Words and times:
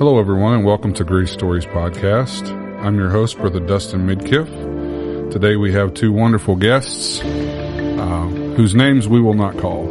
Hello, 0.00 0.18
everyone, 0.18 0.54
and 0.54 0.64
welcome 0.64 0.94
to 0.94 1.04
Grace 1.04 1.30
Stories 1.30 1.66
Podcast. 1.66 2.50
I'm 2.82 2.96
your 2.96 3.10
host, 3.10 3.36
Brother 3.36 3.60
Dustin 3.60 4.06
Midkiff. 4.06 5.30
Today 5.30 5.56
we 5.56 5.74
have 5.74 5.92
two 5.92 6.10
wonderful 6.10 6.56
guests 6.56 7.20
uh, 7.20 8.26
whose 8.56 8.74
names 8.74 9.06
we 9.06 9.20
will 9.20 9.34
not 9.34 9.58
call 9.58 9.88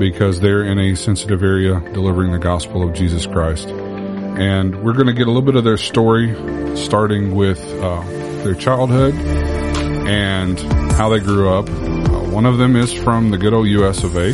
because 0.00 0.40
they're 0.40 0.64
in 0.64 0.80
a 0.80 0.96
sensitive 0.96 1.44
area 1.44 1.78
delivering 1.92 2.32
the 2.32 2.40
gospel 2.40 2.82
of 2.82 2.92
Jesus 2.92 3.24
Christ. 3.24 3.68
And 3.68 4.82
we're 4.82 4.94
going 4.94 5.06
to 5.06 5.12
get 5.12 5.28
a 5.28 5.30
little 5.30 5.42
bit 5.42 5.54
of 5.54 5.62
their 5.62 5.76
story, 5.76 6.34
starting 6.76 7.36
with 7.36 7.64
uh, 7.80 8.02
their 8.42 8.56
childhood 8.56 9.14
and 9.14 10.58
how 10.94 11.08
they 11.08 11.20
grew 11.20 11.50
up. 11.50 11.68
Uh, 11.68 12.30
one 12.30 12.46
of 12.46 12.58
them 12.58 12.74
is 12.74 12.92
from 12.92 13.30
the 13.30 13.38
good 13.38 13.54
old 13.54 13.68
US 13.68 14.02
of 14.02 14.16
A. 14.16 14.32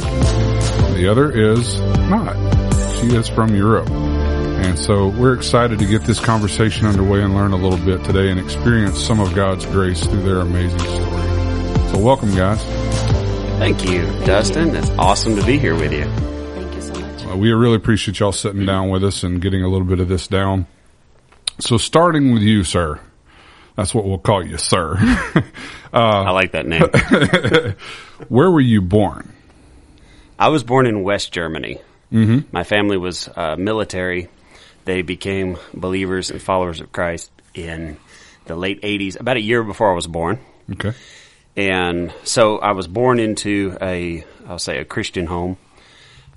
The 0.95 1.07
other 1.07 1.31
is 1.31 1.79
not. 2.09 2.35
She 2.95 3.09
is 3.09 3.29
from 3.29 3.55
Europe. 3.55 3.91
And 4.63 4.79
so 4.79 5.09
we're 5.09 5.35
excited 5.35 5.81
to 5.81 5.87
get 5.87 6.05
this 6.05 6.21
conversation 6.21 6.87
underway 6.87 7.21
and 7.21 7.35
learn 7.35 7.53
a 7.53 7.57
little 7.57 7.85
bit 7.85 8.05
today 8.05 8.31
and 8.31 8.39
experience 8.39 8.99
some 8.99 9.19
of 9.19 9.35
God's 9.35 9.67
grace 9.67 10.07
through 10.07 10.23
their 10.23 10.39
amazing 10.39 10.79
story. 10.79 11.91
So 11.91 11.99
welcome 11.99 12.35
guys. 12.35 12.63
Thank 13.59 13.85
you, 13.85 14.03
Dustin. 14.25 14.75
It's 14.75 14.89
awesome 14.91 15.37
to 15.37 15.45
be 15.45 15.59
here 15.59 15.75
with 15.75 15.93
you. 15.93 16.05
Thank 16.05 16.75
you 16.75 16.81
so 16.81 16.95
much. 16.95 17.27
Uh, 17.27 17.37
we 17.37 17.53
really 17.53 17.75
appreciate 17.75 18.21
y'all 18.21 18.33
sitting 18.33 18.65
down 18.65 18.89
with 18.89 19.03
us 19.05 19.25
and 19.25 19.43
getting 19.43 19.63
a 19.63 19.69
little 19.69 19.87
bit 19.87 19.99
of 19.99 20.09
this 20.09 20.29
down. 20.29 20.67
So 21.59 21.77
starting 21.77 22.33
with 22.33 22.43
you, 22.43 22.63
sir. 22.63 23.01
That's 23.77 23.93
what 23.93 24.05
we'll 24.05 24.19
call 24.19 24.47
you, 24.47 24.59
sir. 24.59 24.97
I 25.93 26.31
like 26.31 26.53
that 26.53 26.67
name. 26.67 26.83
Where 28.29 28.51
were 28.51 28.61
you 28.61 28.81
born? 28.81 29.33
I 30.39 30.49
was 30.49 30.63
born 30.63 30.87
in 30.87 31.03
West 31.03 31.33
Germany. 31.33 31.81
Mm-hmm. 32.13 32.49
My 32.53 32.63
family 32.63 32.97
was 32.97 33.29
uh, 33.35 33.57
military. 33.57 34.29
They 34.85 35.03
became 35.03 35.59
believers 35.73 36.31
and 36.31 36.41
followers 36.41 36.81
of 36.81 36.93
Christ 36.93 37.31
in 37.55 37.97
the 38.47 38.57
late 38.57 38.83
80s, 38.83 39.19
about 39.21 39.37
a 39.37 39.41
year 39.41 39.63
before 39.63 39.93
I 39.93 39.95
was 39.95 40.07
born. 40.07 40.41
Okay. 40.73 40.93
And 41.57 42.13
so 42.25 42.59
I 42.59 42.73
was 42.73 42.89
born 42.89 43.21
into 43.21 43.77
a, 43.81 44.25
I'll 44.47 44.59
say, 44.59 44.79
a 44.79 44.85
Christian 44.85 45.27
home. 45.27 45.57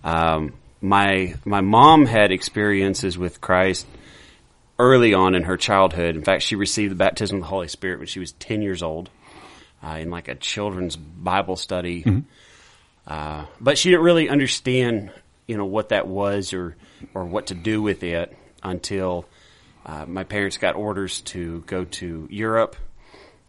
Um, 0.04 0.54
my 0.82 1.36
my 1.46 1.62
mom 1.62 2.06
had 2.06 2.32
experiences 2.32 3.18
with 3.18 3.42
Christ 3.42 3.88
early 4.78 5.14
on 5.14 5.34
in 5.34 5.44
her 5.44 5.58
childhood. 5.58 6.16
In 6.16 6.24
fact, 6.24 6.44
she 6.44 6.56
received 6.56 6.92
the 6.92 6.96
baptism 6.96 7.38
of 7.38 7.44
the 7.44 7.48
Holy 7.48 7.70
Spirit 7.70 8.00
when 8.00 8.08
she 8.08 8.20
was 8.20 8.34
ten 8.34 8.62
years 8.62 8.84
old, 8.84 9.10
uh, 9.84 9.98
in 10.00 10.12
like 10.12 10.28
a 10.28 10.36
children's 10.36 10.96
Bible 10.96 11.56
study. 11.56 12.04
Uh, 13.08 13.46
but 13.62 13.78
she 13.78 13.90
didn't 13.90 14.04
really 14.04 14.30
understand, 14.30 15.12
you 15.48 15.58
know, 15.58 15.66
what 15.66 15.90
that 15.90 16.08
was 16.08 16.54
or 16.54 16.76
or 17.14 17.26
what 17.26 17.48
to 17.48 17.56
do 17.56 17.82
with 17.82 18.04
it 18.04 18.36
until 18.64 19.26
uh, 19.86 20.06
my 20.08 20.24
parents 20.24 20.58
got 20.58 20.76
orders 20.76 21.22
to 21.22 21.62
go 21.68 21.86
to 21.86 22.28
Europe, 22.32 22.76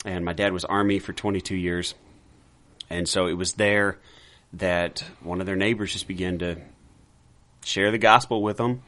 and 0.05 0.25
my 0.25 0.33
dad 0.33 0.53
was 0.53 0.64
Army 0.64 0.98
for 0.98 1.12
22 1.12 1.56
years, 1.56 1.94
and 2.91 3.08
so 3.08 3.27
it 3.27 3.33
was 3.34 3.55
there 3.55 3.98
that 4.53 5.05
one 5.22 5.41
of 5.41 5.47
their 5.47 5.56
neighbors 5.56 5.92
just 5.92 6.06
began 6.06 6.38
to 6.38 6.56
share 7.64 7.91
the 7.91 7.98
gospel 7.98 8.42
with 8.42 8.58
them, 8.58 8.83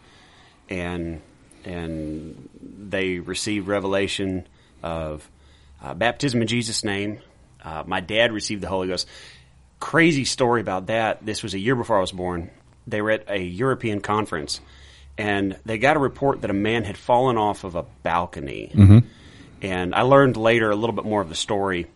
and 0.69 1.21
and 1.65 2.49
they 2.63 3.19
received 3.19 3.67
revelation 3.67 4.47
of 4.83 5.29
uh, 5.83 5.95
baptism 5.95 6.41
in 6.41 6.49
Jesus' 6.49 6.85
name. 6.85 7.21
Uh, 7.63 7.83
my 7.87 8.01
dad 8.01 8.33
received 8.33 8.63
the 8.63 8.69
Holy 8.69 8.89
Ghost. 8.89 9.09
Crazy 9.81 10.25
story 10.25 10.61
about 10.61 10.87
that. 10.87 11.25
This 11.25 11.43
was 11.43 11.55
a 11.55 11.59
year 11.59 11.77
before 11.77 11.99
I 11.99 12.01
was 12.01 12.13
born. 12.13 12.51
They 12.89 13.03
were 13.03 13.11
at 13.13 13.31
a 13.31 13.39
European 13.39 14.01
conference, 14.01 14.61
and 15.17 15.57
they 15.65 15.79
got 15.79 15.97
a 15.97 16.01
report 16.01 16.41
that 16.41 16.51
a 16.51 16.55
man 16.55 16.85
had 16.85 16.97
fallen 16.97 17.37
off 17.37 17.65
of 17.65 17.75
a 17.75 17.85
balcony. 18.03 18.71
And 19.61 19.95
I 19.95 20.03
learned 20.03 20.37
later 20.37 20.71
a 20.71 20.77
little 20.77 20.95
bit 20.95 21.05
more 21.05 21.21
of 21.21 21.29
the 21.29 21.35
story. 21.35 21.87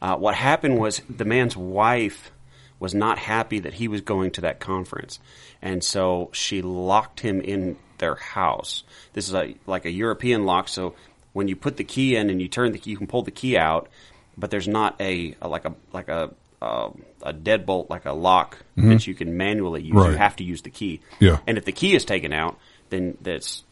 Uh, 0.00 0.16
what 0.16 0.34
happened 0.34 0.78
was 0.78 1.00
the 1.08 1.24
man's 1.24 1.56
wife 1.56 2.30
was 2.78 2.94
not 2.94 3.18
happy 3.18 3.60
that 3.60 3.72
he 3.74 3.88
was 3.88 4.02
going 4.02 4.30
to 4.32 4.42
that 4.42 4.60
conference, 4.60 5.18
and 5.62 5.82
so 5.82 6.28
she 6.32 6.60
locked 6.62 7.20
him 7.20 7.40
in 7.40 7.76
their 7.98 8.14
house. 8.14 8.84
This 9.14 9.28
is 9.28 9.34
a, 9.34 9.54
like 9.66 9.86
a 9.86 9.90
European 9.90 10.44
lock, 10.44 10.68
so 10.68 10.94
when 11.32 11.48
you 11.48 11.56
put 11.56 11.76
the 11.78 11.84
key 11.84 12.16
in 12.16 12.30
and 12.30 12.40
you 12.40 12.48
turn 12.48 12.72
the 12.72 12.78
key, 12.78 12.90
you 12.90 12.98
can 12.98 13.06
pull 13.06 13.22
the 13.22 13.30
key 13.30 13.56
out, 13.56 13.88
but 14.36 14.50
there's 14.50 14.68
not 14.68 15.00
a, 15.00 15.34
a 15.40 15.48
like 15.48 15.64
a 15.64 15.74
like 15.92 16.08
a 16.08 16.30
uh, 16.62 16.90
a 17.22 17.32
deadbolt 17.32 17.90
like 17.90 18.06
a 18.06 18.12
lock 18.12 18.58
that 18.76 19.06
you 19.06 19.14
can 19.14 19.36
manually 19.36 19.82
use. 19.82 19.94
You 19.94 20.00
have 20.12 20.36
to 20.36 20.44
use 20.44 20.62
the 20.62 20.70
key. 20.70 21.00
Yeah. 21.20 21.38
And 21.46 21.58
if 21.58 21.64
the 21.64 21.72
key 21.72 21.94
is 21.94 22.04
taken 22.04 22.32
out, 22.32 22.58
then 22.90 23.16
that's 23.20 23.62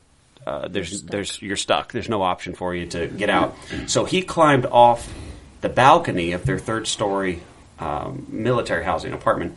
uh, 0.46 0.68
there's 0.68 1.02
there's 1.02 1.40
you're 1.40 1.56
stuck. 1.56 1.92
There's 1.92 2.08
no 2.08 2.22
option 2.22 2.54
for 2.54 2.74
you 2.74 2.86
to 2.88 3.06
get 3.06 3.30
out. 3.30 3.54
So 3.86 4.04
he 4.04 4.22
climbed 4.22 4.66
off 4.66 5.12
the 5.60 5.68
balcony 5.68 6.32
of 6.32 6.44
their 6.44 6.58
third 6.58 6.86
story 6.86 7.42
um, 7.78 8.26
military 8.28 8.84
housing 8.84 9.12
apartment 9.12 9.56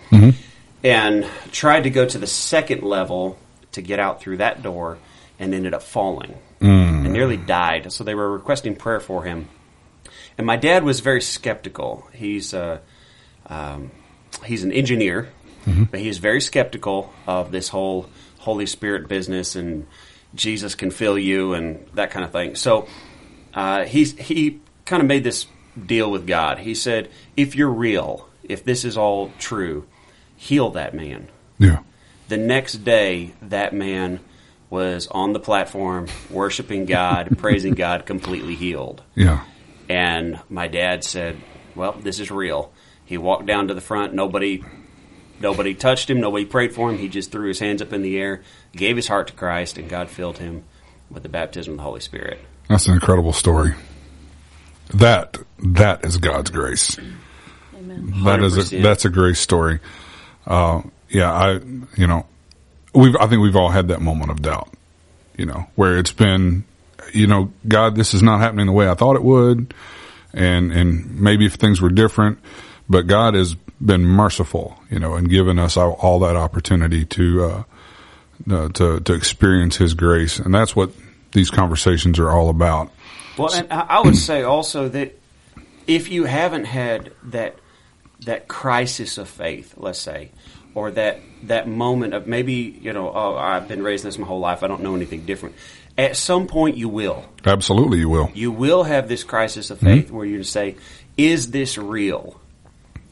and 0.83 1.27
tried 1.51 1.83
to 1.83 1.89
go 1.89 2.05
to 2.05 2.17
the 2.17 2.27
second 2.27 2.83
level 2.83 3.37
to 3.73 3.81
get 3.81 3.99
out 3.99 4.21
through 4.21 4.37
that 4.37 4.63
door 4.63 4.97
and 5.39 5.53
ended 5.53 5.73
up 5.73 5.83
falling 5.83 6.35
and 7.03 7.13
nearly 7.13 7.37
died. 7.37 7.91
So 7.91 8.03
they 8.03 8.15
were 8.15 8.31
requesting 8.31 8.75
prayer 8.75 8.99
for 8.99 9.23
him. 9.23 9.49
And 10.37 10.47
my 10.47 10.55
dad 10.55 10.83
was 10.83 10.99
very 11.01 11.21
skeptical. 11.21 12.07
He's 12.13 12.53
uh, 12.53 12.79
um, 13.47 13.91
he's 14.45 14.63
an 14.63 14.71
engineer, 14.71 15.29
but 15.91 15.99
he's 15.99 16.17
very 16.17 16.39
skeptical 16.39 17.13
of 17.25 17.51
this 17.51 17.69
whole 17.69 18.09
Holy 18.39 18.65
Spirit 18.65 19.07
business 19.09 19.55
and 19.55 19.85
Jesus 20.35 20.75
can 20.75 20.91
fill 20.91 21.17
you 21.17 21.53
and 21.53 21.85
that 21.93 22.11
kind 22.11 22.23
of 22.23 22.31
thing. 22.31 22.55
So 22.55 22.87
uh, 23.53 23.85
he's 23.85 24.17
he 24.17 24.61
kind 24.85 25.01
of 25.01 25.07
made 25.07 25.23
this 25.23 25.47
deal 25.85 26.09
with 26.09 26.25
God. 26.27 26.59
He 26.59 26.75
said, 26.75 27.09
"If 27.35 27.55
you're 27.55 27.71
real, 27.71 28.29
if 28.43 28.63
this 28.63 28.85
is 28.85 28.97
all 28.97 29.31
true, 29.39 29.85
heal 30.35 30.71
that 30.71 30.93
man." 30.93 31.27
Yeah. 31.57 31.79
The 32.29 32.37
next 32.37 32.83
day, 32.83 33.33
that 33.41 33.73
man 33.73 34.19
was 34.69 35.07
on 35.07 35.33
the 35.33 35.39
platform 35.39 36.07
worshiping 36.29 36.85
God, 36.85 37.29
praising 37.37 37.73
God, 37.73 38.05
completely 38.05 38.55
healed. 38.55 39.01
Yeah. 39.15 39.43
And 39.89 40.39
my 40.49 40.67
dad 40.67 41.03
said, 41.03 41.37
"Well, 41.75 41.93
this 41.93 42.19
is 42.19 42.29
real." 42.31 42.71
He 43.07 43.17
walked 43.17 43.45
down 43.45 43.69
to 43.69 43.73
the 43.73 43.81
front. 43.81 44.13
Nobody, 44.13 44.63
nobody 45.39 45.73
touched 45.73 46.09
him. 46.09 46.19
Nobody 46.19 46.45
prayed 46.45 46.75
for 46.75 46.91
him. 46.91 46.97
He 46.97 47.07
just 47.07 47.31
threw 47.31 47.47
his 47.47 47.59
hands 47.59 47.81
up 47.81 47.93
in 47.93 48.01
the 48.01 48.19
air, 48.19 48.43
gave 48.73 48.97
his 48.97 49.07
heart 49.07 49.27
to 49.27 49.33
Christ, 49.33 49.77
and 49.77 49.89
God 49.89 50.09
filled 50.09 50.37
him 50.37 50.65
with 51.09 51.23
the 51.23 51.29
baptism 51.29 51.73
of 51.73 51.77
the 51.77 51.83
Holy 51.83 52.01
Spirit. 52.01 52.39
That's 52.67 52.85
an 52.87 52.93
incredible 52.93 53.31
story. 53.31 53.73
That 54.93 55.37
that 55.59 56.03
is 56.03 56.17
God's 56.17 56.49
grace. 56.49 56.97
Amen. 57.77 58.13
That 58.25 58.41
is 58.41 58.57
a, 58.57 58.75
100%. 58.75 58.83
that's 58.83 59.05
a 59.05 59.09
great 59.09 59.37
story. 59.37 59.79
Uh, 60.45 60.81
yeah, 61.09 61.31
I 61.31 61.53
you 61.95 62.07
know 62.07 62.25
we've 62.93 63.15
I 63.15 63.27
think 63.27 63.41
we've 63.41 63.55
all 63.55 63.69
had 63.69 63.87
that 63.87 64.01
moment 64.01 64.31
of 64.31 64.41
doubt. 64.41 64.69
You 65.37 65.45
know 65.45 65.67
where 65.75 65.97
it's 65.97 66.11
been, 66.11 66.65
you 67.13 67.27
know, 67.27 67.53
God, 67.67 67.95
this 67.95 68.13
is 68.13 68.21
not 68.21 68.39
happening 68.39 68.65
the 68.65 68.71
way 68.73 68.89
I 68.89 68.95
thought 68.95 69.15
it 69.15 69.23
would, 69.23 69.73
and 70.33 70.71
and 70.73 71.21
maybe 71.21 71.45
if 71.45 71.53
things 71.53 71.79
were 71.79 71.89
different, 71.89 72.39
but 72.89 73.07
God 73.07 73.33
has 73.33 73.55
been 73.83 74.03
merciful, 74.03 74.77
you 74.89 74.99
know, 74.99 75.15
and 75.15 75.29
given 75.29 75.59
us 75.59 75.77
all, 75.77 75.93
all 75.93 76.19
that 76.19 76.35
opportunity 76.35 77.05
to 77.05 77.43
uh, 77.43 77.63
uh, 78.49 78.69
to 78.69 78.99
to 78.99 79.13
experience 79.13 79.77
His 79.77 79.93
grace, 79.93 80.39
and 80.39 80.53
that's 80.53 80.75
what 80.75 80.91
these 81.31 81.49
conversations 81.49 82.19
are 82.19 82.29
all 82.29 82.49
about. 82.49 82.91
Well, 83.37 83.53
and 83.53 83.71
I 83.71 84.01
would 84.01 84.15
say 84.15 84.43
also 84.43 84.89
that 84.89 85.17
if 85.85 86.09
you 86.09 86.25
haven't 86.25 86.65
had 86.65 87.13
that 87.25 87.57
that 88.21 88.47
crisis 88.47 89.17
of 89.17 89.29
faith, 89.29 89.75
let's 89.77 89.99
say, 89.99 90.31
or 90.73 90.91
that 90.91 91.19
that 91.43 91.67
moment 91.67 92.13
of 92.13 92.27
maybe 92.27 92.53
you 92.53 92.93
know, 92.93 93.11
oh, 93.13 93.37
I've 93.37 93.67
been 93.67 93.83
raised 93.83 94.03
this 94.03 94.17
my 94.17 94.27
whole 94.27 94.39
life, 94.39 94.63
I 94.63 94.67
don't 94.67 94.81
know 94.81 94.95
anything 94.95 95.25
different. 95.25 95.55
At 95.97 96.15
some 96.15 96.45
point, 96.45 96.77
you 96.77 96.89
will. 96.89 97.25
Absolutely, 97.43 97.97
you 97.99 98.09
will. 98.09 98.29
You 98.35 98.51
will 98.51 98.83
have 98.83 99.07
this 99.07 99.23
crisis 99.23 99.71
of 99.71 99.79
faith 99.79 100.11
where 100.11 100.25
you 100.25 100.43
say, 100.43 100.75
"Is 101.17 101.49
this 101.49 101.77
real? 101.77 102.39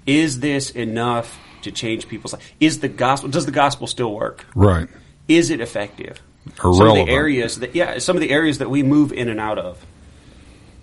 Is 0.06 0.40
this 0.40 0.69
enough 0.72 1.40
to 1.63 1.72
change 1.72 2.07
people's 2.07 2.34
life? 2.34 2.54
Is 2.60 2.80
the 2.80 2.88
gospel? 2.88 3.30
Does 3.30 3.46
the 3.46 3.52
gospel 3.52 3.88
still 3.88 4.13
work? 4.13 4.46
Right. 4.56 4.88
Is 5.28 5.50
it 5.50 5.62
effective? 5.62 6.22
Some 6.57 6.88
of 6.88 6.96
the 6.96 7.10
areas 7.10 7.60
that 7.60 7.75
yeah, 7.75 7.98
some 7.98 8.16
of 8.16 8.22
the 8.22 8.30
areas 8.30 8.60
that 8.60 8.69
we 8.69 8.84
move 8.84 9.12
in 9.12 9.30
and 9.30 9.40
out 9.40 9.57
of. 9.57 9.84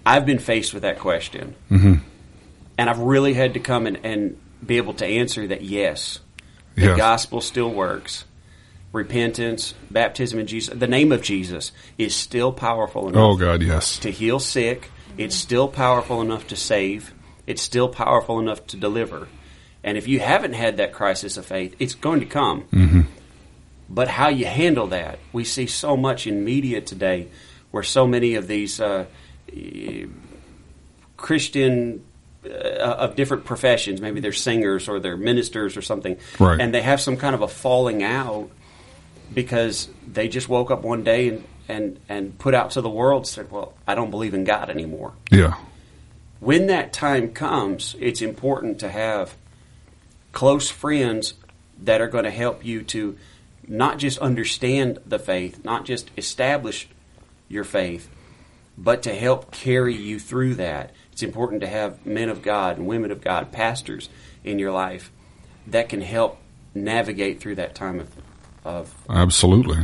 I've 0.04 0.26
been 0.26 0.40
faced 0.40 0.74
with 0.74 0.82
that 0.82 0.98
question, 0.98 1.54
mm-hmm. 1.70 1.94
and 2.76 2.90
I've 2.90 2.98
really 2.98 3.34
had 3.34 3.54
to 3.54 3.60
come 3.60 3.86
and, 3.86 4.00
and 4.02 4.36
be 4.66 4.76
able 4.78 4.94
to 4.94 5.06
answer 5.06 5.46
that 5.46 5.62
yes, 5.62 6.18
the 6.74 6.86
Yes. 6.86 6.96
gospel 6.96 7.40
still 7.40 7.70
works. 7.72 8.24
Repentance, 8.92 9.72
baptism 9.90 10.40
in 10.40 10.46
Jesus, 10.48 10.74
the 10.76 10.86
name 10.88 11.12
of 11.12 11.22
Jesus 11.22 11.70
is 11.96 12.14
still 12.14 12.52
powerful 12.52 13.08
enough 13.08 13.22
Oh 13.22 13.36
God, 13.36 13.62
yes. 13.62 13.98
to 14.00 14.10
heal 14.10 14.38
sick. 14.38 14.90
It's 15.16 15.34
still 15.36 15.68
powerful 15.68 16.20
enough 16.20 16.48
to 16.48 16.56
save. 16.56 17.14
It's 17.46 17.62
still 17.62 17.88
powerful 17.88 18.38
enough 18.38 18.66
to 18.68 18.76
deliver. 18.76 19.28
And 19.84 19.98
if 19.98 20.06
you 20.06 20.20
haven't 20.20 20.52
had 20.52 20.76
that 20.76 20.92
crisis 20.92 21.36
of 21.36 21.44
faith, 21.46 21.74
it's 21.78 21.94
going 21.94 22.20
to 22.20 22.26
come. 22.26 23.08
but 23.90 24.08
how 24.08 24.28
you 24.28 24.46
handle 24.46 24.86
that. 24.88 25.18
We 25.32 25.44
see 25.44 25.66
so 25.66 25.96
much 25.96 26.26
in 26.26 26.44
media 26.44 26.80
today 26.80 27.28
where 27.72 27.82
so 27.82 28.06
many 28.06 28.34
of 28.36 28.46
these 28.48 28.80
uh, 28.80 29.06
Christian 31.16 32.04
uh, 32.44 32.48
of 32.48 33.16
different 33.16 33.44
professions, 33.44 34.00
maybe 34.00 34.20
they're 34.20 34.32
singers 34.32 34.88
or 34.88 34.98
they're 35.00 35.16
ministers 35.16 35.76
or 35.76 35.82
something, 35.82 36.16
Right. 36.38 36.60
and 36.60 36.74
they 36.74 36.82
have 36.82 37.00
some 37.00 37.16
kind 37.16 37.34
of 37.34 37.42
a 37.42 37.48
falling 37.48 38.02
out 38.02 38.50
because 39.32 39.88
they 40.10 40.28
just 40.28 40.48
woke 40.48 40.70
up 40.70 40.82
one 40.82 41.04
day 41.04 41.28
and, 41.28 41.44
and, 41.68 42.00
and 42.08 42.38
put 42.38 42.54
out 42.54 42.72
to 42.72 42.80
the 42.80 42.90
world 42.90 43.26
said, 43.26 43.50
"Well, 43.50 43.74
I 43.86 43.94
don't 43.94 44.10
believe 44.10 44.34
in 44.34 44.44
God 44.44 44.70
anymore." 44.70 45.12
Yeah. 45.30 45.54
When 46.42 46.66
that 46.66 46.92
time 46.92 47.32
comes, 47.32 47.94
it's 48.00 48.20
important 48.20 48.80
to 48.80 48.88
have 48.88 49.36
close 50.32 50.68
friends 50.68 51.34
that 51.78 52.00
are 52.00 52.08
going 52.08 52.24
to 52.24 52.32
help 52.32 52.64
you 52.64 52.82
to 52.82 53.16
not 53.68 53.98
just 53.98 54.18
understand 54.18 54.98
the 55.06 55.20
faith, 55.20 55.64
not 55.64 55.84
just 55.84 56.10
establish 56.16 56.88
your 57.48 57.62
faith, 57.62 58.10
but 58.76 59.04
to 59.04 59.14
help 59.14 59.52
carry 59.52 59.94
you 59.94 60.18
through 60.18 60.56
that. 60.56 60.90
It's 61.12 61.22
important 61.22 61.60
to 61.60 61.68
have 61.68 62.04
men 62.04 62.28
of 62.28 62.42
God 62.42 62.76
and 62.76 62.88
women 62.88 63.12
of 63.12 63.20
God, 63.20 63.52
pastors 63.52 64.08
in 64.42 64.58
your 64.58 64.72
life 64.72 65.12
that 65.68 65.88
can 65.88 66.00
help 66.00 66.38
navigate 66.74 67.38
through 67.38 67.54
that 67.54 67.76
time 67.76 68.00
of 68.00 68.10
of, 68.64 68.92
Absolutely. 69.08 69.78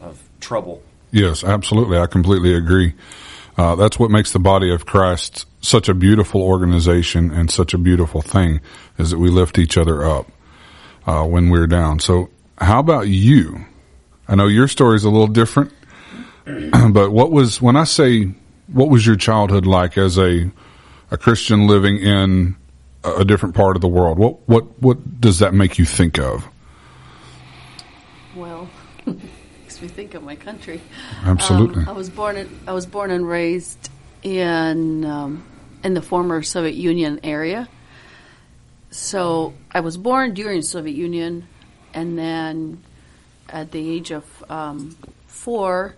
of 0.00 0.22
trouble. 0.40 0.82
Yes, 1.10 1.42
absolutely. 1.42 1.98
I 1.98 2.06
completely 2.06 2.54
agree. 2.54 2.94
Uh, 3.56 3.74
that's 3.76 3.98
what 3.98 4.10
makes 4.10 4.32
the 4.32 4.38
body 4.38 4.72
of 4.72 4.84
Christ 4.84 5.46
such 5.60 5.88
a 5.88 5.94
beautiful 5.94 6.42
organization 6.42 7.30
and 7.30 7.50
such 7.50 7.72
a 7.72 7.78
beautiful 7.78 8.20
thing 8.20 8.60
is 8.98 9.10
that 9.10 9.18
we 9.18 9.30
lift 9.30 9.58
each 9.58 9.78
other 9.78 10.04
up 10.04 10.30
uh, 11.06 11.24
when 11.24 11.50
we're 11.50 11.66
down. 11.66 12.00
So, 12.00 12.30
how 12.58 12.80
about 12.80 13.08
you? 13.08 13.64
I 14.26 14.34
know 14.34 14.46
your 14.46 14.68
story 14.68 14.96
is 14.96 15.04
a 15.04 15.10
little 15.10 15.26
different, 15.26 15.72
but 16.44 17.10
what 17.10 17.30
was 17.30 17.60
when 17.60 17.76
I 17.76 17.84
say 17.84 18.34
what 18.72 18.88
was 18.88 19.06
your 19.06 19.16
childhood 19.16 19.66
like 19.66 19.98
as 19.98 20.18
a 20.18 20.50
a 21.10 21.16
Christian 21.16 21.66
living 21.66 21.98
in 21.98 22.56
a 23.04 23.24
different 23.24 23.54
part 23.54 23.76
of 23.76 23.82
the 23.82 23.88
world? 23.88 24.18
What 24.18 24.48
what 24.48 24.82
what 24.82 25.20
does 25.20 25.40
that 25.40 25.54
make 25.54 25.78
you 25.78 25.84
think 25.84 26.18
of? 26.18 26.46
Well, 28.34 28.68
makes 29.06 29.73
me 29.84 29.88
think 29.88 30.14
of 30.14 30.22
my 30.22 30.36
country. 30.36 30.80
Absolutely. 31.22 31.82
Um, 31.82 31.88
I 31.88 31.92
was 31.92 32.10
born. 32.10 32.36
In, 32.36 32.48
I 32.66 32.72
was 32.72 32.86
born 32.86 33.10
and 33.10 33.26
raised 33.28 33.90
in 34.22 35.04
um, 35.04 35.44
in 35.82 35.94
the 35.94 36.02
former 36.02 36.42
Soviet 36.42 36.74
Union 36.74 37.20
area. 37.22 37.68
So 38.90 39.54
I 39.70 39.80
was 39.80 39.96
born 39.96 40.34
during 40.34 40.62
Soviet 40.62 40.96
Union, 40.96 41.46
and 41.92 42.18
then 42.18 42.82
at 43.48 43.70
the 43.72 43.90
age 43.96 44.10
of 44.10 44.24
um, 44.48 44.96
four, 45.26 45.94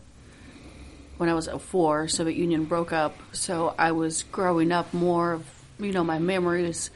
when 1.19 1.29
I 1.29 1.35
was 1.35 1.47
at 1.47 1.61
four, 1.61 2.09
Soviet 2.09 2.37
Union 2.37 2.65
broke 2.65 2.93
up. 2.93 3.15
So 3.33 3.75
I 3.79 3.93
was 3.93 4.25
growing 4.25 4.73
up 4.73 4.93
more 4.93 5.33
of 5.33 5.47
you 5.79 5.93
know 5.93 6.05
my 6.05 6.19
memories 6.19 6.91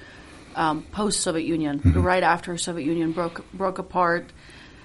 um, 0.56 0.82
post 0.90 1.20
Soviet 1.20 1.46
Union, 1.46 1.80
right 1.94 2.24
after 2.24 2.58
Soviet 2.58 2.84
Union 2.84 3.12
broke 3.12 3.44
broke 3.52 3.78
apart, 3.78 4.32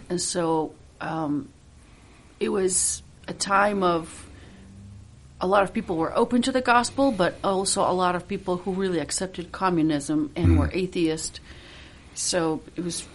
and 0.09 0.21
so 0.21 0.75
um, 1.01 1.49
it 2.39 2.49
was 2.49 3.01
a 3.27 3.33
time 3.33 3.83
of 3.83 4.27
a 5.41 5.47
lot 5.47 5.63
of 5.63 5.73
people 5.73 5.97
were 5.97 6.15
open 6.15 6.41
to 6.43 6.51
the 6.51 6.61
gospel, 6.61 7.11
but 7.11 7.35
also 7.43 7.81
a 7.81 7.91
lot 7.91 8.15
of 8.15 8.27
people 8.27 8.57
who 8.57 8.73
really 8.73 8.99
accepted 8.99 9.51
communism 9.51 10.31
and 10.35 10.57
were 10.57 10.69
atheist. 10.73 11.39
So 12.13 12.61
it 12.75 12.83
was 12.83 13.07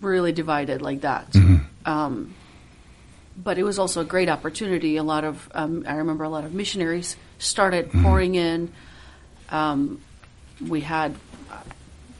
really 0.00 0.32
divided 0.32 0.82
like 0.82 1.00
that. 1.00 1.34
Um, 1.84 2.34
but 3.36 3.58
it 3.58 3.64
was 3.64 3.78
also 3.78 4.00
a 4.00 4.04
great 4.04 4.28
opportunity. 4.28 4.96
A 4.96 5.02
lot 5.02 5.24
of 5.24 5.48
um, 5.54 5.84
I 5.86 5.96
remember 5.96 6.24
a 6.24 6.28
lot 6.28 6.44
of 6.44 6.54
missionaries 6.54 7.16
started 7.38 7.90
pouring 7.92 8.34
in. 8.34 8.72
Um, 9.50 10.00
we 10.66 10.80
had 10.80 11.14
uh, 11.50 11.58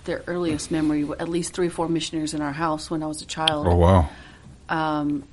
their 0.05 0.23
earliest 0.27 0.71
memory, 0.71 1.09
at 1.19 1.29
least 1.29 1.55
three, 1.55 1.69
or 1.69 1.71
four 1.71 1.89
missionaries 1.89 2.35
in 2.35 2.43
our 2.43 2.53
house 2.53 2.91
when 2.91 3.03
I 3.03 3.07
was 3.07 3.23
a 3.23 3.27
child 3.27 3.67
oh 3.67 3.77
wow. 3.77 4.09
um, 4.69 5.25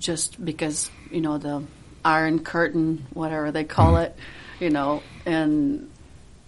just 0.00 0.42
because 0.44 0.90
you 1.10 1.20
know 1.20 1.38
the 1.38 1.62
iron 2.04 2.40
curtain, 2.40 3.06
whatever 3.12 3.52
they 3.52 3.64
call 3.64 3.98
it, 3.98 4.16
you 4.58 4.70
know, 4.70 5.02
and 5.24 5.88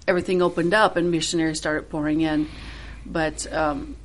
everything 0.09 0.43
opened 0.43 0.75
up 0.75 0.97
and 0.97 1.11
missionaries 1.11 1.59
started 1.59 1.89
pouring 1.91 2.23
in. 2.23 2.49
But 3.07 3.53
um, 3.53 3.97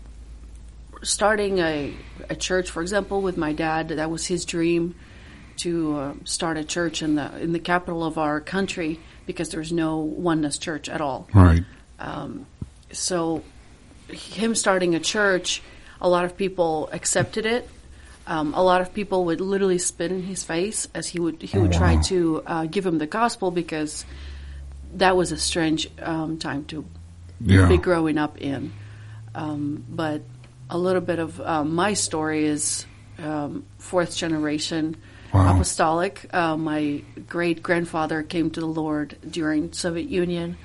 starting 1.01 1.59
a, 1.59 1.93
a 2.29 2.35
church, 2.35 2.69
for 2.69 2.81
example, 2.81 3.21
with 3.21 3.37
my 3.37 3.53
dad, 3.53 3.89
that 3.89 4.11
was 4.11 4.27
his 4.27 4.45
dream 4.45 4.95
to 5.57 5.97
uh, 5.97 6.13
start 6.23 6.57
a 6.57 6.63
church 6.63 7.01
in 7.01 7.15
the 7.15 7.35
in 7.39 7.53
the 7.53 7.59
capital 7.59 8.03
of 8.03 8.17
our 8.17 8.39
country 8.39 8.99
because 9.25 9.49
there's 9.49 9.71
no 9.71 9.97
oneness 9.97 10.57
church 10.57 10.87
at 10.87 11.01
all 11.01 11.27
Right. 11.33 11.63
so 12.91 13.43
him 14.09 14.55
starting 14.55 14.95
a 14.95 14.99
church, 14.99 15.61
a 15.99 16.07
lot 16.07 16.25
of 16.25 16.37
people 16.37 16.89
accepted 16.93 17.45
it. 17.45 17.67
Um, 18.27 18.53
a 18.53 18.61
lot 18.61 18.81
of 18.81 18.93
people 18.93 19.25
would 19.25 19.39
literally 19.39 19.77
spit 19.79 20.11
in 20.11 20.21
his 20.23 20.43
face 20.43 20.87
as 20.93 21.07
he 21.07 21.17
would 21.19 21.41
he 21.41 21.57
would 21.57 21.71
try 21.71 21.95
to 22.11 22.43
uh, 22.45 22.65
give 22.65 22.85
him 22.85 22.97
the 22.97 23.07
gospel 23.07 23.51
because 23.51 24.05
that 24.95 25.15
was 25.15 25.31
a 25.31 25.37
strange 25.37 25.89
um, 26.01 26.37
time 26.37 26.65
to 26.65 26.83
Yeah. 27.39 27.67
be 27.69 27.77
growing 27.77 28.17
up 28.17 28.37
in. 28.41 28.73
Um, 29.33 29.85
but 29.89 30.21
a 30.69 30.77
little 30.77 31.01
bit 31.01 31.19
of 31.19 31.39
um, 31.39 31.73
my 31.73 31.93
story 31.93 32.45
is 32.45 32.85
um, 33.17 33.63
fourth 33.79 34.15
generation 34.15 34.97
Wow. 35.33 35.55
apostolic. 35.55 36.25
Uh, 36.33 36.55
my 36.57 37.03
great 37.27 37.61
grandfather 37.61 38.23
came 38.23 38.49
to 38.51 38.59
the 38.61 38.65
Lord 38.67 39.17
during 39.29 39.71
Soviet 39.73 40.09
Union. 40.09 40.57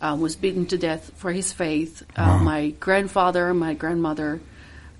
Uh, 0.00 0.16
was 0.18 0.34
beaten 0.36 0.66
to 0.66 0.76
death 0.76 1.12
for 1.16 1.30
his 1.32 1.52
faith. 1.52 2.02
Uh, 2.16 2.38
my 2.38 2.70
grandfather, 2.80 3.54
my 3.54 3.72
grandmother, 3.74 4.40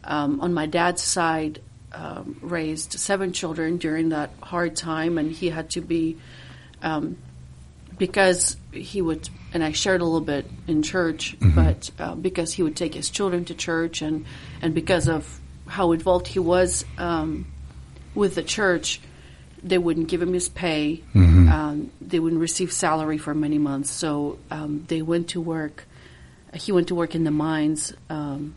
um, 0.04 0.40
on 0.40 0.54
my 0.54 0.66
dad's 0.66 1.02
side, 1.02 1.60
um, 1.92 2.38
raised 2.40 2.92
seven 2.92 3.32
children 3.32 3.76
during 3.76 4.10
that 4.10 4.30
hard 4.42 4.76
time, 4.76 5.18
and 5.18 5.30
he 5.30 5.50
had 5.50 5.70
to 5.70 5.80
be 5.80 6.16
um, 6.82 7.16
because 7.98 8.56
he 8.72 9.02
would, 9.02 9.28
and 9.52 9.62
I 9.62 9.72
shared 9.72 10.00
a 10.00 10.04
little 10.04 10.20
bit 10.20 10.46
in 10.66 10.82
church, 10.82 11.36
but 11.54 11.90
uh, 11.98 12.14
because 12.14 12.52
he 12.52 12.62
would 12.62 12.76
take 12.76 12.94
his 12.94 13.10
children 13.10 13.44
to 13.46 13.54
church, 13.54 14.02
and 14.02 14.24
and 14.60 14.74
because 14.74 15.08
of 15.08 15.40
how 15.66 15.92
involved 15.92 16.26
he 16.26 16.38
was 16.38 16.84
um, 16.98 17.46
with 18.14 18.34
the 18.34 18.42
church, 18.42 19.00
they 19.62 19.78
wouldn't 19.78 20.08
give 20.08 20.20
him 20.20 20.32
his 20.32 20.48
pay. 20.48 21.02
Um, 21.52 21.90
they 22.00 22.18
wouldn't 22.18 22.40
receive 22.40 22.72
salary 22.72 23.18
for 23.18 23.34
many 23.34 23.58
months, 23.58 23.90
so 23.90 24.38
um, 24.50 24.84
they 24.88 25.02
went 25.02 25.28
to 25.28 25.40
work. 25.40 25.86
He 26.54 26.72
went 26.72 26.88
to 26.88 26.94
work 26.94 27.14
in 27.14 27.24
the 27.24 27.30
mines. 27.30 27.94
Um, 28.10 28.54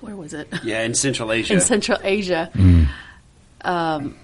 where 0.00 0.16
was 0.16 0.34
it? 0.34 0.48
Yeah, 0.64 0.82
in 0.82 0.94
Central 0.94 1.32
Asia. 1.38 1.54
in 1.54 1.60
Central 1.60 1.98
Asia. 2.02 2.50
Um, 3.62 4.16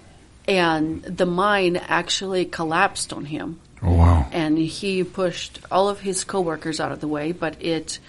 and 0.47 1.03
the 1.03 1.25
mine 1.25 1.75
actually 1.77 2.45
collapsed 2.45 3.13
on 3.13 3.25
him, 3.25 3.59
Oh 3.83 3.93
wow. 3.93 4.27
and 4.31 4.57
he 4.57 5.03
pushed 5.03 5.59
all 5.69 5.89
of 5.89 5.99
his 5.99 6.23
coworkers 6.23 6.79
out 6.79 6.91
of 6.91 7.01
the 7.01 7.07
way, 7.07 7.33
but 7.33 7.61
it 7.61 7.99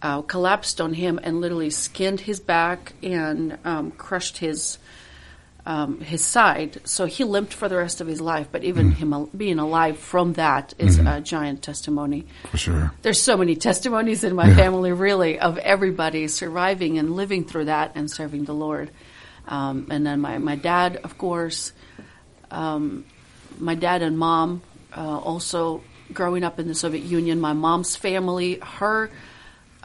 uh, 0.00 0.22
collapsed 0.22 0.80
on 0.80 0.94
him 0.94 1.18
and 1.22 1.40
literally 1.40 1.70
skinned 1.70 2.20
his 2.20 2.38
back 2.40 2.92
and 3.02 3.58
um, 3.64 3.90
crushed 3.90 4.38
his 4.38 4.78
um, 5.66 6.00
his 6.00 6.24
side. 6.24 6.80
So 6.84 7.04
he 7.06 7.24
limped 7.24 7.52
for 7.52 7.68
the 7.68 7.76
rest 7.76 8.00
of 8.00 8.06
his 8.06 8.20
life. 8.20 8.48
But 8.50 8.64
even 8.64 8.92
him 8.92 9.12
al- 9.12 9.30
being 9.36 9.58
alive 9.58 9.98
from 9.98 10.32
that 10.34 10.72
is 10.78 10.98
a 10.98 11.20
giant 11.20 11.62
testimony 11.62 12.26
For 12.50 12.56
sure. 12.56 12.92
there's 13.02 13.20
so 13.20 13.36
many 13.36 13.54
testimonies 13.56 14.24
in 14.24 14.34
my 14.34 14.54
family, 14.54 14.92
really, 14.92 15.38
of 15.38 15.58
everybody 15.58 16.28
surviving 16.28 16.98
and 16.98 17.14
living 17.16 17.44
through 17.44 17.66
that 17.66 17.92
and 17.94 18.10
serving 18.10 18.44
the 18.44 18.54
Lord. 18.54 18.90
Um, 19.46 19.88
and 19.90 20.06
then 20.06 20.20
my, 20.20 20.38
my 20.38 20.56
dad, 20.56 20.96
of 21.04 21.18
course, 21.18 21.72
um, 22.50 23.04
my 23.58 23.74
dad 23.74 24.02
and 24.02 24.18
mom 24.18 24.62
uh, 24.96 25.18
also 25.18 25.82
growing 26.12 26.44
up 26.44 26.58
in 26.58 26.68
the 26.68 26.74
Soviet 26.74 27.04
Union. 27.04 27.40
My 27.40 27.52
mom's 27.52 27.96
family, 27.96 28.58
her 28.62 29.10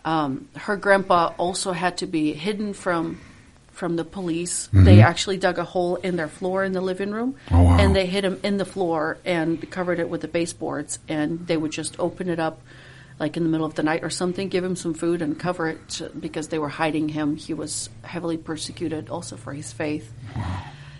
um, 0.05 0.49
her 0.55 0.75
grandpa 0.75 1.33
also 1.37 1.71
had 1.71 1.97
to 1.99 2.07
be 2.07 2.33
hidden 2.33 2.73
from 2.73 3.19
from 3.73 3.95
the 3.97 4.05
police. 4.05 4.69
They 4.71 5.01
actually 5.01 5.37
dug 5.37 5.57
a 5.59 5.63
hole 5.63 5.95
in 5.97 6.15
their 6.15 6.27
floor 6.29 6.63
in 6.63 6.71
the 6.71 6.81
living 6.81 7.11
room, 7.11 7.35
Oh, 7.51 7.63
wow. 7.63 7.77
and 7.79 7.95
they 7.95 8.05
hid 8.05 8.23
him 8.23 8.39
in 8.43 8.57
the 8.57 8.65
floor 8.65 9.17
and 9.25 9.69
covered 9.69 9.99
it 9.99 10.09
with 10.09 10.21
the 10.21 10.27
baseboards. 10.27 10.99
And 11.09 11.45
they 11.47 11.57
would 11.57 11.71
just 11.71 11.99
open 11.99 12.29
it 12.29 12.39
up, 12.39 12.61
like 13.19 13.35
in 13.35 13.43
the 13.43 13.49
middle 13.49 13.65
of 13.65 13.73
the 13.75 13.83
night 13.83 14.03
or 14.03 14.09
something, 14.09 14.47
give 14.47 14.63
him 14.63 14.75
some 14.75 14.93
food 14.93 15.21
and 15.21 15.37
cover 15.39 15.67
it 15.69 16.01
because 16.19 16.47
they 16.49 16.59
were 16.59 16.69
hiding 16.69 17.09
him. 17.09 17.35
He 17.35 17.53
was 17.53 17.89
heavily 18.03 18.37
persecuted 18.37 19.09
also 19.09 19.37
for 19.37 19.53
his 19.53 19.73
faith. 19.73 20.11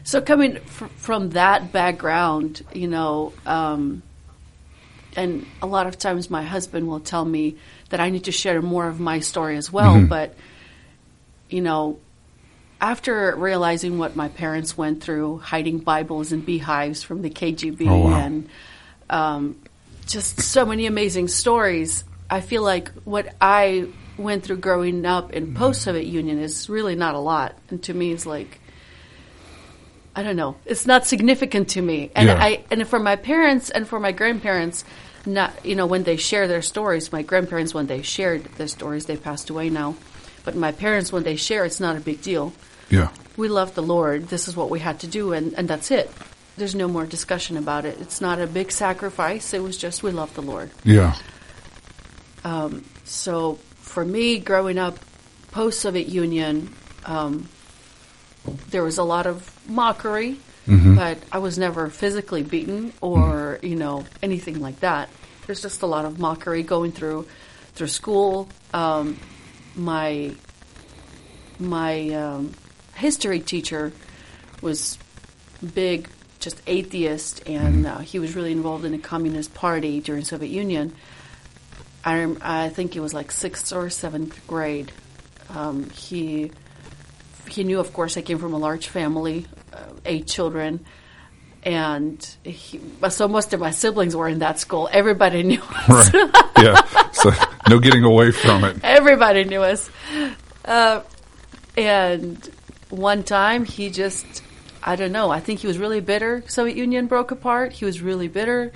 So 0.04 0.20
coming 0.20 0.58
fr- 0.66 0.86
from 0.98 1.30
that 1.32 1.72
background, 1.72 2.64
you 2.74 2.88
know, 2.88 3.34
um, 3.46 4.02
and 5.16 5.46
a 5.62 5.68
lot 5.68 5.86
of 5.88 5.98
times 6.00 6.30
my 6.30 6.42
husband 6.44 6.88
will 6.88 7.00
tell 7.00 7.24
me 7.24 7.56
that 7.90 8.00
I 8.00 8.10
need 8.10 8.24
to 8.26 8.32
share 8.32 8.62
more 8.64 8.88
of 8.88 9.00
my 9.00 9.20
story 9.20 9.58
as 9.58 9.72
well. 9.72 10.04
But 10.06 10.36
you 11.50 11.62
know, 11.62 12.00
after 12.84 13.34
realizing 13.38 13.98
what 13.98 14.14
my 14.18 14.28
parents 14.28 14.78
went 14.78 15.02
through, 15.02 15.38
hiding 15.38 15.78
Bibles 15.78 16.34
in 16.34 16.42
beehives 16.42 17.02
from 17.02 17.22
the 17.22 17.30
KGB 17.30 17.88
Oh, 17.88 18.00
wow. 18.10 18.20
and 18.20 18.50
um, 19.10 19.56
just 20.06 20.42
so 20.42 20.66
many 20.66 20.86
amazing 20.86 21.30
stories, 21.30 22.04
I 22.30 22.42
feel 22.42 22.62
like 22.62 22.92
what 23.06 23.34
I 23.40 23.88
went 24.18 24.44
through 24.44 24.58
growing 24.58 25.06
up 25.06 25.32
in 25.32 25.54
post-Soviet 25.54 26.06
Union 26.08 26.40
is 26.40 26.68
really 26.70 26.96
not 26.96 27.16
a 27.16 27.20
lot, 27.20 27.58
and 27.70 27.82
to 27.84 27.94
me, 27.94 28.12
it's 28.12 28.26
like 28.26 28.60
I 30.16 30.22
don't 30.22 30.36
know, 30.36 30.58
it's 30.66 30.86
not 30.86 31.08
significant 31.08 31.70
to 31.70 31.82
me, 31.82 32.12
and 32.16 32.28
Yeah. 32.28 32.38
I 32.38 32.64
and 32.70 32.86
for 32.86 33.00
my 33.00 33.16
parents 33.16 33.70
and 33.70 33.88
for 33.88 34.00
my 34.00 34.12
grandparents. 34.12 34.84
Not 35.26 35.54
you 35.66 35.78
know 35.78 35.86
when 35.86 36.04
they 36.04 36.18
share 36.18 36.50
their 36.50 36.62
stories. 36.62 37.14
My 37.14 37.22
grandparents 37.22 37.74
when 37.74 37.88
they 37.88 38.02
shared 38.02 38.44
their 38.58 38.68
stories, 38.68 39.06
they 39.06 39.16
passed 39.16 39.50
away 39.50 39.70
now. 39.70 39.96
But 40.44 40.58
my 40.58 40.74
parents 40.74 41.14
when 41.14 41.24
they 41.24 41.38
share, 41.38 41.64
it's 41.64 41.80
not 41.80 41.96
a 41.96 42.02
big 42.02 42.22
deal 42.22 42.52
Yeah. 42.90 43.10
we 43.38 43.48
love 43.48 43.74
the 43.76 43.82
Lord. 43.84 44.28
This 44.28 44.48
is 44.48 44.56
what 44.56 44.70
we 44.70 44.80
had 44.80 45.00
to 45.02 45.08
do, 45.08 45.34
and, 45.34 45.54
and 45.54 45.68
that's 45.68 45.90
it. 45.92 46.12
There's 46.58 46.76
no 46.76 46.88
more 46.88 47.06
discussion 47.06 47.58
about 47.58 47.86
it. 47.86 48.00
It's 48.00 48.22
not 48.22 48.40
a 48.40 48.46
big 48.48 48.72
sacrifice. 48.72 49.54
It 49.54 49.64
was 49.64 49.78
just 49.78 50.04
we 50.04 50.12
love 50.12 50.34
the 50.36 50.42
Lord. 50.44 50.70
Yeah. 50.84 51.16
So 53.06 53.56
for 53.78 54.04
me, 54.04 54.40
growing 54.40 54.78
up 54.78 54.98
post 55.52 55.80
Soviet 55.82 56.08
Union, 56.08 56.74
um, 57.06 57.48
there 58.70 58.84
was 58.84 58.98
a 58.98 59.04
lot 59.04 59.26
of 59.28 59.50
mockery, 59.70 60.38
but 60.96 61.18
I 61.32 61.40
was 61.40 61.58
never 61.58 61.90
physically 61.90 62.44
beaten 62.44 62.94
or 63.02 63.60
you 63.62 63.76
know 63.76 64.06
anything 64.22 64.60
like 64.62 64.80
that. 64.82 65.10
There's 65.46 65.62
just 65.62 65.82
a 65.82 65.86
lot 65.88 66.06
of 66.06 66.20
mockery 66.20 66.64
going 66.64 66.92
through 66.92 67.28
through 67.76 67.88
school. 67.88 68.48
Um, 68.74 69.18
my 69.76 70.34
my 71.60 72.10
um, 72.10 72.52
history 72.96 73.40
teacher 73.40 73.92
was 74.62 74.98
big, 75.74 76.10
just 76.40 76.62
atheist, 76.68 77.48
and 77.48 77.86
uh, 77.86 77.98
he 78.00 78.20
was 78.20 78.36
really 78.36 78.52
involved 78.52 78.86
in 78.86 78.92
the 78.92 78.98
Communist 78.98 79.54
Party 79.54 80.00
during 80.00 80.24
Soviet 80.24 80.50
Union. 80.50 80.94
I, 82.04 82.20
rem- 82.20 82.38
I 82.42 82.70
think 82.70 82.96
it 82.96 83.00
was 83.00 83.14
like 83.14 83.32
sixth 83.32 83.72
or 83.72 83.90
seventh 83.90 84.46
grade. 84.48 84.92
Um, 85.50 85.90
he 85.90 86.52
he 87.48 87.64
knew, 87.64 87.80
of 87.80 87.94
course, 87.94 88.18
I 88.18 88.22
came 88.22 88.40
from 88.40 88.54
a 88.54 88.58
large 88.58 88.88
family, 88.88 89.46
uh, 89.72 89.78
eight 90.06 90.28
children, 90.28 90.84
and 91.64 92.36
he, 92.44 92.80
so 93.10 93.28
most 93.28 93.54
of 93.54 93.60
my 93.60 93.72
siblings 93.72 94.16
were 94.16 94.28
in 94.28 94.40
that 94.40 94.60
school. 94.60 94.90
Everybody 94.92 95.44
knew 95.44 95.62
us. 95.62 96.14
Right. 96.14 96.32
yeah. 96.58 97.12
So 97.12 97.32
no 97.70 97.80
getting 97.80 98.04
away 98.04 98.32
from 98.32 98.64
it. 98.64 98.78
Everybody 98.84 99.44
knew 99.44 99.62
us. 99.62 99.90
Uh, 100.66 101.02
and 101.78 102.50
one 102.94 103.24
time 103.24 103.66
he 103.66 103.90
just, 103.90 104.44
I 104.84 104.96
don't 104.96 105.12
know, 105.12 105.32
I 105.32 105.40
think 105.40 105.62
he 105.62 105.68
was 105.68 105.78
really 105.78 106.00
bitter. 106.00 106.44
Soviet 106.48 106.78
Union 106.78 107.08
broke 107.08 107.32
apart. 107.32 107.74
He 107.74 107.86
was 107.86 108.02
really 108.02 108.28
bitter 108.28 108.72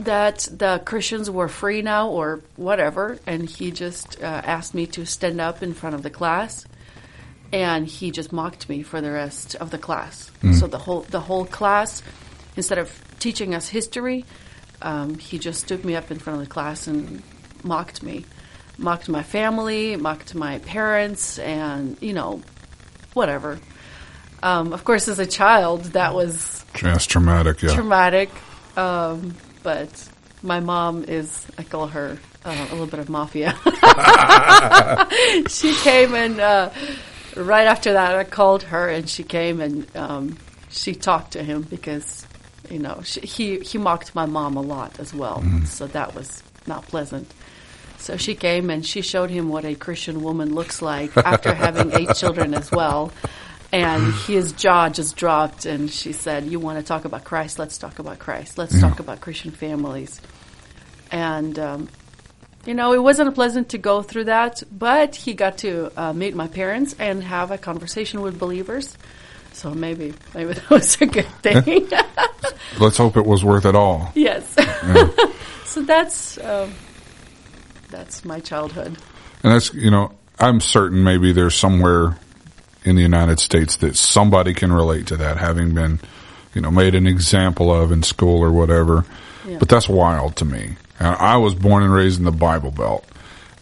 that 0.00 0.48
the 0.50 0.82
Christians 0.84 1.30
were 1.30 1.48
free 1.48 1.82
now 1.82 2.08
or 2.08 2.42
whatever. 2.56 3.18
And 3.26 3.48
he 3.48 3.70
just 3.70 4.20
uh, 4.22 4.26
asked 4.26 4.74
me 4.74 4.86
to 4.88 5.06
stand 5.06 5.40
up 5.40 5.62
in 5.62 5.72
front 5.72 5.94
of 5.94 6.02
the 6.02 6.10
class. 6.10 6.66
And 7.52 7.86
he 7.86 8.10
just 8.10 8.32
mocked 8.32 8.68
me 8.68 8.82
for 8.82 9.00
the 9.00 9.10
rest 9.10 9.56
of 9.56 9.70
the 9.70 9.78
class. 9.78 10.30
So 10.52 10.66
the 10.68 10.78
whole 10.78 11.00
the 11.00 11.18
whole 11.18 11.44
class, 11.44 12.00
instead 12.56 12.78
of 12.78 12.92
teaching 13.18 13.56
us 13.56 13.68
history, 13.68 14.24
um, 14.82 15.16
he 15.16 15.38
just 15.38 15.60
stood 15.64 15.84
me 15.84 15.96
up 15.96 16.12
in 16.12 16.18
front 16.20 16.40
of 16.40 16.46
the 16.46 16.52
class 16.52 16.86
and 16.86 17.24
mocked 17.64 18.04
me, 18.04 18.24
mocked 18.78 19.08
my 19.08 19.24
family, 19.24 19.96
mocked 19.96 20.34
my 20.36 20.60
parents, 20.60 21.40
and 21.40 21.96
you 22.00 22.12
know, 22.12 22.40
whatever. 23.14 23.58
Um, 24.42 24.72
of 24.72 24.84
course, 24.84 25.08
as 25.08 25.18
a 25.18 25.26
child, 25.26 25.84
that 25.92 26.14
was 26.14 26.64
it's 26.74 27.06
traumatic. 27.06 27.62
Yeah. 27.62 27.74
traumatic. 27.74 28.30
Um, 28.76 29.34
but 29.62 30.08
my 30.42 30.60
mom 30.60 31.04
is, 31.04 31.46
I 31.58 31.62
call 31.64 31.88
her 31.88 32.18
uh, 32.44 32.66
a 32.70 32.72
little 32.72 32.86
bit 32.86 33.00
of 33.00 33.08
mafia. 33.10 33.52
she 35.48 35.74
came 35.74 36.14
and 36.14 36.40
uh, 36.40 36.70
right 37.36 37.66
after 37.66 37.92
that, 37.92 38.14
I 38.14 38.24
called 38.24 38.62
her 38.64 38.88
and 38.88 39.08
she 39.08 39.22
came 39.22 39.60
and 39.60 39.96
um, 39.96 40.38
she 40.70 40.94
talked 40.94 41.32
to 41.32 41.42
him 41.42 41.62
because, 41.62 42.26
you 42.70 42.78
know, 42.78 43.02
she, 43.04 43.20
he, 43.20 43.58
he 43.60 43.76
mocked 43.76 44.14
my 44.14 44.24
mom 44.26 44.56
a 44.56 44.62
lot 44.62 44.98
as 44.98 45.12
well. 45.12 45.42
So 45.66 45.86
that 45.88 46.14
was 46.14 46.42
not 46.66 46.86
pleasant. 46.86 47.30
So 48.00 48.16
she 48.16 48.34
came 48.34 48.70
and 48.70 48.84
she 48.84 49.02
showed 49.02 49.30
him 49.30 49.48
what 49.50 49.64
a 49.64 49.74
Christian 49.74 50.22
woman 50.22 50.54
looks 50.54 50.82
like 50.82 51.16
after 51.16 51.54
having 51.54 51.92
eight 51.92 52.14
children 52.16 52.54
as 52.54 52.70
well. 52.70 53.12
And 53.72 54.12
his 54.26 54.52
jaw 54.52 54.88
just 54.88 55.16
dropped, 55.16 55.64
and 55.64 55.88
she 55.88 56.12
said, 56.12 56.44
You 56.44 56.58
want 56.58 56.78
to 56.78 56.84
talk 56.84 57.04
about 57.04 57.22
Christ? 57.22 57.56
Let's 57.58 57.78
talk 57.78 58.00
about 58.00 58.18
Christ. 58.18 58.58
Let's 58.58 58.80
talk 58.80 58.98
about 58.98 59.20
Christian 59.20 59.52
families. 59.52 60.20
And, 61.12 61.56
um, 61.56 61.88
you 62.66 62.74
know, 62.74 62.92
it 62.94 63.02
wasn't 63.02 63.32
pleasant 63.34 63.68
to 63.68 63.78
go 63.78 64.02
through 64.02 64.24
that, 64.24 64.62
but 64.72 65.14
he 65.14 65.34
got 65.34 65.58
to 65.58 65.92
uh, 65.96 66.12
meet 66.12 66.34
my 66.34 66.48
parents 66.48 66.96
and 66.98 67.22
have 67.22 67.52
a 67.52 67.58
conversation 67.58 68.22
with 68.22 68.40
believers. 68.40 68.96
So 69.52 69.72
maybe, 69.72 70.14
maybe 70.34 70.52
that 70.54 70.70
was 70.70 71.00
a 71.00 71.06
good 71.06 71.28
thing. 71.42 71.88
Let's 72.80 72.96
hope 72.96 73.16
it 73.16 73.26
was 73.26 73.44
worth 73.44 73.66
it 73.66 73.76
all. 73.76 74.10
yes. 74.16 74.56
so 75.64 75.82
that's 75.82 76.38
um, 76.38 76.72
that's 77.90 78.24
my 78.24 78.40
childhood. 78.40 78.96
And 79.42 79.54
that's, 79.54 79.72
you 79.74 79.90
know, 79.90 80.12
I'm 80.38 80.60
certain 80.60 81.04
maybe 81.04 81.32
there's 81.32 81.54
somewhere 81.54 82.16
in 82.84 82.96
the 82.96 83.02
United 83.02 83.40
States 83.40 83.76
that 83.76 83.96
somebody 83.96 84.54
can 84.54 84.72
relate 84.72 85.06
to 85.08 85.16
that, 85.18 85.36
having 85.36 85.74
been, 85.74 86.00
you 86.54 86.60
know, 86.60 86.70
made 86.70 86.94
an 86.94 87.06
example 87.06 87.72
of 87.72 87.92
in 87.92 88.02
school 88.02 88.42
or 88.42 88.50
whatever. 88.50 89.04
Yeah. 89.46 89.58
But 89.58 89.68
that's 89.68 89.88
wild 89.88 90.36
to 90.36 90.44
me. 90.44 90.76
And 90.98 91.08
I 91.16 91.36
was 91.36 91.54
born 91.54 91.82
and 91.82 91.92
raised 91.92 92.18
in 92.18 92.24
the 92.24 92.32
Bible 92.32 92.70
Belt. 92.70 93.04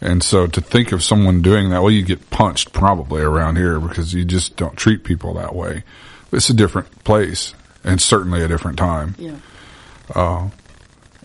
And 0.01 0.23
so 0.23 0.47
to 0.47 0.61
think 0.61 0.93
of 0.93 1.03
someone 1.03 1.41
doing 1.41 1.69
that, 1.69 1.81
well, 1.81 1.91
you 1.91 2.03
get 2.03 2.29
punched 2.29 2.71
probably 2.71 3.21
around 3.21 3.57
here 3.57 3.79
because 3.79 4.13
you 4.13 4.23
just 4.23 4.55
don't 4.55 4.77
treat 4.77 5.03
people 5.03 5.33
that 5.33 5.53
way. 5.53 5.83
It's 6.31 6.49
a 6.49 6.53
different 6.53 7.03
place 7.03 7.53
and 7.83 8.01
certainly 8.01 8.41
a 8.41 8.47
different 8.47 8.77
time. 8.77 9.15
Yeah. 9.17 9.35
Uh, 10.13 10.49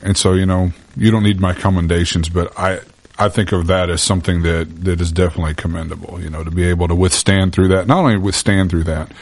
and 0.03 0.17
so, 0.17 0.33
you 0.33 0.47
know, 0.47 0.73
you 0.97 1.11
don't 1.11 1.23
need 1.23 1.41
my 1.41 1.55
commendations, 1.55 2.29
but 2.29 2.59
I, 2.59 2.81
I 3.19 3.29
think 3.29 3.53
of 3.53 3.69
that 3.69 3.91
as 3.91 4.03
something 4.03 4.43
that, 4.43 4.85
that 4.85 5.01
is 5.01 5.13
definitely 5.13 5.55
commendable, 5.55 6.21
you 6.21 6.31
know, 6.31 6.43
to 6.43 6.51
be 6.51 6.65
able 6.65 6.89
to 6.89 6.95
withstand 6.95 7.53
through 7.53 7.69
that, 7.69 7.87
not 7.87 7.99
only 7.99 8.17
withstand 8.17 8.71
through 8.71 8.85
that, 8.85 9.13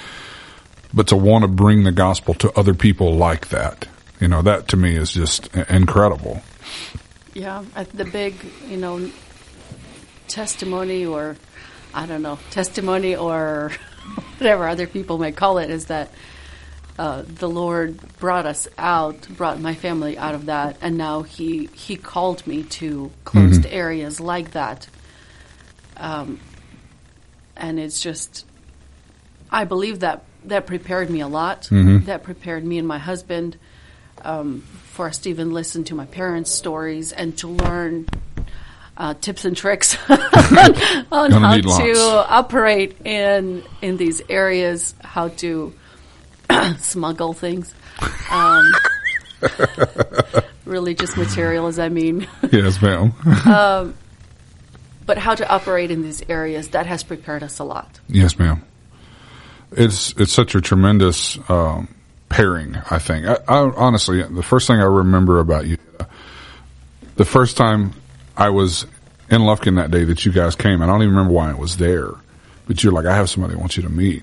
but 0.94 1.08
to 1.08 1.16
want 1.16 1.42
to 1.42 1.48
bring 1.48 1.84
the 1.84 1.92
gospel 1.92 2.34
to 2.34 2.52
other 2.58 2.74
people 2.74 3.16
like 3.16 3.48
that. 3.48 3.86
You 4.20 4.28
know, 4.28 4.40
that 4.42 4.68
to 4.68 4.76
me 4.76 4.94
is 4.94 5.10
just 5.10 5.54
incredible. 5.56 6.42
Yeah, 7.34 7.64
the 7.94 8.04
big, 8.04 8.34
you 8.68 8.76
know, 8.76 9.10
testimony 10.28 11.04
or 11.04 11.36
I 11.94 12.06
don't 12.06 12.22
know, 12.22 12.38
testimony 12.50 13.16
or 13.16 13.72
whatever 14.38 14.68
other 14.68 14.86
people 14.86 15.18
may 15.18 15.32
call 15.32 15.58
it 15.58 15.70
is 15.70 15.86
that 15.86 16.10
uh, 16.98 17.22
the 17.26 17.48
Lord 17.48 18.00
brought 18.18 18.46
us 18.46 18.68
out, 18.76 19.26
brought 19.28 19.60
my 19.60 19.74
family 19.74 20.18
out 20.18 20.34
of 20.34 20.46
that, 20.46 20.76
and 20.82 20.98
now 20.98 21.22
He 21.22 21.66
He 21.72 21.96
called 21.96 22.46
me 22.46 22.62
to 22.64 23.10
closed 23.24 23.64
areas 23.66 24.20
like 24.20 24.52
that. 24.52 24.88
Um, 25.96 26.40
and 27.56 27.78
it's 27.78 28.00
just, 28.00 28.44
I 29.50 29.64
believe 29.64 30.00
that 30.00 30.24
that 30.44 30.66
prepared 30.66 31.08
me 31.08 31.20
a 31.20 31.28
lot. 31.28 31.68
That 32.06 32.24
prepared 32.24 32.64
me 32.64 32.78
and 32.78 32.88
my 32.88 32.98
husband 32.98 33.56
um, 34.22 34.60
for 34.60 35.06
us 35.06 35.18
to 35.18 35.30
even 35.30 35.52
listen 35.52 35.84
to 35.84 35.94
my 35.94 36.06
parents' 36.06 36.50
stories 36.50 37.12
and 37.12 37.36
to 37.38 37.48
learn 37.48 38.06
uh, 38.96 39.14
tips 39.14 39.44
and 39.44 39.56
tricks 39.56 39.96
on, 40.08 40.18
on 41.12 41.30
how 41.30 41.56
lots. 41.56 41.78
to 41.78 42.26
operate 42.28 43.06
in 43.06 43.62
in 43.80 43.96
these 43.96 44.20
areas, 44.28 44.94
how 45.00 45.28
to 45.28 45.72
smuggle 46.78 47.32
things. 47.32 47.74
Um, 48.30 48.70
religious 50.64 51.16
as 51.18 51.78
I 51.78 51.88
mean, 51.88 52.26
Yes, 52.52 52.80
ma'am. 52.80 53.12
but 55.06 55.18
how 55.18 55.34
to 55.34 55.48
operate 55.48 55.90
in 55.90 56.02
these 56.02 56.22
areas 56.28 56.68
that 56.68 56.86
has 56.86 57.02
prepared 57.02 57.42
us 57.42 57.58
a 57.58 57.64
lot. 57.64 58.00
yes, 58.08 58.38
ma'am. 58.38 58.62
It's, 59.72 60.12
it's 60.18 60.32
such 60.32 60.54
a 60.54 60.60
tremendous, 60.60 61.38
um, 61.48 61.88
pairing, 62.28 62.76
I 62.90 62.98
think. 62.98 63.26
I, 63.26 63.38
I 63.48 63.58
honestly, 63.76 64.22
the 64.22 64.42
first 64.42 64.66
thing 64.66 64.78
I 64.80 64.84
remember 64.84 65.40
about 65.40 65.66
you, 65.66 65.76
the 67.16 67.24
first 67.24 67.56
time 67.56 67.92
I 68.36 68.50
was 68.50 68.84
in 69.30 69.40
Lufkin 69.42 69.76
that 69.76 69.90
day 69.90 70.04
that 70.04 70.24
you 70.24 70.32
guys 70.32 70.54
came, 70.56 70.82
I 70.82 70.86
don't 70.86 71.02
even 71.02 71.14
remember 71.14 71.32
why 71.32 71.50
I 71.50 71.54
was 71.54 71.76
there, 71.78 72.10
but 72.66 72.82
you're 72.84 72.92
like, 72.92 73.06
I 73.06 73.16
have 73.16 73.30
somebody 73.30 73.54
I 73.54 73.58
want 73.58 73.76
you 73.76 73.82
to 73.82 73.88
meet. 73.88 74.22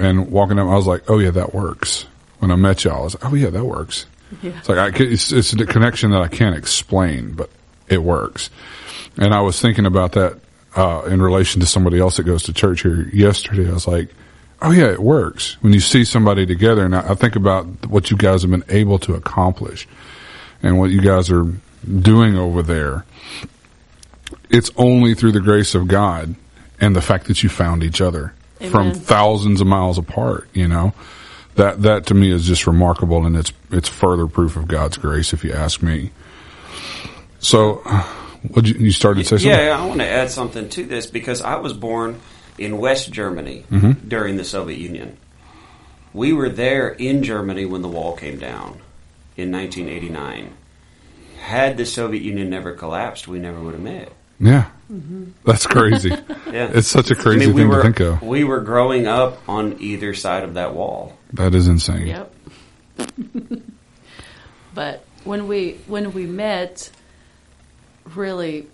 And 0.00 0.30
walking 0.30 0.58
up, 0.58 0.66
I 0.66 0.74
was 0.74 0.86
like, 0.86 1.10
oh 1.10 1.18
yeah, 1.18 1.30
that 1.32 1.54
works. 1.54 2.06
When 2.38 2.50
I 2.50 2.56
met 2.56 2.84
y'all, 2.84 3.02
I 3.02 3.04
was 3.04 3.14
like, 3.14 3.30
oh 3.30 3.36
yeah, 3.36 3.50
that 3.50 3.64
works. 3.64 4.06
Yeah. 4.42 4.52
It's 4.58 4.68
like, 4.68 4.78
I, 4.78 5.04
it's, 5.04 5.30
it's 5.30 5.52
a 5.52 5.66
connection 5.66 6.12
that 6.12 6.22
I 6.22 6.28
can't 6.28 6.56
explain, 6.56 7.32
but 7.34 7.50
it 7.86 8.02
works. 8.02 8.48
And 9.18 9.34
I 9.34 9.42
was 9.42 9.60
thinking 9.60 9.84
about 9.84 10.12
that 10.12 10.38
uh, 10.74 11.02
in 11.06 11.20
relation 11.20 11.60
to 11.60 11.66
somebody 11.66 11.98
else 11.98 12.16
that 12.16 12.22
goes 12.22 12.44
to 12.44 12.54
church 12.54 12.80
here 12.80 13.10
yesterday. 13.12 13.68
I 13.68 13.74
was 13.74 13.86
like, 13.86 14.08
oh 14.62 14.70
yeah, 14.70 14.90
it 14.90 15.00
works 15.00 15.60
when 15.62 15.74
you 15.74 15.80
see 15.80 16.06
somebody 16.06 16.46
together. 16.46 16.84
And 16.86 16.96
I, 16.96 17.10
I 17.10 17.14
think 17.14 17.36
about 17.36 17.86
what 17.86 18.10
you 18.10 18.16
guys 18.16 18.40
have 18.40 18.50
been 18.50 18.64
able 18.70 18.98
to 19.00 19.14
accomplish 19.14 19.86
and 20.62 20.78
what 20.78 20.90
you 20.90 21.02
guys 21.02 21.30
are 21.30 21.46
doing 22.00 22.36
over 22.36 22.62
there. 22.62 23.04
It's 24.48 24.70
only 24.76 25.14
through 25.14 25.32
the 25.32 25.40
grace 25.40 25.74
of 25.74 25.88
God 25.88 26.34
and 26.80 26.96
the 26.96 27.02
fact 27.02 27.26
that 27.26 27.42
you 27.42 27.50
found 27.50 27.82
each 27.82 28.00
other 28.00 28.32
from 28.70 28.92
thousands 28.92 29.60
of 29.60 29.66
miles 29.66 29.98
apart, 29.98 30.48
you 30.52 30.68
know. 30.68 30.92
That 31.56 31.82
that 31.82 32.06
to 32.06 32.14
me 32.14 32.30
is 32.32 32.46
just 32.46 32.66
remarkable 32.66 33.26
and 33.26 33.36
it's 33.36 33.52
it's 33.70 33.88
further 33.88 34.26
proof 34.26 34.56
of 34.56 34.68
God's 34.68 34.96
grace 34.96 35.32
if 35.32 35.42
you 35.44 35.52
ask 35.52 35.82
me. 35.82 36.10
So 37.40 37.76
what 38.52 38.66
you, 38.66 38.74
you 38.74 38.92
started 38.92 39.20
to 39.24 39.28
say 39.28 39.36
something? 39.38 39.50
Yeah, 39.50 39.78
I 39.78 39.84
want 39.86 40.00
to 40.00 40.06
add 40.06 40.30
something 40.30 40.68
to 40.70 40.84
this 40.84 41.06
because 41.06 41.42
I 41.42 41.56
was 41.56 41.72
born 41.72 42.20
in 42.58 42.78
West 42.78 43.10
Germany 43.12 43.64
Mm-hmm. 43.70 44.08
during 44.08 44.36
the 44.36 44.44
Soviet 44.44 44.78
Union. 44.78 45.16
We 46.12 46.32
were 46.32 46.48
there 46.48 46.88
in 46.88 47.22
Germany 47.22 47.64
when 47.66 47.82
the 47.82 47.88
wall 47.88 48.16
came 48.16 48.38
down 48.38 48.80
in 49.36 49.52
1989. 49.52 50.52
Had 51.40 51.76
the 51.76 51.86
Soviet 51.86 52.22
Union 52.22 52.50
never 52.50 52.72
collapsed, 52.72 53.26
we 53.28 53.38
never 53.38 53.60
would 53.60 53.74
have 53.74 53.82
met. 53.82 54.12
Yeah. 54.40 54.70
That's 55.44 55.66
crazy. 55.66 56.12
Yeah. 56.50 56.68
It's 56.74 56.88
such 56.88 57.12
a 57.12 57.14
crazy 57.14 57.44
I 57.44 57.46
mean, 57.46 57.54
we 57.54 57.62
thing 57.62 57.68
were, 57.68 57.76
to 57.76 57.82
think 57.82 58.00
of. 58.00 58.22
We 58.22 58.42
were 58.42 58.58
growing 58.58 59.06
up 59.06 59.40
on 59.48 59.76
either 59.80 60.14
side 60.14 60.42
of 60.42 60.54
that 60.54 60.74
wall. 60.74 61.16
That 61.34 61.54
is 61.54 61.68
insane. 61.68 62.08
Yep. 62.08 62.34
but 64.74 65.04
when 65.22 65.46
we 65.46 65.78
when 65.86 66.12
we 66.12 66.26
met, 66.26 66.90
really, 68.16 68.66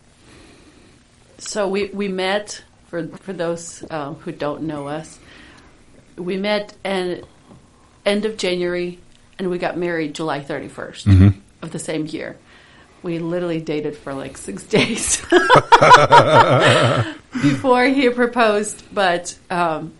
so 1.37 1.68
we 1.68 1.88
we 1.88 2.08
met 2.08 2.64
for 2.87 3.06
for 3.08 3.35
those 3.35 3.85
uh, 3.90 4.14
who 4.14 4.32
don't 4.32 4.62
know 4.62 4.88
us. 4.88 5.18
We 6.16 6.38
met 6.38 6.75
and 6.82 7.26
end 8.06 8.25
of 8.25 8.38
January, 8.38 9.00
and 9.38 9.50
we 9.50 9.58
got 9.58 9.76
married 9.76 10.14
July 10.14 10.40
31st 10.40 11.35
of 11.61 11.73
the 11.73 11.78
same 11.78 12.06
year. 12.06 12.38
We 13.02 13.18
literally 13.18 13.60
dated 13.60 13.96
for 13.96 14.14
like 14.14 14.36
six 14.36 14.62
days 14.76 15.20
before 17.42 17.84
he 17.86 18.08
proposed, 18.10 18.82
but 18.92 19.36
um, 19.50 19.92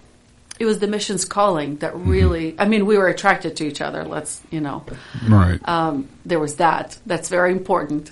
it 0.59 0.65
was 0.65 0.79
the 0.79 0.87
mission's 0.87 1.25
calling 1.25 1.77
that 1.77 1.95
really. 1.97 2.55
I 2.59 2.67
mean, 2.67 2.87
we 2.87 2.97
were 2.99 3.09
attracted 3.09 3.57
to 3.57 3.67
each 3.67 3.81
other. 3.81 4.05
Let's 4.05 4.41
you 4.51 4.61
know, 4.61 4.85
Right. 5.29 5.61
um, 5.69 6.09
there 6.25 6.39
was 6.41 6.57
that. 6.57 6.99
That's 7.07 7.29
very 7.29 7.53
important. 7.53 8.11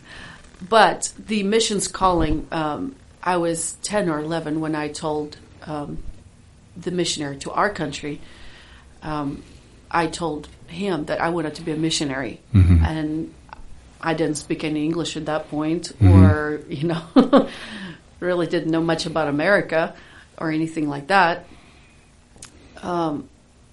But 0.69 1.13
the 1.19 1.43
mission's 1.43 1.89
calling. 1.89 2.47
Um, 2.53 2.95
I 3.23 3.39
was 3.39 3.73
ten 3.83 4.09
or 4.09 4.19
eleven 4.21 4.61
when 4.61 4.75
I 4.75 4.89
told 4.89 5.37
um, 5.67 5.99
the 6.77 6.91
missionary 6.91 7.39
to 7.39 7.51
our 7.51 7.71
country. 7.71 8.21
Um, 9.03 9.43
I 9.91 10.07
told 10.09 10.49
him 10.67 11.05
that 11.07 11.21
I 11.21 11.29
wanted 11.31 11.55
to 11.57 11.63
be 11.63 11.73
a 11.73 11.77
missionary, 11.77 12.41
and 12.53 13.33
I 14.05 14.15
didn't 14.15 14.37
speak 14.37 14.65
any 14.65 14.85
English 14.85 15.17
at 15.17 15.27
that 15.27 15.49
point, 15.49 15.93
or 16.03 16.61
you 16.69 16.89
know, 16.89 17.49
really 18.21 18.47
didn't 18.47 18.71
know 18.71 18.83
much 18.83 19.07
about 19.07 19.29
America 19.29 19.97
or 20.39 20.51
anything 20.51 20.89
like 20.89 21.07
that. 21.09 21.47
Um, 22.83 23.29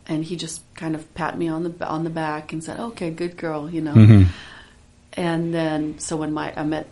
and 0.08 0.24
he 0.24 0.38
just 0.38 0.62
kind 0.74 0.96
of 0.96 1.14
pat 1.14 1.38
me 1.38 1.50
on 1.50 1.64
the 1.64 1.88
on 1.88 2.04
the 2.06 2.10
back 2.10 2.54
and 2.54 2.64
said, 2.64 2.80
"Okay, 2.80 3.12
good 3.12 3.36
girl," 3.36 3.70
you 3.70 3.82
know. 3.82 3.94
And 5.14 5.54
then, 5.54 6.00
so 6.00 6.16
when 6.16 6.32
my 6.34 6.54
I 6.56 6.64
met 6.64 6.88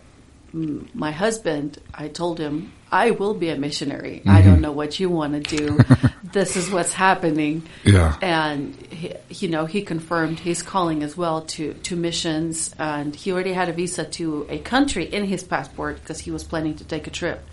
my 0.52 1.12
husband, 1.12 1.78
I 1.94 2.08
told 2.08 2.38
him, 2.38 2.72
"I 2.90 3.12
will 3.12 3.34
be 3.34 3.48
a 3.50 3.56
missionary. 3.56 4.22
I 4.26 4.42
don't 4.42 4.60
know 4.60 4.72
what 4.72 4.98
you 4.98 5.08
want 5.08 5.32
to 5.44 5.56
do. 5.56 5.78
this 6.32 6.56
is 6.56 6.70
what's 6.70 6.92
happening." 6.92 7.62
Yeah. 7.84 8.16
And 8.20 8.74
he, 8.90 9.14
you 9.28 9.48
know, 9.48 9.66
he 9.66 9.82
confirmed 9.82 10.38
his 10.40 10.62
calling 10.62 11.02
as 11.02 11.16
well 11.16 11.42
to 11.42 11.74
to 11.74 11.96
missions, 11.96 12.74
and 12.78 13.14
he 13.14 13.32
already 13.32 13.52
had 13.52 13.68
a 13.68 13.72
visa 13.72 14.04
to 14.04 14.46
a 14.48 14.58
country 14.58 15.04
in 15.04 15.24
his 15.24 15.42
passport 15.42 16.00
because 16.00 16.20
he 16.20 16.30
was 16.30 16.44
planning 16.44 16.76
to 16.76 16.84
take 16.84 17.06
a 17.06 17.10
trip. 17.10 17.44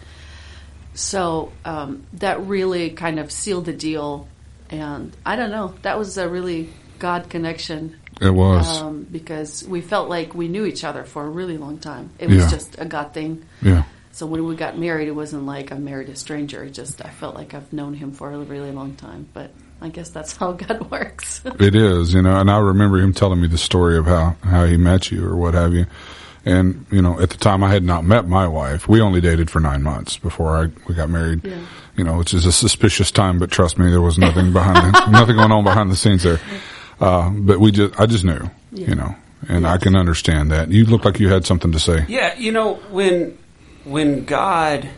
So 0.94 1.52
um, 1.64 2.08
that 2.14 2.42
really 2.42 2.90
kind 2.90 3.20
of 3.20 3.32
sealed 3.32 3.66
the 3.66 3.74
deal, 3.74 4.28
and 4.70 5.16
I 5.26 5.36
don't 5.36 5.52
know, 5.52 5.76
that 5.84 6.00
was 6.00 6.18
a 6.18 6.28
really 6.28 6.70
God 6.98 7.30
connection 7.30 8.00
it 8.22 8.30
was. 8.30 8.82
um, 8.82 9.06
because 9.12 9.64
we 9.68 9.82
felt 9.82 10.10
like 10.10 10.34
we 10.34 10.48
knew 10.48 10.66
each 10.66 10.84
other 10.84 11.04
for 11.04 11.26
a 11.26 11.30
really 11.30 11.58
long 11.58 11.78
time. 11.78 12.10
It 12.20 12.28
was 12.30 12.38
Yeah. 12.38 12.50
just 12.50 12.76
a 12.80 12.86
God 12.86 13.14
thing. 13.14 13.44
yeah. 13.62 13.84
So 14.12 14.26
when 14.26 14.46
we 14.46 14.56
got 14.56 14.78
married, 14.80 15.08
it 15.08 15.12
wasn't 15.16 15.46
like 15.46 15.72
I 15.72 15.76
married 15.76 16.10
a 16.10 16.16
stranger. 16.16 16.64
It 16.64 16.72
just 16.72 17.06
I 17.06 17.10
felt 17.10 17.36
like 17.36 17.54
I've 17.54 17.72
known 17.72 17.94
him 17.94 18.12
for 18.12 18.32
a 18.32 18.38
really 18.40 18.72
long 18.72 18.96
time. 18.96 19.28
But 19.32 19.52
I 19.80 19.90
guess 19.90 20.10
that's 20.10 20.36
how 20.36 20.52
God 20.68 20.90
works. 20.90 21.42
It 21.60 21.76
is, 21.76 22.14
you 22.16 22.24
know, 22.24 22.36
and 22.40 22.50
I 22.50 22.58
remember 22.58 22.98
him 22.98 23.14
telling 23.14 23.40
me 23.40 23.48
the 23.48 23.60
story 23.60 23.96
of 23.98 24.06
how, 24.08 24.36
how 24.44 24.66
he 24.66 24.76
met 24.78 25.12
you 25.12 25.24
or 25.24 25.36
what 25.36 25.54
have 25.54 25.74
you. 25.76 25.86
And, 26.46 26.86
you 26.92 27.02
know, 27.02 27.20
at 27.20 27.30
the 27.30 27.38
time 27.38 27.62
I 27.64 27.70
had 27.70 27.84
not 27.84 28.06
met 28.06 28.28
my 28.28 28.48
wife. 28.48 28.88
We 28.88 29.02
only 29.02 29.20
dated 29.22 29.52
for 29.52 29.60
nine 29.60 29.84
months 29.84 30.18
before 30.18 30.56
I, 30.58 30.68
we 30.88 30.96
got 30.96 31.10
married, 31.10 31.42
Yeah. 31.44 31.58
you 31.98 32.04
know, 32.06 32.18
which 32.18 32.34
is 32.34 32.46
a 32.46 32.52
suspicious 32.54 33.12
time, 33.12 33.38
but 33.38 33.52
trust 33.52 33.78
me, 33.78 33.90
there 33.92 34.02
was 34.02 34.18
nothing 34.18 34.52
behind, 34.54 34.96
the, 34.96 35.08
nothing 35.12 35.36
going 35.36 35.52
on 35.52 35.64
behind 35.66 35.92
the 35.92 35.96
scenes 35.98 36.24
there. 36.24 36.40
Uh, 37.00 37.30
but 37.30 37.60
we 37.60 37.72
just, 37.72 38.00
I 38.00 38.06
just 38.06 38.24
knew, 38.24 38.50
Yeah. 38.72 38.90
you 38.90 38.96
know, 38.96 39.16
and 39.48 39.68
I 39.68 39.78
can 39.78 39.96
understand 39.96 40.52
that. 40.52 40.72
You 40.72 40.86
look 40.86 41.06
like 41.06 41.20
you 41.20 41.30
had 41.30 41.46
something 41.46 41.72
to 41.72 41.80
say. 41.80 42.06
Yeah, 42.08 42.36
you 42.38 42.52
know 42.52 42.76
when 42.92 43.38
when 43.84 44.26
God 44.26 44.90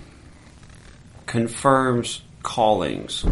confirms 1.25 2.21
callings, 2.43 3.25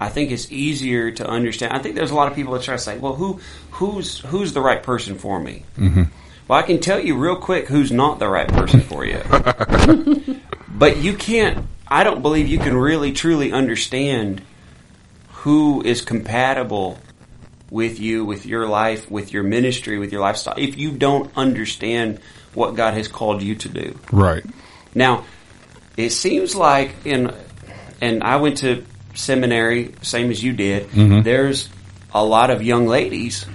I 0.00 0.08
think 0.08 0.30
it's 0.30 0.50
easier 0.52 1.10
to 1.12 1.26
understand. 1.28 1.72
I 1.72 1.78
think 1.78 1.94
there's 1.96 2.10
a 2.10 2.14
lot 2.14 2.28
of 2.30 2.34
people 2.36 2.52
that 2.54 2.62
try 2.62 2.76
to 2.76 2.80
say, 2.82 2.98
"Well, 2.98 3.14
who 3.14 3.40
who's 3.72 4.18
who's 4.20 4.52
the 4.52 4.60
right 4.60 4.82
person 4.82 5.16
for 5.18 5.40
me?" 5.40 5.64
Mm-hmm. 5.76 6.04
Well, 6.46 6.58
I 6.58 6.62
can 6.62 6.80
tell 6.80 6.98
you 7.00 7.16
real 7.16 7.36
quick 7.36 7.68
who's 7.68 7.90
not 7.92 8.18
the 8.18 8.28
right 8.28 8.48
person 8.48 8.80
for 8.80 9.04
you. 9.04 9.20
but 10.68 10.98
you 10.98 11.14
can't. 11.14 11.66
I 11.88 12.04
don't 12.04 12.22
believe 12.22 12.48
you 12.48 12.58
can 12.58 12.76
really 12.76 13.12
truly 13.12 13.52
understand 13.52 14.42
who 15.32 15.82
is 15.82 16.00
compatible 16.02 16.98
with 17.70 18.00
you, 18.00 18.24
with 18.24 18.46
your 18.46 18.66
life, 18.66 19.10
with 19.10 19.32
your 19.32 19.42
ministry, 19.42 19.98
with 19.98 20.12
your 20.12 20.20
lifestyle, 20.20 20.54
if 20.56 20.78
you 20.78 20.92
don't 20.92 21.30
understand 21.36 22.20
what 22.54 22.74
God 22.74 22.94
has 22.94 23.08
called 23.08 23.42
you 23.42 23.54
to 23.56 23.68
do. 23.68 23.98
Right. 24.10 24.44
Now, 24.94 25.24
it 25.96 26.10
seems 26.10 26.54
like 26.54 26.94
in, 27.04 27.34
and 28.00 28.22
I 28.22 28.36
went 28.36 28.58
to 28.58 28.84
seminary, 29.14 29.94
same 30.02 30.30
as 30.30 30.42
you 30.42 30.52
did. 30.52 30.88
Mm-hmm. 30.90 31.22
There's 31.22 31.68
a 32.12 32.24
lot 32.24 32.50
of 32.50 32.62
young 32.62 32.86
ladies 32.86 33.46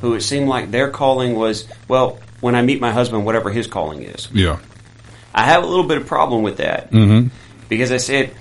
who 0.00 0.14
it 0.14 0.20
seemed 0.22 0.48
like 0.48 0.70
their 0.70 0.90
calling 0.90 1.34
was, 1.34 1.66
well, 1.88 2.18
when 2.40 2.54
I 2.54 2.62
meet 2.62 2.80
my 2.80 2.90
husband, 2.90 3.24
whatever 3.24 3.50
his 3.50 3.66
calling 3.66 4.02
is. 4.02 4.28
Yeah. 4.32 4.58
I 5.34 5.44
have 5.44 5.62
a 5.62 5.66
little 5.66 5.86
bit 5.86 5.98
of 5.98 6.06
problem 6.06 6.42
with 6.42 6.58
that 6.58 6.90
mm-hmm. 6.90 7.28
because 7.68 7.90
I 7.90 7.96
said 7.96 8.34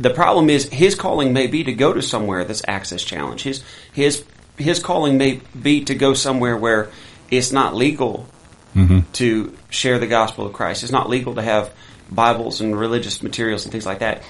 the 0.00 0.10
problem 0.10 0.50
is 0.50 0.68
his 0.68 0.94
calling 0.94 1.32
may 1.32 1.46
be 1.46 1.64
to 1.64 1.72
go 1.72 1.92
to 1.92 2.02
somewhere 2.02 2.44
that's 2.44 2.62
access 2.66 3.02
challenge. 3.02 3.42
His 3.42 3.62
his 3.92 4.24
his 4.56 4.78
calling 4.78 5.18
may 5.18 5.40
be 5.60 5.84
to 5.84 5.94
go 5.94 6.14
somewhere 6.14 6.56
where 6.56 6.90
it's 7.30 7.52
not 7.52 7.74
legal 7.74 8.28
mm-hmm. 8.74 9.00
to 9.14 9.56
share 9.70 9.98
the 9.98 10.06
gospel 10.06 10.46
of 10.46 10.52
Christ. 10.52 10.82
It's 10.82 10.92
not 10.92 11.08
legal 11.08 11.34
to 11.34 11.42
have 11.42 11.72
Bibles 12.10 12.60
and 12.60 12.78
religious 12.78 13.22
materials 13.22 13.64
and 13.64 13.72
things 13.72 13.86
like 13.86 14.00
that. 14.00 14.22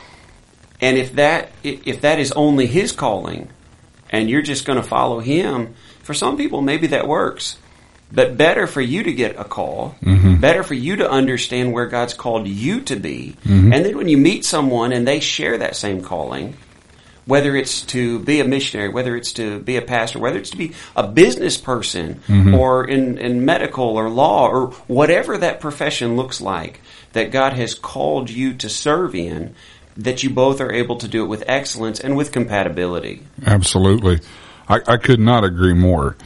And 0.80 0.98
if 0.98 1.14
that 1.14 1.50
if 1.62 2.02
that 2.02 2.18
is 2.18 2.32
only 2.32 2.66
his 2.66 2.92
calling, 2.92 3.48
and 4.10 4.28
you're 4.28 4.42
just 4.42 4.66
going 4.66 4.80
to 4.80 4.86
follow 4.86 5.20
him, 5.20 5.74
for 6.02 6.14
some 6.14 6.36
people 6.36 6.62
maybe 6.62 6.88
that 6.88 7.06
works. 7.08 7.58
But 8.12 8.36
better 8.36 8.68
for 8.68 8.80
you 8.80 9.02
to 9.02 9.12
get 9.12 9.36
a 9.36 9.42
call, 9.42 9.96
mm-hmm. 10.00 10.36
better 10.36 10.62
for 10.62 10.74
you 10.74 10.96
to 10.96 11.10
understand 11.10 11.72
where 11.72 11.86
God's 11.86 12.14
called 12.14 12.46
you 12.46 12.82
to 12.82 12.94
be. 12.94 13.36
Mm-hmm. 13.42 13.72
And 13.72 13.84
then 13.84 13.96
when 13.96 14.08
you 14.08 14.16
meet 14.16 14.44
someone 14.44 14.92
and 14.92 15.08
they 15.08 15.18
share 15.18 15.58
that 15.58 15.74
same 15.74 16.02
calling, 16.02 16.56
whether 17.26 17.56
it's 17.56 17.82
to 17.82 18.20
be 18.20 18.40
a 18.40 18.44
missionary, 18.44 18.88
whether 18.88 19.16
it's 19.16 19.32
to 19.32 19.58
be 19.58 19.76
a 19.76 19.82
pastor, 19.82 20.18
whether 20.18 20.38
it's 20.38 20.50
to 20.50 20.56
be 20.56 20.72
a 20.94 21.06
business 21.06 21.56
person 21.56 22.20
or 22.54 22.88
in, 22.88 23.18
in 23.18 23.44
medical 23.44 23.84
or 23.84 24.08
law 24.08 24.48
or 24.48 24.68
whatever 24.86 25.36
that 25.36 25.60
profession 25.60 26.16
looks 26.16 26.40
like 26.40 26.80
that 27.12 27.32
God 27.32 27.52
has 27.54 27.74
called 27.74 28.30
you 28.30 28.54
to 28.54 28.68
serve 28.68 29.14
in, 29.14 29.54
that 29.96 30.22
you 30.22 30.30
both 30.30 30.60
are 30.60 30.72
able 30.72 30.96
to 30.96 31.08
do 31.08 31.24
it 31.24 31.26
with 31.26 31.42
excellence 31.48 31.98
and 31.98 32.16
with 32.16 32.30
compatibility. 32.30 33.22
Absolutely. 33.44 34.20
I, 34.68 34.80
I 34.86 34.96
could 34.96 35.20
not 35.20 35.42
agree 35.42 35.74
more. 35.74 36.16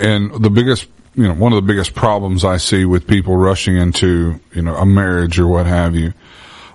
And 0.00 0.42
the 0.42 0.50
biggest, 0.50 0.88
you 1.14 1.28
know, 1.28 1.34
one 1.34 1.52
of 1.52 1.56
the 1.56 1.66
biggest 1.66 1.94
problems 1.94 2.44
I 2.44 2.56
see 2.56 2.84
with 2.84 3.06
people 3.06 3.36
rushing 3.36 3.76
into, 3.76 4.40
you 4.54 4.62
know, 4.62 4.74
a 4.74 4.86
marriage 4.86 5.38
or 5.38 5.46
what 5.46 5.66
have 5.66 5.94
you, 5.94 6.14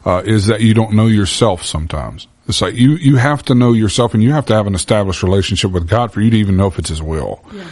uh, 0.05 0.21
is 0.23 0.47
that 0.47 0.61
you 0.61 0.73
don't 0.73 0.93
know 0.93 1.07
yourself 1.07 1.63
sometimes. 1.63 2.27
It's 2.47 2.61
like 2.61 2.75
you, 2.75 2.95
you 2.95 3.15
have 3.15 3.43
to 3.43 3.55
know 3.55 3.71
yourself 3.73 4.13
and 4.13 4.21
you 4.21 4.33
have 4.33 4.45
to 4.47 4.53
have 4.53 4.67
an 4.67 4.75
established 4.75 5.23
relationship 5.23 5.71
with 5.71 5.87
God 5.87 6.11
for 6.11 6.21
you 6.21 6.29
to 6.29 6.37
even 6.37 6.57
know 6.57 6.67
if 6.67 6.77
it's 6.77 6.89
His 6.89 7.01
will. 7.01 7.43
Yeah. 7.53 7.65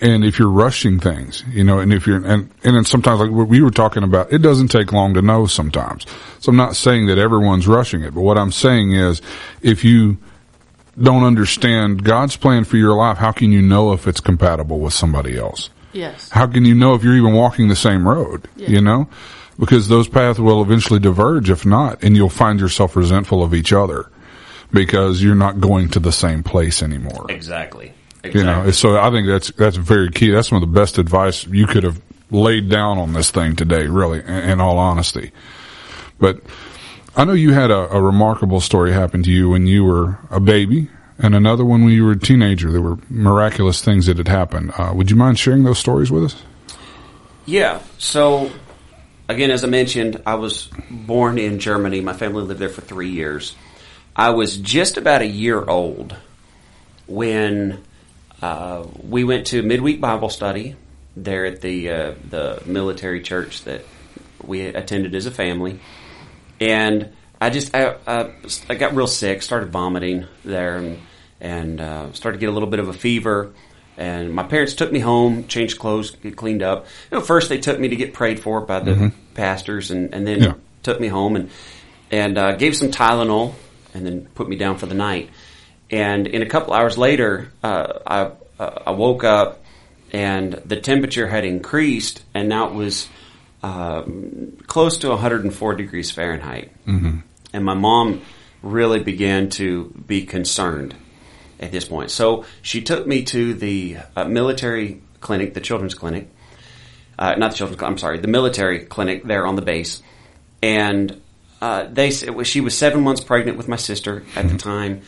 And 0.00 0.24
if 0.24 0.38
you're 0.38 0.50
rushing 0.50 0.98
things, 0.98 1.44
you 1.48 1.62
know, 1.62 1.78
and 1.78 1.92
if 1.92 2.06
you're, 2.06 2.16
and, 2.16 2.50
and 2.64 2.76
then 2.76 2.84
sometimes 2.84 3.20
like 3.20 3.30
we 3.30 3.62
were 3.62 3.70
talking 3.70 4.02
about, 4.02 4.32
it 4.32 4.38
doesn't 4.38 4.68
take 4.68 4.92
long 4.92 5.14
to 5.14 5.22
know 5.22 5.46
sometimes. 5.46 6.04
So 6.40 6.50
I'm 6.50 6.56
not 6.56 6.74
saying 6.74 7.06
that 7.06 7.18
everyone's 7.18 7.68
rushing 7.68 8.02
it, 8.02 8.12
but 8.12 8.22
what 8.22 8.36
I'm 8.36 8.50
saying 8.50 8.92
is 8.92 9.22
if 9.62 9.84
you 9.84 10.18
don't 11.00 11.22
understand 11.22 12.02
God's 12.02 12.36
plan 12.36 12.64
for 12.64 12.76
your 12.76 12.94
life, 12.94 13.18
how 13.18 13.32
can 13.32 13.52
you 13.52 13.62
know 13.62 13.92
if 13.92 14.08
it's 14.08 14.20
compatible 14.20 14.80
with 14.80 14.92
somebody 14.92 15.38
else? 15.38 15.70
Yes. 15.92 16.28
How 16.28 16.46
can 16.48 16.64
you 16.64 16.74
know 16.74 16.94
if 16.94 17.04
you're 17.04 17.16
even 17.16 17.34
walking 17.34 17.68
the 17.68 17.76
same 17.76 18.06
road? 18.06 18.48
You 18.56 18.80
know? 18.80 19.08
Because 19.58 19.86
those 19.86 20.08
paths 20.08 20.40
will 20.40 20.60
eventually 20.60 20.98
diverge 20.98 21.50
if 21.50 21.64
not, 21.64 22.02
and 22.02 22.16
you'll 22.16 22.28
find 22.28 22.58
yourself 22.58 22.96
resentful 22.96 23.44
of 23.44 23.54
each 23.54 23.72
other 23.72 24.10
because 24.74 25.22
you're 25.22 25.34
not 25.34 25.60
going 25.60 25.88
to 25.90 26.00
the 26.00 26.12
same 26.12 26.42
place 26.42 26.82
anymore. 26.82 27.26
Exactly. 27.30 27.94
Exactly. 28.24 28.40
You 28.40 28.46
know, 28.46 28.70
so 28.72 28.98
I 28.98 29.10
think 29.10 29.26
that's 29.26 29.50
that's 29.52 29.76
very 29.76 30.10
key. 30.10 30.30
That's 30.30 30.50
one 30.50 30.62
of 30.62 30.68
the 30.68 30.74
best 30.80 30.98
advice 30.98 31.46
you 31.46 31.66
could 31.66 31.84
have 31.84 32.00
laid 32.30 32.68
down 32.68 32.98
on 32.98 33.12
this 33.12 33.30
thing 33.30 33.54
today, 33.54 33.86
really, 33.86 34.20
in, 34.24 34.60
all 34.60 34.78
honesty. 34.78 35.30
But 36.18 36.40
I 37.14 37.24
know 37.24 37.34
you 37.34 37.52
had 37.52 37.70
a, 37.70 37.94
a 37.94 38.00
remarkable 38.00 38.60
story 38.60 38.92
happen 38.92 39.22
to 39.24 39.30
you 39.30 39.50
when 39.50 39.66
you 39.66 39.84
were 39.84 40.18
a 40.30 40.40
baby, 40.40 40.88
and 41.18 41.34
another 41.34 41.66
one 41.66 41.84
when 41.84 41.92
you 41.92 42.04
were 42.04 42.12
a 42.12 42.18
teenager. 42.18 42.72
There 42.72 42.80
were 42.80 42.98
miraculous 43.10 43.84
things 43.84 44.06
that 44.06 44.16
had 44.16 44.28
happened. 44.28 44.72
Uh, 44.76 44.92
would 44.94 45.10
you 45.10 45.16
mind 45.16 45.38
sharing 45.38 45.64
those 45.64 45.78
stories 45.78 46.10
with 46.10 46.24
us? 46.24 46.42
Yeah. 47.44 47.82
So, 47.98 48.50
again, 49.28 49.50
as 49.50 49.64
I 49.64 49.68
mentioned, 49.68 50.22
I 50.24 50.36
was 50.36 50.70
born 50.90 51.36
in 51.36 51.58
Germany. 51.58 52.00
My 52.00 52.14
family 52.14 52.42
lived 52.42 52.58
there 52.58 52.70
for 52.70 52.80
three 52.80 53.10
years. 53.10 53.54
I 54.16 54.30
was 54.30 54.56
just 54.56 54.96
about 54.96 55.22
a 55.22 55.26
year 55.26 55.62
old 55.64 56.14
when 57.06 57.82
uh, 58.40 58.86
we 59.02 59.24
went 59.24 59.48
to 59.48 59.62
midweek 59.62 60.00
Bible 60.00 60.28
study 60.28 60.76
there 61.16 61.44
at 61.46 61.60
the 61.60 61.90
uh, 61.90 62.14
the 62.28 62.62
military 62.66 63.22
church 63.22 63.64
that 63.64 63.84
we 64.44 64.62
attended 64.62 65.14
as 65.14 65.26
a 65.26 65.30
family, 65.30 65.80
and 66.60 67.12
I 67.40 67.50
just 67.50 67.74
I, 67.74 67.96
I, 68.06 68.30
I 68.68 68.74
got 68.74 68.94
real 68.94 69.06
sick, 69.06 69.42
started 69.42 69.70
vomiting 69.70 70.26
there, 70.44 70.76
and 70.76 70.98
and 71.40 71.80
uh, 71.80 72.12
started 72.12 72.38
to 72.38 72.40
get 72.40 72.48
a 72.48 72.52
little 72.52 72.68
bit 72.70 72.80
of 72.80 72.88
a 72.88 72.92
fever. 72.92 73.52
And 73.96 74.34
my 74.34 74.42
parents 74.42 74.74
took 74.74 74.90
me 74.90 74.98
home, 74.98 75.46
changed 75.46 75.78
clothes, 75.78 76.10
get 76.10 76.36
cleaned 76.36 76.62
up. 76.64 76.86
You 77.12 77.18
know, 77.18 77.24
first 77.24 77.48
they 77.48 77.58
took 77.58 77.78
me 77.78 77.88
to 77.88 77.96
get 77.96 78.12
prayed 78.12 78.40
for 78.40 78.60
by 78.60 78.80
the 78.80 79.12
pastors, 79.34 79.92
and, 79.92 80.12
and 80.12 80.26
then 80.26 80.42
Yeah. 80.42 80.54
took 80.82 80.98
me 81.00 81.06
home 81.08 81.36
and 81.36 81.50
and 82.10 82.36
uh, 82.36 82.56
gave 82.56 82.76
some 82.76 82.90
Tylenol, 82.90 83.54
and 83.94 84.04
then 84.04 84.26
put 84.34 84.48
me 84.48 84.56
down 84.56 84.76
for 84.76 84.86
the 84.86 84.94
night. 84.94 85.30
And 85.90 86.26
in 86.26 86.42
a 86.42 86.46
couple 86.46 86.74
hours 86.74 86.98
later, 86.98 87.52
uh, 87.62 88.00
I 88.06 88.30
uh, 88.58 88.82
I 88.86 88.90
woke 88.92 89.24
up, 89.24 89.62
and 90.12 90.52
the 90.52 90.80
temperature 90.80 91.26
had 91.26 91.44
increased, 91.44 92.22
and 92.34 92.48
now 92.48 92.68
it 92.68 92.74
was 92.74 93.08
um, 93.62 94.58
close 94.66 94.98
to 94.98 95.08
104 95.08 95.74
degrees 95.74 96.10
Fahrenheit. 96.10 96.72
Mm-hmm. 96.86 97.18
And 97.52 97.64
my 97.64 97.74
mom 97.74 98.22
really 98.62 99.02
began 99.02 99.48
to 99.50 99.86
be 100.06 100.24
concerned 100.24 100.94
at 101.60 101.72
this 101.72 101.84
point. 101.84 102.10
So 102.10 102.44
she 102.62 102.82
took 102.82 103.06
me 103.06 103.24
to 103.24 103.54
the 103.54 103.98
uh, 104.16 104.24
military 104.24 105.02
clinic, 105.20 105.54
the 105.54 105.60
children's 105.60 105.94
clinic. 105.94 106.28
Uh, 107.18 107.34
not 107.36 107.52
the 107.52 107.56
children's. 107.56 107.82
I'm 107.82 107.98
sorry, 107.98 108.18
the 108.18 108.28
military 108.28 108.80
clinic 108.80 109.24
there 109.24 109.46
on 109.46 109.54
the 109.54 109.62
base, 109.62 110.02
and 110.62 111.20
uh, 111.64 111.88
they 111.90 112.10
said 112.10 112.46
she 112.46 112.60
was 112.60 112.76
seven 112.76 113.00
months 113.02 113.22
pregnant 113.22 113.56
with 113.56 113.68
my 113.68 113.76
sister 113.76 114.22
at 114.36 114.48
the 114.48 114.58
time. 114.58 115.00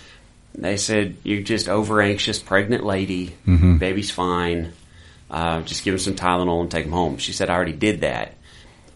They 0.54 0.78
said 0.78 1.16
you're 1.22 1.42
just 1.42 1.68
over 1.68 2.00
anxious, 2.00 2.38
pregnant 2.38 2.82
lady. 2.82 3.34
Baby's 3.78 4.10
fine. 4.10 4.72
Uh, 5.30 5.60
just 5.62 5.84
give 5.84 5.92
him 5.92 5.98
some 5.98 6.14
Tylenol 6.14 6.62
and 6.62 6.70
take 6.70 6.86
him 6.86 6.92
home. 6.92 7.18
She 7.18 7.32
said 7.34 7.50
I 7.50 7.54
already 7.54 7.74
did 7.74 8.00
that. 8.00 8.32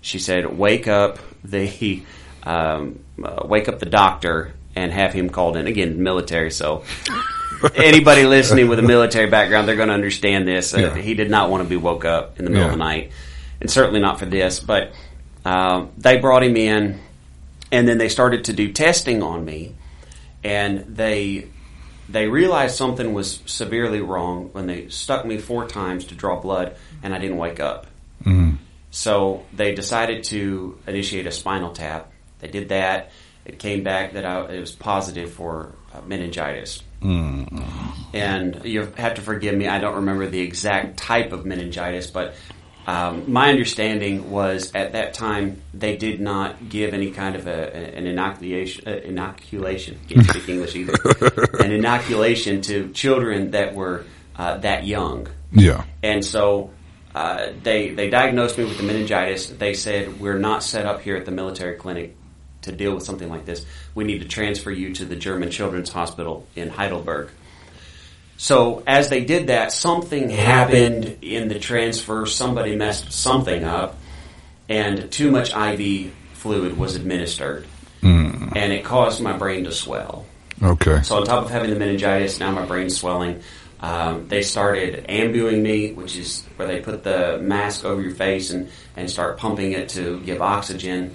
She 0.00 0.18
said 0.18 0.56
wake 0.56 0.88
up 0.88 1.18
the 1.44 2.02
um, 2.44 3.00
uh, 3.22 3.42
wake 3.44 3.68
up 3.68 3.78
the 3.78 3.90
doctor 3.90 4.54
and 4.74 4.90
have 4.90 5.12
him 5.12 5.28
called 5.28 5.56
in 5.58 5.66
again. 5.66 6.02
Military, 6.02 6.50
so 6.50 6.84
anybody 7.74 8.24
listening 8.24 8.68
with 8.68 8.78
a 8.78 8.82
military 8.82 9.28
background, 9.28 9.68
they're 9.68 9.76
going 9.76 9.88
to 9.88 9.94
understand 9.94 10.48
this. 10.48 10.72
Uh, 10.72 10.78
Yeah. 10.78 10.94
He 10.96 11.12
did 11.14 11.28
not 11.30 11.50
want 11.50 11.62
to 11.62 11.68
be 11.68 11.76
woke 11.76 12.06
up 12.06 12.38
in 12.38 12.44
the 12.46 12.50
middle 12.50 12.66
of 12.66 12.72
the 12.72 12.78
night, 12.78 13.12
and 13.60 13.70
certainly 13.70 14.00
not 14.00 14.18
for 14.18 14.24
this. 14.26 14.60
But 14.60 14.92
um, 15.44 15.90
they 15.98 16.16
brought 16.18 16.42
him 16.42 16.56
in, 16.56 16.98
and 17.72 17.86
then 17.86 17.98
they 17.98 18.08
started 18.08 18.44
to 18.44 18.52
do 18.52 18.72
testing 18.72 19.22
on 19.22 19.44
me, 19.44 19.74
and 20.42 20.96
they 20.96 21.48
they 22.08 22.26
realized 22.26 22.76
something 22.76 23.12
was 23.12 23.40
severely 23.46 24.00
wrong 24.00 24.50
when 24.52 24.66
they 24.66 24.88
stuck 24.88 25.24
me 25.24 25.38
four 25.38 25.66
times 25.68 26.06
to 26.06 26.14
draw 26.14 26.40
blood, 26.40 26.76
and 27.02 27.14
I 27.14 27.18
didn't 27.18 27.36
wake 27.36 27.60
up. 27.60 27.86
So 28.90 29.44
they 29.52 29.74
decided 29.74 30.24
to 30.24 30.78
initiate 30.86 31.26
a 31.26 31.30
spinal 31.30 31.72
tap. 31.72 32.10
They 32.40 32.48
did 32.48 32.70
that. 32.70 33.12
It 33.44 33.58
came 33.58 33.84
back 33.84 34.14
that 34.14 34.24
I, 34.24 34.52
it 34.52 34.60
was 34.60 34.72
positive 34.72 35.32
for 35.32 35.72
uh, 35.94 36.00
meningitis. 36.06 36.82
And 38.12 38.64
you 38.64 38.86
have 38.96 39.14
to 39.14 39.22
forgive 39.22 39.54
me, 39.54 39.68
I 39.68 39.78
don't 39.78 39.94
remember 39.96 40.26
the 40.26 40.40
exact 40.40 40.96
type 40.98 41.32
of 41.32 41.46
meningitis, 41.46 42.08
but 42.08 42.34
um, 42.86 43.30
my 43.30 43.50
understanding 43.50 44.30
was 44.30 44.72
at 44.74 44.92
that 44.92 45.14
time 45.14 45.62
they 45.74 45.96
did 45.96 46.20
not 46.20 46.68
give 46.68 46.94
any 46.94 47.10
kind 47.10 47.36
of 47.36 47.46
a, 47.46 47.96
an 47.96 48.06
inoculation. 48.06 48.88
Uh, 48.88 48.92
inoculation. 48.92 49.98
Can't 50.08 50.26
speak 50.26 50.48
English 50.48 50.74
either. 50.74 50.94
An 51.60 51.72
inoculation 51.72 52.62
to 52.62 52.90
children 52.92 53.52
that 53.52 53.74
were 53.74 54.04
uh, 54.36 54.58
that 54.58 54.86
young. 54.86 55.28
Yeah. 55.52 55.84
And 56.02 56.24
so 56.24 56.70
uh, 57.14 57.48
they 57.62 57.90
they 57.90 58.08
diagnosed 58.08 58.56
me 58.56 58.64
with 58.64 58.78
the 58.78 58.82
meningitis. 58.82 59.48
They 59.48 59.74
said 59.74 60.20
we're 60.20 60.38
not 60.38 60.62
set 60.62 60.86
up 60.86 61.02
here 61.02 61.16
at 61.16 61.26
the 61.26 61.32
military 61.32 61.76
clinic 61.76 62.16
to 62.62 62.72
deal 62.72 62.94
with 62.94 63.04
something 63.04 63.28
like 63.28 63.44
this. 63.44 63.64
We 63.94 64.04
need 64.04 64.20
to 64.20 64.28
transfer 64.28 64.70
you 64.70 64.94
to 64.94 65.04
the 65.04 65.16
German 65.16 65.50
Children's 65.50 65.90
Hospital 65.90 66.46
in 66.56 66.68
Heidelberg. 66.68 67.30
So 68.40 68.82
as 68.86 69.10
they 69.10 69.22
did 69.22 69.48
that, 69.48 69.70
something 69.70 70.30
happened 70.30 71.18
in 71.20 71.48
the 71.48 71.58
transfer. 71.58 72.24
Somebody 72.24 72.74
messed 72.74 73.12
something 73.12 73.64
up, 73.64 73.98
and 74.66 75.12
too 75.12 75.30
much 75.30 75.54
IV 75.54 76.10
fluid 76.32 76.78
was 76.78 76.96
administered, 76.96 77.66
and 78.56 78.72
it 78.72 78.82
caused 78.82 79.20
my 79.20 79.36
brain 79.36 79.64
to 79.64 79.72
swell. 79.72 80.24
Okay. 80.62 81.02
So 81.02 81.18
on 81.18 81.26
top 81.26 81.44
of 81.44 81.50
having 81.50 81.68
the 81.68 81.76
meningitis, 81.76 82.40
now 82.40 82.50
my 82.50 82.64
brain's 82.64 82.96
swelling. 82.96 83.42
Um, 83.80 84.26
they 84.28 84.40
started 84.40 85.04
ambuing 85.10 85.62
me, 85.62 85.92
which 85.92 86.16
is 86.16 86.42
where 86.56 86.66
they 86.66 86.80
put 86.80 87.04
the 87.04 87.38
mask 87.42 87.84
over 87.84 88.00
your 88.00 88.14
face 88.14 88.48
and, 88.48 88.70
and 88.96 89.10
start 89.10 89.36
pumping 89.36 89.72
it 89.72 89.90
to 89.90 90.18
give 90.20 90.40
oxygen. 90.40 91.14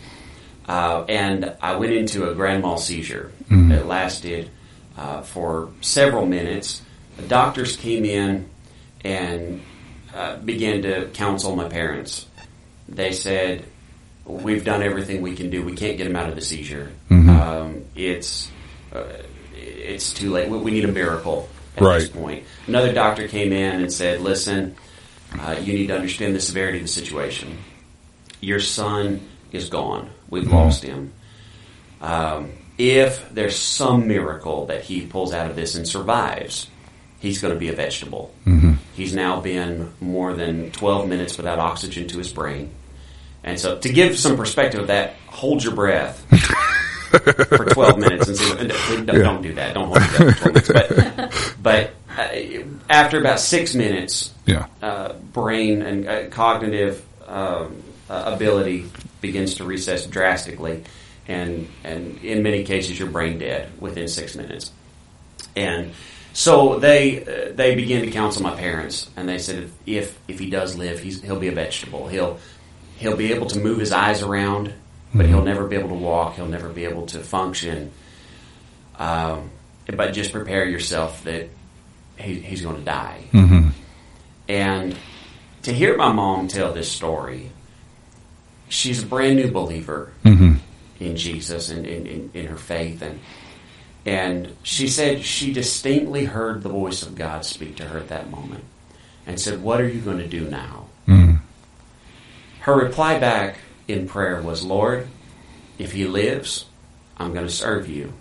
Uh, 0.68 1.06
and 1.10 1.56
I 1.60 1.78
went 1.78 1.94
into 1.94 2.30
a 2.30 2.36
grand 2.36 2.62
mal 2.62 2.78
seizure. 2.78 3.32
It 3.50 3.88
lasted 3.88 4.52
uh, 4.96 5.24
for 5.24 5.72
several 5.82 6.28
minutes. 6.28 6.84
Doctors 7.28 7.78
came 7.78 8.06
in 8.06 8.50
and 9.04 9.62
uh, 10.14 10.38
began 10.38 10.82
to 10.84 11.08
counsel 11.14 11.56
my 11.56 11.68
parents. 11.68 12.26
They 12.88 13.12
said, 13.12 13.66
"We've 14.26 14.64
done 14.64 14.84
everything 14.84 15.22
we 15.22 15.36
can 15.36 15.50
do. 15.50 15.64
We 15.64 15.76
can't 15.76 15.98
get 15.98 16.08
him 16.08 16.16
out 16.16 16.30
of 16.30 16.36
the 16.36 16.42
seizure. 16.42 16.92
Um, 17.10 17.86
it's 17.96 18.52
uh, 18.94 19.04
it's 19.54 20.14
too 20.14 20.32
late. 20.32 20.50
We, 20.50 20.58
we 20.58 20.72
need 20.72 20.86
a 20.86 20.92
miracle 20.92 21.50
at 21.78 21.84
this 22.00 22.10
point." 22.10 22.44
Another 22.68 22.94
doctor 22.94 23.28
came 23.28 23.52
in 23.52 23.82
and 23.82 23.92
said, 23.92 24.22
"Listen, 24.22 24.76
uh, 25.40 25.58
you 25.62 25.74
need 25.74 25.88
to 25.88 25.96
understand 25.96 26.36
the 26.36 26.40
severity 26.40 26.78
of 26.80 26.84
the 26.84 26.90
situation. 26.90 27.58
Your 28.42 28.60
son 28.60 29.22
is 29.52 29.70
gone. 29.70 30.10
We've 30.30 30.52
lost 30.52 30.84
him. 30.84 31.14
Um, 32.02 32.52
if 32.78 33.30
there's 33.34 33.58
some 33.58 34.08
miracle 34.08 34.66
that 34.68 34.84
he 34.84 35.06
pulls 35.06 35.34
out 35.34 35.50
of 35.50 35.56
this 35.56 35.76
and 35.76 35.88
survives, 35.88 36.70
he's 37.26 37.42
going 37.42 37.54
to 37.54 37.60
be 37.60 37.70
a 37.70 37.74
vegetable. 37.74 38.34
He's 38.96 39.14
now 39.14 39.42
been 39.42 39.92
more 40.00 40.34
than 40.34 40.72
12 40.72 41.08
minutes 41.10 41.38
without 41.38 41.60
oxygen 41.60 42.08
to 42.10 42.18
his 42.18 42.32
brain. 42.32 42.72
And 43.44 43.60
so, 43.60 43.78
to 43.78 43.90
give 43.90 44.18
some 44.18 44.38
perspective 44.38 44.80
of 44.82 44.88
that, 44.88 45.14
hold 45.28 45.64
your 45.64 45.74
breath 45.76 46.20
for 47.50 47.66
12 47.70 47.98
minutes 48.00 48.28
and 48.28 48.38
see. 48.38 48.50
What, 48.50 49.06
don't, 49.06 49.06
don't 49.06 49.42
do 49.42 49.54
that. 49.54 49.74
Don't 49.76 49.88
hold 49.88 50.00
your 50.00 50.32
breath 50.32 50.66
for 50.66 50.74
12 50.74 50.92
minutes. 50.98 51.54
But, 51.62 51.92
but 52.18 52.18
uh, 52.18 52.64
after 52.90 53.20
about 53.20 53.40
six 53.40 53.76
minutes, 53.76 54.34
Yeah. 54.46 54.66
uh, 54.82 55.14
brain 55.34 55.82
and 55.82 56.08
uh, 56.08 56.28
cognitive 56.30 57.04
um, 57.28 57.84
uh, 58.10 58.32
ability 58.36 58.86
begins 59.22 59.56
to 59.56 59.64
recess 59.64 60.06
drastically, 60.08 60.84
and 61.28 61.68
and 61.84 62.18
in 62.24 62.42
many 62.44 62.64
cases 62.64 62.98
you're 63.00 63.10
brain 63.10 63.38
dead 63.40 63.70
within 63.80 64.08
six 64.08 64.36
minutes. 64.36 64.72
And 65.56 65.92
so 66.36 66.80
they 66.80 67.24
uh, 67.24 67.54
they 67.56 67.76
began 67.76 68.02
to 68.04 68.12
counsel 68.12 68.44
my 68.44 68.54
parents, 68.56 69.10
and 69.16 69.28
they 69.28 69.38
said 69.40 69.72
if 69.86 70.20
if 70.28 70.38
he 70.38 70.50
does 70.50 70.76
live, 70.76 71.00
he's, 71.00 71.22
he'll 71.22 71.40
be 71.40 71.48
a 71.48 71.54
vegetable. 71.54 72.08
He'll 72.10 72.40
he'll 72.98 73.16
be 73.16 73.32
able 73.32 73.48
to 73.48 73.60
move 73.60 73.80
his 73.80 73.94
eyes 73.94 74.22
around, 74.22 74.74
but 75.14 75.26
he'll 75.28 75.44
never 75.46 75.66
be 75.66 75.78
able 75.78 75.90
to 75.90 75.96
walk. 75.96 76.36
He'll 76.36 76.46
never 76.48 76.68
be 76.68 76.84
able 76.84 77.06
to 77.08 77.20
function. 77.20 77.92
Um, 79.00 79.50
but 79.88 80.12
just 80.12 80.34
prepare 80.34 80.66
yourself 80.66 81.24
that 81.24 81.48
he, 82.18 82.36
he's 82.42 82.62
going 82.62 82.78
to 82.78 82.84
die. 82.84 83.22
And 84.50 84.96
to 85.64 85.74
hear 85.74 85.96
my 85.96 86.12
mom 86.12 86.48
tell 86.50 86.74
this 86.74 86.92
story, 86.92 87.50
she's 88.68 89.04
a 89.04 89.06
brand 89.06 89.38
new 89.38 89.52
believer 89.52 90.12
Mm-hmm. 90.26 90.56
in 91.00 91.16
Jesus 91.16 91.70
and 91.70 91.86
in, 91.86 92.08
in, 92.08 92.32
in 92.34 92.46
her 92.48 92.58
faith. 92.58 93.02
And, 93.02 93.20
and 94.06 94.56
she 94.62 94.88
said 94.88 95.26
she 95.26 95.52
distinctly 95.52 96.26
heard 96.26 96.62
the 96.62 96.70
voice 96.70 97.02
of 97.02 97.16
God 97.16 97.44
speak 97.44 97.76
to 97.78 97.86
her 97.86 97.98
at 97.98 98.10
that 98.10 98.30
moment 98.30 98.64
and 99.26 99.40
said, 99.40 99.64
What 99.64 99.82
are 99.82 99.88
you 99.88 100.00
going 100.00 100.20
to 100.20 100.28
do 100.28 100.48
now? 100.48 100.86
Mm. 101.08 101.40
Her 102.62 102.76
reply 102.76 103.18
back 103.18 103.58
in 103.88 104.08
prayer 104.08 104.42
was, 104.42 104.64
Lord, 104.64 105.08
if 105.80 105.92
he 105.92 106.06
lives, 106.06 106.66
I'm 107.18 107.34
going 107.34 107.48
to 107.48 107.52
serve 107.52 107.90
you. 107.90 108.14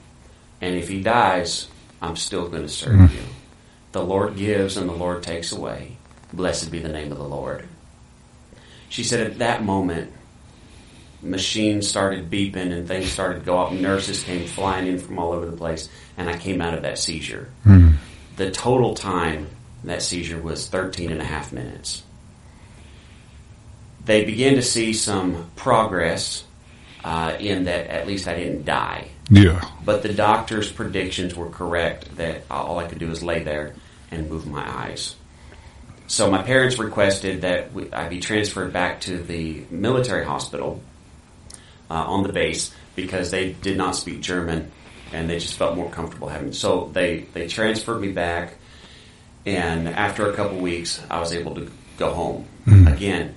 And 0.60 0.74
if 0.74 0.88
he 0.88 1.02
dies, 1.02 1.68
I'm 2.00 2.16
still 2.16 2.48
going 2.48 2.62
to 2.62 2.68
serve 2.68 3.12
you. 3.12 3.22
The 3.92 4.02
Lord 4.02 4.36
gives 4.36 4.76
and 4.76 4.88
the 4.88 4.94
Lord 4.94 5.22
takes 5.22 5.52
away. 5.52 5.96
Blessed 6.32 6.70
be 6.70 6.80
the 6.80 6.88
name 6.88 7.12
of 7.12 7.18
the 7.18 7.24
Lord. 7.24 7.68
She 8.88 9.04
said 9.04 9.20
at 9.26 9.38
that 9.38 9.62
moment, 9.62 10.12
machines 11.24 11.88
started 11.88 12.30
beeping 12.30 12.72
and 12.72 12.86
things 12.86 13.10
started 13.10 13.40
to 13.40 13.44
go 13.44 13.58
up. 13.58 13.72
Nurses 13.72 14.22
came 14.22 14.46
flying 14.46 14.86
in 14.86 14.98
from 14.98 15.18
all 15.18 15.32
over 15.32 15.46
the 15.46 15.56
place, 15.56 15.88
and 16.16 16.28
I 16.28 16.36
came 16.36 16.60
out 16.60 16.74
of 16.74 16.82
that 16.82 16.98
seizure. 16.98 17.48
Mm. 17.64 17.94
The 18.36 18.50
total 18.50 18.94
time 18.94 19.48
that 19.84 20.02
seizure 20.02 20.40
was 20.40 20.68
13 20.68 21.10
and 21.10 21.20
a 21.20 21.24
half 21.24 21.52
minutes. 21.52 22.02
They 24.04 24.24
began 24.24 24.54
to 24.56 24.62
see 24.62 24.92
some 24.92 25.50
progress 25.56 26.44
uh, 27.04 27.36
in 27.38 27.64
that 27.64 27.88
at 27.88 28.06
least 28.06 28.28
I 28.28 28.34
didn't 28.34 28.64
die. 28.64 29.08
Yeah. 29.30 29.66
But 29.84 30.02
the 30.02 30.12
doctor's 30.12 30.70
predictions 30.70 31.34
were 31.34 31.48
correct 31.48 32.16
that 32.16 32.42
all 32.50 32.78
I 32.78 32.86
could 32.86 32.98
do 32.98 33.08
was 33.08 33.22
lay 33.22 33.42
there 33.42 33.74
and 34.10 34.28
move 34.28 34.46
my 34.46 34.66
eyes. 34.66 35.14
So 36.06 36.30
my 36.30 36.42
parents 36.42 36.78
requested 36.78 37.42
that 37.42 37.72
we, 37.72 37.90
I 37.92 38.08
be 38.08 38.20
transferred 38.20 38.72
back 38.72 39.02
to 39.02 39.18
the 39.18 39.64
military 39.70 40.24
hospital 40.24 40.82
uh, 41.90 41.94
on 41.94 42.22
the 42.22 42.32
base 42.32 42.72
because 42.96 43.30
they 43.30 43.52
did 43.52 43.76
not 43.76 43.96
speak 43.96 44.20
German 44.20 44.70
and 45.12 45.28
they 45.30 45.38
just 45.38 45.54
felt 45.54 45.76
more 45.76 45.90
comfortable 45.90 46.28
having. 46.28 46.52
So 46.52 46.90
they 46.92 47.26
they 47.34 47.46
transferred 47.46 48.00
me 48.00 48.10
back, 48.12 48.54
and 49.46 49.88
after 49.88 50.28
a 50.30 50.34
couple 50.34 50.58
weeks, 50.58 51.00
I 51.10 51.20
was 51.20 51.32
able 51.32 51.54
to 51.56 51.70
go 51.98 52.12
home 52.12 52.46
again. 52.88 53.34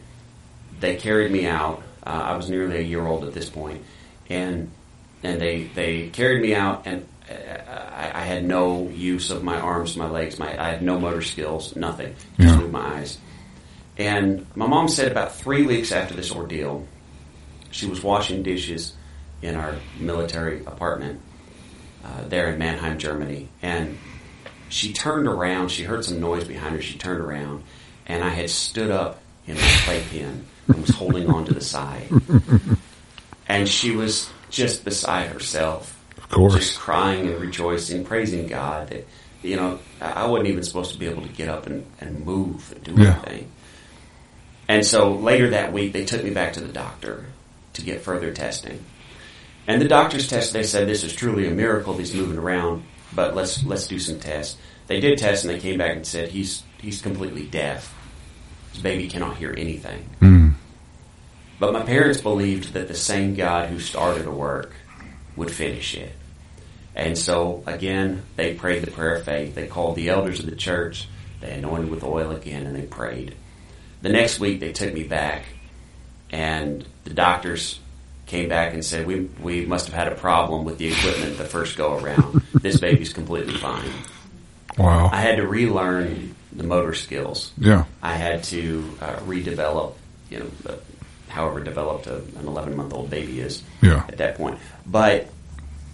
They 0.79 0.95
carried 0.95 1.31
me 1.31 1.45
out. 1.45 1.83
Uh, 2.05 2.09
I 2.09 2.37
was 2.37 2.49
nearly 2.49 2.77
a 2.77 2.81
year 2.81 3.05
old 3.05 3.25
at 3.25 3.33
this 3.33 3.49
point, 3.49 3.83
and 4.29 4.71
and 5.23 5.39
they 5.41 5.63
they 5.75 6.07
carried 6.09 6.41
me 6.41 6.55
out, 6.55 6.83
and 6.87 7.05
uh, 7.29 7.33
I, 7.95 8.11
I 8.21 8.23
had 8.23 8.45
no 8.45 8.87
use 8.89 9.29
of 9.29 9.43
my 9.43 9.59
arms, 9.59 9.97
my 9.97 10.09
legs, 10.09 10.39
my 10.39 10.49
I 10.59 10.71
had 10.71 10.81
no 10.81 10.99
motor 10.99 11.21
skills, 11.21 11.75
nothing. 11.75 12.15
Just 12.39 12.55
Yeah. 12.55 12.57
moved 12.57 12.71
my 12.71 12.97
eyes. 12.99 13.17
And 13.97 14.45
my 14.55 14.67
mom 14.67 14.87
said 14.87 15.11
about 15.11 15.35
three 15.35 15.63
weeks 15.65 15.91
after 15.91 16.13
this 16.15 16.31
ordeal, 16.31 16.85
she 17.77 17.85
was 17.85 18.01
washing 18.03 18.41
dishes 18.41 18.93
in 19.43 19.55
our 19.55 19.75
military 19.99 20.61
apartment 20.65 21.21
uh, 22.03 22.23
there 22.27 22.49
in 22.49 22.57
Mannheim, 22.57 22.97
Germany, 22.97 23.49
and 23.61 23.97
she 24.69 24.93
turned 24.93 25.27
around. 25.27 25.69
She 25.69 25.83
heard 25.83 26.03
some 26.03 26.19
noise 26.19 26.43
behind 26.45 26.75
her. 26.75 26.81
She 26.81 26.97
turned 26.97 27.21
around, 27.21 27.63
and 28.07 28.23
I 28.23 28.29
had 28.29 28.49
stood 28.49 28.89
up 28.89 29.19
in 29.45 29.55
my 29.55 29.61
playpen 29.85 30.45
and 30.67 30.81
was 30.81 30.89
holding 30.89 31.29
on 31.29 31.45
to 31.45 31.53
the 31.53 31.61
side. 31.61 32.09
And 33.49 33.65
she 33.69 33.91
was 33.95 34.29
just 34.49 34.83
beside 34.83 35.29
herself, 35.29 35.97
Of 36.17 36.27
course. 36.27 36.55
just 36.55 36.77
crying 36.79 37.27
and 37.29 37.39
rejoicing, 37.39 38.03
praising 38.03 38.47
God 38.47 38.89
that 38.89 39.07
you 39.41 39.55
know 39.55 39.79
I 40.01 40.23
I 40.23 40.25
wasn't 40.27 40.49
even 40.49 40.63
supposed 40.63 40.91
to 40.91 40.99
be 40.99 41.05
able 41.07 41.21
to 41.21 41.29
get 41.29 41.47
up 41.47 41.65
and, 41.65 41.85
and 42.01 42.25
move 42.25 42.73
and 42.73 42.83
do 42.83 43.01
Yeah. 43.01 43.13
anything. 43.25 43.49
And 44.67 44.85
so 44.85 45.13
later 45.13 45.51
that 45.51 45.71
week, 45.71 45.93
they 45.93 46.03
took 46.03 46.25
me 46.25 46.31
back 46.31 46.53
to 46.53 46.59
the 46.59 46.67
doctor 46.73 47.23
to 47.77 47.85
get 47.85 48.01
further 48.01 48.33
testing. 48.33 48.83
And 49.67 49.81
the 49.81 49.87
doctors 49.87 50.27
tested. 50.27 50.53
They 50.53 50.63
said 50.63 50.87
this 50.87 51.03
is 51.03 51.13
truly 51.13 51.47
a 51.47 51.51
miracle. 51.51 51.97
He's 51.97 52.13
moving 52.13 52.37
around, 52.37 52.83
but 53.13 53.35
let's 53.35 53.63
let's 53.65 53.87
do 53.87 53.99
some 53.99 54.19
tests. 54.19 54.57
They 54.87 54.99
did 54.99 55.17
tests, 55.17 55.43
and 55.43 55.53
they 55.53 55.59
came 55.59 55.77
back 55.77 55.95
and 55.95 56.05
said 56.05 56.29
he's 56.29 56.63
he's 56.79 57.01
completely 57.01 57.45
deaf. 57.45 57.93
His 58.71 58.81
baby 58.81 59.07
cannot 59.07 59.37
hear 59.37 59.53
anything. 59.57 60.09
Mm. 60.21 60.53
But 61.59 61.73
my 61.73 61.83
parents 61.83 62.21
believed 62.21 62.73
that 62.73 62.87
the 62.87 62.95
same 62.95 63.33
God 63.33 63.69
who 63.69 63.79
started 63.79 64.25
a 64.27 64.31
work 64.31 64.73
would 65.35 65.51
finish 65.51 65.95
it. 65.95 66.13
And 66.95 67.17
so, 67.17 67.63
again, 67.65 68.23
they 68.35 68.53
prayed 68.53 68.83
the 68.83 68.91
prayer 68.91 69.15
of 69.15 69.25
faith. 69.25 69.55
They 69.55 69.67
called 69.67 69.95
the 69.95 70.09
elders 70.09 70.39
of 70.39 70.47
the 70.47 70.55
church. 70.55 71.07
They 71.41 71.51
anointed 71.51 71.89
with 71.89 72.03
oil 72.03 72.31
again, 72.31 72.65
and 72.65 72.75
they 72.75 72.85
prayed. 72.87 73.35
The 74.01 74.09
next 74.09 74.39
week, 74.39 74.59
they 74.59 74.71
took 74.71 74.93
me 74.93 75.03
back, 75.03 75.43
and 76.31 76.85
the 77.07 77.13
doctors 77.13 77.79
came 78.25 78.49
back 78.49 78.73
and 78.73 78.83
said, 78.83 79.07
we, 79.07 79.21
we 79.41 79.65
must 79.65 79.85
have 79.87 79.95
had 79.95 80.11
a 80.11 80.15
problem 80.15 80.65
with 80.65 80.77
the 80.77 80.87
equipment 80.91 81.37
the 81.37 81.45
first 81.45 81.77
go 81.77 81.97
around. 81.97 82.41
this 82.61 82.79
baby's 82.79 83.13
completely 83.13 83.55
fine. 83.55 83.89
Wow. 84.77 85.09
I 85.11 85.21
had 85.21 85.37
to 85.37 85.47
relearn 85.47 86.35
the 86.51 86.63
motor 86.63 86.93
skills. 86.93 87.53
Yeah. 87.57 87.85
I 88.01 88.15
had 88.15 88.43
to 88.45 88.83
uh, 89.01 89.15
redevelop, 89.19 89.93
you 90.29 90.39
know, 90.39 90.47
the, 90.63 90.79
however 91.29 91.61
developed 91.61 92.07
a, 92.07 92.17
an 92.17 92.47
11 92.47 92.75
month 92.75 92.93
old 92.93 93.09
baby 93.09 93.39
is 93.39 93.63
Yeah. 93.81 94.03
at 94.09 94.17
that 94.17 94.35
point. 94.35 94.59
But 94.85 95.29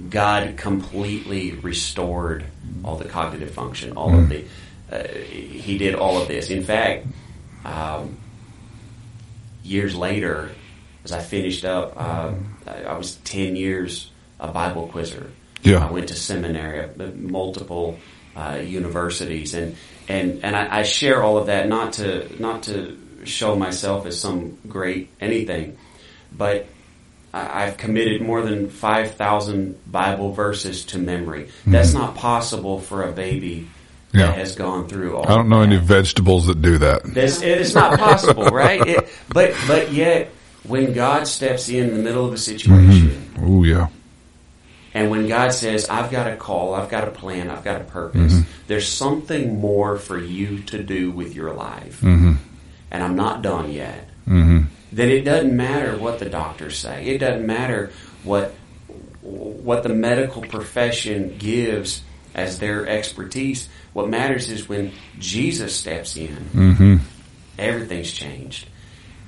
God 0.09 0.57
completely 0.57 1.51
restored 1.51 2.45
all 2.83 2.95
the 2.97 3.07
cognitive 3.07 3.51
function, 3.51 3.93
all 3.95 4.13
of 4.17 4.29
the. 4.29 4.45
Uh, 4.91 5.07
he 5.07 5.77
did 5.77 5.95
all 5.95 6.21
of 6.21 6.27
this. 6.27 6.49
In 6.49 6.63
fact, 6.63 7.05
um, 7.63 8.17
years 9.63 9.95
later, 9.95 10.49
as 11.03 11.11
I 11.11 11.19
finished 11.21 11.65
up, 11.65 11.93
uh, 11.97 12.31
I, 12.67 12.97
was 12.97 13.15
10 13.17 13.55
years 13.55 14.09
a 14.39 14.47
Bible 14.47 14.87
quizzer. 14.87 15.29
Yeah. 15.61 15.87
I 15.87 15.91
went 15.91 16.09
to 16.09 16.15
seminary, 16.15 16.89
multiple 17.15 17.97
uh, 18.35 18.59
universities, 18.63 19.53
and 19.53 19.75
and 20.09 20.43
and 20.43 20.55
I, 20.55 20.79
I 20.79 20.83
share 20.83 21.23
all 21.23 21.37
of 21.37 21.45
that 21.47 21.69
not 21.69 21.93
to 21.93 22.27
not 22.41 22.63
to 22.63 22.97
show 23.23 23.55
myself 23.55 24.05
as 24.05 24.19
some 24.19 24.57
great 24.67 25.09
anything, 25.21 25.77
but 26.35 26.65
I- 27.33 27.63
I've 27.63 27.77
committed 27.77 28.21
more 28.21 28.41
than 28.41 28.69
five 28.69 29.15
thousand 29.15 29.79
Bible 29.89 30.33
verses 30.33 30.83
to 30.85 30.97
memory. 30.97 31.47
That's 31.65 31.93
not 31.93 32.15
possible 32.15 32.79
for 32.81 33.03
a 33.03 33.11
baby 33.13 33.69
Yeah. 34.11 34.25
that 34.27 34.37
has 34.39 34.55
gone 34.55 34.87
through 34.89 35.15
all. 35.15 35.25
I 35.31 35.35
don't 35.35 35.47
know 35.47 35.61
of 35.61 35.67
any 35.71 35.77
vegetables 35.77 36.47
that 36.47 36.61
do 36.61 36.79
that. 36.79 37.03
This, 37.05 37.41
it 37.41 37.61
is 37.61 37.73
not 37.73 37.97
possible, 37.99 38.45
right? 38.47 38.85
It, 38.85 39.07
but 39.29 39.53
but 39.67 39.93
yet, 39.93 40.31
when 40.63 40.93
God 40.93 41.27
steps 41.27 41.69
in, 41.69 41.89
in 41.89 41.93
the 41.97 42.03
middle 42.03 42.25
of 42.25 42.33
a 42.33 42.37
situation, 42.37 43.31
Oh 43.41 43.63
yeah. 43.63 43.87
and 44.93 45.09
when 45.11 45.27
God 45.27 45.53
says, 45.53 45.89
"I've 45.89 46.11
got 46.11 46.31
a 46.31 46.35
call, 46.35 46.73
I've 46.75 46.89
got 46.89 47.07
a 47.07 47.11
plan, 47.11 47.49
I've 47.49 47.63
got 47.63 47.81
a 47.81 47.83
purpose," 47.85 48.39
there's 48.67 48.87
something 48.87 49.59
more 49.59 49.97
for 49.97 50.17
you 50.19 50.59
to 50.59 50.81
do 50.83 51.11
with 51.11 51.35
your 51.35 51.53
life, 51.53 52.01
Mm-hmm. 52.01 52.33
and 52.91 53.03
I'm 53.03 53.15
not 53.15 53.41
done 53.41 53.71
yet. 53.71 54.09
Mm-hmm. 54.27 54.61
Then 54.91 55.09
it 55.09 55.21
doesn't 55.21 55.55
matter 55.55 55.97
what 55.97 56.19
the 56.19 56.29
doctors 56.29 56.77
say. 56.77 57.05
It 57.07 57.17
doesn't 57.17 57.45
matter 57.45 57.91
what 58.23 58.53
what 59.21 59.83
the 59.83 59.89
medical 59.89 60.41
profession 60.41 61.35
gives 61.39 62.01
as 62.35 62.59
their 62.59 62.87
expertise. 62.87 63.69
What 63.93 64.09
matters 64.09 64.49
is 64.49 64.67
when 64.69 64.91
Jesus 65.19 65.75
steps 65.75 66.15
in 66.17 66.35
Mm-hmm. 66.53 66.95
everything's 67.57 68.11
changed 68.11 68.67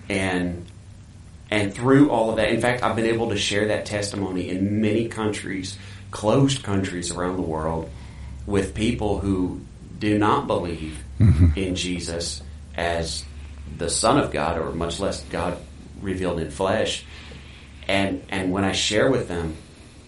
and 0.10 0.65
and 1.51 1.73
through 1.73 2.10
all 2.10 2.29
of 2.29 2.38
that 2.38 2.49
in 2.49 2.62
fact 2.62 2.84
i've 2.84 2.95
been 2.95 3.05
able 3.05 3.29
to 3.29 3.38
share 3.38 3.67
that 3.67 3.86
testimony 3.86 4.49
in 4.49 4.81
many 4.81 5.08
countries 5.08 5.77
closed 6.12 6.63
countries 6.63 7.12
around 7.12 7.36
the 7.36 7.41
world 7.41 7.89
with 8.45 8.73
people 8.73 9.19
who 9.19 9.62
do 9.99 10.17
not 10.17 10.47
believe 10.47 11.03
mm-hmm. 11.19 11.58
in 11.58 11.75
jesus 11.75 12.41
as 12.75 13.23
the 13.77 13.89
son 13.89 14.17
of 14.17 14.31
god 14.31 14.58
or 14.58 14.71
much 14.71 14.99
less 14.99 15.21
god 15.25 15.58
revealed 16.01 16.39
in 16.39 16.49
flesh 16.51 17.05
and 17.88 18.23
and 18.29 18.51
when 18.51 18.63
i 18.63 18.71
share 18.71 19.10
with 19.10 19.27
them 19.27 19.55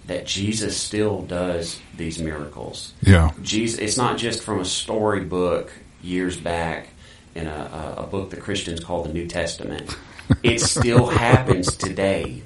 that 0.08 0.26
jesus 0.26 0.78
still 0.78 1.21
does 1.23 1.80
these 1.97 2.19
miracles 2.19 2.93
Yeah. 3.02 3.32
Jesus, 3.41 3.80
it's 3.80 3.97
not 3.97 4.17
just 4.17 4.43
from 4.43 4.60
a 4.60 4.65
storybook 4.65 5.71
years 6.02 6.38
back 6.38 6.89
in 7.36 7.47
a, 7.47 7.95
a, 7.97 8.04
a 8.04 8.08
book 8.08 8.30
the 8.30 8.38
Christians 8.38 8.80
call 8.84 9.04
the 9.04 9.13
New 9.13 9.28
Testament. 9.28 9.95
It 10.44 10.60
still 10.60 11.08
happens 11.08 11.76
today. 11.78 12.44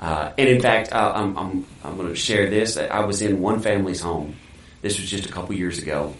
Uh, 0.00 0.32
and 0.38 0.48
in 0.48 0.60
fact, 0.60 0.92
uh, 0.92 1.12
I'm, 1.14 1.36
I'm, 1.36 1.66
I'm 1.84 1.96
going 1.96 2.08
to 2.08 2.14
share 2.14 2.48
this. 2.48 2.76
I 2.76 3.04
was 3.04 3.20
in 3.22 3.40
one 3.40 3.60
family's 3.60 4.00
home. 4.00 4.36
This 4.82 4.98
was 5.00 5.10
just 5.10 5.26
a 5.28 5.32
couple 5.32 5.54
years 5.54 5.78
ago. 5.80 6.14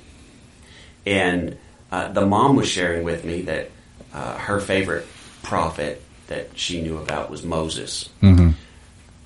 And 1.06 1.56
uh, 1.92 2.12
the 2.12 2.26
mom 2.26 2.56
was 2.56 2.68
sharing 2.68 3.04
with 3.04 3.24
me 3.24 3.42
that 3.42 3.70
uh, 4.12 4.36
her 4.38 4.60
favorite 4.60 5.06
prophet 5.42 6.02
that 6.26 6.50
she 6.58 6.82
knew 6.82 6.98
about 6.98 7.30
was 7.30 7.42
Moses 7.44 8.10
Mm-hmm. 8.20 8.50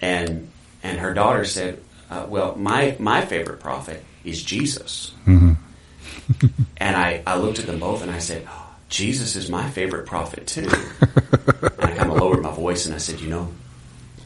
and 0.01 0.49
and 0.85 0.99
her 0.99 1.15
daughter 1.15 1.45
said, 1.45 1.81
uh, 2.11 2.27
"Well, 2.29 2.55
my 2.57 2.97
my 2.99 3.25
favorite 3.25 3.61
prophet 3.61 4.05
is 4.25 4.43
Jesus." 4.43 5.13
Mm-hmm. 5.27 6.47
and 6.77 6.97
I 6.97 7.23
I 7.27 7.37
looked 7.39 7.59
at 7.59 7.67
them 7.67 7.81
both 7.81 8.03
and 8.03 8.11
I 8.11 8.19
said, 8.19 8.47
oh, 8.49 8.62
Jesus 8.93 9.37
is 9.37 9.49
my 9.49 9.71
favorite 9.71 10.05
prophet 10.05 10.47
too. 10.47 10.69
and 11.01 11.81
I 11.81 11.97
kind 11.97 12.11
of 12.11 12.19
lowered 12.19 12.43
my 12.43 12.53
voice 12.53 12.85
and 12.85 12.95
I 12.95 12.99
said, 12.99 13.21
you 13.21 13.31
know, 13.31 13.49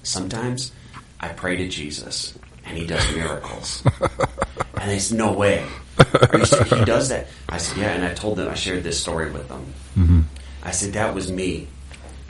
sometimes 0.03 0.73
I 1.21 1.29
pray 1.29 1.57
to 1.57 1.69
Jesus 1.69 2.37
and 2.65 2.77
he 2.77 2.85
does 2.85 3.15
miracles. 3.15 3.87
and 4.01 4.91
they 4.91 4.99
said, 4.99 5.19
no 5.19 5.33
way. 5.33 5.65
Are 5.99 6.39
you 6.39 6.79
he 6.79 6.85
does 6.85 7.11
that. 7.11 7.29
I 7.49 7.59
said, 7.59 7.79
yeah. 7.79 7.91
And 7.93 8.05
I 8.05 8.13
told 8.13 8.39
them, 8.39 8.49
I 8.49 8.55
shared 8.55 8.83
this 8.83 9.01
story 9.01 9.31
with 9.31 9.49
them. 9.49 9.73
Mm-hmm. 9.97 10.21
I 10.65 10.73
said, 10.73 10.95
that 10.95 11.15
was 11.15 11.31
me 11.31 11.69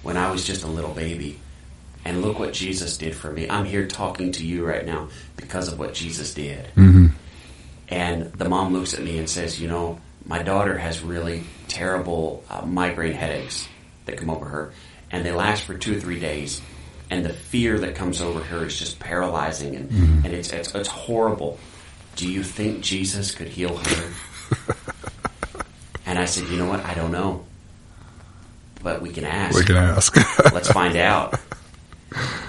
when 0.03 0.19
I 0.19 0.31
was 0.31 0.45
just 0.45 0.63
a 0.63 0.69
little 0.69 0.93
baby. 0.93 1.41
And 2.05 2.21
look 2.21 2.39
what 2.39 2.53
Jesus 2.53 2.99
did 2.99 3.17
for 3.17 3.33
me. 3.33 3.49
I'm 3.49 3.65
here 3.65 3.87
talking 3.87 4.33
to 4.33 4.45
you 4.47 4.65
right 4.65 4.85
now 4.85 5.09
because 5.37 5.73
of 5.73 5.79
what 5.79 5.95
Jesus 5.95 6.35
did. 6.35 6.67
Mm-hmm. 6.75 7.07
And 7.89 8.31
the 8.35 8.47
mom 8.47 8.75
looks 8.75 8.93
at 8.93 9.03
me 9.03 9.17
and 9.17 9.29
says, 9.29 9.59
You 9.59 9.69
know, 9.69 10.01
my 10.27 10.43
daughter 10.43 10.77
has 10.77 11.03
really 11.03 11.45
terrible 11.69 12.45
uh, 12.51 12.67
migraine 12.67 13.13
headaches 13.13 13.69
that 14.07 14.19
come 14.19 14.29
over 14.29 14.45
her, 14.45 14.73
and 15.11 15.25
they 15.25 15.33
last 15.33 15.63
for 15.63 15.75
two 15.79 15.97
or 15.97 16.01
three 16.01 16.21
days. 16.21 16.61
And 17.09 17.25
the 17.25 17.33
fear 17.33 17.79
that 17.79 17.95
comes 17.95 18.21
over 18.21 18.41
her 18.41 18.67
is 18.67 18.77
just 18.77 18.99
paralyzing, 18.99 19.77
and, 19.77 19.91
and 20.25 20.35
it's, 20.35 20.53
it's, 20.53 20.75
it's 20.75 20.89
horrible. 20.89 21.57
Do 22.17 22.29
you 22.29 22.43
think 22.43 22.81
Jesus 22.81 23.33
could 23.33 23.47
heal 23.47 23.77
her? 23.77 24.13
and 26.07 26.19
I 26.19 26.25
said, 26.25 26.49
You 26.49 26.59
know 26.59 26.67
what? 26.67 26.85
I 26.85 26.95
don't 26.95 27.13
know. 27.13 27.45
But 28.83 29.03
we 29.03 29.11
can 29.11 29.25
ask. 29.25 29.57
We 29.57 29.65
can 29.65 29.77
ask. 29.77 30.17
Let's 30.53 30.71
find 30.73 30.97
out. 30.97 31.39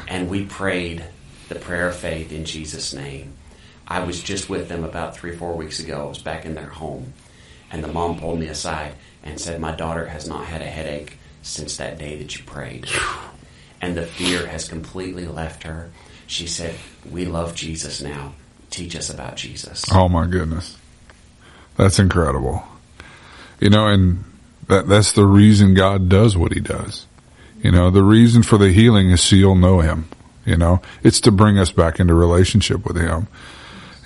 And 0.07 0.27
we 0.27 0.45
prayed 0.45 1.03
the 1.49 1.55
prayer 1.55 1.89
of 1.89 1.95
faith 1.95 2.31
in 2.31 2.45
Jesus' 2.45 2.93
name. 2.93 3.33
I 3.87 4.03
was 4.03 4.21
just 4.21 4.49
with 4.49 4.69
them 4.69 4.83
about 4.83 5.15
three, 5.15 5.31
or 5.31 5.37
four 5.37 5.53
weeks 5.53 5.79
ago. 5.79 6.05
I 6.05 6.09
was 6.09 6.19
back 6.19 6.45
in 6.45 6.55
their 6.55 6.65
home. 6.65 7.13
And 7.71 7.83
the 7.83 7.87
mom 7.87 8.19
pulled 8.19 8.39
me 8.39 8.47
aside 8.47 8.93
and 9.23 9.39
said, 9.39 9.59
My 9.59 9.75
daughter 9.75 10.07
has 10.07 10.27
not 10.27 10.45
had 10.45 10.61
a 10.61 10.65
headache 10.65 11.17
since 11.41 11.77
that 11.77 11.97
day 11.97 12.17
that 12.17 12.37
you 12.37 12.43
prayed. 12.45 12.87
And 13.81 13.95
the 13.95 14.05
fear 14.05 14.47
has 14.47 14.67
completely 14.67 15.27
left 15.27 15.63
her. 15.63 15.91
She 16.25 16.47
said, 16.47 16.75
We 17.09 17.25
love 17.25 17.55
Jesus 17.55 18.01
now. 18.01 18.33
Teach 18.69 18.95
us 18.95 19.09
about 19.09 19.35
Jesus. 19.37 19.85
Oh 19.91 20.09
my 20.09 20.27
goodness. 20.27 20.77
That's 21.77 21.99
incredible. 21.99 22.63
You 23.59 23.69
know, 23.69 23.87
and 23.87 24.23
that 24.67 24.87
that's 24.87 25.13
the 25.13 25.25
reason 25.25 25.73
God 25.73 26.09
does 26.09 26.35
what 26.35 26.53
he 26.53 26.59
does. 26.59 27.05
You 27.63 27.71
know, 27.71 27.89
the 27.89 28.03
reason 28.03 28.43
for 28.43 28.57
the 28.57 28.71
healing 28.71 29.09
is 29.09 29.21
so 29.21 29.35
you'll 29.35 29.55
know 29.55 29.79
him. 29.79 30.09
You 30.45 30.57
know, 30.57 30.81
it's 31.03 31.19
to 31.21 31.31
bring 31.31 31.57
us 31.57 31.71
back 31.71 31.99
into 31.99 32.13
relationship 32.13 32.85
with 32.85 32.97
him. 32.97 33.27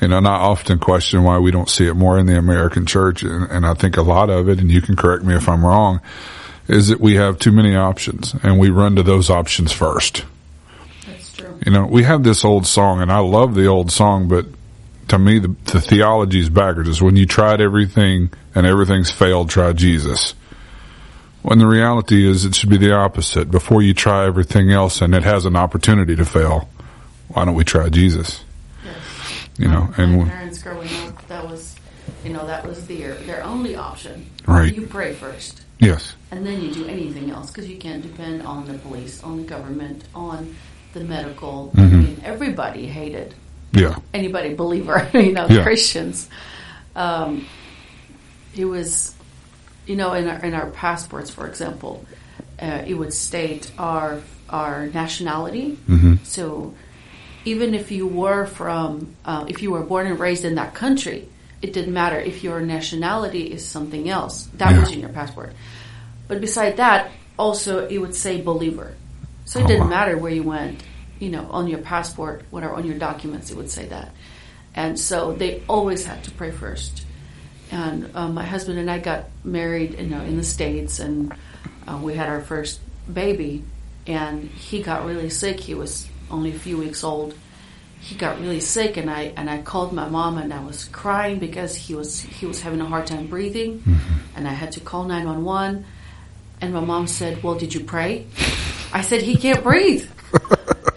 You 0.01 0.07
know, 0.07 0.17
and 0.17 0.27
I 0.27 0.33
often 0.33 0.79
question 0.79 1.23
why 1.23 1.37
we 1.37 1.51
don't 1.51 1.69
see 1.69 1.85
it 1.85 1.93
more 1.93 2.17
in 2.17 2.25
the 2.25 2.37
American 2.37 2.87
church. 2.87 3.21
And, 3.21 3.49
and 3.51 3.65
I 3.65 3.75
think 3.75 3.97
a 3.97 4.01
lot 4.01 4.29
of 4.31 4.49
it, 4.49 4.59
and 4.59 4.71
you 4.71 4.81
can 4.81 4.95
correct 4.95 5.23
me 5.23 5.35
if 5.35 5.47
I'm 5.47 5.63
wrong, 5.63 6.01
is 6.67 6.87
that 6.87 6.99
we 6.99 7.15
have 7.15 7.37
too 7.37 7.51
many 7.51 7.75
options 7.75 8.33
and 8.41 8.57
we 8.57 8.69
run 8.69 8.95
to 8.95 9.03
those 9.03 9.29
options 9.29 9.71
first. 9.71 10.25
That's 11.05 11.33
true. 11.33 11.59
You 11.65 11.71
know, 11.71 11.85
we 11.85 12.03
have 12.03 12.23
this 12.23 12.43
old 12.43 12.65
song, 12.65 13.01
and 13.01 13.11
I 13.11 13.19
love 13.19 13.53
the 13.53 13.67
old 13.67 13.91
song, 13.91 14.27
but 14.27 14.45
to 15.09 15.19
me, 15.19 15.39
the, 15.39 15.55
the 15.65 15.81
theology 15.81 16.39
is 16.39 16.49
backwards. 16.49 17.01
When 17.01 17.15
you 17.15 17.25
tried 17.25 17.61
everything 17.61 18.31
and 18.55 18.65
everything's 18.65 19.11
failed, 19.11 19.49
try 19.49 19.73
Jesus. 19.73 20.33
When 21.43 21.59
the 21.59 21.67
reality 21.67 22.27
is, 22.27 22.45
it 22.45 22.55
should 22.55 22.69
be 22.69 22.77
the 22.77 22.93
opposite. 22.93 23.51
Before 23.51 23.81
you 23.81 23.93
try 23.93 24.25
everything 24.25 24.71
else 24.71 25.01
and 25.01 25.13
it 25.13 25.23
has 25.23 25.45
an 25.45 25.55
opportunity 25.55 26.15
to 26.15 26.25
fail, 26.25 26.69
why 27.27 27.45
don't 27.45 27.55
we 27.55 27.63
try 27.63 27.89
Jesus? 27.89 28.43
You 29.62 29.67
know, 29.67 29.93
my 29.95 30.04
and 30.04 30.28
parents 30.28 30.62
growing 30.63 30.89
up, 31.06 31.28
that 31.28 31.45
was, 31.47 31.76
you 32.26 32.34
know, 32.34 32.45
that 32.47 32.65
was 32.65 32.88
their 32.88 33.13
their 33.30 33.43
only 33.43 33.76
option. 33.76 34.26
Right. 34.47 34.74
You 34.76 34.88
pray 34.88 35.13
first, 35.13 35.62
yes, 35.80 36.15
and 36.32 36.43
then 36.45 36.62
you 36.63 36.74
do 36.74 36.88
anything 36.88 37.30
else 37.30 37.52
because 37.52 37.69
you 37.69 37.78
can't 37.78 38.02
depend 38.02 38.41
on 38.41 38.65
the 38.65 38.74
police, 38.80 39.21
on 39.24 39.38
the 39.38 39.43
government, 39.43 40.04
on 40.15 40.56
the 40.93 41.02
medical. 41.04 41.71
I 41.76 41.82
Mhm. 41.82 41.91
mean, 41.91 42.21
everybody 42.26 42.88
hated 42.88 43.36
yeah, 43.71 43.95
anybody 44.15 44.54
believer, 44.63 45.08
you 45.13 45.32
know, 45.32 45.45
Yeah. 45.47 45.62
Christians. 45.63 46.28
Um, 46.95 47.45
it 48.56 48.65
was, 48.65 49.13
you 49.86 49.95
know, 49.95 50.13
in 50.13 50.28
our 50.28 50.39
in 50.43 50.54
our 50.56 50.71
passports, 50.71 51.30
for 51.30 51.45
example, 51.47 52.04
uh, 52.60 52.82
it 52.88 52.95
would 52.95 53.13
state 53.13 53.71
our 53.78 54.21
our 54.50 54.88
nationality. 54.88 55.78
Mhm. 55.88 56.17
So, 56.26 56.74
even 57.45 57.73
if 57.73 57.91
you 57.91 58.08
were 58.08 58.45
from, 58.45 59.15
uh, 59.25 59.45
if 59.47 59.62
you 59.62 59.71
were 59.71 59.82
born 59.82 60.08
and 60.08 60.19
raised 60.19 60.45
in 60.45 60.56
that 60.56 60.73
country, 60.73 61.27
it 61.62 61.73
didn't 61.73 61.93
matter 61.93 62.19
if 62.19 62.43
your 62.43 62.60
nationality 62.62 63.43
is 63.51 63.65
something 63.65 64.10
else. 64.10 64.47
That 64.56 64.80
was 64.80 64.91
in 64.91 64.99
your 64.99 65.10
passport. 65.10 65.54
But 66.27 66.41
beside 66.41 66.77
that, 66.77 67.12
also 67.38 67.88
it 67.88 67.97
would 67.97 68.15
say 68.15 68.41
believer. 68.41 68.95
So 69.45 69.60
it 69.60 69.63
Oh, 69.63 69.67
didn't 69.67 69.84
wow. 69.84 69.89
matter 69.89 70.17
where 70.17 70.32
you 70.32 70.43
went, 70.43 70.82
you 71.19 71.30
know, 71.30 71.47
on 71.51 71.67
your 71.67 71.80
passport, 71.80 72.43
whatever, 72.51 72.73
on 72.73 72.86
your 72.86 72.97
documents, 72.97 73.51
it 73.51 73.58
would 73.58 73.69
say 73.69 73.86
that. 73.88 74.12
And 74.73 74.99
so 74.99 75.34
they 75.34 75.62
always 75.67 76.06
had 76.06 76.23
to 76.23 76.32
pray 76.32 76.51
first. 76.51 77.06
And 77.71 78.15
um, 78.15 78.34
my 78.34 78.43
husband 78.45 78.80
and 78.80 78.89
I 78.89 78.99
got 78.99 79.25
married, 79.43 79.99
you 79.99 80.08
know, 80.08 80.21
in 80.21 80.38
the 80.38 80.43
States, 80.43 80.99
and 80.99 81.34
uh, 81.88 81.99
we 82.01 82.15
had 82.15 82.27
our 82.30 82.41
first 82.41 82.80
baby, 83.12 83.63
and 84.08 84.49
he 84.49 84.82
got 84.82 85.06
really 85.06 85.30
sick. 85.30 85.60
He 85.60 85.73
was 85.73 86.08
only 86.32 86.52
a 86.52 86.60
few 86.60 86.78
weeks 86.78 87.04
old. 87.04 87.34
He 88.00 88.15
got 88.15 88.39
really 88.39 88.60
sick, 88.60 88.98
and 88.98 89.10
I 89.10 89.34
and 89.38 89.50
I 89.50 89.62
called 89.62 89.94
my 89.94 90.10
mom, 90.10 90.38
and 90.38 90.54
I 90.54 90.63
was 90.63 90.86
crying 90.86 91.39
because 91.39 91.76
he 91.76 91.94
was 91.94 92.20
he 92.22 92.46
was 92.46 92.62
having 92.62 92.82
a 92.82 92.86
hard 92.86 93.06
time 93.06 93.28
breathing, 93.28 93.84
and 94.36 94.48
I 94.48 94.54
had 94.54 94.72
to 94.74 94.80
call 94.80 95.04
nine 95.04 95.28
one 95.28 95.44
one. 95.44 95.86
And 96.62 96.74
my 96.74 96.80
mom 96.80 97.08
said, 97.08 97.44
"Well, 97.44 97.56
did 97.56 97.74
you 97.74 97.82
pray?" 97.82 98.26
I 98.91 99.02
said, 99.02 99.22
"He 99.22 99.36
can't 99.36 99.63
breathe." 99.63 100.10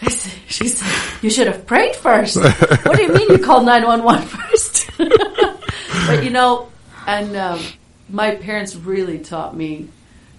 Said, 0.04 0.32
she 0.48 0.68
said, 0.68 1.22
"You 1.22 1.30
should 1.30 1.46
have 1.46 1.66
prayed 1.66 1.96
first. 1.96 2.36
what 2.36 2.96
do 2.96 3.02
you 3.02 3.12
mean 3.12 3.26
you 3.30 3.38
called 3.38 3.64
nine 3.64 3.84
one 3.84 4.04
one 4.04 4.22
first? 4.22 4.90
but 4.98 6.22
you 6.22 6.28
know, 6.28 6.70
and 7.06 7.34
um, 7.34 7.60
my 8.08 8.34
parents 8.34 8.76
really 8.76 9.18
taught 9.18 9.56
me, 9.56 9.88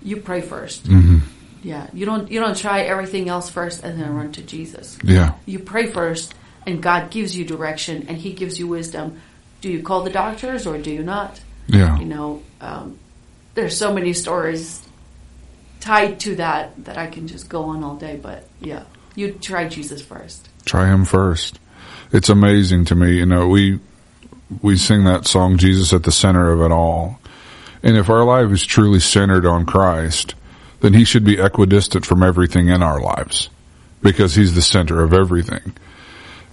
you 0.02 0.18
pray 0.18 0.42
1st 0.42 0.82
Mm-hmm. 0.82 1.05
Yeah, 1.66 1.88
you 1.94 2.06
don't 2.06 2.30
you 2.30 2.40
don't 2.40 2.56
try 2.56 2.82
everything 2.82 3.28
else 3.28 3.50
first 3.50 3.84
and 3.84 4.00
then 4.00 4.14
run 4.14 4.32
to 4.34 4.44
Jesus. 4.44 5.00
yeah, 5.04 5.34
You 5.48 5.58
pray 5.58 5.88
first, 5.88 6.36
and 6.68 6.82
God 6.82 7.10
gives 7.10 7.36
you 7.36 7.44
direction 7.44 8.06
and 8.08 8.18
He 8.18 8.34
gives 8.34 8.60
you 8.60 8.68
wisdom. 8.68 9.20
Do 9.62 9.70
you 9.72 9.82
call 9.82 10.04
the 10.04 10.12
doctors 10.12 10.68
or 10.68 10.78
do 10.78 10.92
you 10.92 11.02
not? 11.02 11.42
yeah. 11.68 11.98
You 11.98 12.06
know, 12.06 12.44
um, 12.62 13.00
there's 13.56 13.76
so 13.76 13.92
many 13.92 14.14
stories 14.14 14.80
tied 15.80 16.20
to 16.20 16.36
that 16.36 16.86
that 16.86 16.98
I 17.00 17.08
can 17.08 17.28
just 17.28 17.50
go 17.50 17.64
on 17.64 17.84
all 17.84 17.96
day. 17.96 18.20
But 18.22 18.48
yeah, 18.62 18.84
you 19.16 19.32
try 19.32 19.68
Jesus 19.68 20.04
first. 20.04 20.48
Try 20.66 20.88
him 20.88 21.04
first. 21.04 21.60
It's 22.12 22.30
amazing 22.30 22.86
to 22.86 22.96
me. 22.96 23.18
You 23.18 23.26
know, 23.26 23.48
we 23.48 23.80
we 24.62 24.78
sing 24.78 25.06
that 25.06 25.26
song, 25.26 25.58
Jesus 25.58 25.94
at 25.94 26.04
the 26.04 26.12
center 26.12 26.52
of 26.52 26.62
it 26.62 26.72
all. 26.72 27.20
And 27.82 27.98
if 27.98 28.10
our 28.10 28.24
life 28.24 28.52
is 28.52 28.64
truly 28.64 29.00
centered 29.00 29.48
on 29.48 29.66
Christ, 29.66 30.36
then 30.86 30.94
he 30.94 31.04
should 31.04 31.24
be 31.24 31.40
equidistant 31.40 32.06
from 32.06 32.22
everything 32.22 32.70
in 32.70 32.84
our 32.84 33.02
lives 33.02 33.50
because 34.04 34.36
he's 34.36 34.54
the 34.54 34.62
center 34.62 35.02
of 35.02 35.14
everything. 35.14 35.74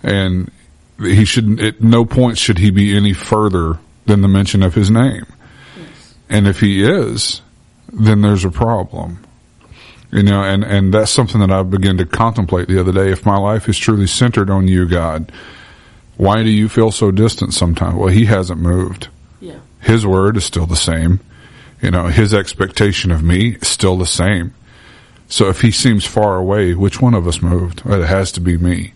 And 0.03 0.51
he 0.99 1.27
should, 1.27 1.61
at 1.61 1.83
no 1.83 2.07
point 2.07 2.39
should 2.39 2.57
he 2.57 2.71
be 2.71 2.97
any 2.97 3.13
further 3.13 3.79
than 4.07 4.23
the 4.23 4.29
mention 4.29 4.63
of 4.63 4.73
his 4.73 4.91
name. 4.91 5.27
And 6.31 6.49
if 6.49 6.61
he 6.61 6.83
is, 6.83 7.43
then 7.93 8.23
there's 8.23 8.47
a 8.47 8.51
problem. 8.51 9.23
You 10.11 10.23
know, 10.23 10.43
and, 10.43 10.65
and 10.65 10.95
that's 10.95 11.11
something 11.11 11.43
that 11.43 11.51
I 11.51 11.63
began 11.63 11.99
to 11.99 12.07
contemplate 12.07 12.69
the 12.69 12.81
other 12.81 12.93
day. 12.93 13.11
If 13.13 13.27
my 13.27 13.37
life 13.37 13.69
is 13.69 13.77
truly 13.77 14.07
centered 14.07 14.49
on 14.49 14.67
you, 14.67 14.89
God, 14.89 15.31
why 16.17 16.43
do 16.43 16.49
you 16.49 16.71
feel 16.71 16.91
so 16.91 17.11
distant 17.11 17.53
sometimes? 17.53 17.97
Well, 17.97 18.09
he 18.09 18.25
hasn't 18.25 18.63
moved. 18.63 19.09
Yeah. 19.41 19.59
His 19.83 20.07
word 20.07 20.39
is 20.39 20.45
still 20.47 20.65
the 20.65 20.75
same. 20.75 21.21
You 21.83 21.91
know, 21.91 22.07
his 22.07 22.33
expectation 22.33 23.11
of 23.11 23.23
me 23.23 23.57
is 23.57 23.69
still 23.69 23.99
the 23.99 24.07
same. 24.07 24.55
So 25.29 25.49
if 25.49 25.61
he 25.63 25.71
seems 25.71 26.07
far 26.07 26.37
away, 26.37 26.75
which 26.75 27.01
one 27.01 27.15
of 27.15 27.27
us 27.27 27.43
moved? 27.43 27.83
It 27.85 28.07
has 28.07 28.33
to 28.33 28.41
be 28.41 28.57
me. 28.57 28.93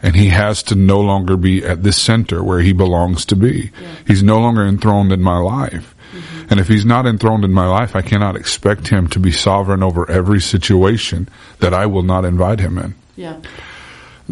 And 0.00 0.16
he 0.16 0.28
has 0.28 0.62
to 0.64 0.74
no 0.74 1.00
longer 1.00 1.36
be 1.36 1.64
at 1.64 1.82
this 1.82 2.00
center 2.00 2.42
where 2.42 2.60
he 2.60 2.72
belongs 2.72 3.24
to 3.26 3.36
be. 3.36 3.70
Yeah. 3.80 3.94
He's 4.06 4.22
no 4.22 4.40
longer 4.40 4.64
enthroned 4.64 5.12
in 5.12 5.22
my 5.22 5.38
life. 5.38 5.94
Mm-hmm. 6.12 6.46
And 6.50 6.60
if 6.60 6.68
he's 6.68 6.84
not 6.84 7.06
enthroned 7.06 7.44
in 7.44 7.52
my 7.52 7.66
life, 7.66 7.96
I 7.96 8.02
cannot 8.02 8.36
expect 8.36 8.88
him 8.88 9.08
to 9.08 9.18
be 9.18 9.32
sovereign 9.32 9.82
over 9.82 10.08
every 10.10 10.40
situation 10.40 11.28
that 11.60 11.72
I 11.72 11.86
will 11.86 12.02
not 12.02 12.24
invite 12.24 12.60
him 12.60 12.78
in. 12.78 12.94
Yeah. 13.16 13.40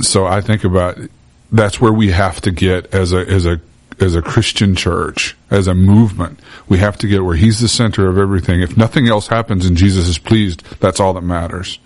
So 0.00 0.26
I 0.26 0.40
think 0.40 0.64
about 0.64 0.98
that's 1.52 1.80
where 1.80 1.92
we 1.92 2.10
have 2.10 2.40
to 2.42 2.50
get 2.50 2.94
as 2.94 3.12
a 3.12 3.18
as 3.18 3.46
a 3.46 3.60
as 4.01 4.14
a 4.14 4.22
Christian 4.22 4.74
church, 4.74 5.36
as 5.51 5.66
a 5.66 5.74
movement. 5.74 6.40
We 6.68 6.78
have 6.78 6.96
to 6.98 7.07
get 7.07 7.22
where 7.24 7.36
he's 7.36 7.61
the 7.61 7.68
center 7.68 8.09
of 8.09 8.16
everything. 8.18 8.61
If 8.62 8.76
nothing 8.76 9.09
else 9.09 9.26
happens 9.28 9.66
and 9.66 9.76
Jesus 9.76 10.09
is 10.09 10.18
pleased, 10.18 10.62
that's 10.80 11.01
all 11.01 11.12
that 11.14 11.22
matters. 11.22 11.78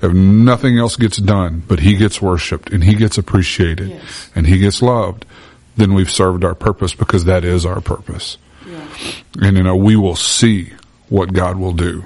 If 0.00 0.12
nothing 0.12 0.78
else 0.78 0.96
gets 0.96 1.16
done, 1.18 1.62
but 1.66 1.80
he 1.80 1.96
gets 1.96 2.20
worshiped 2.22 2.70
and 2.72 2.82
he 2.84 2.94
gets 2.94 3.18
appreciated 3.18 3.88
Yes. 3.90 4.30
and 4.34 4.46
he 4.46 4.58
gets 4.58 4.82
loved, 4.82 5.24
then 5.76 5.94
we've 5.94 6.10
served 6.10 6.44
our 6.44 6.54
purpose 6.54 6.94
because 6.94 7.24
that 7.24 7.44
is 7.44 7.64
our 7.66 7.80
purpose. 7.80 8.36
Yeah. 8.68 8.84
And 9.40 9.56
you 9.56 9.62
know, 9.62 9.76
we 9.76 9.96
will 9.96 10.16
see 10.16 10.72
what 11.08 11.32
God 11.32 11.56
will 11.56 11.72
do 11.72 12.04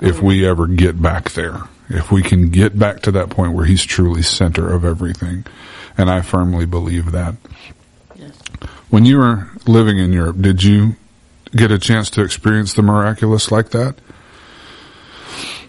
if 0.00 0.22
we 0.22 0.46
ever 0.46 0.66
get 0.66 1.00
back 1.00 1.30
there. 1.32 1.62
If 1.90 2.12
we 2.12 2.22
can 2.22 2.50
get 2.50 2.78
back 2.78 3.00
to 3.02 3.10
that 3.12 3.30
point 3.30 3.54
where 3.54 3.64
He's 3.64 3.82
truly 3.84 4.22
center 4.22 4.72
of 4.72 4.84
everything. 4.84 5.44
And 5.96 6.10
I 6.10 6.20
firmly 6.20 6.66
believe 6.66 7.12
that. 7.12 7.34
When 8.90 9.04
you 9.04 9.18
were 9.18 9.48
living 9.66 9.98
in 9.98 10.12
Europe, 10.12 10.40
did 10.40 10.62
you 10.62 10.96
get 11.52 11.70
a 11.70 11.78
chance 11.78 12.10
to 12.10 12.22
experience 12.22 12.74
the 12.74 12.82
miraculous 12.82 13.52
like 13.52 13.70
that? 13.70 13.96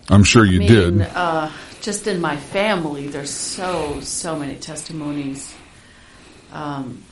I'm 0.09 0.23
sure 0.23 0.45
you 0.45 0.57
I 0.57 0.59
mean, 0.59 0.67
did. 0.67 1.01
Uh, 1.01 1.51
just 1.81 2.07
in 2.07 2.19
my 2.21 2.37
family, 2.37 3.07
there's 3.07 3.29
so 3.29 3.99
so 4.01 4.37
many 4.37 4.55
testimonies. 4.55 5.53
Um, 6.51 7.03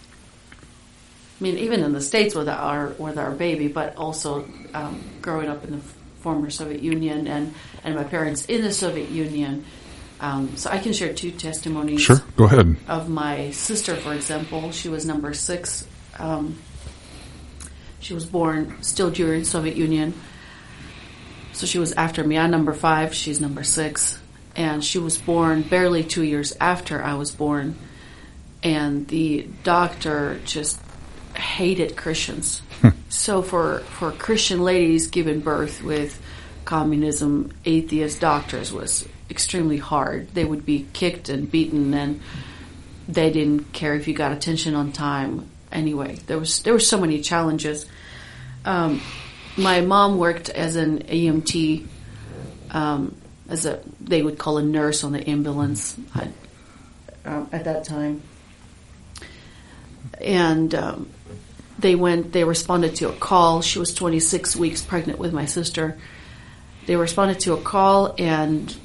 I 1.40 1.44
mean, 1.44 1.58
even 1.60 1.84
in 1.84 1.94
the 1.94 2.02
states 2.02 2.34
with 2.34 2.50
our 2.50 2.90
with 2.98 3.18
our 3.18 3.32
baby, 3.32 3.68
but 3.68 3.96
also 3.96 4.48
um, 4.74 5.04
growing 5.22 5.50
up 5.50 5.64
in 5.64 5.72
the 5.72 5.82
former 6.22 6.50
Soviet 6.50 6.82
Union 6.82 7.28
and 7.28 7.54
and 7.84 7.96
my 7.96 8.04
parents 8.04 8.46
in 8.46 8.62
the 8.62 8.74
Soviet 8.74 9.10
Union. 9.10 9.66
Um, 10.20 10.58
so 10.58 10.72
I 10.72 10.80
can 10.80 10.94
share 10.94 11.14
two 11.14 11.30
testimonies. 11.30 12.02
Sure, 12.02 12.24
go 12.36 12.46
ahead. 12.46 12.76
Of 12.88 13.08
my 13.08 13.52
sister, 13.52 13.96
for 13.96 14.16
example, 14.16 14.72
she 14.72 14.90
was 14.90 15.06
number 15.06 15.34
six. 15.36 15.88
Um, 16.20 16.58
she 18.00 18.14
was 18.14 18.26
born 18.26 18.82
still 18.82 19.10
during 19.10 19.44
Soviet 19.44 19.76
Union. 19.76 20.14
So 21.54 21.66
she 21.66 21.80
was 21.80 21.94
after 21.94 22.24
me. 22.24 22.38
I'm 22.38 22.52
number 22.52 22.74
five. 22.74 23.14
She's 23.14 23.42
number 23.42 23.64
six, 23.64 24.20
and 24.56 24.84
she 24.84 25.00
was 25.00 25.18
born 25.18 25.64
barely 25.64 26.04
two 26.04 26.24
years 26.24 26.56
after 26.60 27.04
I 27.04 27.16
was 27.16 27.32
born. 27.32 27.76
And 28.64 29.08
the 29.08 29.48
doctor 29.64 30.40
just 30.46 30.80
hated 31.36 31.98
Christians. 31.98 32.62
so 33.10 33.42
for 33.42 33.80
for 33.80 34.12
Christian 34.12 34.64
ladies 34.64 35.08
giving 35.08 35.40
birth 35.40 35.84
with 35.84 36.22
communism 36.66 37.52
atheist 37.66 38.20
doctors 38.22 38.72
was 38.72 39.08
extremely 39.30 39.78
hard. 39.78 40.30
They 40.34 40.46
would 40.46 40.66
be 40.66 40.86
kicked 40.94 41.30
and 41.30 41.50
beaten, 41.50 41.94
and 41.94 42.22
they 43.08 43.32
didn't 43.32 43.74
care 43.74 43.96
if 43.96 44.08
you 44.08 44.14
got 44.14 44.32
attention 44.32 44.76
on 44.76 44.92
time. 44.92 45.50
Anyway, 45.72 46.16
there 46.28 46.40
was 46.40 46.62
there 46.64 46.74
were 46.74 46.80
so 46.80 47.00
many 47.00 47.22
challenges. 47.22 47.86
Um, 48.66 49.02
my 49.58 49.82
mom 49.82 50.18
worked 50.18 50.50
as 50.50 50.76
an 50.76 51.00
EMT, 51.04 51.88
um, 52.72 53.16
as 53.50 53.66
a 53.66 53.82
they 54.00 54.22
would 54.22 54.38
call 54.38 54.58
a 54.58 54.64
nurse 54.64 55.04
on 55.04 55.12
the 55.12 55.30
ambulance 55.30 55.98
I, 56.14 56.28
uh, 57.26 57.46
at 57.52 57.66
that 57.66 57.84
time, 57.84 58.22
and 60.22 60.74
um, 60.76 61.10
they 61.80 61.96
went. 61.96 62.34
They 62.34 62.44
responded 62.44 62.96
to 62.98 63.10
a 63.10 63.14
call. 63.14 63.62
She 63.62 63.80
was 63.80 63.94
26 63.94 64.56
weeks 64.56 64.82
pregnant 64.82 65.20
with 65.20 65.34
my 65.34 65.46
sister. 65.46 65.98
They 66.86 66.96
responded 66.96 67.42
to 67.42 67.54
a 67.54 67.62
call, 67.62 68.16
and 68.18 68.76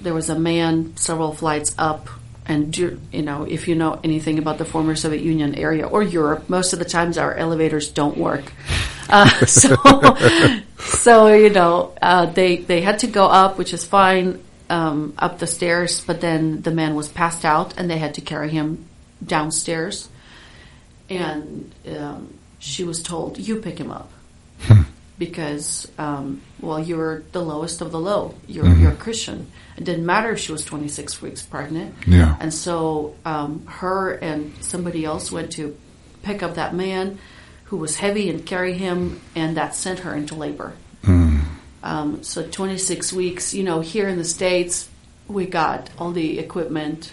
there 0.00 0.14
was 0.14 0.30
a 0.30 0.38
man 0.38 0.96
several 0.96 1.32
flights 1.32 1.74
up. 1.76 2.08
And 2.50 2.76
you 2.76 2.98
know, 3.12 3.44
if 3.44 3.68
you 3.68 3.76
know 3.76 4.00
anything 4.02 4.40
about 4.40 4.58
the 4.58 4.64
former 4.64 4.96
Soviet 4.96 5.22
Union 5.22 5.54
area 5.54 5.86
or 5.86 6.02
Europe, 6.02 6.50
most 6.50 6.72
of 6.72 6.80
the 6.80 6.84
times 6.84 7.16
our 7.16 7.32
elevators 7.32 7.88
don't 7.88 8.18
work. 8.18 8.52
Uh, 9.08 9.28
so, 9.46 9.76
so 10.80 11.32
you 11.32 11.50
know, 11.50 11.94
uh, 12.02 12.26
they 12.26 12.56
they 12.56 12.80
had 12.80 12.98
to 12.98 13.06
go 13.06 13.26
up, 13.26 13.56
which 13.56 13.72
is 13.72 13.84
fine, 13.84 14.42
um, 14.68 15.14
up 15.16 15.38
the 15.38 15.46
stairs. 15.46 16.00
But 16.04 16.20
then 16.20 16.62
the 16.62 16.72
man 16.72 16.96
was 16.96 17.08
passed 17.08 17.44
out, 17.44 17.78
and 17.78 17.88
they 17.88 17.98
had 17.98 18.14
to 18.14 18.20
carry 18.20 18.50
him 18.50 18.84
downstairs. 19.24 20.08
And 21.08 21.72
um, 21.96 22.34
she 22.58 22.82
was 22.82 23.00
told, 23.00 23.38
"You 23.38 23.60
pick 23.62 23.78
him 23.78 23.92
up." 23.92 24.10
because 25.20 25.86
um, 25.98 26.40
well 26.60 26.80
you're 26.80 27.22
the 27.32 27.42
lowest 27.42 27.82
of 27.82 27.92
the 27.92 28.00
low 28.00 28.34
you're, 28.48 28.64
Mm-hmm. 28.64 28.82
you're 28.82 28.92
a 28.92 28.96
christian 28.96 29.52
it 29.80 29.84
didn't 29.84 30.04
matter 30.04 30.30
if 30.30 30.38
she 30.38 30.52
was 30.52 30.62
26 30.64 31.22
weeks 31.22 31.42
pregnant. 31.42 31.94
Yeah. 32.06 32.36
and 32.38 32.52
so 32.52 33.14
um, 33.24 33.64
her 33.66 34.12
and 34.12 34.52
somebody 34.60 35.06
else 35.06 35.32
went 35.32 35.52
to 35.52 35.74
pick 36.22 36.42
up 36.42 36.56
that 36.56 36.74
man 36.74 37.18
who 37.64 37.78
was 37.78 37.96
heavy 37.96 38.28
and 38.28 38.44
carry 38.44 38.74
him 38.74 39.20
and 39.34 39.56
that 39.56 39.74
sent 39.74 40.00
her 40.00 40.14
into 40.14 40.34
labor. 40.34 40.74
Um, 41.82 42.22
so 42.22 42.46
26 42.46 43.10
weeks 43.14 43.54
you 43.54 43.62
know 43.64 43.80
here 43.80 44.06
in 44.06 44.18
the 44.18 44.24
states 44.24 44.86
we 45.28 45.46
got 45.46 45.88
all 45.98 46.12
the 46.12 46.38
equipment. 46.38 47.10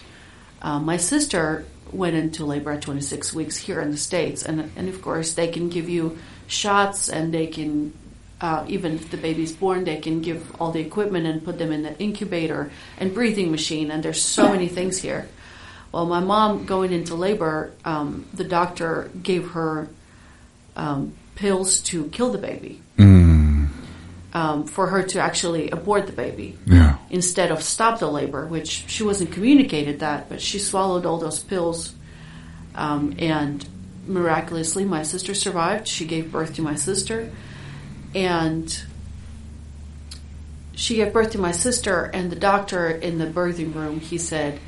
Um, 0.60 0.84
my 0.84 0.98
sister 0.98 1.64
went 1.90 2.16
into 2.16 2.44
labor 2.44 2.72
at 2.72 2.82
26 2.82 3.32
weeks 3.32 3.56
here 3.56 3.80
in 3.80 3.90
the 3.90 3.96
states 3.96 4.42
and, 4.42 4.70
and 4.76 4.90
of 4.90 5.00
course 5.00 5.32
they 5.32 5.48
can 5.48 5.70
give 5.70 5.88
you 5.88 6.18
shots 6.48 7.08
and 7.08 7.32
they 7.32 7.46
can 7.46 7.94
uh, 8.40 8.64
even 8.68 8.94
if 8.94 9.10
the 9.10 9.16
baby's 9.16 9.52
born 9.52 9.84
they 9.84 9.96
can 9.96 10.20
give 10.22 10.54
all 10.60 10.70
the 10.72 10.80
equipment 10.80 11.26
and 11.26 11.44
put 11.44 11.58
them 11.58 11.72
in 11.72 11.82
the 11.82 11.98
incubator 11.98 12.70
and 12.98 13.12
breathing 13.14 13.50
machine 13.50 13.90
and 13.90 14.02
there's 14.02 14.22
so 14.22 14.48
many 14.50 14.68
things 14.68 14.98
here 14.98 15.28
well 15.92 16.06
my 16.06 16.20
mom 16.20 16.64
going 16.66 16.92
into 16.92 17.14
labor 17.14 17.72
um, 17.84 18.24
the 18.34 18.44
doctor 18.44 19.10
gave 19.22 19.50
her 19.50 19.88
um, 20.76 21.12
pills 21.34 21.80
to 21.80 22.04
kill 22.10 22.30
the 22.30 22.38
baby 22.38 22.80
um, 24.34 24.64
for 24.66 24.86
her 24.88 25.02
to 25.02 25.20
actually 25.20 25.70
abort 25.70 26.06
the 26.06 26.12
baby 26.12 26.56
Yeah. 26.66 26.98
instead 27.10 27.50
of 27.50 27.62
stop 27.62 27.98
the 27.98 28.10
labor, 28.10 28.46
which 28.46 28.84
she 28.86 29.02
wasn't 29.02 29.32
communicated 29.32 30.00
that, 30.00 30.28
but 30.28 30.40
she 30.40 30.58
swallowed 30.58 31.06
all 31.06 31.18
those 31.18 31.40
pills. 31.42 31.94
Um, 32.74 33.14
and 33.18 33.66
miraculously, 34.06 34.84
my 34.84 35.02
sister 35.02 35.34
survived. 35.34 35.88
She 35.88 36.04
gave 36.04 36.30
birth 36.30 36.54
to 36.56 36.62
my 36.62 36.74
sister. 36.76 37.30
And 38.14 38.82
she 40.74 40.96
gave 40.96 41.12
birth 41.12 41.32
to 41.32 41.38
my 41.38 41.52
sister, 41.52 42.04
and 42.04 42.30
the 42.30 42.36
doctor 42.36 42.88
in 42.88 43.18
the 43.18 43.26
birthing 43.26 43.74
room, 43.74 44.00
he 44.00 44.18
said, 44.18 44.60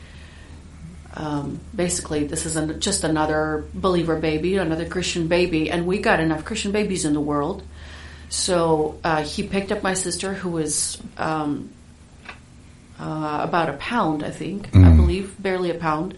um, 1.14 1.61
basically, 1.74 2.24
this 2.24 2.47
is 2.47 2.57
an, 2.57 2.80
just 2.80 3.05
another 3.05 3.64
believer 3.74 4.16
baby, 4.16 4.57
another 4.57 4.88
Christian 4.88 5.28
baby, 5.28 5.70
and 5.70 5.86
we 5.86 5.99
got 5.99 6.20
enough 6.20 6.45
Christian 6.45 6.72
babies 6.72 7.05
in 7.05 7.14
the 7.14 7.20
world. 7.20 7.62
So 8.28 8.99
uh, 9.03 9.22
he 9.22 9.43
picked 9.43 9.72
up 9.72 9.82
my 9.82 9.95
sister, 9.95 10.32
who 10.34 10.51
was 10.51 11.03
um, 11.16 11.70
uh, 12.99 13.41
about 13.43 13.68
a 13.68 13.74
pound, 13.74 14.22
I 14.22 14.30
think, 14.30 14.74
I 14.76 14.95
believe, 14.95 15.34
barely 15.41 15.70
a 15.70 15.74
pound. 15.74 16.16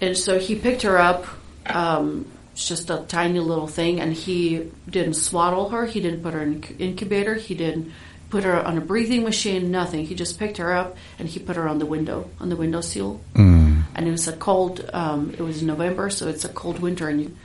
And 0.00 0.16
so 0.16 0.38
he 0.38 0.54
picked 0.54 0.82
her 0.82 0.98
up, 0.98 1.26
um, 1.66 2.26
it's 2.52 2.68
just 2.68 2.90
a 2.90 3.04
tiny 3.08 3.40
little 3.40 3.66
thing, 3.66 4.00
and 4.00 4.12
he 4.12 4.70
didn't 4.88 5.14
swaddle 5.14 5.70
her. 5.70 5.86
He 5.86 6.00
didn't 6.00 6.22
put 6.22 6.34
her 6.34 6.42
in 6.42 6.60
inc- 6.60 6.80
incubator. 6.80 7.34
He 7.34 7.54
didn't 7.54 7.92
put 8.28 8.44
her 8.44 8.62
on 8.66 8.78
a 8.78 8.80
breathing 8.80 9.24
machine. 9.24 9.70
Nothing. 9.70 10.06
He 10.06 10.14
just 10.14 10.38
picked 10.38 10.56
her 10.56 10.72
up 10.72 10.96
and 11.18 11.28
he 11.28 11.38
put 11.38 11.56
her 11.56 11.68
on 11.68 11.78
the 11.78 11.86
window, 11.86 12.30
on 12.40 12.48
the 12.48 12.56
window 12.56 12.80
sill. 12.80 13.20
Mm. 13.34 13.84
And 13.94 14.08
it 14.08 14.10
was 14.10 14.26
a 14.26 14.36
cold. 14.36 14.88
Um, 14.92 15.30
it 15.30 15.40
was 15.40 15.62
November, 15.62 16.08
so 16.10 16.28
it's 16.28 16.44
a 16.44 16.48
cold 16.48 16.80
winter, 16.80 17.08
and 17.08 17.20
you, 17.22 17.36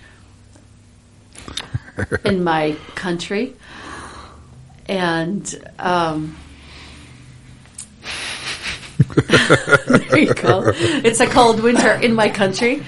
in 2.23 2.43
my 2.43 2.75
country, 2.95 3.55
and 4.87 5.71
um, 5.79 6.37
there 9.27 10.19
you 10.19 10.33
go. 10.33 10.63
It's 10.75 11.19
a 11.19 11.27
cold 11.27 11.61
winter 11.61 11.91
in 11.91 12.13
my 12.13 12.29
country, 12.29 12.83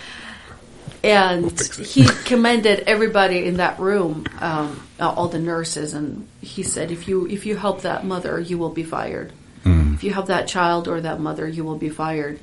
and 1.03 1.59
he 1.59 2.05
commended 2.25 2.83
everybody 2.87 3.45
in 3.45 3.57
that 3.57 3.79
room, 3.79 4.25
um, 4.41 4.81
all 4.99 5.27
the 5.29 5.39
nurses, 5.39 5.93
and 5.93 6.27
he 6.41 6.63
said, 6.63 6.91
"If 6.91 7.07
you 7.07 7.27
if 7.27 7.45
you 7.45 7.55
help 7.55 7.81
that 7.83 8.05
mother, 8.05 8.39
you 8.39 8.57
will 8.57 8.69
be 8.69 8.83
fired. 8.83 9.31
If 9.93 10.03
you 10.03 10.13
help 10.13 10.27
that 10.27 10.47
child 10.47 10.87
or 10.87 11.01
that 11.01 11.19
mother, 11.19 11.47
you 11.47 11.63
will 11.63 11.77
be 11.77 11.89
fired." 11.89 12.39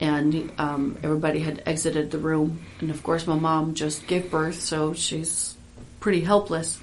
And 0.00 0.50
um, 0.58 0.98
everybody 1.04 1.38
had 1.38 1.62
exited 1.66 2.10
the 2.10 2.18
room, 2.18 2.60
and 2.80 2.90
of 2.90 3.02
course, 3.02 3.26
my 3.28 3.36
mom 3.38 3.74
just 3.74 4.06
gave 4.08 4.28
birth, 4.30 4.60
so 4.60 4.92
she's 4.92 5.54
pretty 6.00 6.20
helpless. 6.22 6.80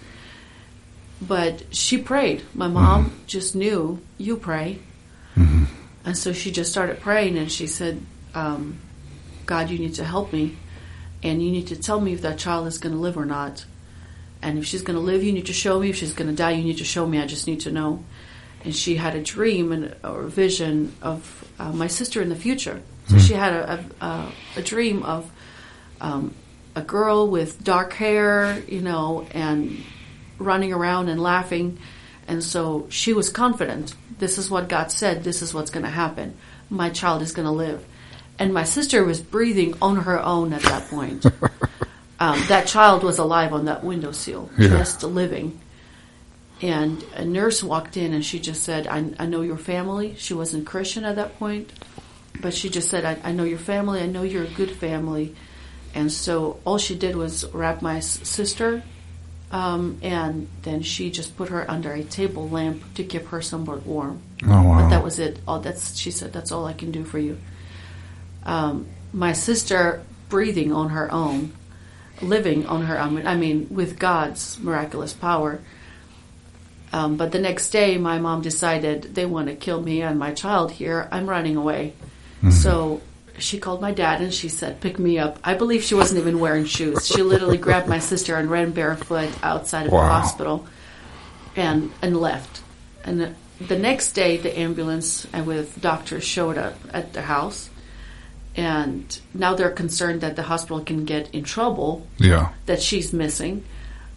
But 1.22 1.64
she 1.76 1.98
prayed. 1.98 2.42
My 2.56 2.68
mom 2.68 3.12
just 3.28 3.54
knew 3.54 4.00
you 4.18 4.38
pray, 4.38 4.80
and 6.06 6.18
so 6.18 6.32
she 6.32 6.52
just 6.52 6.72
started 6.72 7.02
praying, 7.02 7.38
and 7.38 7.52
she 7.52 7.68
said, 7.68 8.02
um, 8.34 8.80
"God, 9.46 9.70
you 9.70 9.78
need 9.78 9.96
to 9.96 10.06
help 10.06 10.32
me, 10.34 10.56
and 11.24 11.44
you 11.44 11.52
need 11.52 11.68
to 11.68 11.76
tell 11.76 12.00
me 12.00 12.14
if 12.14 12.22
that 12.22 12.38
child 12.38 12.68
is 12.68 12.78
going 12.78 12.94
to 12.94 13.02
live 13.02 13.18
or 13.18 13.26
not. 13.26 13.66
And 14.42 14.58
if 14.58 14.66
she's 14.66 14.82
going 14.82 14.98
to 14.98 15.04
live, 15.04 15.24
you 15.24 15.34
need 15.34 15.46
to 15.48 15.54
show 15.54 15.80
me. 15.80 15.90
If 15.90 15.98
she's 15.98 16.14
going 16.14 16.30
to 16.30 16.36
die, 16.36 16.52
you 16.52 16.64
need 16.64 16.80
to 16.80 16.84
show 16.84 17.06
me. 17.06 17.20
I 17.20 17.26
just 17.26 17.48
need 17.48 17.62
to 17.62 17.72
know." 17.72 18.04
And 18.64 18.76
she 18.76 18.96
had 18.96 19.16
a 19.16 19.22
dream 19.22 19.72
and 19.72 19.96
or 20.04 20.24
a 20.24 20.30
vision 20.30 20.94
of 21.02 21.48
uh, 21.60 21.72
my 21.72 21.88
sister 21.88 22.22
in 22.22 22.30
the 22.30 22.36
future. 22.36 22.82
So 23.08 23.18
she 23.18 23.34
had 23.34 23.54
a, 23.54 23.86
a, 24.02 24.06
a, 24.06 24.32
a 24.58 24.62
dream 24.62 25.04
of 25.04 25.30
um, 26.00 26.34
a 26.76 26.82
girl 26.82 27.28
with 27.28 27.64
dark 27.64 27.94
hair, 27.94 28.60
you 28.68 28.82
know, 28.82 29.28
and 29.32 29.84
running 30.38 30.74
around 30.74 31.10
and 31.10 31.22
laughing. 31.22 31.78
And 32.28 32.44
so 32.44 32.88
she 32.90 33.14
was 33.14 33.30
confident. 33.30 33.94
This 34.20 34.38
is 34.38 34.50
what 34.50 34.70
God 34.70 34.92
said. 34.92 35.24
This 35.24 35.42
is 35.42 35.54
what's 35.54 35.72
going 35.72 35.84
to 35.84 35.92
happen. 35.92 36.36
My 36.70 36.90
child 36.90 37.22
is 37.22 37.32
going 37.32 37.48
to 37.48 37.52
live. 37.52 37.86
And 38.42 38.54
my 38.54 38.64
sister 38.64 39.04
was 39.04 39.22
breathing 39.22 39.76
on 39.82 39.96
her 39.98 40.20
own 40.20 40.52
at 40.54 40.64
that 40.64 40.90
point. 40.90 41.26
um, 42.20 42.40
that 42.48 42.66
child 42.66 43.04
was 43.04 43.20
alive 43.20 43.54
on 43.54 43.66
that 43.66 43.84
windowsill, 43.84 44.50
Yeah. 44.58 44.70
just 44.70 45.04
living. 45.04 45.60
and 46.62 47.04
a 47.16 47.26
nurse 47.26 47.62
walked 47.64 47.98
in 47.98 48.14
and 48.14 48.24
she 48.26 48.40
just 48.40 48.64
said, 48.64 48.88
I, 48.88 49.12
I 49.20 49.26
know 49.26 49.42
your 49.42 49.58
family. 49.58 50.16
She 50.18 50.34
wasn't 50.34 50.66
Christian 50.66 51.06
at 51.06 51.16
that 51.18 51.38
point, 51.40 51.72
but 52.42 52.54
she 52.54 52.70
just 52.70 52.90
said, 52.90 53.06
I, 53.06 53.18
I 53.30 53.32
know 53.32 53.44
your 53.44 53.58
family. 53.60 54.00
I 54.02 54.06
know 54.08 54.24
you're 54.24 54.44
a 54.44 54.48
good 54.62 54.72
family. 54.72 55.36
And 55.94 56.12
so 56.12 56.60
all 56.66 56.78
she 56.78 56.96
did 56.96 57.16
was 57.16 57.46
wrap 57.54 57.82
my 57.82 57.98
s- 57.98 58.20
sister, 58.28 58.82
um, 59.52 59.98
and 60.02 60.48
then 60.64 60.82
she 60.84 61.12
just 61.12 61.36
put 61.36 61.50
her 61.50 61.70
under 61.70 61.92
a 61.92 62.04
table 62.04 62.48
lamp 62.50 62.82
to 62.96 63.04
keep 63.04 63.26
her 63.28 63.42
somewhat 63.42 63.86
warm. 63.86 64.22
Oh 64.46 64.50
wow. 64.64 64.80
But 64.82 64.90
that 64.90 65.04
was 65.04 65.20
it. 65.20 65.40
All 65.48 65.60
that's 65.60 65.98
she 65.98 66.10
said. 66.12 66.32
That's 66.32 66.52
all 66.52 66.66
I 66.66 66.74
can 66.74 66.92
do 66.92 67.04
for 67.04 67.20
you. 67.20 67.38
Um, 68.46 68.88
my 69.14 69.34
sister 69.34 70.04
breathing 70.30 70.72
on 70.72 70.90
her 70.90 71.12
own, 71.12 71.52
living 72.22 72.66
on 72.66 72.84
her 72.86 73.00
own. 73.00 73.26
I 73.28 73.36
mean, 73.36 73.68
with 73.70 74.00
God's 74.00 74.58
miraculous 74.60 75.14
power. 75.14 75.60
Um, 76.94 77.16
but 77.18 77.32
the 77.32 77.40
next 77.40 77.70
day, 77.70 77.98
my 77.98 78.20
mom 78.20 78.42
decided 78.42 79.16
they 79.16 79.26
want 79.26 79.48
to 79.48 79.56
kill 79.56 79.82
me 79.82 80.02
and 80.02 80.20
my 80.20 80.34
child 80.34 80.72
here. 80.72 81.08
I'm 81.12 81.30
running 81.30 81.56
away. 81.56 81.94
So 82.50 83.02
she 83.38 83.60
called 83.60 83.82
my 83.82 83.92
dad 83.92 84.20
and 84.22 84.34
she 84.34 84.50
said, 84.50 84.82
"Pick 84.82 84.98
me 84.98 85.20
up." 85.20 85.38
I 85.44 85.54
believe 85.54 85.84
she 85.84 85.94
wasn't 85.96 86.20
even 86.22 86.40
wearing 86.40 86.66
shoes. 86.66 87.06
She 87.06 87.22
literally 87.22 87.58
grabbed 87.68 87.88
my 87.88 88.00
sister 88.00 88.36
and 88.36 88.50
ran 88.50 88.72
barefoot 88.72 89.30
outside 89.44 89.86
of 89.86 89.92
Wow. 89.92 90.04
the 90.08 90.14
hospital, 90.14 90.68
and 91.56 91.92
and 92.02 92.18
left. 92.20 92.62
And 93.04 93.20
the, 93.22 93.34
the 93.60 93.78
next 93.78 94.14
day, 94.14 94.38
the 94.38 94.58
ambulance 94.60 95.28
and 95.34 95.46
with 95.48 95.80
doctors 95.82 96.24
showed 96.24 96.58
up 96.58 96.76
at 96.94 97.14
the 97.14 97.22
house, 97.22 97.70
and 98.56 99.20
now 99.34 99.56
they're 99.56 99.72
concerned 99.72 100.22
that 100.22 100.36
the 100.36 100.44
hospital 100.44 100.82
can 100.82 101.06
get 101.06 101.34
in 101.34 101.44
trouble 101.44 102.06
yeah. 102.18 102.52
that 102.66 102.82
she's 102.82 103.14
missing. 103.14 103.64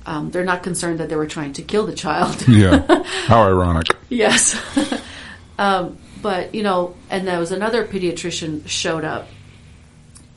Um, 0.07 0.31
they're 0.31 0.45
not 0.45 0.63
concerned 0.63 0.99
that 1.01 1.09
they 1.09 1.17
were 1.17 1.27
trying 1.27 1.53
to 1.55 1.63
kill 1.63 1.87
the 1.87 1.95
child. 1.95 2.47
Yeah. 2.49 3.03
How 3.27 3.43
ironic. 3.43 3.89
yes. 4.09 4.61
um, 5.59 5.99
but, 6.21 6.55
you 6.55 6.63
know, 6.63 6.95
and 7.11 7.27
there 7.27 7.39
was 7.39 7.53
another 7.53 7.87
pediatrician 7.87 8.67
showed 8.67 9.05
up. 9.05 9.29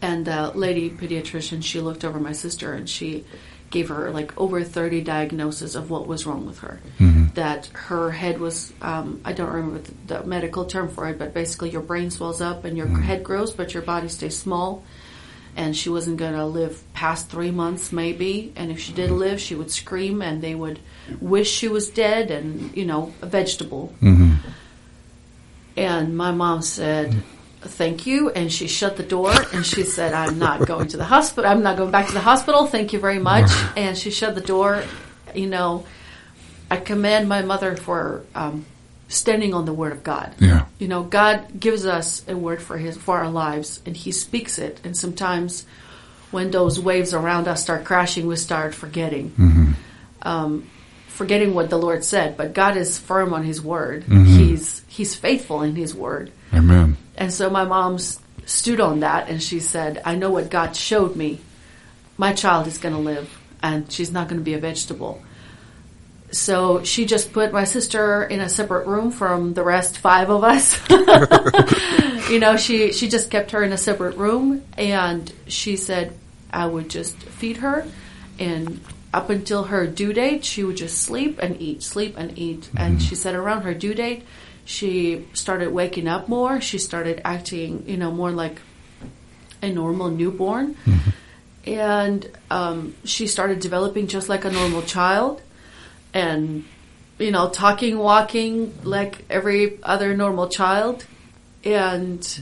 And 0.01 0.25
the 0.25 0.51
lady 0.53 0.91
pediatrician, 0.91 1.63
she 1.63 1.81
looked 1.81 2.05
over 2.05 2.19
my 2.19 2.33
sister 2.33 2.73
and 2.73 2.87
she 2.87 3.25
gave 3.69 3.89
her 3.89 4.11
like 4.11 4.37
over 4.39 4.63
30 4.63 5.01
diagnoses 5.01 5.75
of 5.75 5.89
what 5.89 6.07
was 6.07 6.25
wrong 6.25 6.45
with 6.45 6.59
her. 6.59 6.79
Mm-hmm. 6.99 7.33
That 7.33 7.67
her 7.67 8.11
head 8.11 8.39
was, 8.39 8.73
um, 8.81 9.21
I 9.25 9.33
don't 9.33 9.51
remember 9.51 9.79
the, 9.79 10.19
the 10.19 10.23
medical 10.23 10.65
term 10.65 10.89
for 10.89 11.07
it, 11.09 11.19
but 11.19 11.33
basically 11.33 11.69
your 11.69 11.81
brain 11.81 12.09
swells 12.09 12.41
up 12.41 12.65
and 12.65 12.77
your 12.77 12.87
mm-hmm. 12.87 13.01
head 13.01 13.23
grows, 13.23 13.51
but 13.53 13.73
your 13.73 13.83
body 13.83 14.07
stays 14.07 14.37
small. 14.37 14.83
And 15.55 15.75
she 15.75 15.89
wasn't 15.89 16.17
going 16.17 16.33
to 16.33 16.45
live 16.45 16.83
past 16.93 17.29
three 17.29 17.49
months 17.49 17.91
maybe. 17.91 18.53
And 18.55 18.71
if 18.71 18.79
she 18.79 18.93
did 18.93 19.09
mm-hmm. 19.09 19.19
live 19.19 19.41
she 19.41 19.55
would 19.55 19.71
scream 19.71 20.21
and 20.21 20.41
they 20.41 20.53
would 20.55 20.79
wish 21.19 21.49
she 21.49 21.67
was 21.67 21.89
dead 21.89 22.31
and 22.31 22.75
you 22.77 22.85
know 22.85 23.13
a 23.21 23.25
vegetable. 23.25 23.93
And 25.75 26.17
my 26.17 26.31
mom 26.31 26.61
said 26.61 27.23
thank 27.61 28.05
you 28.05 28.29
and 28.29 28.51
she 28.51 28.67
shut 28.67 28.97
the 28.97 29.03
door 29.03 29.33
and 29.53 29.65
she 29.65 29.83
said 29.83 30.13
i'm 30.13 30.37
not 30.39 30.65
going 30.65 30.87
to 30.87 30.97
the 30.97 31.03
hospital 31.03 31.49
i'm 31.49 31.63
not 31.63 31.75
going 31.77 31.91
back 31.91 32.07
to 32.07 32.13
the 32.13 32.19
hospital 32.19 32.65
thank 32.67 32.93
you 32.93 32.99
very 32.99 33.19
much. 33.19 33.49
And 33.75 33.97
she 33.97 34.11
shut 34.11 34.35
the 34.35 34.41
door 34.41 34.83
you 35.33 35.47
know. 35.47 35.85
I 36.69 36.77
commend 36.77 37.29
my 37.29 37.43
mother 37.43 37.77
for 37.77 38.25
um, 38.35 38.65
standing 39.07 39.53
on 39.53 39.65
the 39.65 39.73
word 39.73 39.93
of 39.93 40.03
god. 40.03 40.33
Yeah. 40.39 40.65
you 40.79 40.87
know, 40.87 41.03
God 41.03 41.59
gives 41.59 41.85
us 41.85 42.27
a 42.27 42.35
word 42.35 42.61
for 42.61 42.77
his 42.77 42.97
for 42.97 43.17
our 43.17 43.29
lives, 43.29 43.81
and 43.85 43.95
He 43.95 44.11
speaks 44.11 44.59
it. 44.59 44.81
And 44.83 44.95
sometimes, 44.95 45.65
when 46.31 46.51
those 46.51 46.79
waves 46.79 47.13
around 47.13 47.47
us 47.47 47.61
start 47.61 47.85
crashing, 47.85 48.27
we 48.27 48.35
start 48.35 48.75
forgetting, 48.75 49.75
um, 50.23 50.69
forgetting 51.17 51.53
what 51.53 51.69
the 51.69 51.77
Lord 51.77 52.03
said. 52.03 52.37
But 52.37 52.53
God 52.53 52.77
is 52.77 52.99
firm 52.99 53.33
on 53.33 53.43
His 53.43 53.61
word. 53.61 54.03
Mm-hmm. 54.03 54.25
He's 54.25 54.83
He's 54.87 55.15
faithful 55.15 55.63
in 55.63 55.75
His 55.75 55.93
word. 55.93 56.31
Amen. 56.53 56.97
And 57.17 57.33
so 57.33 57.49
my 57.49 57.65
mom 57.65 57.97
stood 57.97 58.79
on 58.79 59.01
that, 59.01 59.27
and 59.27 59.41
she 59.41 59.59
said, 59.59 60.01
"I 60.05 60.15
know 60.15 60.29
what 60.29 60.49
God 60.49 60.75
showed 60.75 61.15
me. 61.15 61.39
My 62.17 62.33
child 62.33 62.67
is 62.67 62.77
going 62.77 62.95
to 62.95 63.01
live, 63.01 63.37
and 63.61 63.91
she's 63.91 64.11
not 64.11 64.27
going 64.27 64.39
to 64.39 64.45
be 64.45 64.53
a 64.53 64.59
vegetable." 64.59 65.21
So 66.31 66.83
she 66.83 67.05
just 67.05 67.31
put 67.31 67.53
my 67.53 67.63
sister 67.63 68.23
in 68.23 68.41
a 68.41 68.49
separate 68.49 68.85
room 68.85 69.11
from 69.11 69.53
the 69.53 69.63
rest 69.63 69.97
five 69.97 70.29
of 70.29 70.43
us. 70.43 70.77
you 72.29 72.39
know, 72.39 72.57
she 72.57 72.91
she 72.91 73.09
just 73.09 73.31
kept 73.31 73.51
her 73.51 73.63
in 73.63 73.73
a 73.73 73.77
separate 73.77 74.17
room, 74.17 74.63
and 74.77 75.31
she 75.47 75.77
said 75.77 76.13
I 76.51 76.67
would 76.67 76.89
just 76.89 77.15
feed 77.17 77.57
her, 77.57 77.85
and 78.37 78.81
up 79.13 79.29
until 79.29 79.65
her 79.65 79.87
due 79.87 80.13
date, 80.13 80.43
she 80.43 80.63
would 80.63 80.77
just 80.77 81.01
sleep 81.01 81.39
and 81.41 81.59
eat, 81.61 81.81
sleep 81.83 82.15
and 82.17 82.37
eat. 82.37 82.69
And 82.75 83.01
she 83.01 83.15
said 83.15 83.35
around 83.35 83.61
her 83.61 83.73
due 83.73 83.93
date, 83.93 84.23
she 84.65 85.25
started 85.33 85.71
waking 85.71 86.07
up 86.07 86.27
more. 86.27 86.59
She 86.59 86.77
started 86.77 87.21
acting, 87.23 87.85
you 87.87 87.97
know, 87.97 88.11
more 88.11 88.31
like 88.31 88.61
a 89.61 89.71
normal 89.71 90.09
newborn. 90.09 90.75
And 91.65 92.29
um, 92.51 92.95
she 93.03 93.27
started 93.27 93.59
developing 93.59 94.07
just 94.07 94.29
like 94.29 94.45
a 94.45 94.51
normal 94.51 94.81
child 94.81 95.41
and, 96.13 96.65
you 97.17 97.31
know, 97.31 97.49
talking, 97.49 97.97
walking 97.97 98.73
like 98.83 99.25
every 99.29 99.81
other 99.83 100.15
normal 100.15 100.47
child. 100.49 101.05
And 101.63 102.41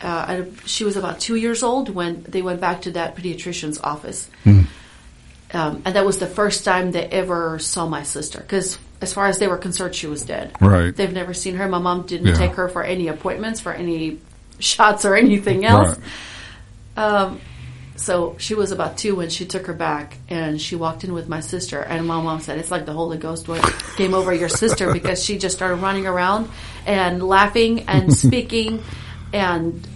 uh, 0.00 0.42
she 0.64 0.84
was 0.84 0.96
about 0.96 1.20
two 1.20 1.36
years 1.36 1.62
old 1.62 1.90
when 1.94 2.24
they 2.26 2.42
went 2.42 2.60
back 2.60 2.82
to 2.82 2.90
that 2.92 3.16
pediatrician's 3.16 3.78
office. 3.80 4.30
Um, 5.52 5.82
and 5.84 5.96
that 5.96 6.04
was 6.06 6.18
the 6.18 6.26
first 6.28 6.64
time 6.64 6.92
they 6.92 7.04
ever 7.06 7.58
saw 7.58 7.86
my 7.86 8.02
sister. 8.04 8.38
Because 8.40 8.78
as 9.00 9.12
far 9.12 9.26
as 9.26 9.38
they 9.38 9.48
were 9.48 9.58
concerned, 9.58 9.94
she 9.94 10.06
was 10.06 10.22
dead. 10.24 10.52
Right. 10.60 10.94
They've 10.94 11.12
never 11.12 11.34
seen 11.34 11.56
her. 11.56 11.68
My 11.68 11.78
mom 11.78 12.06
didn't 12.06 12.28
Yeah. 12.28 12.34
take 12.34 12.52
her 12.52 12.68
for 12.68 12.82
any 12.84 13.08
appointments, 13.08 13.60
for 13.60 13.72
any 13.72 14.18
shots 14.60 15.04
or 15.04 15.16
anything 15.16 15.64
else. 15.64 15.98
Right. 16.96 17.04
Um, 17.04 17.40
so 17.96 18.36
she 18.38 18.54
was 18.54 18.70
about 18.72 18.96
two 18.96 19.14
when 19.16 19.28
she 19.28 19.44
took 19.44 19.66
her 19.66 19.74
back, 19.74 20.16
and 20.28 20.58
she 20.60 20.74
walked 20.74 21.04
in 21.04 21.12
with 21.12 21.28
my 21.28 21.40
sister. 21.40 21.80
And 21.80 22.06
my 22.06 22.20
mom 22.22 22.40
said, 22.40 22.58
"It's 22.58 22.70
like 22.70 22.86
the 22.86 22.92
Holy 22.94 23.18
Ghost 23.18 23.46
came 23.96 24.14
over 24.14 24.32
your 24.32 24.48
sister 24.48 24.92
because 24.92 25.22
she 25.22 25.36
just 25.36 25.54
started 25.56 25.76
running 25.76 26.06
around 26.06 26.48
and 26.86 27.22
laughing 27.22 27.80
and 27.88 28.14
speaking, 28.24 28.82
and 29.34 29.86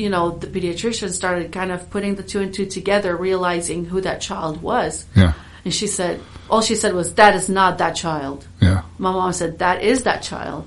you 0.00 0.08
know 0.10 0.30
the 0.30 0.46
pediatrician 0.46 1.10
started 1.10 1.52
kind 1.52 1.70
of 1.70 1.90
putting 1.90 2.14
the 2.14 2.22
two 2.22 2.40
and 2.40 2.52
two 2.54 2.66
together, 2.66 3.16
realizing 3.16 3.84
who 3.84 4.00
that 4.00 4.20
child 4.20 4.62
was. 4.62 5.04
Yeah. 5.14 5.32
And 5.64 5.74
she 5.74 5.86
said, 5.86 6.20
all 6.48 6.62
she 6.62 6.74
said 6.74 6.94
was, 6.94 7.14
"That 7.14 7.34
is 7.34 7.48
not 7.48 7.78
that 7.78 7.94
child." 7.94 8.46
Yeah. 8.60 8.82
My 8.98 9.12
mom 9.12 9.32
said, 9.32 9.58
That 9.58 9.82
is 9.82 10.02
that 10.04 10.22
child. 10.22 10.66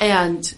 And 0.00 0.52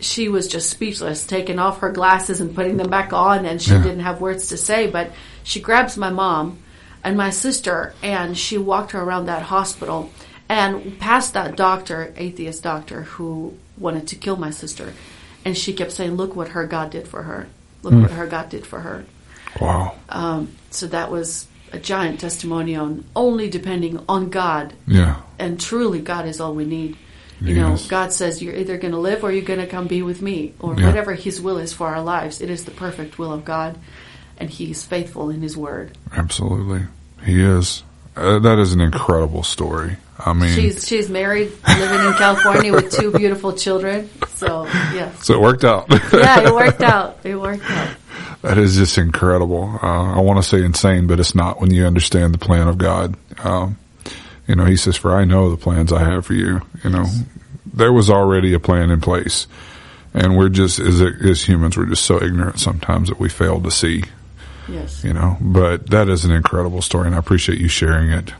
she 0.00 0.28
was 0.28 0.46
just 0.46 0.70
speechless, 0.70 1.26
taking 1.26 1.58
off 1.58 1.80
her 1.80 1.90
glasses 1.90 2.40
and 2.40 2.54
putting 2.54 2.76
them 2.76 2.88
back 2.90 3.12
on, 3.12 3.46
and 3.46 3.60
she 3.60 3.72
Yeah. 3.72 3.82
didn't 3.82 4.00
have 4.00 4.20
words 4.20 4.48
to 4.48 4.56
say. 4.56 4.86
But 4.86 5.10
she 5.42 5.60
grabs 5.60 5.96
my 5.96 6.10
mom 6.10 6.58
and 7.02 7.16
my 7.16 7.30
sister, 7.30 7.94
and 8.02 8.36
she 8.36 8.58
walked 8.58 8.92
her 8.92 9.02
around 9.02 9.26
that 9.26 9.42
hospital 9.42 10.10
and 10.48 10.98
past 10.98 11.34
that 11.34 11.56
doctor, 11.56 12.12
atheist 12.16 12.62
doctor, 12.62 13.02
who 13.02 13.54
wanted 13.76 14.06
to 14.08 14.16
kill 14.16 14.36
my 14.36 14.50
sister. 14.50 14.92
And 15.48 15.56
she 15.56 15.72
kept 15.72 15.92
saying, 15.92 16.16
Look 16.16 16.36
what 16.36 16.48
her 16.48 16.66
God 16.66 16.90
did 16.90 17.08
for 17.08 17.22
her. 17.22 17.46
Look 17.82 17.94
what 17.94 18.10
her 18.10 18.26
God 18.26 18.50
did 18.50 18.66
for 18.66 18.80
her. 18.80 19.06
Wow. 19.58 19.94
Um, 20.10 20.48
so 20.70 20.86
that 20.88 21.10
was 21.10 21.46
a 21.72 21.78
giant 21.78 22.20
testimony 22.20 22.76
on 22.76 23.06
only 23.16 23.48
depending 23.48 23.98
on 24.10 24.28
God 24.28 24.74
Yeah. 24.86 25.22
and 25.38 25.58
truly 25.58 26.00
God 26.02 26.26
is 26.26 26.38
all 26.38 26.54
we 26.54 26.66
need. 26.66 26.98
You 27.40 27.54
Yes. 27.54 27.56
know, 27.84 27.88
God 27.88 28.12
says 28.12 28.42
you're 28.42 28.54
either 28.56 28.76
going 28.76 28.92
to 28.92 28.98
live 28.98 29.24
or 29.24 29.32
you're 29.32 29.40
going 29.42 29.60
to 29.60 29.66
come 29.66 29.86
be 29.86 30.02
with 30.02 30.20
me, 30.20 30.52
or 30.60 30.74
Yeah. 30.78 30.84
whatever 30.86 31.14
His 31.14 31.40
will 31.40 31.56
is 31.56 31.72
for 31.72 31.86
our 31.88 32.02
lives. 32.02 32.42
It 32.42 32.50
is 32.50 32.64
the 32.64 32.72
perfect 32.72 33.18
will 33.18 33.32
of 33.32 33.46
God, 33.46 33.78
and 34.36 34.50
He's 34.50 34.82
faithful 34.84 35.30
in 35.30 35.40
His 35.40 35.56
word. 35.56 35.96
Absolutely. 36.14 36.82
He 37.24 37.40
is. 37.40 37.84
Uh, 38.16 38.38
that 38.40 38.58
is 38.58 38.74
an 38.74 38.82
incredible 38.82 39.44
story. 39.44 39.96
I 40.18 40.32
mean, 40.32 40.52
She's 40.54 40.86
she's 40.86 41.08
married, 41.08 41.52
living 41.66 42.06
in 42.06 42.12
California 42.14 42.72
with 42.72 42.90
two 42.92 43.12
beautiful 43.12 43.52
children. 43.52 44.10
So 44.34 44.64
yeah, 44.66 45.12
so 45.22 45.34
it 45.34 45.40
worked 45.40 45.64
out. 45.64 45.86
yeah, 46.12 46.40
it 46.48 46.52
worked 46.52 46.82
out. 46.94 47.18
It 47.24 47.36
worked 47.36 47.70
out. 47.70 47.96
That 48.42 48.58
is 48.58 48.76
just 48.76 48.98
incredible. 48.98 49.78
Uh, 49.82 50.14
I 50.16 50.20
want 50.20 50.42
to 50.42 50.48
say 50.48 50.64
insane, 50.64 51.06
but 51.06 51.20
it's 51.20 51.34
not 51.34 51.60
when 51.60 51.72
you 51.72 51.86
understand 51.86 52.34
the 52.34 52.38
plan 52.38 52.68
of 52.68 52.78
God. 52.78 53.16
Um, 53.42 53.78
you 54.46 54.54
know, 54.56 54.64
He 54.64 54.76
says, 54.76 54.96
"For 54.96 55.14
I 55.14 55.24
know 55.24 55.50
the 55.50 55.56
plans 55.56 55.92
I 55.92 56.02
have 56.04 56.26
for 56.26 56.34
you." 56.34 56.62
You 56.82 56.90
know, 56.90 57.04
there 57.72 57.92
was 57.92 58.10
already 58.10 58.54
a 58.54 58.60
plan 58.60 58.90
in 58.90 59.00
place, 59.00 59.46
and 60.14 60.36
we're 60.36 60.48
just 60.48 60.80
as 60.80 61.00
as 61.00 61.42
humans, 61.44 61.76
we're 61.76 61.86
just 61.86 62.04
so 62.04 62.20
ignorant 62.22 62.58
sometimes 62.58 63.08
that 63.08 63.20
we 63.20 63.28
fail 63.28 63.60
to 63.60 63.70
see. 63.70 64.02
Yes, 64.68 65.02
You 65.02 65.14
know, 65.14 65.36
but 65.40 65.88
that 65.90 66.08
is 66.10 66.24
an 66.26 66.30
incredible 66.32 66.82
story, 66.82 67.06
and 67.06 67.14
I 67.14 67.18
appreciate 67.18 67.58
you 67.58 67.68
sharing 67.68 68.10
it. 68.10 68.32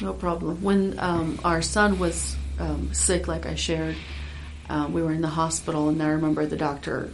No 0.00 0.12
problem. 0.12 0.62
When 0.62 0.98
um, 0.98 1.40
our 1.44 1.62
son 1.62 1.98
was 1.98 2.36
um, 2.58 2.92
sick, 2.92 3.28
like 3.28 3.46
I 3.46 3.54
shared, 3.54 3.96
uh, 4.68 4.88
we 4.90 5.02
were 5.02 5.12
in 5.12 5.20
the 5.20 5.28
hospital, 5.28 5.88
and 5.88 6.02
I 6.02 6.08
remember 6.08 6.46
the 6.46 6.56
doctor 6.56 7.10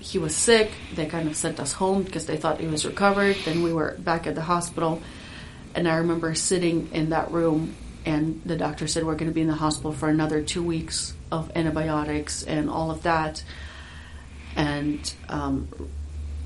he 0.00 0.18
was 0.18 0.34
sick. 0.34 0.72
They 0.94 1.06
kind 1.06 1.28
of 1.28 1.36
sent 1.36 1.60
us 1.60 1.72
home 1.72 2.02
because 2.02 2.26
they 2.26 2.36
thought 2.36 2.58
he 2.58 2.66
was 2.66 2.84
recovered. 2.84 3.36
Then 3.44 3.62
we 3.62 3.72
were 3.72 3.94
back 3.98 4.26
at 4.26 4.34
the 4.34 4.42
hospital, 4.42 5.00
and 5.76 5.86
I 5.86 5.98
remember 5.98 6.34
sitting 6.34 6.90
in 6.92 7.10
that 7.10 7.30
room 7.30 7.76
and 8.04 8.42
the 8.44 8.56
doctor 8.56 8.86
said 8.86 9.04
we're 9.04 9.14
going 9.14 9.30
to 9.30 9.34
be 9.34 9.42
in 9.42 9.46
the 9.46 9.54
hospital 9.54 9.92
for 9.92 10.08
another 10.08 10.42
two 10.42 10.62
weeks 10.62 11.14
of 11.30 11.52
antibiotics 11.56 12.42
and 12.42 12.68
all 12.68 12.90
of 12.90 13.02
that. 13.02 13.42
And 14.56 15.12
um, 15.28 15.68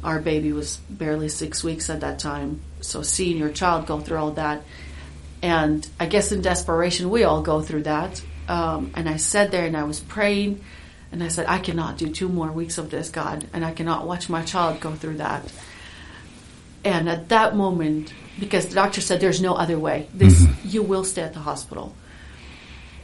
our 0.05 0.21
baby 0.21 0.53
was 0.53 0.77
barely 0.91 1.29
six 1.29 1.65
weeks 1.65 1.89
at 1.89 2.01
that 2.01 2.19
time. 2.19 2.61
So 2.81 3.03
seeing 3.03 3.39
your 3.39 3.51
child 3.51 3.87
go 3.87 4.01
through 4.01 4.19
all 4.19 4.33
that, 4.33 4.63
and 5.47 5.89
I 6.01 6.07
guess 6.07 6.33
in 6.33 6.43
desperation, 6.43 7.09
we 7.09 7.23
all 7.23 7.41
go 7.41 7.63
through 7.63 7.85
that. 7.85 8.21
Um, 8.49 8.91
and 8.97 9.09
I 9.09 9.17
sat 9.17 9.53
there 9.53 9.65
and 9.65 9.77
I 9.77 9.85
was 9.85 10.01
praying, 10.01 10.61
and 11.13 11.23
I 11.23 11.29
said, 11.29 11.47
I 11.47 11.59
cannot 11.59 11.99
do 11.99 12.11
two 12.11 12.29
more 12.29 12.51
weeks 12.51 12.79
of 12.79 12.91
this, 12.91 13.11
God, 13.11 13.47
and 13.53 13.65
I 13.65 13.71
cannot 13.71 14.09
watch 14.09 14.29
my 14.29 14.43
child 14.43 14.81
go 14.81 14.93
through 14.97 15.19
that. 15.19 15.53
And 16.83 17.09
at 17.09 17.29
that 17.29 17.55
moment, 17.55 18.13
because 18.41 18.67
the 18.67 18.75
doctor 18.75 19.01
said 19.01 19.21
there's 19.21 19.41
no 19.41 19.55
other 19.55 19.79
way, 19.79 20.09
this 20.13 20.49
you 20.65 20.83
will 20.83 21.05
stay 21.05 21.23
at 21.23 21.33
the 21.33 21.39
hospital. 21.39 21.95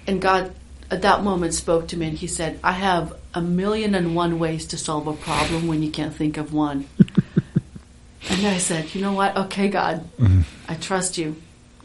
And 0.09 0.21
God, 0.21 0.53
at 0.91 1.03
that 1.03 1.23
moment, 1.23 1.55
spoke 1.55 1.87
to 1.89 1.97
me 1.97 2.09
and 2.09 2.19
He 2.19 2.27
said, 2.27 2.59
"I 2.65 2.73
have 2.73 3.15
a 3.35 3.41
million 3.41 3.95
and 3.95 4.17
one 4.17 4.41
ways 4.41 4.67
to 4.67 4.77
solve 4.77 5.07
a 5.07 5.13
problem 5.13 5.69
when 5.69 5.81
you 5.81 5.93
can't 5.93 6.15
think 6.15 6.39
of 6.39 6.53
one." 6.53 6.87
and 8.29 8.47
I 8.47 8.59
said, 8.59 8.95
"You 8.95 9.01
know 9.01 9.13
what? 9.13 9.37
Okay, 9.37 9.69
God, 9.69 10.09
I 10.69 10.75
trust 10.75 11.19
you. 11.19 11.37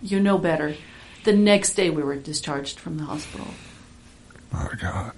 You 0.01 0.19
know 0.19 0.37
better." 0.37 0.75
The 1.23 1.33
next 1.33 1.73
day, 1.73 1.89
we 1.89 2.03
were 2.03 2.15
discharged 2.15 2.79
from 2.79 2.97
the 2.97 3.03
hospital. 3.03 3.47
My 4.51 4.69
God. 4.81 5.11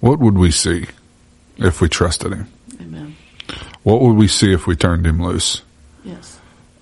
What 0.00 0.18
would 0.18 0.38
we 0.38 0.50
see 0.50 0.86
if 1.58 1.80
we 1.80 1.88
trusted 1.88 2.32
him? 2.32 2.48
Amen. 2.80 3.16
What 3.82 4.00
would 4.00 4.16
we 4.16 4.28
see 4.28 4.52
if 4.52 4.66
we 4.66 4.76
turned 4.76 5.06
him 5.06 5.22
loose 5.22 5.62
Yes. 6.04 6.38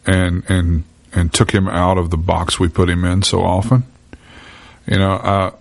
and 0.07 0.45
and 0.49 0.85
and 1.13 1.33
took 1.33 1.51
him 1.51 1.67
out 1.69 1.99
of 1.99 2.11
the 2.11 2.17
box 2.17 2.61
we 2.61 2.69
put 2.69 2.89
him 2.89 3.05
in 3.05 3.23
so 3.23 3.43
often? 3.43 3.85
You 4.87 4.99
know, 4.99 5.13
I, 5.13 5.53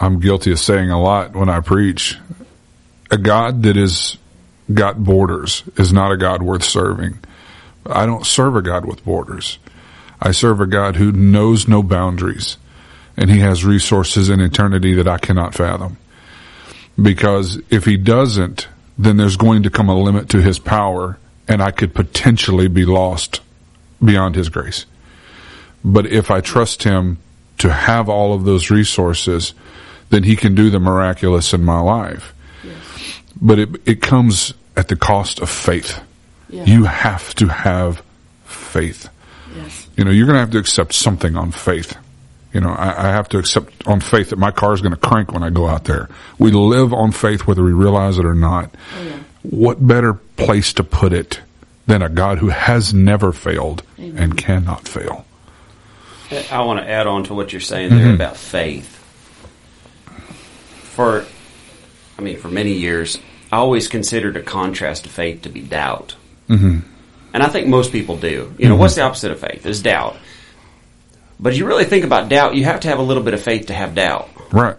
I'm 0.00 0.18
guilty 0.20 0.52
of 0.52 0.58
saying 0.58 0.90
a 0.90 1.00
lot 1.00 1.34
when 1.36 1.48
I 1.48 1.60
preach. 1.60 2.18
A 3.10 3.18
God 3.18 3.62
that 3.64 3.76
is 3.76 4.16
got 4.72 5.04
borders 5.04 5.64
is 5.76 5.92
not 5.92 6.12
a 6.12 6.16
God 6.16 6.42
worth 6.42 6.64
serving. 6.64 7.18
I 7.84 8.06
don't 8.06 8.24
serve 8.24 8.56
a 8.56 8.62
God 8.62 8.86
with 8.86 9.04
borders. 9.04 9.58
I 10.22 10.30
serve 10.30 10.60
a 10.60 10.66
God 10.66 10.94
who 10.94 11.10
knows 11.10 11.66
no 11.66 11.82
boundaries 11.82 12.56
and 13.16 13.28
he 13.28 13.40
has 13.40 13.64
resources 13.64 14.30
in 14.30 14.40
eternity 14.40 14.94
that 14.94 15.08
I 15.08 15.18
cannot 15.18 15.52
fathom. 15.52 15.98
Because 17.00 17.60
if 17.70 17.84
he 17.84 17.96
doesn't, 17.96 18.68
then 18.96 19.16
there's 19.16 19.36
going 19.36 19.64
to 19.64 19.70
come 19.70 19.88
a 19.88 19.98
limit 19.98 20.28
to 20.30 20.40
his 20.40 20.60
power 20.60 21.18
and 21.48 21.60
I 21.60 21.72
could 21.72 21.92
potentially 21.92 22.68
be 22.68 22.84
lost 22.84 23.40
beyond 24.02 24.36
his 24.36 24.48
grace. 24.48 24.86
But 25.84 26.06
if 26.06 26.30
I 26.30 26.40
trust 26.40 26.84
him 26.84 27.18
to 27.58 27.72
have 27.72 28.08
all 28.08 28.32
of 28.32 28.44
those 28.44 28.70
resources, 28.70 29.54
then 30.10 30.22
he 30.22 30.36
can 30.36 30.54
do 30.54 30.70
the 30.70 30.78
miraculous 30.78 31.52
in 31.52 31.64
my 31.64 31.80
life. 31.80 32.32
But 33.40 33.58
it, 33.58 33.68
it 33.86 34.02
comes 34.02 34.54
at 34.76 34.86
the 34.86 34.96
cost 34.96 35.40
of 35.40 35.50
faith. 35.50 36.00
Yeah. 36.48 36.64
You 36.64 36.84
have 36.84 37.34
to 37.36 37.48
have 37.48 38.02
faith. 38.44 39.08
Yes. 40.02 40.08
You 40.08 40.10
know, 40.10 40.10
you're 40.10 40.26
going 40.26 40.34
to 40.34 40.40
have 40.40 40.50
to 40.50 40.58
accept 40.58 40.94
something 40.94 41.36
on 41.36 41.52
faith. 41.52 41.96
You 42.52 42.60
know, 42.60 42.70
I, 42.70 43.08
I 43.08 43.12
have 43.12 43.28
to 43.30 43.38
accept 43.38 43.86
on 43.86 44.00
faith 44.00 44.30
that 44.30 44.38
my 44.38 44.50
car 44.50 44.74
is 44.74 44.80
going 44.80 44.92
to 44.92 45.00
crank 45.00 45.32
when 45.32 45.42
I 45.42 45.50
go 45.50 45.68
out 45.68 45.84
there. 45.84 46.08
We 46.38 46.50
live 46.50 46.92
on 46.92 47.12
faith 47.12 47.46
whether 47.46 47.62
we 47.62 47.72
realize 47.72 48.18
it 48.18 48.26
or 48.26 48.34
not. 48.34 48.74
Yeah. 49.02 49.18
What 49.42 49.86
better 49.86 50.14
place 50.14 50.72
to 50.74 50.84
put 50.84 51.12
it 51.12 51.40
than 51.86 52.02
a 52.02 52.08
God 52.08 52.38
who 52.38 52.48
has 52.48 52.92
never 52.92 53.32
failed 53.32 53.82
Amen. 53.98 54.22
and 54.22 54.36
cannot 54.36 54.86
fail? 54.86 55.24
I 56.50 56.62
want 56.62 56.80
to 56.80 56.88
add 56.88 57.06
on 57.06 57.24
to 57.24 57.34
what 57.34 57.52
you're 57.52 57.60
saying 57.60 57.90
there 57.90 58.14
about 58.14 58.36
faith. 58.36 58.88
For, 60.94 61.24
I 62.18 62.22
mean, 62.22 62.38
for 62.38 62.48
many 62.48 62.72
years, 62.72 63.18
I 63.50 63.56
always 63.56 63.88
considered 63.88 64.36
a 64.36 64.42
contrast 64.42 65.04
to 65.04 65.10
faith 65.10 65.42
to 65.42 65.50
be 65.50 65.60
doubt. 65.60 66.16
Mm-hmm. 66.48 66.91
And 67.34 67.42
I 67.42 67.48
think 67.48 67.66
most 67.66 67.92
people 67.92 68.16
do. 68.16 68.54
You 68.58 68.68
know, 68.68 68.76
what's 68.76 68.94
the 68.94 69.02
opposite 69.02 69.32
of 69.32 69.40
faith? 69.40 69.64
Is 69.64 69.82
doubt. 69.82 70.16
But 71.40 71.52
if 71.52 71.58
you 71.58 71.66
really 71.66 71.84
think 71.84 72.04
about 72.04 72.28
doubt, 72.28 72.54
you 72.54 72.64
have 72.64 72.80
to 72.80 72.88
have 72.88 72.98
a 72.98 73.02
little 73.02 73.22
bit 73.22 73.34
of 73.34 73.42
faith 73.42 73.66
to 73.66 73.74
have 73.74 73.94
doubt. 73.94 74.28
Right. 74.52 74.76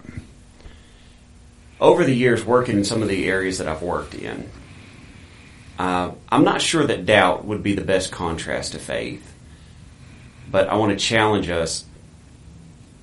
Over 1.81 2.05
the 2.05 2.13
years, 2.13 2.45
working 2.45 2.77
in 2.77 2.85
some 2.85 3.01
of 3.01 3.09
the 3.09 3.25
areas 3.25 3.57
that 3.57 3.67
I've 3.67 3.81
worked 3.81 4.15
in, 4.15 4.49
uh, 5.77 6.11
I'm 6.31 6.43
not 6.43 6.61
sure 6.61 6.85
that 6.85 7.05
doubt 7.05 7.43
would 7.45 7.63
be 7.63 7.73
the 7.73 7.83
best 7.83 8.11
contrast 8.11 8.73
to 8.73 8.79
faith. 8.79 9.33
But 10.49 10.69
I 10.69 10.75
want 10.75 10.97
to 10.97 11.03
challenge 11.03 11.49
us. 11.49 11.85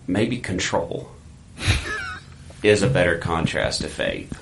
Maybe 0.06 0.38
control 0.38 1.10
is 2.62 2.82
a 2.82 2.88
better 2.88 3.18
contrast 3.18 3.82
to 3.82 3.88
faith. 3.88 4.32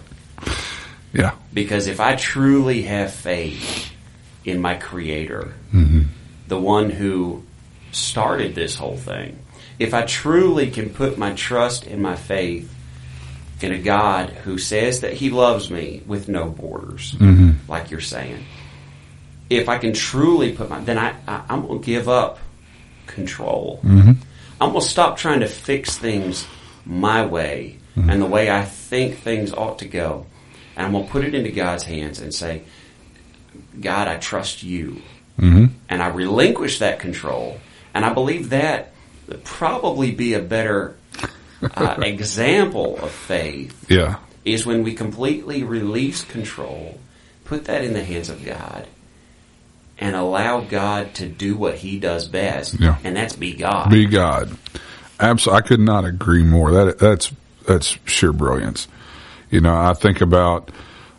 Yeah. 1.13 1.35
Because 1.53 1.87
if 1.87 2.01
I 2.01 2.17
truly 2.17 2.83
have 2.83 3.13
faith 3.13 3.91
in 4.49 4.61
my 4.61 4.75
Creator, 4.75 5.53
mm-hmm. 5.73 6.03
the 6.47 6.59
one 6.59 6.91
who 6.91 7.45
started 7.93 8.55
this 8.55 8.75
whole 8.75 8.97
thing, 8.97 9.39
if 9.79 9.95
I 9.95 10.03
truly 10.03 10.71
can 10.71 10.91
put 10.91 11.19
my 11.19 11.33
trust 11.35 11.87
and 11.87 12.03
my 12.03 12.17
faith 12.17 12.75
in 13.61 13.73
a 13.73 13.79
God 13.79 14.31
who 14.31 14.59
says 14.59 15.01
that 15.01 15.15
He 15.15 15.31
loves 15.31 15.71
me 15.71 16.03
with 16.07 16.29
no 16.29 16.49
borders, 16.49 17.13
mm-hmm. 17.13 17.71
like 17.71 17.91
you're 17.91 18.01
saying, 18.01 18.45
if 19.51 19.69
I 19.69 19.79
can 19.79 19.93
truly 19.93 20.53
put 20.53 20.69
my, 20.69 20.81
then 20.81 20.99
I, 20.99 21.15
I 21.27 21.43
I'm 21.49 21.67
gonna 21.67 21.81
give 21.81 22.09
up 22.09 22.39
control. 23.07 23.81
Mm-hmm. 23.83 24.13
I'm 24.61 24.73
gonna 24.73 24.81
stop 24.81 25.17
trying 25.17 25.41
to 25.41 25.49
fix 25.49 25.97
things 25.97 26.47
my 26.85 27.25
way 27.27 27.79
and 28.07 28.23
the 28.23 28.27
way 28.27 28.51
I 28.51 28.65
think 28.65 29.19
things 29.19 29.53
ought 29.53 29.81
to 29.81 29.89
go, 29.89 30.27
and 30.77 30.87
I'm 30.87 30.93
gonna 30.93 31.07
put 31.07 31.25
it 31.25 31.35
into 31.35 31.51
God's 31.51 31.83
hands 31.85 32.21
and 32.21 32.33
say, 32.33 32.63
God, 33.81 34.09
I 34.09 34.17
trust 34.17 34.63
you, 34.63 35.03
and 35.39 35.71
I 35.91 36.09
relinquish 36.09 36.79
that 36.81 36.99
control, 36.99 37.59
and 37.95 38.05
I 38.05 38.13
believe 38.13 38.51
that 38.51 38.93
would 39.29 39.45
probably 39.45 40.11
be 40.11 40.35
a 40.35 40.41
better 40.43 40.97
uh, 41.77 41.97
example 42.03 42.97
of 42.99 43.11
faith 43.11 43.87
Yeah. 43.91 44.17
is 44.45 44.65
when 44.67 44.83
we 44.83 44.95
completely 44.95 45.63
release 45.65 46.25
control, 46.25 46.99
put 47.45 47.67
that 47.67 47.85
in 47.85 47.93
the 47.93 48.03
hands 48.05 48.29
of 48.31 48.45
God, 48.45 48.87
and 49.99 50.15
allow 50.17 50.61
God 50.61 51.15
to 51.15 51.29
do 51.29 51.57
what 51.57 51.77
He 51.77 51.99
does 51.99 52.27
best, 52.27 52.79
Yeah. 52.81 52.97
and 53.05 53.17
that's 53.17 53.35
be 53.37 53.55
God. 53.55 53.91
Be 53.91 54.07
God. 54.07 54.57
Absolutely. 55.21 55.59
I 55.59 55.67
could 55.67 55.81
not 55.81 56.05
agree 56.05 56.45
more. 56.45 56.71
That 56.73 56.99
that's 56.99 57.33
that's 57.67 57.99
sheer 58.07 58.33
brilliance. 58.33 58.87
You 59.51 59.61
know, 59.61 59.75
I 59.75 59.95
think 59.95 60.21
about, 60.21 60.71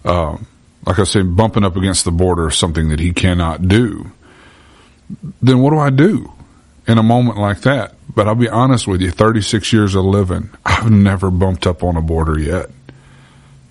um, 0.05 0.45
like 0.89 0.97
I 0.97 1.03
said, 1.03 1.35
bumping 1.35 1.63
up 1.63 1.75
against 1.75 2.03
the 2.03 2.11
border 2.11 2.47
of 2.47 2.55
something 2.55 2.89
that 2.89 2.99
he 2.99 3.13
cannot 3.13 3.67
do. 3.67 4.11
Then 5.39 5.59
what 5.59 5.69
do 5.69 5.77
I 5.77 5.91
do 5.91 6.33
in 6.87 6.97
a 6.97 7.03
moment 7.03 7.37
like 7.37 7.61
that? 7.61 7.93
But 8.15 8.27
I'll 8.27 8.33
be 8.33 8.49
honest 8.49 8.87
with 8.87 8.99
you, 8.99 9.11
36 9.11 9.71
years 9.71 9.93
of 9.93 10.03
living, 10.03 10.49
I've 10.65 10.89
never 10.89 11.29
bumped 11.29 11.67
up 11.67 11.83
on 11.83 11.95
a 11.95 12.01
border 12.01 12.39
yet. 12.39 12.71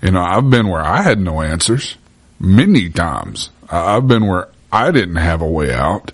You 0.01 0.13
know, 0.13 0.23
I've 0.23 0.49
been 0.49 0.69
where 0.69 0.81
I 0.81 1.03
had 1.03 1.19
no 1.19 1.43
answers 1.43 1.97
many 2.39 2.89
times. 2.89 3.51
I've 3.69 4.07
been 4.07 4.29
where 4.29 4.49
I 4.71 4.93
didn't 4.93 5.17
have 5.17 5.43
a 5.43 5.51
way 5.51 5.75
out, 5.75 6.13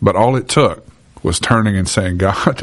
but 0.00 0.16
all 0.16 0.36
it 0.36 0.48
took 0.48 0.86
was 1.22 1.38
turning 1.38 1.76
and 1.76 1.86
saying, 1.86 2.16
God, 2.16 2.62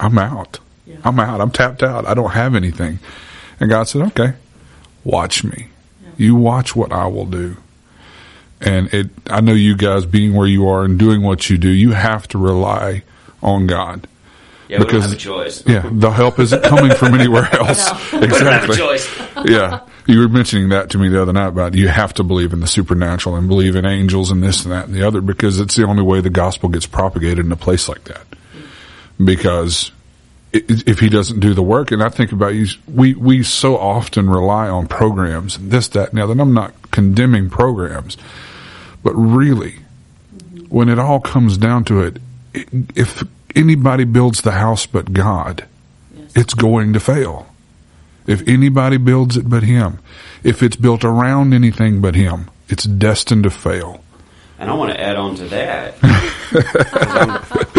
I'm 0.00 0.16
out. 0.16 0.58
Yeah. 0.86 0.96
I'm 1.04 1.20
out. 1.20 1.42
I'm 1.42 1.50
tapped 1.50 1.82
out. 1.82 2.06
I 2.06 2.14
don't 2.14 2.30
have 2.30 2.54
anything. 2.54 2.98
And 3.60 3.68
God 3.68 3.84
said, 3.88 4.00
okay, 4.06 4.32
watch 5.04 5.44
me. 5.44 5.68
You 6.22 6.34
watch 6.36 6.74
what 6.76 6.92
I 6.92 7.06
will 7.06 7.26
do. 7.26 7.56
And 8.60 8.92
it, 8.94 9.10
I 9.26 9.40
know 9.40 9.54
you 9.54 9.76
guys 9.76 10.06
being 10.06 10.34
where 10.34 10.46
you 10.46 10.68
are 10.68 10.84
and 10.84 10.98
doing 10.98 11.22
what 11.22 11.50
you 11.50 11.58
do, 11.58 11.68
you 11.68 11.90
have 11.92 12.28
to 12.28 12.38
rely 12.38 13.02
on 13.42 13.66
God. 13.66 14.06
yeah, 14.68 14.78
because- 14.78 15.02
have 15.02 15.12
a 15.12 15.16
choice. 15.16 15.66
Yeah, 15.66 15.88
the 15.92 16.10
help 16.10 16.38
isn't 16.38 16.62
coming 16.62 16.94
from 16.94 17.14
anywhere 17.14 17.48
else. 17.52 17.90
No. 18.12 18.20
We 18.20 18.26
don't 18.28 18.40
have 18.40 18.62
a 18.62 18.66
Exactly. 18.66 18.76
choice. 18.76 19.20
Yeah. 19.46 19.80
You 20.06 20.20
were 20.20 20.28
mentioning 20.28 20.68
that 20.70 20.90
to 20.90 20.98
me 20.98 21.08
the 21.08 21.20
other 21.20 21.32
night 21.32 21.48
about 21.48 21.74
you 21.74 21.88
have 21.88 22.14
to 22.14 22.22
believe 22.24 22.52
in 22.52 22.60
the 22.60 22.66
supernatural 22.68 23.34
and 23.36 23.48
believe 23.48 23.74
in 23.76 23.84
angels 23.84 24.30
and 24.30 24.42
this 24.42 24.62
and 24.64 24.72
that 24.72 24.86
and 24.86 24.94
the 24.94 25.02
other 25.06 25.20
because 25.20 25.58
it's 25.60 25.74
the 25.76 25.84
only 25.86 26.02
way 26.02 26.20
the 26.20 26.30
gospel 26.30 26.68
gets 26.68 26.86
propagated 26.86 27.44
in 27.44 27.50
a 27.52 27.56
place 27.56 27.88
like 27.88 28.04
that. 28.04 28.24
Because 29.22 29.90
if 30.52 30.98
he 31.00 31.08
doesn't 31.08 31.40
do 31.40 31.54
the 31.54 31.62
work, 31.62 31.90
and 31.92 32.02
I 32.02 32.08
think 32.08 32.32
about 32.32 32.54
you, 32.54 32.66
we, 32.86 33.14
we 33.14 33.42
so 33.42 33.76
often 33.78 34.28
rely 34.28 34.68
on 34.68 34.86
programs 34.86 35.56
and 35.56 35.70
this, 35.70 35.88
that, 35.88 36.10
and 36.10 36.18
the 36.18 36.22
other, 36.24 36.32
and 36.32 36.40
I'm 36.40 36.52
not 36.54 36.74
condemning 36.90 37.48
programs, 37.48 38.16
but 39.02 39.14
really, 39.14 39.76
when 40.68 40.88
it 40.88 40.98
all 40.98 41.20
comes 41.20 41.56
down 41.56 41.84
to 41.84 42.02
it, 42.02 42.18
if 42.94 43.22
anybody 43.56 44.04
builds 44.04 44.42
the 44.42 44.52
house 44.52 44.86
but 44.86 45.12
God, 45.12 45.66
Yes. 46.14 46.32
it's 46.36 46.54
going 46.54 46.92
to 46.92 47.00
fail. 47.00 47.46
If 48.26 48.46
anybody 48.46 48.98
builds 48.98 49.36
it 49.36 49.48
but 49.48 49.62
him, 49.62 49.98
if 50.44 50.62
it's 50.62 50.76
built 50.76 51.02
around 51.04 51.52
anything 51.54 52.00
but 52.00 52.14
him, 52.14 52.50
it's 52.68 52.84
destined 52.84 53.44
to 53.44 53.50
fail. 53.50 54.04
And 54.62 54.70
I 54.70 54.74
want 54.74 54.92
to 54.92 55.00
add 55.00 55.16
on 55.16 55.34
to 55.34 55.44
that. 55.46 55.94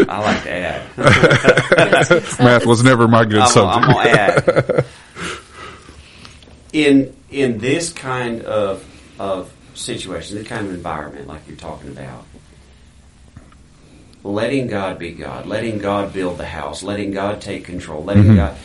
I 0.10 0.20
like 0.20 0.44
to 0.44 0.52
add. 0.52 0.98
Math 2.44 2.66
was 2.66 2.84
never 2.84 3.08
my 3.08 3.24
good 3.24 3.40
I'm, 3.40 3.48
subject. 3.48 3.88
I'm 3.88 3.94
gonna 3.94 4.10
add. 4.10 4.86
In 6.74 7.16
in 7.30 7.60
this 7.60 7.94
kind 7.94 8.42
of 8.42 8.84
of 9.18 9.54
situation, 9.76 10.38
this 10.38 10.46
kind 10.46 10.68
of 10.68 10.74
environment, 10.74 11.28
like 11.28 11.48
you're 11.48 11.56
talking 11.56 11.90
about, 11.90 12.26
letting 14.26 14.68
God 14.68 15.00
be 15.00 15.12
God, 15.12 15.46
letting 15.46 15.78
God 15.78 16.12
build 16.12 16.38
the 16.38 16.46
house, 16.46 16.84
letting 16.84 17.12
God 17.12 17.40
take 17.40 17.64
control, 17.64 18.04
letting 18.04 18.24
Mm-hmm. 18.24 18.36
God. 18.36 18.58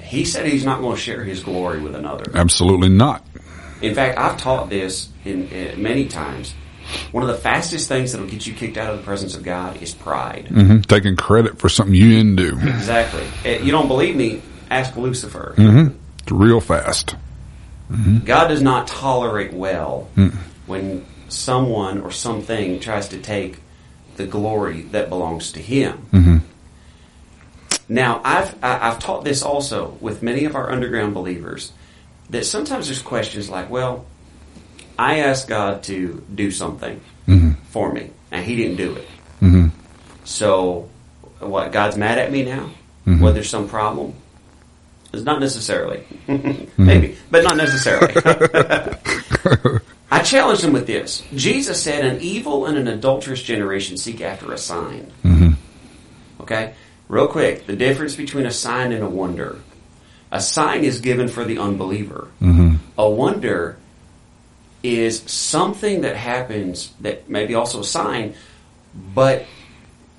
He 0.00 0.24
said 0.24 0.46
he's 0.46 0.64
not 0.64 0.80
going 0.80 0.94
to 0.96 1.02
share 1.02 1.22
his 1.22 1.42
glory 1.42 1.80
with 1.80 1.96
another. 1.96 2.24
Absolutely 2.32 2.88
not. 2.88 3.26
In 3.82 3.94
fact, 3.94 4.16
I've 4.16 4.38
taught 4.38 4.70
this 4.70 5.10
in, 5.26 5.48
in 5.48 5.82
many 5.82 6.06
times. 6.06 6.54
One 7.12 7.22
of 7.22 7.28
the 7.28 7.36
fastest 7.36 7.88
things 7.88 8.12
that'll 8.12 8.26
get 8.28 8.46
you 8.46 8.54
kicked 8.54 8.76
out 8.76 8.92
of 8.92 8.98
the 8.98 9.04
presence 9.04 9.34
of 9.34 9.42
God 9.42 9.82
is 9.82 9.94
pride. 9.94 10.48
hmm 10.48 10.80
Taking 10.80 11.16
credit 11.16 11.58
for 11.58 11.68
something 11.68 11.94
you 11.94 12.10
didn't 12.10 12.36
do. 12.36 12.58
Exactly. 12.68 13.24
You 13.64 13.72
don't 13.72 13.88
believe 13.88 14.16
me? 14.16 14.42
Ask 14.70 14.96
Lucifer. 14.96 15.54
Mm-hmm. 15.56 15.96
It's 16.22 16.32
real 16.32 16.60
fast. 16.60 17.16
Mm-hmm. 17.90 18.18
God 18.24 18.48
does 18.48 18.62
not 18.62 18.88
tolerate 18.88 19.52
well 19.52 20.08
mm. 20.16 20.34
when 20.66 21.06
someone 21.28 22.00
or 22.00 22.10
something 22.10 22.80
tries 22.80 23.08
to 23.08 23.18
take 23.18 23.58
the 24.16 24.26
glory 24.26 24.82
that 24.82 25.08
belongs 25.08 25.52
to 25.52 25.60
Him. 25.60 26.06
Mm-hmm. 26.12 26.36
Now, 27.88 28.20
I've 28.24 28.54
I- 28.64 28.88
I've 28.88 28.98
taught 28.98 29.24
this 29.24 29.42
also 29.42 29.96
with 30.00 30.22
many 30.22 30.44
of 30.44 30.56
our 30.56 30.70
underground 30.70 31.14
believers 31.14 31.72
that 32.30 32.44
sometimes 32.44 32.86
there's 32.86 33.02
questions 33.02 33.48
like, 33.48 33.70
well, 33.70 34.04
I 34.98 35.20
asked 35.20 35.48
God 35.48 35.82
to 35.84 36.24
do 36.34 36.50
something 36.50 37.00
mm-hmm. 37.26 37.52
for 37.70 37.92
me, 37.92 38.10
and 38.30 38.44
He 38.44 38.56
didn't 38.56 38.76
do 38.76 38.94
it. 38.94 39.08
Mm-hmm. 39.40 39.68
So, 40.24 40.88
what? 41.40 41.72
God's 41.72 41.96
mad 41.96 42.18
at 42.18 42.32
me 42.32 42.44
now? 42.44 42.70
Mm-hmm. 43.06 43.20
Well, 43.20 43.32
there's 43.32 43.50
some 43.50 43.68
problem. 43.68 44.14
It's 45.12 45.24
not 45.24 45.40
necessarily, 45.40 46.04
maybe, 46.76 47.16
but 47.30 47.44
not 47.44 47.56
necessarily. 47.56 48.12
I 50.10 50.22
challenged 50.22 50.64
him 50.64 50.72
with 50.72 50.86
this. 50.86 51.22
Jesus 51.34 51.82
said, 51.82 52.04
"An 52.04 52.20
evil 52.20 52.66
and 52.66 52.76
an 52.76 52.88
adulterous 52.88 53.42
generation 53.42 53.96
seek 53.96 54.20
after 54.20 54.52
a 54.52 54.58
sign." 54.58 55.12
Okay, 56.40 56.74
real 57.08 57.26
quick, 57.26 57.66
the 57.66 57.74
difference 57.74 58.14
between 58.14 58.46
a 58.46 58.52
sign 58.52 58.92
and 58.92 59.02
a 59.02 59.08
wonder. 59.08 59.58
A 60.30 60.40
sign 60.40 60.84
is 60.84 61.00
given 61.00 61.28
for 61.28 61.44
the 61.44 61.58
unbeliever. 61.58 62.28
A 62.98 63.08
wonder 63.08 63.78
is 64.86 65.20
something 65.22 66.02
that 66.02 66.16
happens 66.16 66.92
that 67.00 67.28
may 67.28 67.46
be 67.46 67.54
also 67.54 67.80
a 67.80 67.84
sign, 67.84 68.34
but 69.14 69.44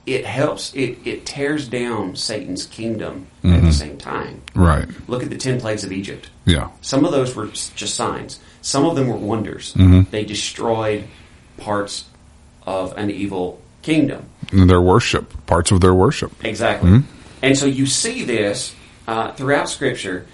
it 0.05 0.26
helps. 0.26 0.74
It 0.74 0.99
it 1.05 1.26
tears 1.26 1.68
down 1.68 2.15
Satan's 2.15 2.65
kingdom 2.65 3.28
at 3.43 3.49
the 3.49 3.57
mm-hmm. 3.57 3.72
same 3.72 3.97
time. 3.97 4.41
Right. 4.55 4.88
Look 5.07 5.24
at 5.24 5.30
the 5.30 5.38
ten 5.38 5.59
plagues 5.59 5.84
of 5.84 5.91
Egypt. 5.91 6.30
Yeah. 6.45 6.70
Some 6.82 7.05
of 7.05 7.11
those 7.11 7.36
were 7.36 7.47
just 7.47 7.95
signs. 7.95 8.39
Some 8.61 8.86
of 8.86 8.95
them 8.95 9.07
were 9.07 9.18
wonders. 9.18 9.74
Mm-hmm. 9.74 10.09
They 10.11 10.26
destroyed 10.26 11.05
parts 11.57 12.05
of 12.65 12.97
an 12.97 13.09
evil 13.09 13.61
kingdom. 13.82 14.30
And 14.51 14.70
their 14.70 14.82
worship, 14.82 15.45
parts 15.45 15.72
of 15.72 15.82
their 15.82 15.93
worship. 15.93 16.32
Exactly. 16.43 16.89
Mm-hmm. 16.89 17.11
And 17.41 17.57
so 17.57 17.65
you 17.65 17.86
see 17.86 18.24
this 18.24 18.76
uh, 19.07 19.32
throughout 19.34 19.70
Scripture. 19.70 20.26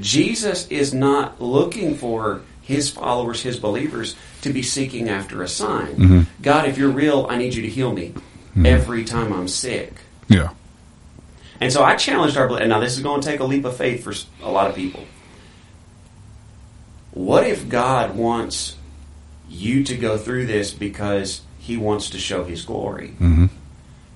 Jesus 0.00 0.66
is 0.68 0.94
not 0.94 1.42
looking 1.42 1.96
for 1.96 2.42
his 2.64 2.90
followers, 2.90 3.42
his 3.42 3.58
believers, 3.58 4.16
to 4.40 4.52
be 4.52 4.62
seeking 4.62 5.08
after 5.08 5.42
a 5.42 5.48
sign. 5.48 6.26
God, 6.40 6.66
if 6.66 6.78
you're 6.78 6.90
real, 6.90 7.26
I 7.28 7.36
need 7.36 7.54
you 7.54 7.62
to 7.62 7.68
heal 7.68 7.92
me 7.92 8.14
every 8.64 9.04
time 9.04 9.32
I'm 9.32 9.48
sick. 9.48 9.92
Yeah. 10.28 10.50
And 11.60 11.72
so 11.72 11.84
I 11.84 11.94
challenged 11.96 12.36
our, 12.36 12.48
and 12.58 12.70
now 12.70 12.80
this 12.80 12.96
is 12.96 13.02
going 13.02 13.20
to 13.20 13.26
take 13.26 13.40
a 13.40 13.44
leap 13.44 13.64
of 13.64 13.76
faith 13.76 14.02
for 14.02 14.14
a 14.44 14.50
lot 14.50 14.68
of 14.68 14.74
people. 14.74 15.04
What 17.12 17.46
if 17.46 17.68
God 17.68 18.16
wants 18.16 18.76
you 19.48 19.84
to 19.84 19.96
go 19.96 20.18
through 20.18 20.46
this 20.46 20.72
because 20.72 21.42
He 21.58 21.76
wants 21.76 22.10
to 22.10 22.18
show 22.18 22.44
His 22.44 22.64
glory? 22.64 23.08
Mm-hmm. 23.20 23.46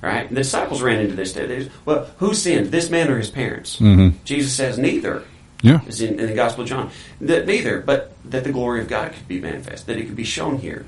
Right? 0.01 0.29
The 0.29 0.35
disciples 0.37 0.83
ran 0.83 1.01
into 1.01 1.15
this. 1.17 1.69
Well, 1.85 2.11
who 2.19 2.33
sinned, 2.33 2.69
this 2.69 2.89
man 2.89 3.11
or 3.11 3.19
his 3.19 3.31
parents? 3.31 3.77
Mm-hmm. 3.77 4.17
Jesus 4.25 4.55
says 4.55 4.79
neither. 4.79 5.25
Yeah. 5.63 5.81
Is 5.87 6.01
in, 6.01 6.21
in 6.21 6.27
the 6.27 6.35
Gospel 6.35 6.63
of 6.63 6.69
John. 6.69 6.91
That 7.21 7.47
neither, 7.47 7.81
but 7.81 8.13
that 8.25 8.45
the 8.45 8.53
glory 8.53 8.81
of 8.81 8.89
God 8.89 9.13
could 9.13 9.27
be 9.27 9.41
manifest, 9.41 9.87
that 9.87 9.97
it 9.97 10.07
could 10.07 10.17
be 10.17 10.25
shown 10.25 10.59
here. 10.59 10.87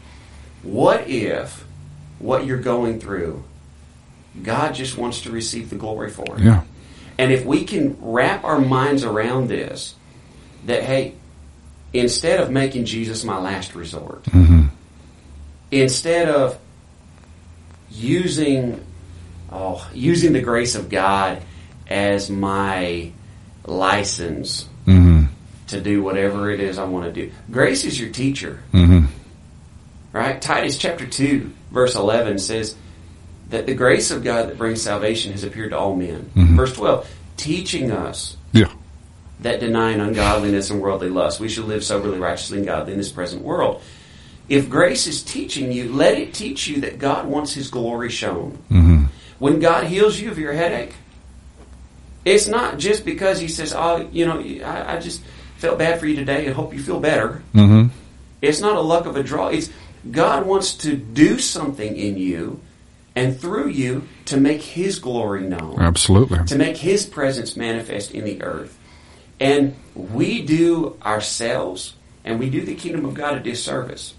What 0.62 1.08
if 1.08 1.64
what 2.18 2.46
you're 2.46 2.58
going 2.58 3.00
through, 3.00 3.42
God 4.42 4.74
just 4.74 4.96
wants 4.96 5.22
to 5.22 5.30
receive 5.30 5.70
the 5.70 5.76
glory 5.76 6.10
for 6.10 6.36
it? 6.36 6.44
Yeah. 6.44 6.62
And 7.18 7.32
if 7.32 7.44
we 7.44 7.64
can 7.64 7.96
wrap 8.00 8.44
our 8.44 8.60
minds 8.60 9.04
around 9.04 9.48
this, 9.48 9.94
that 10.66 10.84
hey, 10.84 11.14
instead 11.92 12.40
of 12.40 12.50
making 12.50 12.84
Jesus 12.84 13.24
my 13.24 13.38
last 13.38 13.74
resort, 13.74 14.24
mm-hmm. 14.24 14.66
instead 15.70 16.28
of 16.28 16.58
using 17.90 18.84
oh, 19.50 19.88
using 19.92 20.32
the 20.32 20.40
grace 20.40 20.74
of 20.74 20.88
God 20.88 21.42
as 21.88 22.30
my 22.30 23.12
license 23.70 24.66
Mm-hmm. 24.86 25.26
to 25.68 25.80
do 25.80 26.02
whatever 26.02 26.50
it 26.50 26.58
is 26.58 26.76
I 26.78 26.84
want 26.84 27.04
to 27.06 27.12
do. 27.12 27.30
Grace 27.50 27.84
is 27.84 28.00
your 28.00 28.10
teacher. 28.10 28.60
Mm-hmm. 28.72 29.06
Right? 30.12 30.40
Titus 30.42 30.76
chapter 30.76 31.06
2, 31.06 31.52
verse 31.70 31.94
11 31.94 32.38
says 32.40 32.74
that 33.50 33.66
the 33.66 33.74
grace 33.74 34.10
of 34.10 34.24
God 34.24 34.48
that 34.48 34.58
brings 34.58 34.82
salvation 34.82 35.30
has 35.32 35.44
appeared 35.44 35.70
to 35.70 35.78
all 35.78 35.94
men. 35.94 36.28
Verse 36.34 36.74
12, 36.74 37.08
teaching 37.36 37.92
us 37.92 38.36
Yeah. 38.52 38.72
that 39.40 39.60
denying 39.60 40.00
ungodliness 40.00 40.70
and 40.70 40.80
worldly 40.80 41.08
lust, 41.10 41.38
we 41.38 41.48
should 41.48 41.66
live 41.66 41.84
soberly, 41.84 42.18
righteously, 42.18 42.58
and 42.58 42.66
godly 42.66 42.92
in 42.92 42.98
this 42.98 43.12
present 43.12 43.42
world. 43.42 43.80
If 44.48 44.68
grace 44.68 45.06
is 45.06 45.22
teaching 45.22 45.70
you, 45.70 45.92
let 45.92 46.18
it 46.18 46.34
teach 46.34 46.66
you 46.66 46.80
that 46.80 46.98
God 46.98 47.26
wants 47.28 47.52
His 47.52 47.70
glory 47.70 48.08
shown. 48.10 48.58
Mm-hmm. 48.70 49.04
When 49.38 49.60
God 49.60 49.84
heals 49.84 50.18
you 50.18 50.30
of 50.32 50.38
your 50.38 50.52
headache, 50.54 50.94
it's 52.24 52.46
not 52.46 52.78
just 52.78 53.04
because 53.04 53.40
He 53.40 53.48
says, 53.48 53.72
"Oh, 53.74 54.08
you 54.12 54.26
know, 54.26 54.40
I, 54.64 54.96
I 54.96 55.00
just 55.00 55.22
felt 55.56 55.78
bad 55.78 56.00
for 56.00 56.06
you 56.06 56.16
today 56.16 56.46
and 56.46 56.54
hope 56.54 56.74
you 56.74 56.80
feel 56.82 57.00
better." 57.00 57.42
Mm-hmm. 57.54 57.88
It's 58.42 58.60
not 58.60 58.76
a 58.76 58.80
luck 58.80 59.06
of 59.06 59.16
a 59.16 59.22
draw. 59.22 59.48
It's 59.48 59.70
God 60.10 60.46
wants 60.46 60.74
to 60.78 60.96
do 60.96 61.38
something 61.38 61.96
in 61.96 62.16
you 62.16 62.60
and 63.14 63.38
through 63.38 63.68
you 63.68 64.06
to 64.26 64.36
make 64.38 64.62
His 64.62 64.98
glory 64.98 65.42
known 65.42 65.78
Absolutely. 65.80 66.44
to 66.44 66.56
make 66.56 66.76
his 66.76 67.04
presence 67.06 67.56
manifest 67.56 68.12
in 68.12 68.24
the 68.24 68.42
earth. 68.42 68.78
And 69.38 69.74
we 69.94 70.42
do 70.42 70.96
ourselves 71.02 71.94
and 72.24 72.38
we 72.38 72.50
do 72.50 72.62
the 72.64 72.74
kingdom 72.74 73.04
of 73.04 73.14
God 73.14 73.36
a 73.36 73.40
disservice. 73.40 74.14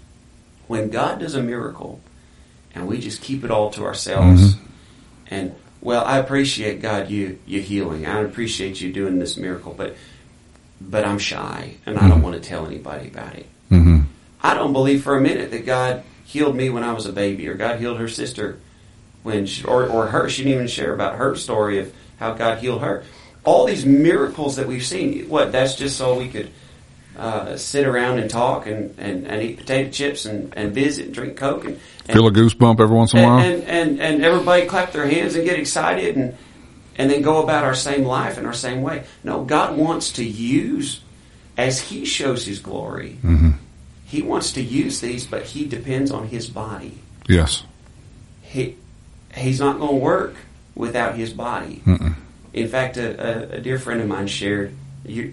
When 0.66 0.90
God 0.90 1.20
does 1.20 1.34
a 1.34 1.42
miracle 1.42 2.00
and 2.74 2.86
we 2.86 2.98
just 2.98 3.22
keep 3.22 3.44
it 3.44 3.50
all 3.50 3.70
to 3.70 3.84
ourselves 3.84 4.56
and 5.28 5.54
well, 5.82 6.04
I 6.04 6.18
appreciate 6.18 6.80
God 6.80 7.10
you 7.10 7.38
you 7.44 7.60
healing. 7.60 8.06
I 8.06 8.20
appreciate 8.20 8.80
you 8.80 8.92
doing 8.92 9.18
this 9.18 9.36
miracle, 9.36 9.74
but 9.76 9.96
but 10.80 11.04
I'm 11.04 11.18
shy 11.18 11.74
and 11.84 11.98
I 11.98 12.08
don't 12.08 12.22
want 12.22 12.40
to 12.40 12.48
tell 12.48 12.66
anybody 12.66 13.08
about 13.08 13.34
it. 13.34 13.46
Mm-hmm. 13.70 14.00
I 14.42 14.54
don't 14.54 14.72
believe 14.72 15.02
for 15.02 15.16
a 15.16 15.20
minute 15.20 15.50
that 15.50 15.66
God 15.66 16.04
healed 16.24 16.56
me 16.56 16.70
when 16.70 16.82
I 16.82 16.92
was 16.92 17.06
a 17.06 17.12
baby, 17.12 17.48
or 17.48 17.54
God 17.54 17.78
healed 17.78 17.98
her 17.98 18.08
sister 18.08 18.58
when, 19.22 19.46
she, 19.46 19.64
or 19.64 19.86
or 19.86 20.06
her. 20.06 20.28
She 20.28 20.44
didn't 20.44 20.54
even 20.54 20.68
share 20.68 20.94
about 20.94 21.16
her 21.16 21.34
story 21.34 21.78
of 21.80 21.92
how 22.18 22.34
God 22.34 22.58
healed 22.58 22.82
her. 22.82 23.04
All 23.44 23.66
these 23.66 23.84
miracles 23.84 24.56
that 24.56 24.68
we've 24.68 24.86
seen, 24.86 25.28
what? 25.28 25.50
That's 25.50 25.74
just 25.74 25.98
so 25.98 26.16
we 26.16 26.28
could 26.28 26.52
uh, 27.18 27.56
sit 27.56 27.86
around 27.86 28.20
and 28.20 28.30
talk 28.30 28.66
and, 28.66 28.96
and, 28.98 29.26
and 29.26 29.42
eat 29.42 29.58
potato 29.58 29.90
chips 29.90 30.24
and, 30.26 30.56
and 30.56 30.72
visit 30.72 31.06
and 31.06 31.14
drink 31.14 31.36
Coke 31.36 31.64
and 31.64 31.80
and, 32.08 32.12
Feel 32.12 32.26
a 32.26 32.30
goosebump 32.32 32.80
every 32.80 32.96
once 32.96 33.12
in 33.14 33.20
a 33.20 33.22
while. 33.22 33.38
and, 33.38 33.62
and, 33.64 34.00
and 34.00 34.24
everybody 34.24 34.66
clap 34.66 34.92
their 34.92 35.06
hands 35.06 35.34
and 35.36 35.44
get 35.44 35.58
excited 35.58 36.16
and 36.16 36.36
and 36.96 37.10
then 37.10 37.22
go 37.22 37.42
about 37.42 37.64
our 37.64 37.74
same 37.74 38.04
life 38.04 38.36
in 38.36 38.44
our 38.44 38.52
same 38.52 38.82
way. 38.82 39.04
No, 39.24 39.44
God 39.44 39.78
wants 39.78 40.12
to 40.12 40.24
use 40.24 41.00
as 41.56 41.80
He 41.80 42.04
shows 42.04 42.44
His 42.44 42.58
glory. 42.58 43.18
Mm-hmm. 43.24 43.52
He 44.04 44.20
wants 44.20 44.52
to 44.52 44.60
use 44.62 45.00
these, 45.00 45.26
but 45.26 45.42
He 45.44 45.64
depends 45.64 46.10
on 46.10 46.28
His 46.28 46.48
body. 46.50 46.98
yes. 47.28 47.62
He 48.42 48.76
He's 49.34 49.60
not 49.60 49.78
going 49.78 49.92
to 49.92 49.96
work 49.96 50.34
without 50.74 51.14
His 51.14 51.32
body. 51.32 51.80
Mm-mm. 51.86 52.14
In 52.52 52.68
fact, 52.68 52.98
a, 52.98 53.54
a, 53.54 53.56
a 53.56 53.60
dear 53.62 53.78
friend 53.78 54.02
of 54.02 54.08
mine 54.08 54.26
shared 54.26 54.74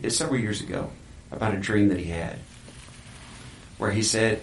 several 0.08 0.40
years 0.40 0.62
ago 0.62 0.90
about 1.32 1.54
a 1.54 1.58
dream 1.58 1.90
that 1.90 2.00
he 2.00 2.06
had, 2.06 2.40
where 3.78 3.92
he 3.92 4.02
said, 4.02 4.42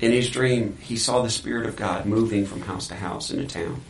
in 0.00 0.12
his 0.12 0.30
dream, 0.30 0.78
he 0.80 0.96
saw 0.96 1.22
the 1.22 1.30
Spirit 1.30 1.66
of 1.66 1.76
God 1.76 2.06
moving 2.06 2.46
from 2.46 2.62
house 2.62 2.88
to 2.88 2.94
house 2.94 3.30
in 3.30 3.38
a 3.38 3.46
town. 3.46 3.82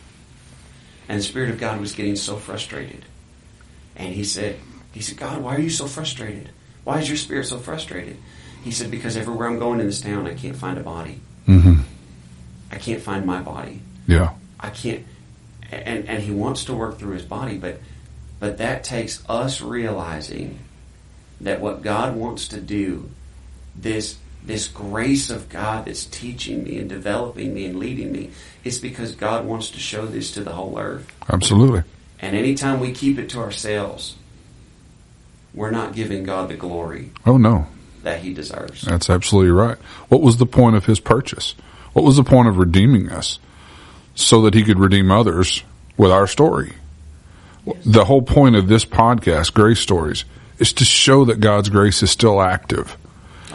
And 1.07 1.19
the 1.19 1.23
Spirit 1.23 1.49
of 1.49 1.59
God 1.59 1.79
was 1.79 1.93
getting 1.93 2.15
so 2.15 2.35
frustrated. 2.35 3.05
And 3.95 4.13
he 4.13 4.23
said, 4.23 4.59
he 4.91 5.01
said, 5.01 5.17
God, 5.17 5.41
why 5.41 5.55
are 5.55 5.61
you 5.61 5.69
so 5.69 5.87
frustrated? 5.87 6.49
Why 6.83 6.99
is 6.99 7.07
your 7.07 7.17
spirit 7.17 7.45
so 7.45 7.57
frustrated? 7.57 8.17
He 8.63 8.71
said, 8.71 8.91
because 8.91 9.15
everywhere 9.15 9.47
I'm 9.47 9.59
going 9.59 9.79
in 9.79 9.85
this 9.85 10.01
town, 10.01 10.27
I 10.27 10.33
can't 10.33 10.55
find 10.55 10.77
a 10.77 10.83
body. 10.83 11.19
Mm-hmm. 11.47 11.81
I 12.71 12.77
can't 12.77 13.01
find 13.01 13.25
my 13.25 13.41
body. 13.41 13.81
Yeah. 14.07 14.33
I 14.59 14.69
can't. 14.69 15.05
and 15.71 16.07
and 16.07 16.23
He 16.23 16.31
wants 16.31 16.65
to 16.65 16.73
work 16.73 16.99
through 16.99 17.13
His 17.13 17.25
body, 17.25 17.57
but 17.57 17.79
but 18.39 18.57
that 18.57 18.83
takes 18.83 19.23
us 19.29 19.61
realizing 19.61 20.59
that 21.41 21.61
what 21.61 21.81
God 21.81 22.15
wants 22.15 22.47
to 22.49 22.61
do, 22.61 23.09
this 23.75 24.17
this 24.43 24.67
grace 24.67 25.29
of 25.29 25.49
God 25.49 25.85
that's 25.85 26.05
teaching 26.05 26.63
me 26.63 26.77
and 26.79 26.89
developing 26.89 27.53
me 27.53 27.65
and 27.65 27.77
leading 27.77 28.11
me, 28.11 28.31
is 28.63 28.79
because 28.79 29.13
God 29.15 29.45
wants 29.45 29.69
to 29.71 29.79
show 29.79 30.05
this 30.05 30.31
to 30.31 30.41
the 30.43 30.51
whole 30.53 30.79
earth. 30.79 31.07
Absolutely. 31.29 31.83
And 32.19 32.35
anytime 32.35 32.79
we 32.79 32.91
keep 32.91 33.17
it 33.19 33.29
to 33.29 33.39
ourselves, 33.39 34.15
we're 35.53 35.71
not 35.71 35.93
giving 35.93 36.23
God 36.23 36.49
the 36.49 36.55
glory 36.55 37.11
Oh 37.25 37.37
no, 37.37 37.67
that 38.03 38.21
He 38.21 38.33
deserves. 38.33 38.83
that's 38.83 39.09
absolutely 39.09 39.51
right. 39.51 39.77
What 40.09 40.21
was 40.21 40.37
the 40.37 40.45
point 40.45 40.75
of 40.75 40.85
his 40.85 40.99
purchase? 40.99 41.55
What 41.93 42.05
was 42.05 42.15
the 42.15 42.23
point 42.23 42.47
of 42.47 42.57
redeeming 42.57 43.09
us? 43.09 43.39
So 44.15 44.41
that 44.41 44.53
he 44.53 44.63
could 44.63 44.79
redeem 44.79 45.09
others 45.11 45.63
with 45.97 46.11
our 46.11 46.27
story. 46.27 46.73
The 47.85 48.05
whole 48.05 48.21
point 48.21 48.55
of 48.55 48.67
this 48.67 48.85
podcast, 48.85 49.53
Grace 49.53 49.79
Stories, 49.79 50.25
is 50.57 50.73
to 50.73 50.85
show 50.85 51.25
that 51.25 51.39
God's 51.39 51.69
grace 51.69 52.03
is 52.03 52.11
still 52.11 52.41
active 52.41 52.97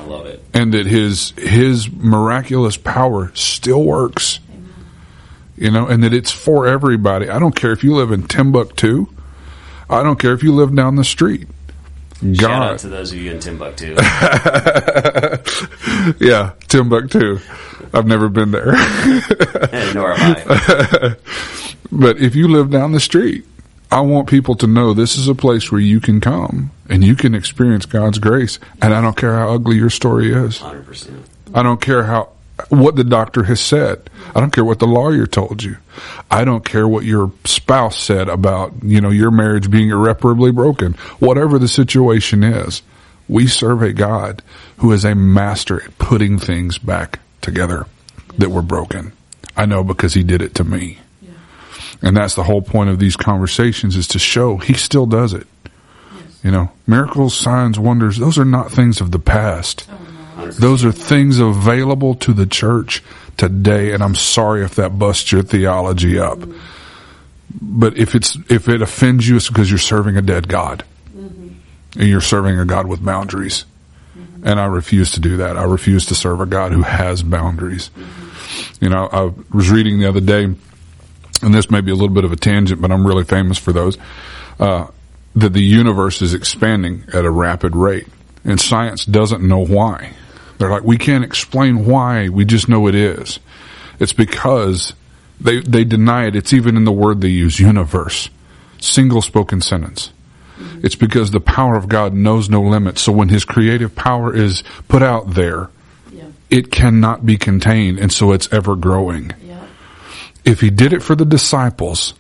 love 0.07 0.27
it. 0.27 0.43
and 0.55 0.73
that 0.75 0.87
his 0.87 1.31
his 1.37 1.91
miraculous 1.91 2.77
power 2.77 3.31
still 3.35 3.83
works. 3.83 4.41
You 5.59 5.71
know, 5.71 5.87
and 5.87 6.03
that 6.05 6.13
it's 6.13 6.31
for 6.31 6.67
everybody. 6.67 7.31
I 7.31 7.39
don't 7.39 7.57
care 7.57 7.73
if 7.73 7.83
you 7.83 7.95
live 7.95 8.13
in 8.13 8.27
Timbuktu. 8.27 9.07
I 9.89 10.03
don't 10.03 10.19
care 10.19 10.35
if 10.35 10.43
you 10.43 10.53
live 10.55 10.75
down 10.77 10.97
the 10.97 11.05
street. 11.05 11.49
Shout 12.21 12.51
out 12.51 12.69
God, 12.71 12.79
to 12.81 12.89
those 12.89 13.13
of 13.13 13.19
you 13.19 13.31
in 13.31 13.41
Timbuktu. 13.41 13.95
yeah, 16.19 16.53
Timbuktu. 16.69 17.39
I've 17.93 18.07
never 18.07 18.29
been 18.29 18.51
there, 18.51 18.73
Nor 19.95 20.15
have 20.15 20.45
I. 20.51 21.17
but 21.93 22.19
if 22.19 22.35
you 22.35 22.49
live 22.49 22.71
down 22.71 22.93
the 22.93 23.01
street, 23.01 23.45
I 23.91 24.01
want 24.01 24.29
people 24.29 24.57
to 24.57 24.67
know 24.67 24.93
this 24.93 25.17
is 25.17 25.29
a 25.29 25.35
place 25.35 25.71
where 25.71 25.81
you 25.81 26.01
can 26.01 26.21
come 26.21 26.71
and 26.89 27.05
you 27.05 27.15
can 27.15 27.35
experience 27.35 27.87
God's 27.87 28.19
grace. 28.19 28.59
And 28.83 28.93
I 28.93 29.01
don't 29.01 29.17
care 29.17 29.35
how 29.35 29.55
ugly 29.55 29.77
your 29.77 29.91
story 29.91 30.33
is. 30.33 30.59
100%. 30.59 31.25
I 31.55 31.63
don't 31.63 31.81
care 31.81 32.03
how 32.03 32.31
what 32.71 32.97
the 32.97 33.05
doctor 33.05 33.45
has 33.45 33.61
said. 33.61 34.09
I 34.35 34.41
don't 34.41 34.53
care 34.53 34.65
what 34.65 34.79
the 34.79 34.87
lawyer 34.87 35.27
told 35.27 35.63
you. 35.63 35.77
I 36.31 36.45
don't 36.45 36.65
care 36.65 36.89
what 36.89 37.05
your 37.05 37.31
spouse 37.45 37.99
said 37.99 38.29
about, 38.29 38.73
you 38.83 39.01
know, 39.01 39.11
your 39.11 39.31
marriage 39.31 39.71
being 39.71 39.91
irreparably 39.91 40.53
broken. 40.53 40.95
Whatever 41.19 41.59
the 41.59 41.69
situation 41.69 42.43
is, 42.43 42.83
we 43.29 43.47
serve 43.47 43.83
a 43.83 43.93
God 43.93 44.43
who 44.79 44.93
is 44.93 45.05
a 45.05 45.15
master 45.15 45.83
at 45.83 45.99
putting 45.99 46.39
things 46.39 46.79
back 46.79 47.21
together 47.43 47.87
that 48.39 48.51
were 48.51 48.63
broken. 48.63 49.13
I 49.57 49.67
know 49.67 49.85
because 49.85 50.15
he 50.15 50.23
did 50.23 50.43
it 50.43 50.55
to 50.57 50.65
me. 50.65 50.99
And 52.03 52.17
that's 52.17 52.35
the 52.35 52.45
whole 52.45 52.63
point 52.63 52.91
of 52.91 52.99
these 52.99 53.17
conversations 53.17 53.97
is 53.97 54.09
to 54.09 54.19
show 54.19 54.59
he 54.59 54.75
still 54.75 55.07
does 55.07 55.33
it. 55.33 55.47
You 56.43 56.51
know, 56.51 56.71
miracles, 56.87 57.37
signs, 57.37 57.79
wonders, 57.79 58.19
those 58.19 58.39
are 58.39 58.45
not 58.45 58.71
things 58.71 59.01
of 59.01 59.11
the 59.11 59.19
past. 59.19 59.89
Oh, 60.37 60.51
those 60.51 60.85
are 60.85 60.93
things 60.93 61.41
available 61.41 62.15
to 62.17 62.33
the 62.33 62.47
church 62.47 63.03
today, 63.37 63.93
and 63.93 64.03
I'm 64.03 64.15
sorry 64.15 64.65
if 64.65 64.77
that 64.77 64.99
busts 64.99 65.33
your 65.33 65.43
theology 65.43 66.19
up. 66.19 66.39
Mm-hmm. 66.39 66.59
But 67.61 67.97
if 67.97 68.15
it's 68.15 68.37
if 68.51 68.69
it 68.69 68.83
offends 68.83 69.27
you, 69.27 69.37
it's 69.37 69.49
because 69.49 69.71
you're 69.71 69.79
serving 69.79 70.17
a 70.17 70.23
dead 70.23 70.47
God, 70.47 70.85
mm-hmm. 71.17 71.49
and 71.99 72.09
you're 72.09 72.21
serving 72.21 72.59
a 72.59 72.65
God 72.65 72.87
with 72.87 73.05
boundaries. 73.05 73.65
Mm-hmm. 74.17 74.47
And 74.47 74.61
I 74.61 74.67
refuse 74.67 75.13
to 75.13 75.21
do 75.21 75.39
that. 75.39 75.57
I 75.57 75.65
refuse 75.65 76.07
to 76.07 76.15
serve 76.15 76.41
a 76.41 76.47
God 76.47 76.73
who 76.73 76.83
has 76.83 77.23
boundaries. 77.23 77.91
You 78.81 78.91
know, 78.91 79.09
I 79.11 79.33
was 79.55 79.71
reading 79.71 79.99
the 79.99 80.09
other 80.09 80.21
day, 80.21 80.55
and 81.43 81.55
this 81.55 81.71
may 81.71 81.81
be 81.81 81.91
a 81.91 81.95
little 81.95 82.15
bit 82.15 82.25
of 82.25 82.33
a 82.33 82.37
tangent, 82.37 82.81
but 82.81 82.91
I'm 82.91 83.07
really 83.07 83.25
famous 83.25 83.59
for 83.59 83.73
those. 83.73 83.99
Uh, 84.59 84.87
that 85.35 85.53
the 85.53 85.63
universe 85.63 86.23
is 86.23 86.33
expanding 86.33 87.05
at 87.13 87.25
a 87.27 87.31
rapid 87.31 87.77
rate, 87.77 88.07
and 88.45 88.61
science 88.61 89.05
doesn't 89.05 89.43
know 89.47 89.65
why. 89.65 90.13
They're 90.59 90.71
like, 90.71 90.85
we 90.85 90.97
can't 90.97 91.25
explain 91.25 91.85
why. 91.85 92.31
We 92.31 92.47
just 92.47 92.69
know 92.69 92.87
it 92.87 92.95
is. 92.95 93.39
It's 94.01 94.15
because 94.15 94.95
they 95.41 95.61
they 95.61 95.85
deny 95.85 96.27
it. 96.27 96.37
It's 96.37 96.53
even 96.55 96.77
in 96.77 96.85
the 96.85 96.93
word 96.93 97.21
they 97.21 97.29
use, 97.29 97.61
universe, 97.61 98.31
single 98.79 99.21
spoken 99.21 99.61
sentence. 99.61 100.13
It's 100.83 100.95
because 100.95 101.31
the 101.33 101.41
power 101.41 101.77
of 101.77 101.87
God 101.89 102.15
knows 102.15 102.49
no 102.49 102.63
limits. 102.63 103.03
So 103.03 103.13
when 103.13 103.29
His 103.29 103.45
creative 103.45 103.95
power 103.95 104.35
is 104.35 104.63
put 104.89 105.03
out 105.03 105.35
there, 105.35 105.69
Yeah. 106.11 106.25
it 106.49 106.71
cannot 106.73 107.27
be 107.27 107.37
contained, 107.37 107.99
and 107.99 108.11
so 108.11 108.33
it's 108.33 108.51
ever 108.51 108.75
growing. 108.75 109.33
Yeah. 109.47 109.56
If 110.47 110.61
He 110.61 110.71
did 110.71 110.95
it 110.95 111.03
for 111.03 111.15
the 111.15 111.27
disciples, 111.27 112.15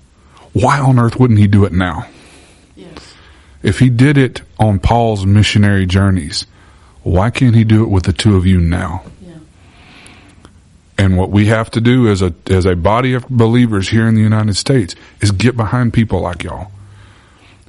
why 0.53 0.81
on 0.81 0.99
earth 0.99 1.19
wouldn't 1.19 1.39
He 1.39 1.47
do 1.47 1.65
it 1.65 1.73
now? 1.73 2.07
Yes. 2.75 3.15
If 3.63 3.79
He 3.79 3.89
did 3.89 4.19
it 4.19 4.43
on 4.59 4.81
Paul's 4.81 5.25
missionary 5.25 5.87
journeys, 5.87 6.45
why 7.03 7.31
can't 7.31 7.55
He 7.55 7.65
do 7.65 7.85
it 7.85 7.89
with 7.89 8.05
the 8.05 8.13
two 8.13 8.37
of 8.37 8.45
you 8.45 8.61
now? 8.61 9.05
Yeah. 9.23 9.39
And 10.99 11.17
what 11.17 11.31
we 11.31 11.47
have 11.47 11.71
to 11.71 11.81
do 11.81 12.09
as 12.09 12.21
a 12.21 12.35
as 12.51 12.67
a 12.67 12.75
body 12.75 13.15
of 13.15 13.29
believers 13.29 13.89
here 13.89 14.09
in 14.09 14.17
the 14.17 14.23
United 14.23 14.57
States 14.57 14.97
is 15.21 15.31
get 15.31 15.57
behind 15.57 15.95
people 15.95 16.21
like 16.21 16.43
y'all. 16.43 16.73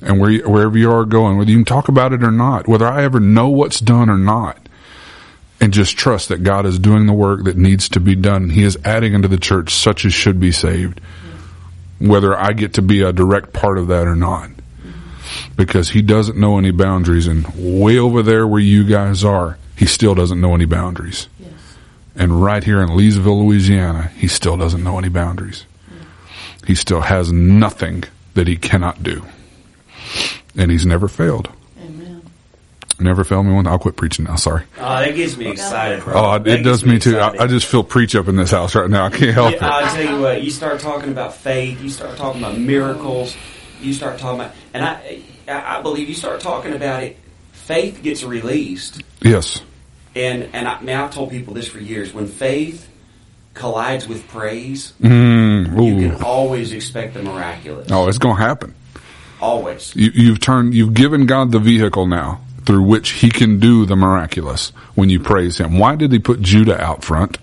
And 0.02 0.20
where 0.20 0.40
wherever 0.48 0.78
you 0.78 0.92
are 0.92 1.06
going, 1.06 1.38
whether 1.38 1.52
you 1.52 1.58
can 1.58 1.66
talk 1.66 1.88
about 1.88 2.14
it 2.14 2.24
or 2.24 2.32
not, 2.32 2.68
whether 2.68 2.88
I 2.88 3.04
ever 3.04 3.20
know 3.20 3.50
what's 3.50 3.80
done 3.80 4.10
or 4.10 4.18
not, 4.18 4.67
and 5.60 5.74
just 5.74 5.98
trust 5.98 6.30
that 6.30 6.44
God 6.44 6.66
is 6.66 6.80
doing 6.80 7.06
the 7.06 7.14
work 7.14 7.46
that 7.46 7.58
needs 7.58 7.90
to 7.90 8.00
be 8.00 8.16
done. 8.16 8.50
He 8.50 8.64
is 8.64 8.78
adding 8.86 9.14
into 9.14 9.28
the 9.28 9.38
church 9.38 9.74
such 9.74 10.06
as 10.06 10.14
should 10.14 10.40
be 10.40 10.52
saved. 10.52 11.02
Whether 12.00 12.38
I 12.38 12.54
get 12.54 12.74
to 12.74 12.82
be 12.82 13.02
a 13.02 13.12
direct 13.12 13.54
part 13.54 13.78
of 13.78 13.88
that 13.88 14.08
or 14.08 14.16
not. 14.16 14.52
Because 15.56 15.90
he 15.90 16.02
doesn't 16.02 16.38
know 16.38 16.58
any 16.58 16.72
boundaries 16.72 17.28
and 17.28 17.46
way 17.56 17.98
over 17.98 18.22
there 18.22 18.48
where 18.48 18.62
you 18.62 18.86
guys 18.86 19.24
are, 19.24 19.58
he 19.76 19.86
still 19.86 20.16
doesn't 20.16 20.40
know 20.40 20.54
any 20.54 20.66
boundaries. 20.66 21.28
Yes. 21.40 21.52
And 22.16 22.42
right 22.42 22.64
here 22.64 22.82
in 22.82 22.90
Leesville, 22.90 23.46
Louisiana, 23.46 24.10
he 24.16 24.28
still 24.28 24.58
doesn't 24.58 24.84
know 24.84 24.98
any 24.98 25.10
boundaries. 25.10 25.66
He 26.66 26.76
still 26.76 27.02
has 27.02 27.32
nothing 27.32 28.04
that 28.36 28.48
he 28.48 28.58
cannot 28.58 29.02
do. 29.02 29.24
And 30.56 30.70
he's 30.70 30.86
never 30.86 31.08
failed. 31.08 31.50
Never 33.00 33.24
failed 33.24 33.46
me 33.46 33.54
one. 33.54 33.68
I'll 33.68 33.78
quit 33.78 33.96
preaching 33.96 34.26
now. 34.26 34.36
Sorry. 34.38 34.64
Oh, 34.80 35.00
that 35.00 35.14
gets 35.16 35.38
me 35.38 35.48
excited, 35.48 36.04
bro. 36.04 36.14
Oh, 36.16 36.40
That 36.40 36.48
it 36.48 36.64
does 36.64 36.82
gets 36.82 36.92
me 36.92 37.00
too. 37.00 37.20
I, 37.20 37.44
I 37.44 37.48
just 37.48 37.68
feel 37.68 37.84
preach 37.84 38.16
up 38.16 38.28
in 38.28 38.36
this 38.36 38.50
house 38.52 38.74
right 38.74 38.90
now. 38.90 39.06
I 39.06 39.10
can't 39.12 39.34
help 39.34 39.52
Yeah, 39.52 39.58
it. 39.58 39.64
I'll 39.64 39.96
tell 39.96 40.16
you 40.16 40.22
what. 40.22 40.42
You 40.44 40.50
start 40.50 40.80
talking 40.80 41.12
about 41.12 41.36
faith. 41.36 41.80
You 41.82 41.90
start 41.90 42.18
talking 42.18 42.42
about 42.42 42.58
miracles. 42.58 43.36
You 43.82 43.94
start 43.94 44.18
talking 44.18 44.42
about, 44.42 44.54
and 44.74 44.84
I, 44.84 45.22
I 45.48 45.78
I 45.78 45.82
believe 45.84 46.10
you 46.10 46.16
start 46.16 46.40
talking 46.40 46.74
about 46.74 47.04
it. 47.04 47.18
Faith 47.52 48.02
gets 48.02 48.24
released, 48.24 49.04
Yes. 49.22 49.62
and 50.16 50.50
and 50.54 50.68
I, 50.68 50.82
man, 50.82 51.00
I've 51.02 51.14
told 51.14 51.30
people 51.30 51.54
this 51.54 51.68
for 51.68 51.80
years. 51.80 52.12
When 52.14 52.26
faith 52.26 52.90
collides 53.54 54.08
with 54.08 54.28
praise, 54.30 54.94
Mm, 55.02 56.02
you 56.02 56.10
can 56.12 56.24
always 56.24 56.72
expect 56.74 57.14
the 57.14 57.22
miraculous. 57.22 57.92
Oh, 57.92 58.08
it's 58.08 58.18
going 58.18 58.38
to 58.38 58.42
happen. 58.42 58.74
Always. 59.40 59.96
You, 59.96 60.10
you've 60.14 60.40
turned, 60.40 60.74
you've 60.74 60.94
given 60.96 61.26
God 61.28 61.52
the 61.52 61.60
vehicle 61.60 62.08
now 62.08 62.42
through 62.68 62.84
which 62.84 63.12
he 63.12 63.30
can 63.30 63.62
do 63.62 63.86
the 63.86 63.96
miraculous 63.96 64.72
when 64.94 65.10
you 65.10 65.22
praise 65.22 65.58
him. 65.58 65.80
Why 65.80 65.96
did 65.96 66.12
he 66.12 66.20
put 66.20 66.42
Judah 66.42 66.78
out 66.84 67.02
front 67.02 67.38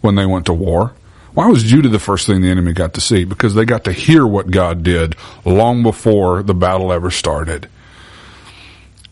when 0.00 0.14
they 0.14 0.24
went 0.24 0.46
to 0.46 0.54
war? 0.54 0.94
Why 1.34 1.46
was 1.46 1.62
Judah 1.62 1.90
the 1.90 1.98
first 1.98 2.26
thing 2.26 2.40
the 2.40 2.48
enemy 2.48 2.72
got 2.72 2.94
to 2.94 3.00
see? 3.02 3.24
Because 3.24 3.54
they 3.54 3.66
got 3.66 3.84
to 3.84 3.92
hear 3.92 4.26
what 4.26 4.50
God 4.50 4.82
did 4.82 5.14
long 5.44 5.82
before 5.82 6.42
the 6.42 6.54
battle 6.54 6.90
ever 6.90 7.10
started. 7.10 7.68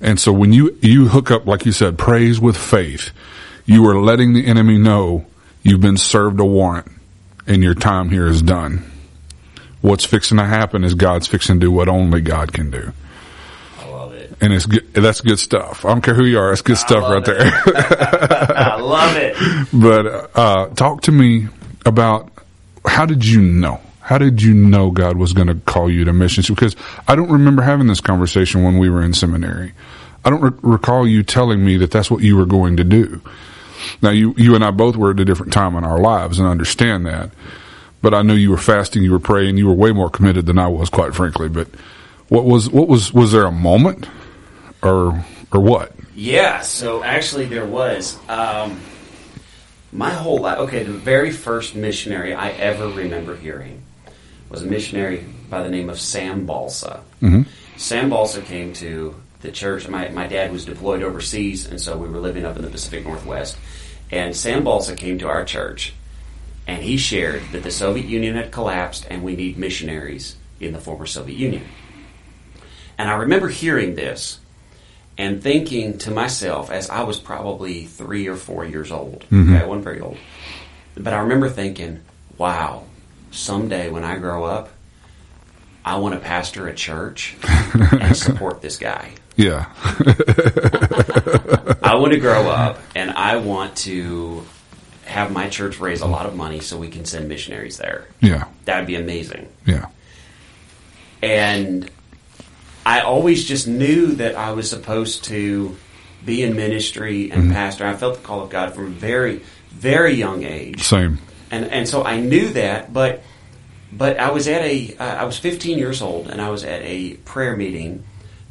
And 0.00 0.18
so 0.18 0.32
when 0.32 0.54
you, 0.54 0.78
you 0.80 1.08
hook 1.08 1.30
up, 1.30 1.46
like 1.46 1.66
you 1.66 1.72
said, 1.72 1.98
praise 1.98 2.40
with 2.40 2.56
faith, 2.56 3.10
you 3.66 3.86
are 3.86 4.00
letting 4.00 4.32
the 4.32 4.46
enemy 4.46 4.78
know 4.78 5.26
you've 5.62 5.82
been 5.82 5.98
served 5.98 6.40
a 6.40 6.44
warrant 6.44 6.90
and 7.46 7.62
your 7.62 7.74
time 7.74 8.08
here 8.08 8.28
is 8.28 8.40
done. 8.40 8.90
What's 9.82 10.06
fixing 10.06 10.38
to 10.38 10.46
happen 10.46 10.84
is 10.84 10.94
God's 10.94 11.26
fixing 11.26 11.56
to 11.56 11.66
do 11.66 11.70
what 11.70 11.90
only 11.90 12.22
God 12.22 12.54
can 12.54 12.70
do. 12.70 12.94
I 14.40 14.44
it. 14.44 14.44
And 14.44 14.52
it's 14.52 14.66
good, 14.66 14.94
that's 14.94 15.20
good 15.20 15.38
stuff. 15.38 15.84
I 15.84 15.88
don't 15.88 16.00
care 16.00 16.14
who 16.14 16.24
you 16.24 16.38
are. 16.38 16.50
That's 16.50 16.62
good 16.62 16.78
stuff 16.78 17.02
love 17.02 17.12
right 17.12 17.24
there. 17.24 17.40
I 18.56 18.76
love 18.80 19.16
it. 19.16 19.36
but, 19.72 20.36
uh, 20.38 20.68
talk 20.74 21.02
to 21.02 21.12
me 21.12 21.48
about 21.86 22.30
how 22.86 23.06
did 23.06 23.24
you 23.24 23.40
know? 23.40 23.80
How 24.00 24.18
did 24.18 24.42
you 24.42 24.54
know 24.54 24.90
God 24.90 25.16
was 25.16 25.32
going 25.32 25.46
to 25.46 25.54
call 25.54 25.90
you 25.90 26.04
to 26.04 26.12
missions? 26.12 26.48
Because 26.48 26.74
I 27.06 27.14
don't 27.14 27.30
remember 27.30 27.62
having 27.62 27.86
this 27.86 28.00
conversation 28.00 28.64
when 28.64 28.78
we 28.78 28.90
were 28.90 29.02
in 29.02 29.14
seminary. 29.14 29.72
I 30.24 30.30
don't 30.30 30.40
re- 30.40 30.58
recall 30.62 31.06
you 31.06 31.22
telling 31.22 31.64
me 31.64 31.76
that 31.76 31.90
that's 31.90 32.10
what 32.10 32.22
you 32.22 32.36
were 32.36 32.46
going 32.46 32.78
to 32.78 32.84
do. 32.84 33.20
Now 34.02 34.10
you, 34.10 34.34
you 34.36 34.54
and 34.54 34.64
I 34.64 34.72
both 34.72 34.96
were 34.96 35.12
at 35.12 35.20
a 35.20 35.24
different 35.24 35.52
time 35.52 35.76
in 35.76 35.84
our 35.84 36.00
lives 36.00 36.38
and 36.38 36.48
understand 36.48 37.06
that. 37.06 37.30
But 38.02 38.14
I 38.14 38.22
knew 38.22 38.34
you 38.34 38.50
were 38.50 38.56
fasting, 38.56 39.02
you 39.02 39.12
were 39.12 39.20
praying, 39.20 39.58
you 39.58 39.66
were 39.66 39.74
way 39.74 39.92
more 39.92 40.10
committed 40.10 40.46
than 40.46 40.58
I 40.58 40.68
was, 40.68 40.90
quite 40.90 41.14
frankly. 41.14 41.48
But 41.48 41.68
what 42.28 42.44
was, 42.44 42.68
what 42.70 42.88
was, 42.88 43.12
was 43.12 43.32
there 43.32 43.44
a 43.44 43.52
moment 43.52 44.08
or, 44.82 45.24
or 45.52 45.60
what? 45.60 45.92
Yeah, 46.14 46.60
so 46.60 47.02
actually 47.02 47.46
there 47.46 47.66
was. 47.66 48.18
Um, 48.28 48.80
my 49.92 50.10
whole 50.10 50.38
life, 50.38 50.58
okay, 50.58 50.84
the 50.84 50.92
very 50.92 51.30
first 51.30 51.74
missionary 51.74 52.32
I 52.32 52.50
ever 52.50 52.88
remember 52.88 53.36
hearing 53.36 53.82
was 54.48 54.62
a 54.62 54.66
missionary 54.66 55.24
by 55.48 55.62
the 55.62 55.70
name 55.70 55.90
of 55.90 56.00
Sam 56.00 56.46
Balsa. 56.46 57.00
Mhm. 57.22 57.46
Sam 57.76 58.10
Balsa 58.10 58.42
came 58.42 58.72
to 58.74 59.16
the 59.40 59.50
church. 59.50 59.88
My, 59.88 60.08
my 60.10 60.26
dad 60.26 60.52
was 60.52 60.64
deployed 60.64 61.02
overseas, 61.02 61.66
and 61.66 61.80
so 61.80 61.96
we 61.96 62.08
were 62.08 62.18
living 62.18 62.44
up 62.44 62.56
in 62.56 62.62
the 62.62 62.70
Pacific 62.70 63.04
Northwest. 63.04 63.56
And 64.10 64.36
Sam 64.36 64.64
Balsa 64.64 64.94
came 64.96 65.18
to 65.20 65.28
our 65.28 65.44
church, 65.44 65.94
and 66.66 66.82
he 66.82 66.96
shared 66.96 67.42
that 67.52 67.62
the 67.62 67.70
Soviet 67.70 68.06
Union 68.06 68.36
had 68.36 68.52
collapsed 68.52 69.06
and 69.08 69.22
we 69.22 69.36
need 69.36 69.56
missionaries 69.56 70.36
in 70.60 70.72
the 70.72 70.80
former 70.80 71.06
Soviet 71.06 71.38
Union. 71.38 71.64
And 72.98 73.08
I 73.08 73.14
remember 73.14 73.48
hearing 73.48 73.94
this 73.94 74.39
and 75.18 75.42
thinking 75.42 75.98
to 75.98 76.10
myself, 76.10 76.70
as 76.70 76.88
I 76.90 77.02
was 77.02 77.18
probably 77.18 77.84
three 77.84 78.26
or 78.26 78.36
four 78.36 78.64
years 78.64 78.90
old, 78.90 79.24
mm-hmm. 79.30 79.54
okay, 79.54 79.64
I 79.64 79.66
wasn't 79.66 79.84
very 79.84 80.00
old, 80.00 80.16
but 80.96 81.12
I 81.12 81.20
remember 81.20 81.48
thinking, 81.48 82.00
wow, 82.38 82.84
someday 83.30 83.90
when 83.90 84.04
I 84.04 84.18
grow 84.18 84.44
up, 84.44 84.70
I 85.84 85.96
want 85.96 86.14
to 86.14 86.20
pastor 86.20 86.68
a 86.68 86.74
church 86.74 87.36
and 87.74 88.16
support 88.16 88.60
this 88.62 88.76
guy. 88.76 89.12
Yeah. 89.36 89.66
I 91.82 91.94
want 91.94 92.12
to 92.12 92.20
grow 92.20 92.48
up 92.48 92.78
and 92.94 93.10
I 93.10 93.36
want 93.36 93.76
to 93.78 94.44
have 95.06 95.32
my 95.32 95.48
church 95.48 95.80
raise 95.80 96.02
a 96.02 96.06
lot 96.06 96.26
of 96.26 96.36
money 96.36 96.60
so 96.60 96.78
we 96.78 96.88
can 96.88 97.04
send 97.04 97.28
missionaries 97.28 97.78
there. 97.78 98.06
Yeah. 98.20 98.44
That'd 98.64 98.86
be 98.86 98.96
amazing. 98.96 99.48
Yeah. 99.66 99.86
And 101.22 101.90
I 102.84 103.00
always 103.00 103.44
just 103.44 103.68
knew 103.68 104.12
that 104.16 104.36
I 104.36 104.52
was 104.52 104.70
supposed 104.70 105.24
to 105.24 105.76
be 106.24 106.42
in 106.42 106.56
ministry 106.56 107.30
and 107.30 107.52
pastor. 107.52 107.86
I 107.86 107.94
felt 107.94 108.16
the 108.16 108.22
call 108.22 108.42
of 108.42 108.50
God 108.50 108.74
from 108.74 108.86
a 108.86 108.90
very, 108.90 109.42
very 109.70 110.14
young 110.14 110.44
age. 110.44 110.82
Same. 110.82 111.18
and 111.50 111.64
and 111.66 111.88
so 111.88 112.04
I 112.04 112.20
knew 112.20 112.48
that, 112.50 112.92
but 112.92 113.22
but 113.92 114.18
I 114.18 114.30
was 114.30 114.48
at 114.48 114.62
a 114.62 114.96
uh, 114.96 115.04
I 115.04 115.24
was 115.24 115.38
15 115.38 115.78
years 115.78 116.02
old, 116.02 116.28
and 116.28 116.40
I 116.40 116.50
was 116.50 116.64
at 116.64 116.82
a 116.82 117.14
prayer 117.24 117.56
meeting 117.56 118.04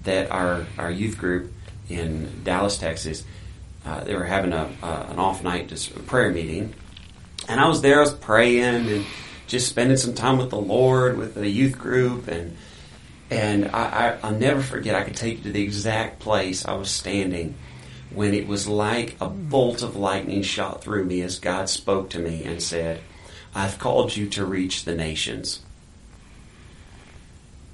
that 0.04 0.32
our 0.32 0.66
our 0.78 0.92
youth 0.92 1.18
group 1.18 1.54
in 1.90 2.44
Dallas, 2.44 2.78
Texas, 2.78 3.24
uh, 3.86 4.04
they 4.04 4.16
were 4.16 4.26
having 4.26 4.54
a 4.54 4.70
uh, 4.84 5.08
an 5.10 5.20
off 5.20 5.44
night 5.44 5.70
just 5.70 5.96
a 5.96 6.00
prayer 6.00 6.32
meeting, 6.32 6.74
and 7.48 7.60
I 7.60 7.68
was 7.68 7.82
there. 7.82 7.98
I 7.98 8.02
was 8.02 8.14
praying 8.14 8.90
and 8.90 9.06
just 9.48 9.68
spending 9.68 9.98
some 9.98 10.14
time 10.14 10.38
with 10.38 10.50
the 10.50 10.60
Lord 10.60 11.18
with 11.18 11.36
the 11.36 11.50
youth 11.50 11.78
group, 11.78 12.28
and 12.28 12.56
and 13.32 13.66
I, 13.68 13.82
I 14.12 14.18
I'll 14.24 14.36
never 14.36 14.62
forget. 14.62 14.96
I 14.96 15.04
could 15.04 15.16
take 15.16 15.38
you 15.40 15.44
to 15.46 15.52
the 15.52 15.64
exact 15.64 16.20
place 16.20 16.66
I 16.66 16.74
was 16.74 16.90
standing 16.90 17.56
when 18.12 18.34
it 18.34 18.48
was 18.48 18.68
like 18.68 19.16
a 19.22 19.30
bolt 19.30 19.84
of 19.84 19.96
lightning 19.96 20.42
shot 20.42 20.82
through 20.84 21.06
me 21.06 21.22
as 21.22 21.38
God 21.40 21.70
spoke 21.70 22.10
to 22.12 22.20
me 22.20 22.44
and 22.44 22.62
said, 22.62 23.02
I've 23.54 23.78
called 23.78 24.16
you 24.16 24.28
to 24.30 24.46
reach 24.46 24.84
the 24.86 24.96
nations. 24.96 25.60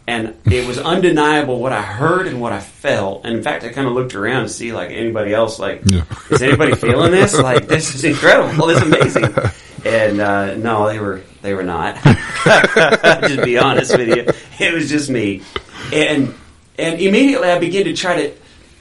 And 0.08 0.36
it 0.46 0.68
was 0.68 0.78
undeniable 0.78 1.60
what 1.60 1.74
I 1.74 1.82
heard 1.82 2.28
and 2.28 2.40
what 2.40 2.54
I 2.54 2.60
felt. 2.60 3.26
And 3.26 3.36
in 3.38 3.42
fact, 3.44 3.64
I 3.64 3.70
kind 3.70 3.88
of 3.88 3.94
looked 3.94 4.14
around 4.14 4.44
to 4.44 4.50
see 4.50 4.72
like 4.72 4.92
anybody 4.92 5.34
else, 5.34 5.58
like, 5.58 5.82
Yeah. 5.86 6.04
is 6.30 6.44
anybody 6.44 6.76
feeling 6.76 7.12
this? 7.12 7.36
Like, 7.36 7.68
this 7.68 7.96
is 7.96 8.04
incredible. 8.04 8.68
This 8.68 8.82
is 8.82 8.84
amazing. 8.84 9.36
And, 9.86 10.20
uh, 10.20 10.56
no, 10.56 10.88
they 10.88 11.00
were, 11.00 11.22
they 11.46 11.54
were 11.54 11.64
not. 11.64 11.96
just 12.04 13.44
be 13.44 13.58
honest 13.58 13.98
with 13.98 14.10
you. 14.10 14.34
It 14.60 14.74
was 14.74 14.90
just 14.90 15.10
me. 15.10 15.44
And, 15.94 16.34
and 16.78 17.00
immediately 17.00 17.50
I 17.50 17.60
began 17.60 17.86
to 17.86 17.94
try 17.94 18.28
to 18.28 18.36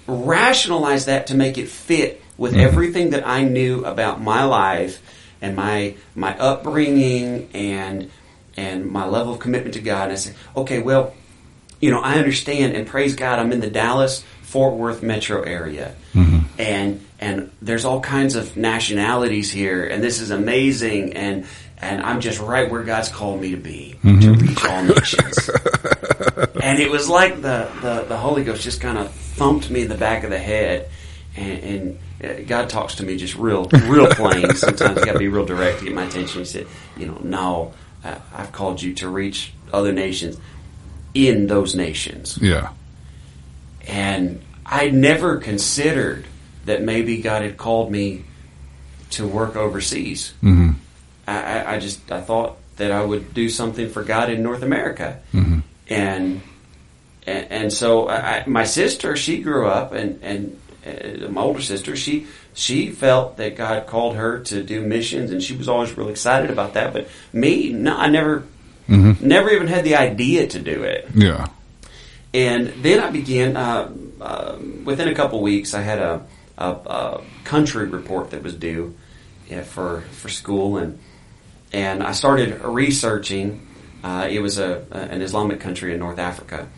rationalize 0.06 1.04
that 1.06 1.28
to 1.28 1.34
make 1.34 1.58
it 1.58 1.68
fit 1.68 2.22
with 2.36 2.52
mm-hmm. 2.52 2.62
everything 2.62 3.10
that 3.10 3.26
I 3.26 3.42
knew 3.44 3.84
about 3.84 4.20
my 4.20 4.44
life 4.44 5.00
and 5.40 5.56
my 5.56 5.94
my 6.14 6.36
upbringing 6.38 7.50
and 7.52 8.10
and 8.56 8.86
my 8.86 9.06
level 9.06 9.34
of 9.34 9.40
commitment 9.40 9.74
to 9.74 9.80
God. 9.80 10.04
And 10.04 10.12
I 10.12 10.16
said, 10.16 10.34
okay, 10.56 10.80
well, 10.80 11.14
you 11.80 11.90
know, 11.90 12.00
I 12.00 12.14
understand 12.14 12.74
and 12.74 12.86
praise 12.86 13.14
God. 13.14 13.38
I'm 13.38 13.52
in 13.52 13.60
the 13.60 13.70
Dallas 13.70 14.24
Fort 14.42 14.74
Worth 14.74 15.02
metro 15.02 15.42
area, 15.42 15.94
mm-hmm. 16.14 16.46
and 16.58 17.04
and 17.20 17.50
there's 17.60 17.84
all 17.84 18.00
kinds 18.00 18.36
of 18.36 18.56
nationalities 18.56 19.50
here, 19.50 19.84
and 19.86 20.02
this 20.02 20.20
is 20.20 20.30
amazing, 20.30 21.14
and 21.14 21.46
and 21.84 22.02
I'm 22.02 22.20
just 22.20 22.40
right 22.40 22.70
where 22.70 22.82
God's 22.82 23.10
called 23.10 23.42
me 23.42 23.50
to 23.50 23.58
be 23.58 23.98
to 24.02 24.32
reach 24.32 24.64
all 24.64 24.82
nations. 24.82 25.50
and 26.62 26.78
it 26.78 26.90
was 26.90 27.10
like 27.10 27.36
the, 27.36 27.70
the, 27.82 28.06
the 28.08 28.16
Holy 28.16 28.42
Ghost 28.42 28.62
just 28.62 28.80
kind 28.80 28.96
of 28.96 29.10
thumped 29.10 29.68
me 29.68 29.82
in 29.82 29.88
the 29.88 29.96
back 29.96 30.24
of 30.24 30.30
the 30.30 30.38
head, 30.38 30.88
and, 31.36 31.58
and 31.62 31.98
uh, 32.24 32.42
God 32.46 32.70
talks 32.70 32.94
to 32.96 33.02
me 33.04 33.18
just 33.18 33.36
real, 33.36 33.64
real 33.64 34.06
plain. 34.06 34.50
Sometimes 34.54 34.98
you 34.98 35.04
got 35.04 35.12
to 35.12 35.18
be 35.18 35.28
real 35.28 35.44
direct 35.44 35.80
to 35.80 35.84
get 35.84 35.94
my 35.94 36.04
attention. 36.04 36.40
He 36.40 36.46
said, 36.46 36.66
"You 36.96 37.06
know, 37.06 37.18
no, 37.22 37.74
I, 38.02 38.16
I've 38.32 38.52
called 38.52 38.80
you 38.80 38.94
to 38.94 39.08
reach 39.08 39.52
other 39.70 39.92
nations 39.92 40.38
in 41.12 41.48
those 41.48 41.74
nations." 41.74 42.38
Yeah. 42.40 42.70
And 43.86 44.40
I 44.64 44.88
never 44.88 45.36
considered 45.36 46.24
that 46.64 46.80
maybe 46.80 47.20
God 47.20 47.42
had 47.42 47.58
called 47.58 47.92
me 47.92 48.24
to 49.10 49.28
work 49.28 49.54
overseas. 49.54 50.32
hmm 50.40 50.63
I, 51.26 51.74
I, 51.74 51.78
just 51.78 52.10
I 52.10 52.20
thought 52.20 52.56
that 52.76 52.90
I 52.92 53.04
would 53.04 53.34
do 53.34 53.48
something 53.48 53.88
for 53.88 54.02
God 54.02 54.30
in 54.30 54.42
North 54.42 54.62
America, 54.62 55.20
hmm 55.32 55.60
and 55.88 56.40
and, 57.26 57.52
and 57.52 57.72
so 57.72 58.08
I, 58.08 58.44
my 58.46 58.64
sister 58.64 59.16
she 59.16 59.42
grew 59.42 59.66
up 59.66 59.92
and 59.92 60.22
and 60.22 60.60
uh, 60.86 61.28
my 61.28 61.42
older 61.42 61.60
sister 61.60 61.94
she 61.96 62.26
she 62.54 62.90
felt 62.90 63.36
that 63.36 63.56
God 63.56 63.86
called 63.86 64.16
her 64.16 64.40
to 64.44 64.62
do 64.62 64.80
missions 64.80 65.30
and 65.30 65.42
she 65.42 65.56
was 65.56 65.68
always 65.68 65.96
really 65.96 66.12
excited 66.12 66.50
about 66.50 66.74
that. 66.74 66.92
But 66.92 67.08
me, 67.32 67.70
no, 67.70 67.96
I 67.96 68.08
never 68.08 68.44
hmm 68.86 69.12
never 69.20 69.50
even 69.50 69.66
had 69.66 69.84
the 69.84 69.96
idea 69.96 70.46
to 70.46 70.58
do 70.58 70.82
it. 70.84 71.08
Yeah. 71.14 71.48
And 72.34 72.68
then 72.82 72.98
I 72.98 73.10
began, 73.10 73.56
uh, 73.56 73.92
uh, 74.20 74.58
within 74.84 75.06
a 75.06 75.14
couple 75.14 75.40
weeks, 75.40 75.72
I 75.72 75.82
had 75.82 76.00
a, 76.00 76.26
a, 76.58 76.68
a 76.68 77.22
country 77.44 77.86
report 77.86 78.30
that 78.32 78.42
was 78.42 78.54
due 78.54 78.96
yeah, 79.48 79.62
for, 79.62 80.00
for 80.00 80.28
school, 80.28 80.76
and 80.76 80.98
and 81.74 82.02
I 82.02 82.12
started 82.12 82.60
researching. 82.62 83.66
Uh, 84.02 84.28
it 84.30 84.38
was 84.40 84.58
a, 84.58 84.86
a 84.92 84.98
an 84.98 85.22
Islamic 85.22 85.60
country 85.60 85.92
in 85.92 85.98
North 85.98 86.18
Africa, 86.18 86.68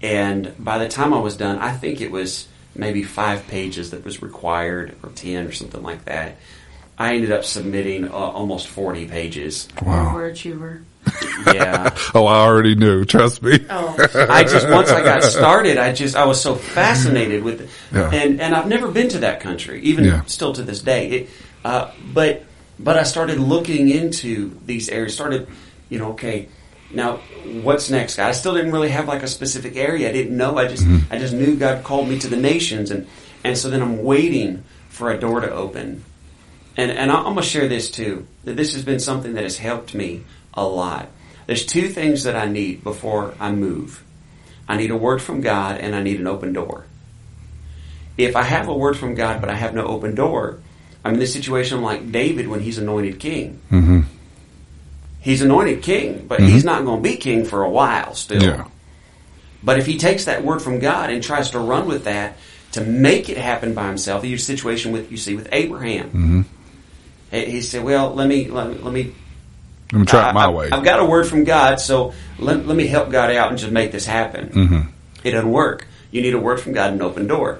and 0.00 0.54
by 0.58 0.78
the 0.78 0.88
time 0.88 1.12
I 1.12 1.18
was 1.18 1.36
done, 1.36 1.58
I 1.58 1.72
think 1.72 2.00
it 2.00 2.10
was 2.10 2.46
maybe 2.74 3.02
five 3.02 3.46
pages 3.48 3.90
that 3.90 4.04
was 4.04 4.22
required, 4.22 4.96
or 5.02 5.10
ten, 5.10 5.46
or 5.46 5.52
something 5.52 5.82
like 5.82 6.04
that. 6.04 6.36
I 6.96 7.14
ended 7.14 7.32
up 7.32 7.44
submitting 7.44 8.08
uh, 8.08 8.12
almost 8.12 8.68
forty 8.68 9.06
pages. 9.08 9.68
Wow. 9.82 10.14
Overachiever. 10.14 10.84
Yeah. 11.54 11.96
Oh, 12.14 12.26
I 12.26 12.40
already 12.44 12.74
knew. 12.74 13.04
Trust 13.04 13.42
me. 13.42 13.64
Oh, 13.70 13.94
I 14.28 14.42
just 14.42 14.68
once 14.68 14.90
I 14.90 15.02
got 15.02 15.22
started, 15.22 15.78
I 15.78 15.92
just 15.92 16.16
I 16.16 16.26
was 16.26 16.40
so 16.40 16.54
fascinated 16.56 17.42
with 17.44 17.60
it, 17.62 17.70
Yeah. 17.92 18.10
and 18.12 18.40
and 18.40 18.54
I've 18.54 18.66
never 18.66 18.88
been 18.90 19.08
to 19.10 19.18
that 19.20 19.40
country, 19.40 19.80
even 19.82 20.04
Yeah. 20.04 20.24
still 20.26 20.52
to 20.54 20.62
this 20.62 20.82
day. 20.82 21.08
It, 21.08 21.30
uh, 21.64 21.92
but 22.12 22.44
but 22.78 22.96
I 22.96 23.02
started 23.02 23.38
looking 23.38 23.88
into 23.88 24.58
these 24.64 24.88
areas. 24.88 25.14
Started, 25.14 25.48
you 25.88 25.98
know, 25.98 26.12
okay, 26.12 26.48
now 26.92 27.16
what's 27.62 27.90
next? 27.90 28.18
I 28.18 28.32
still 28.32 28.54
didn't 28.54 28.72
really 28.72 28.90
have 28.90 29.08
like 29.08 29.22
a 29.22 29.28
specific 29.28 29.76
area. 29.76 30.08
I 30.08 30.12
didn't 30.12 30.36
know. 30.36 30.58
I 30.58 30.66
just 30.68 30.84
Mm-hmm. 30.84 31.12
I 31.12 31.18
just 31.18 31.34
knew 31.34 31.56
God 31.56 31.84
called 31.84 32.08
me 32.08 32.18
to 32.20 32.28
the 32.28 32.36
nations, 32.36 32.90
and 32.90 33.06
and 33.44 33.56
so 33.56 33.70
then 33.70 33.82
I'm 33.82 34.02
waiting 34.04 34.64
for 34.88 35.10
a 35.10 35.18
door 35.18 35.40
to 35.40 35.50
open. 35.50 36.04
And 36.76 36.90
and 36.90 37.10
I'm 37.10 37.24
gonna 37.24 37.42
share 37.42 37.68
this 37.68 37.90
too. 37.90 38.26
That 38.44 38.56
this 38.56 38.74
has 38.74 38.84
been 38.84 39.00
something 39.00 39.34
that 39.34 39.42
has 39.42 39.58
helped 39.58 39.94
me 39.94 40.24
a 40.54 40.64
lot. 40.64 41.08
There's 41.46 41.66
two 41.66 41.88
things 41.88 42.24
that 42.24 42.36
I 42.36 42.46
need 42.46 42.84
before 42.84 43.34
I 43.40 43.52
move. 43.52 44.04
I 44.68 44.76
need 44.76 44.90
a 44.90 44.96
word 44.96 45.22
from 45.22 45.40
God 45.40 45.78
and 45.78 45.94
I 45.94 46.02
need 46.02 46.20
an 46.20 46.26
open 46.26 46.52
door. 46.52 46.84
If 48.18 48.36
I 48.36 48.42
have 48.42 48.68
a 48.68 48.74
word 48.74 48.98
from 48.98 49.14
God 49.14 49.40
but 49.40 49.48
I 49.48 49.54
have 49.54 49.74
no 49.74 49.86
open 49.86 50.14
door, 50.14 50.58
I'm 51.04 51.14
in 51.14 51.20
this 51.20 51.32
situation 51.32 51.82
like 51.82 52.10
David 52.12 52.48
when 52.48 52.60
he's 52.60 52.78
anointed 52.78 53.18
king. 53.20 53.60
hmm 53.70 54.00
He's 55.20 55.42
anointed 55.42 55.82
king, 55.82 56.26
but 56.26 56.40
he's 56.40 56.64
not 56.64 56.84
going 56.84 57.02
to 57.02 57.08
be 57.08 57.16
king 57.16 57.44
for 57.44 57.62
a 57.62 57.68
while 57.68 58.14
still. 58.14 58.42
Yeah. 58.42 58.64
But 59.62 59.78
if 59.78 59.84
he 59.86 59.98
takes 59.98 60.24
that 60.26 60.44
word 60.44 60.62
from 60.62 60.78
God 60.78 61.10
and 61.10 61.22
tries 61.22 61.50
to 61.50 61.58
run 61.58 61.86
with 61.86 62.04
that 62.04 62.36
to 62.72 62.80
make 62.82 63.28
it 63.28 63.36
happen 63.36 63.74
by 63.74 63.88
himself, 63.88 64.22
the 64.22 64.36
situation 64.38 64.92
with 64.92 65.10
you 65.10 65.16
see 65.16 65.34
with 65.34 65.48
Abraham. 65.52 66.08
hmm 66.10 66.42
He 67.30 67.60
said, 67.60 67.82
"Well, 67.84 68.14
let 68.14 68.28
me 68.28 68.48
let 68.48 68.68
me, 68.70 68.76
let 68.78 68.92
me 68.94 69.12
Let 69.92 69.98
me 70.00 70.06
try 70.06 70.30
it 70.30 70.34
my 70.34 70.44
I- 70.44 70.48
way. 70.50 70.68
I've 70.70 70.84
got 70.84 71.00
a 71.00 71.04
word 71.04 71.26
from 71.26 71.44
God, 71.44 71.80
so 71.80 72.14
let, 72.38 72.66
let 72.66 72.76
me 72.76 72.86
help 72.86 73.10
God 73.10 73.30
out 73.34 73.50
and 73.50 73.58
just 73.58 73.72
make 73.72 73.90
this 73.92 74.06
happen. 74.06 74.48
hmm 74.50 74.80
It 75.24 75.32
doesn't 75.32 75.50
work. 75.50 75.86
You 76.10 76.22
need 76.22 76.34
a 76.34 76.38
word 76.40 76.60
from 76.60 76.72
God 76.72 76.92
and 76.92 77.00
an 77.00 77.06
open 77.06 77.26
door. 77.26 77.58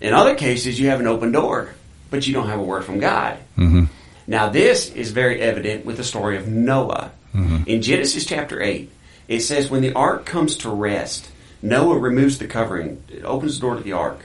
In 0.00 0.14
other 0.14 0.34
cases, 0.36 0.78
you 0.80 0.88
have 0.88 1.00
an 1.00 1.06
open 1.06 1.32
door, 1.32 1.74
but 2.10 2.26
you 2.26 2.32
don't 2.34 2.48
have 2.48 2.58
a 2.60 2.62
word 2.62 2.84
from 2.84 2.98
God. 3.00 3.38
hmm 3.56 3.84
Now, 4.26 4.48
this 4.48 4.90
is 4.90 5.10
very 5.10 5.40
evident 5.40 5.84
with 5.84 5.96
the 5.96 6.04
story 6.04 6.36
of 6.36 6.46
Noah. 6.46 7.10
Mhm. 7.34 7.66
In 7.66 7.82
Genesis 7.82 8.24
chapter 8.24 8.60
8, 8.60 8.90
it 9.28 9.40
says, 9.40 9.70
When 9.70 9.82
the 9.82 9.92
ark 9.94 10.24
comes 10.26 10.56
to 10.58 10.68
rest, 10.70 11.28
Noah 11.62 11.98
removes 11.98 12.38
the 12.38 12.46
covering, 12.46 13.02
it 13.08 13.24
opens 13.24 13.54
the 13.56 13.60
door 13.66 13.76
to 13.76 13.82
the 13.82 13.92
ark. 13.92 14.20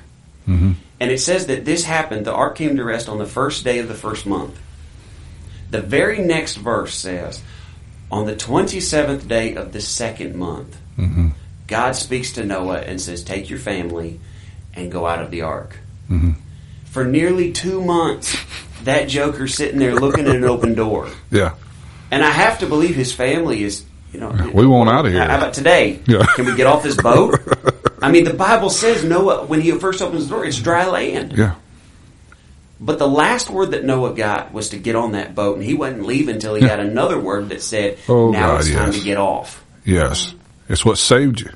hmm 0.45 0.73
And 0.99 1.11
it 1.11 1.19
says 1.19 1.47
that 1.47 1.65
this 1.65 1.83
happened, 1.85 2.25
the 2.25 2.33
ark 2.33 2.55
came 2.55 2.75
to 2.77 2.83
rest 2.83 3.09
on 3.09 3.17
the 3.17 3.25
first 3.25 3.63
day 3.63 3.79
of 3.79 3.87
the 3.87 3.93
first 3.95 4.25
month. 4.25 4.57
The 5.71 5.81
very 5.81 6.19
next 6.19 6.55
verse 6.55 6.93
says, 6.95 7.41
On 8.11 8.25
the 8.25 8.35
27th 8.35 9.27
day 9.27 9.55
of 9.55 9.71
the 9.73 9.81
second 9.81 10.35
month, 10.35 10.77
Mm-hmm. 10.97 11.29
God 11.67 11.93
speaks 11.95 12.31
to 12.33 12.45
Noah 12.45 12.79
and 12.79 13.01
says, 13.01 13.23
Take 13.23 13.49
your 13.49 13.59
family 13.59 14.19
and 14.73 14.89
go 14.91 15.05
out 15.05 15.21
of 15.21 15.29
the 15.31 15.41
ark. 15.41 15.77
Mm-hmm. 16.09 16.31
For 16.95 17.03
nearly 17.03 17.51
two 17.51 17.83
months, 17.83 18.41
that 18.85 19.09
Joker 19.09 19.49
sitting 19.49 19.79
there 19.79 19.95
looking 19.95 20.27
at 20.27 20.35
an 20.37 20.45
open 20.45 20.75
door. 20.75 21.09
Yeah. 21.29 21.55
And 22.09 22.23
I 22.23 22.29
have 22.31 22.59
to 22.59 22.67
believe 22.67 22.95
his 22.95 23.11
family 23.11 23.63
is, 23.63 23.83
you 24.13 24.21
know, 24.21 24.29
We 24.53 24.65
want 24.65 24.89
out 24.89 25.05
of 25.05 25.11
here. 25.11 25.27
How 25.27 25.35
about 25.35 25.53
today? 25.53 25.99
Yeah. 26.07 26.25
Can 26.37 26.45
we 26.45 26.55
get 26.55 26.67
off 26.67 26.83
this 26.83 26.95
boat? 26.95 27.37
I 28.01 28.09
mean, 28.09 28.23
the 28.23 28.33
Bible 28.33 28.69
says 28.69 29.03
Noah, 29.03 29.45
when 29.45 29.59
he 29.59 29.77
first 29.77 30.01
opens 30.01 30.29
the 30.29 30.35
door, 30.35 30.45
it's 30.45 30.57
dry 30.57 30.87
land. 30.87 31.33
Yeah. 31.33 31.55
But 32.79 32.97
the 32.97 33.09
last 33.09 33.49
word 33.49 33.71
that 33.71 33.83
Noah 33.83 34.13
got 34.13 34.53
was 34.53 34.69
to 34.69 34.77
get 34.77 34.95
on 34.95 35.11
that 35.11 35.35
boat, 35.35 35.57
and 35.57 35.65
he 35.65 35.73
wasn't 35.73 36.05
leaving 36.05 36.35
until 36.35 36.55
he 36.55 36.61
got 36.65 36.79
another 36.79 37.19
word 37.19 37.49
that 37.49 37.61
said, 37.61 37.97
Oh, 38.07 38.31
"Now 38.31 38.51
God, 38.51 38.61
it's 38.61 38.71
time 38.71 38.91
yes. 38.93 38.99
to 38.99 39.03
get 39.03 39.17
off." 39.17 39.65
Yes. 39.83 40.33
It's 40.69 40.85
what 40.85 40.97
saved 40.97 41.41
you. 41.41 41.49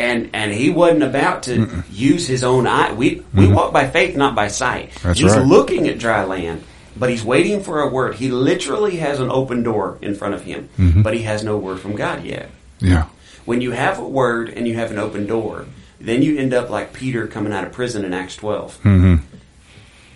And 0.00 0.30
and 0.32 0.52
he 0.52 0.70
wasn't 0.70 1.02
about 1.02 1.42
to 1.44 1.84
use 1.90 2.26
his 2.26 2.42
own 2.42 2.66
eye. 2.66 2.92
We 2.92 3.22
we 3.34 3.46
walk 3.48 3.72
by 3.72 3.88
faith, 3.88 4.16
not 4.16 4.34
by 4.34 4.48
sight. 4.48 4.90
Mm-hmm. 4.90 5.08
That's 5.08 5.20
he's 5.20 5.36
right. 5.36 5.44
looking 5.46 5.88
at 5.88 5.98
dry 5.98 6.24
land, 6.24 6.64
but 6.96 7.10
he's 7.10 7.22
waiting 7.24 7.62
for 7.62 7.80
a 7.82 7.88
word. 7.88 8.14
He 8.14 8.30
literally 8.30 8.96
has 8.96 9.20
an 9.20 9.30
open 9.30 9.62
door 9.62 9.98
in 10.00 10.14
front 10.14 10.34
of 10.34 10.42
him, 10.42 10.68
Mm-hmm. 10.78 11.02
but 11.02 11.12
he 11.14 11.22
has 11.24 11.44
no 11.44 11.58
word 11.58 11.80
from 11.80 11.94
God 11.96 12.24
yet. 12.24 12.50
Yeah. 12.80 13.06
When 13.44 13.60
you 13.60 13.72
have 13.72 13.98
a 13.98 14.08
word 14.08 14.48
and 14.48 14.66
you 14.66 14.74
have 14.76 14.90
an 14.90 14.98
open 14.98 15.26
door, 15.26 15.66
then 16.00 16.22
you 16.22 16.38
end 16.38 16.54
up 16.54 16.70
like 16.70 16.92
Peter 16.94 17.26
coming 17.26 17.52
out 17.52 17.64
of 17.66 17.72
prison 17.72 18.04
in 18.04 18.14
Acts 18.14 18.36
12. 18.36 18.78
Mm-hmm. 18.82 19.14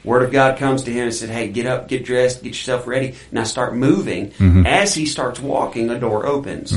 Word 0.08 0.22
of 0.22 0.32
God 0.32 0.58
comes 0.58 0.82
to 0.84 0.92
him 0.92 1.04
and 1.04 1.14
said, 1.14 1.30
Hey, 1.30 1.48
get 1.48 1.66
up, 1.66 1.88
get 1.88 2.04
dressed, 2.04 2.42
get 2.42 2.50
yourself 2.50 2.86
ready. 2.86 3.14
Now 3.32 3.44
start 3.44 3.74
moving. 3.74 4.30
Mm-hmm. 4.32 4.66
As 4.66 4.94
he 4.94 5.06
starts 5.06 5.40
walking, 5.40 5.88
a 5.90 5.98
door 5.98 6.26
opens. 6.26 6.72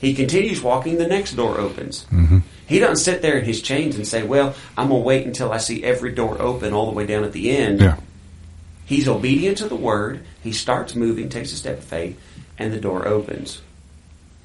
He 0.00 0.14
continues 0.14 0.62
walking, 0.62 0.98
the 0.98 1.06
next 1.08 1.32
door 1.34 1.58
opens. 1.58 2.04
Mm-hmm. 2.12 2.38
He 2.66 2.78
doesn't 2.78 3.02
sit 3.02 3.22
there 3.22 3.38
in 3.38 3.44
his 3.44 3.62
chains 3.62 3.96
and 3.96 4.06
say, 4.06 4.22
Well, 4.22 4.54
I'm 4.76 4.88
going 4.88 5.02
to 5.02 5.06
wait 5.06 5.26
until 5.26 5.50
I 5.52 5.56
see 5.58 5.82
every 5.82 6.12
door 6.12 6.40
open 6.40 6.72
all 6.72 6.86
the 6.86 6.92
way 6.92 7.06
down 7.06 7.24
at 7.24 7.32
the 7.32 7.50
end. 7.50 7.80
Yeah. 7.80 7.96
He's 8.84 9.08
obedient 9.08 9.58
to 9.58 9.68
the 9.68 9.76
word. 9.76 10.20
He 10.42 10.52
starts 10.52 10.94
moving, 10.94 11.28
takes 11.28 11.52
a 11.52 11.56
step 11.56 11.78
of 11.78 11.84
faith, 11.84 12.18
and 12.58 12.72
the 12.72 12.80
door 12.80 13.06
opens. 13.08 13.60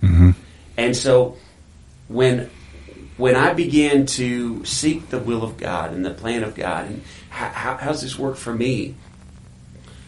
Mm-hmm. 0.01 0.31
And 0.77 0.97
so, 0.97 1.37
when 2.07 2.49
when 3.17 3.35
I 3.35 3.53
began 3.53 4.05
to 4.07 4.65
seek 4.65 5.09
the 5.09 5.19
will 5.19 5.43
of 5.43 5.57
God 5.57 5.93
and 5.93 6.03
the 6.03 6.09
plan 6.11 6.43
of 6.43 6.55
God, 6.55 6.87
and 6.87 7.03
how, 7.29 7.49
how, 7.49 7.77
how's 7.77 8.01
this 8.01 8.17
work 8.17 8.37
for 8.37 8.53
me? 8.53 8.95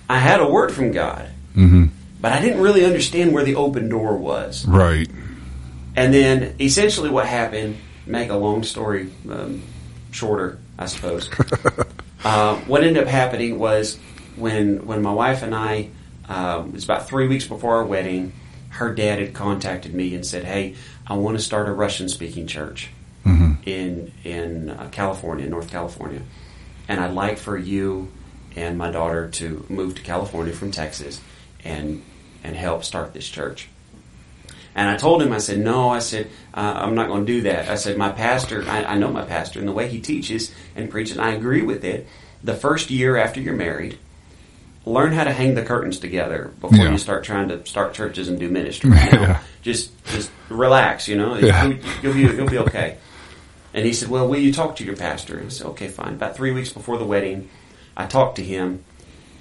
I 0.09 0.17
had 0.19 0.39
a 0.39 0.47
word 0.49 0.71
from 0.73 0.91
God, 0.91 1.29
Mm-hmm. 1.55 1.85
but 2.19 2.33
I 2.33 2.41
didn't 2.41 2.61
really 2.61 2.83
understand 2.83 3.31
where 3.33 3.43
the 3.43 3.55
open 3.55 3.87
door 3.89 4.17
was. 4.17 4.65
Right. 4.65 5.09
And 5.95 6.13
then, 6.13 6.55
essentially, 6.59 7.09
what 7.09 7.25
happened? 7.25 7.77
Make 8.05 8.29
a 8.29 8.35
long 8.35 8.63
story 8.63 9.09
um, 9.29 9.63
shorter, 10.11 10.59
I 10.77 10.85
suppose. 10.87 11.29
uh, 12.23 12.55
what 12.57 12.83
ended 12.83 13.03
up 13.03 13.09
happening 13.09 13.57
was 13.57 13.97
when 14.35 14.85
when 14.85 15.01
my 15.01 15.13
wife 15.13 15.41
and 15.41 15.55
I, 15.55 15.89
um, 16.27 16.67
it 16.69 16.73
was 16.73 16.83
about 16.83 17.07
three 17.07 17.27
weeks 17.27 17.45
before 17.47 17.77
our 17.77 17.85
wedding, 17.85 18.33
her 18.69 18.93
dad 18.93 19.19
had 19.19 19.33
contacted 19.33 19.93
me 19.93 20.13
and 20.13 20.25
said, 20.25 20.43
"Hey, 20.43 20.75
I 21.07 21.15
want 21.15 21.37
to 21.37 21.43
start 21.43 21.67
a 21.69 21.73
Russian 21.73 22.09
speaking 22.09 22.47
church 22.47 22.89
Mm-hmm. 23.25 23.53
in 23.67 24.11
in 24.23 24.69
uh, 24.69 24.89
California, 24.91 25.49
North 25.49 25.71
California, 25.71 26.21
and 26.87 26.99
I'd 26.99 27.13
like 27.13 27.39
for 27.39 27.57
you 27.57 28.11
and 28.55 28.77
my 28.77 28.91
daughter 28.91 29.29
to 29.29 29.65
move 29.67 29.95
to 29.95 30.01
California 30.03 30.53
from 30.53 30.69
Texas 30.69 31.19
and 31.63 32.03
and 32.43 32.55
help 32.55 32.83
start 32.83 33.13
this 33.13 33.27
church." 33.27 33.67
And 34.75 34.89
I 34.89 34.97
told 34.97 35.21
him, 35.21 35.31
I 35.31 35.37
said, 35.37 35.59
no, 35.59 35.89
I 35.89 35.99
said, 35.99 36.29
uh, 36.53 36.59
I'm 36.59 36.95
not 36.95 37.07
going 37.07 37.25
to 37.25 37.31
do 37.31 37.41
that. 37.43 37.69
I 37.69 37.75
said, 37.75 37.97
my 37.97 38.09
pastor, 38.11 38.63
I, 38.67 38.83
I 38.83 38.97
know 38.97 39.09
my 39.09 39.23
pastor 39.23 39.59
and 39.59 39.67
the 39.67 39.71
way 39.71 39.87
he 39.87 40.01
teaches 40.01 40.53
and 40.75 40.89
preaches, 40.89 41.15
and 41.17 41.25
I 41.25 41.31
agree 41.31 41.61
with 41.61 41.85
it. 41.85 42.07
The 42.43 42.53
first 42.53 42.91
year 42.91 43.15
after 43.15 43.39
you're 43.39 43.55
married, 43.55 43.97
learn 44.85 45.13
how 45.13 45.23
to 45.23 45.31
hang 45.31 45.55
the 45.55 45.63
curtains 45.63 45.97
together 45.99 46.51
before 46.59 46.77
Yeah. 46.77 46.91
you 46.91 46.97
start 46.97 47.23
trying 47.23 47.47
to 47.49 47.65
start 47.65 47.93
churches 47.93 48.27
and 48.27 48.37
do 48.37 48.49
ministry. 48.49 48.89
You 48.89 48.95
know? 49.13 49.21
Yeah. 49.21 49.39
Just, 49.61 49.91
just 50.07 50.29
relax, 50.49 51.07
you 51.07 51.15
know, 51.15 51.37
Yeah. 51.37 51.65
you'll, 51.65 51.79
you'll 52.03 52.13
be, 52.13 52.35
you'll 52.35 52.49
be 52.49 52.57
okay. 52.59 52.97
And 53.73 53.85
he 53.85 53.93
said, 53.93 54.09
well, 54.09 54.27
will 54.27 54.39
you 54.39 54.51
talk 54.53 54.75
to 54.77 54.83
your 54.83 54.95
pastor? 54.97 55.37
And 55.37 55.47
I 55.47 55.49
said, 55.49 55.67
okay, 55.67 55.87
fine. 55.87 56.13
About 56.15 56.35
three 56.35 56.51
weeks 56.51 56.71
before 56.73 56.97
the 56.97 57.05
wedding, 57.05 57.49
I 57.97 58.05
talked 58.07 58.35
to 58.37 58.43
him 58.43 58.83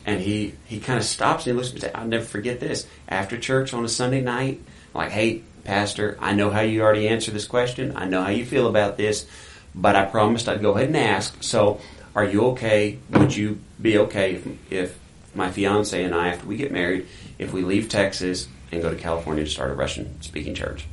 and 0.06 0.20
he, 0.20 0.54
he 0.64 0.78
kind 0.80 0.98
of 0.98 1.04
stops 1.04 1.46
and 1.46 1.54
he 1.54 1.56
looks 1.56 1.68
at 1.70 1.74
me 1.74 1.80
and 1.80 1.82
says, 1.82 1.90
I'll 1.94 2.06
never 2.06 2.24
forget 2.24 2.60
this. 2.60 2.86
After 3.08 3.36
church 3.38 3.74
on 3.74 3.84
a 3.84 3.88
Sunday 3.88 4.20
night, 4.22 4.62
like, 4.94 5.10
hey, 5.10 5.42
Pastor, 5.64 6.16
I 6.20 6.34
know 6.34 6.50
how 6.50 6.60
you 6.60 6.82
already 6.82 7.08
answered 7.08 7.34
this 7.34 7.46
question. 7.46 7.96
I 7.96 8.06
know 8.06 8.22
how 8.22 8.30
you 8.30 8.44
feel 8.44 8.68
about 8.68 8.96
this, 8.96 9.26
but 9.74 9.96
I 9.96 10.04
promised 10.04 10.48
I'd 10.48 10.62
go 10.62 10.72
ahead 10.72 10.88
and 10.88 10.96
ask. 10.96 11.42
So, 11.42 11.80
are 12.14 12.24
you 12.24 12.46
okay? 12.48 12.98
Would 13.10 13.34
you 13.34 13.58
be 13.80 13.98
okay 13.98 14.34
if, 14.34 14.72
if 14.72 14.98
my 15.34 15.50
fiance 15.50 16.02
and 16.02 16.14
I, 16.14 16.28
after 16.28 16.46
we 16.46 16.56
get 16.56 16.70
married, 16.70 17.08
if 17.38 17.52
we 17.52 17.62
leave 17.62 17.88
Texas 17.88 18.46
and 18.70 18.82
go 18.82 18.90
to 18.90 18.96
California 18.96 19.44
to 19.44 19.50
start 19.50 19.70
a 19.70 19.74
Russian 19.74 20.20
speaking 20.22 20.54
church? 20.54 20.86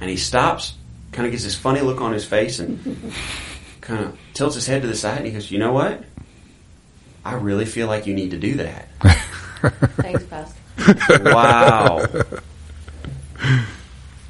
And 0.00 0.10
he 0.10 0.16
stops, 0.16 0.74
kind 1.12 1.24
of 1.24 1.32
gets 1.32 1.44
this 1.44 1.54
funny 1.54 1.80
look 1.80 2.00
on 2.00 2.12
his 2.12 2.24
face, 2.24 2.58
and 2.58 3.14
kind 3.80 4.04
of 4.04 4.18
tilts 4.34 4.56
his 4.56 4.66
head 4.66 4.82
to 4.82 4.88
the 4.88 4.96
side, 4.96 5.18
and 5.18 5.26
he 5.26 5.32
goes, 5.32 5.50
You 5.50 5.60
know 5.60 5.72
what? 5.72 6.04
I 7.24 7.34
really 7.34 7.64
feel 7.64 7.86
like 7.86 8.06
you 8.06 8.14
need 8.14 8.32
to 8.32 8.38
do 8.38 8.54
that. 8.54 8.88
Thanks, 10.02 10.24
Pastor. 10.24 10.58
wow. 11.32 12.04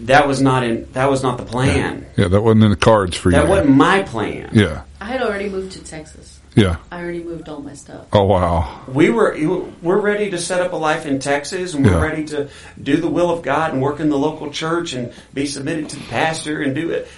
That 0.01 0.27
was 0.27 0.41
not 0.43 0.65
in. 0.65 0.91
That 0.93 1.09
was 1.11 1.23
not 1.23 1.39
the 1.39 1.45
plan. 1.45 2.07
Yeah, 2.17 2.29
that 2.29 2.41
wasn't 2.41 2.65
in 2.65 2.71
the 2.71 2.77
cards 2.77 3.17
for 3.17 3.31
That 3.31 3.37
you. 3.37 3.43
That 3.45 3.49
wasn't 3.51 3.71
my 3.77 4.03
plan. 4.03 4.51
Yeah. 4.53 4.83
I 5.01 5.05
had 5.07 5.23
already 5.23 5.49
moved 5.49 5.73
to 5.73 5.85
Texas. 5.85 6.41
Yeah. 6.55 6.77
I 6.91 7.01
already 7.01 7.23
moved 7.23 7.49
all 7.49 7.61
my 7.61 7.75
stuff. 7.75 8.07
Oh 8.13 8.25
wow. 8.25 8.81
We 8.89 9.11
were 9.11 9.37
we're 9.81 10.01
ready 10.01 10.31
to 10.31 10.39
set 10.39 10.61
up 10.61 10.73
a 10.73 10.77
life 10.77 11.07
in 11.07 11.19
Texas, 11.19 11.75
and 11.75 11.85
we're 11.85 11.93
Yeah. 11.93 12.03
ready 12.03 12.25
to 12.27 12.49
do 12.83 12.97
the 12.97 13.09
will 13.09 13.31
of 13.31 13.43
God 13.43 13.73
and 13.73 13.81
work 13.81 14.01
in 14.01 14.11
the 14.11 14.19
local 14.19 14.51
church 14.51 14.93
and 14.93 15.13
be 15.33 15.47
submitted 15.47 15.89
to 15.91 15.97
the 15.97 16.05
pastor 16.07 16.61
and 16.63 16.75
do 16.75 16.91
it. 16.91 17.09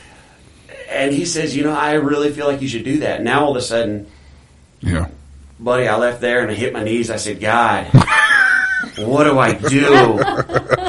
And 0.90 1.12
he 1.12 1.24
says, 1.24 1.56
you 1.56 1.64
know, 1.64 1.72
I 1.72 1.94
really 1.94 2.30
feel 2.32 2.46
like 2.46 2.60
you 2.60 2.68
should 2.68 2.84
do 2.84 2.98
that. 2.98 3.22
Now 3.22 3.44
all 3.44 3.50
of 3.52 3.56
a 3.56 3.62
sudden, 3.62 4.06
Yeah. 4.80 5.08
buddy, 5.58 5.88
I 5.88 5.96
left 5.96 6.20
there 6.20 6.42
and 6.42 6.50
I 6.50 6.54
hit 6.54 6.72
my 6.74 6.84
knees. 6.84 7.10
I 7.10 7.16
said, 7.16 7.40
God, 7.40 7.86
what 8.98 9.24
do 9.24 9.38
I 9.38 9.54
do? 9.54 10.20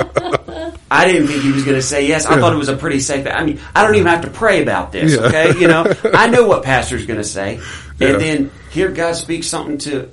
I 0.89 1.05
didn't 1.05 1.27
think 1.27 1.41
he 1.41 1.51
was 1.51 1.63
going 1.63 1.75
to 1.77 1.81
say 1.81 2.07
yes. 2.07 2.25
I 2.25 2.39
thought 2.39 2.53
it 2.53 2.57
was 2.57 2.69
a 2.69 2.77
pretty 2.77 2.99
safe. 2.99 3.25
I 3.27 3.43
mean, 3.43 3.59
I 3.75 3.83
don't 3.83 3.95
even 3.95 4.07
have 4.07 4.21
to 4.21 4.29
pray 4.29 4.61
about 4.61 4.91
this. 4.91 5.13
Yeah. 5.13 5.21
Okay, 5.27 5.59
you 5.59 5.67
know, 5.67 5.91
I 6.13 6.27
know 6.27 6.45
what 6.47 6.63
pastor's 6.63 7.05
going 7.07 7.17
to 7.19 7.23
say, 7.23 7.59
Yeah. 7.99 8.09
and 8.09 8.21
then 8.21 8.51
here 8.69 8.91
God 8.91 9.13
speaks 9.13 9.47
something 9.47 9.79
to 9.79 10.09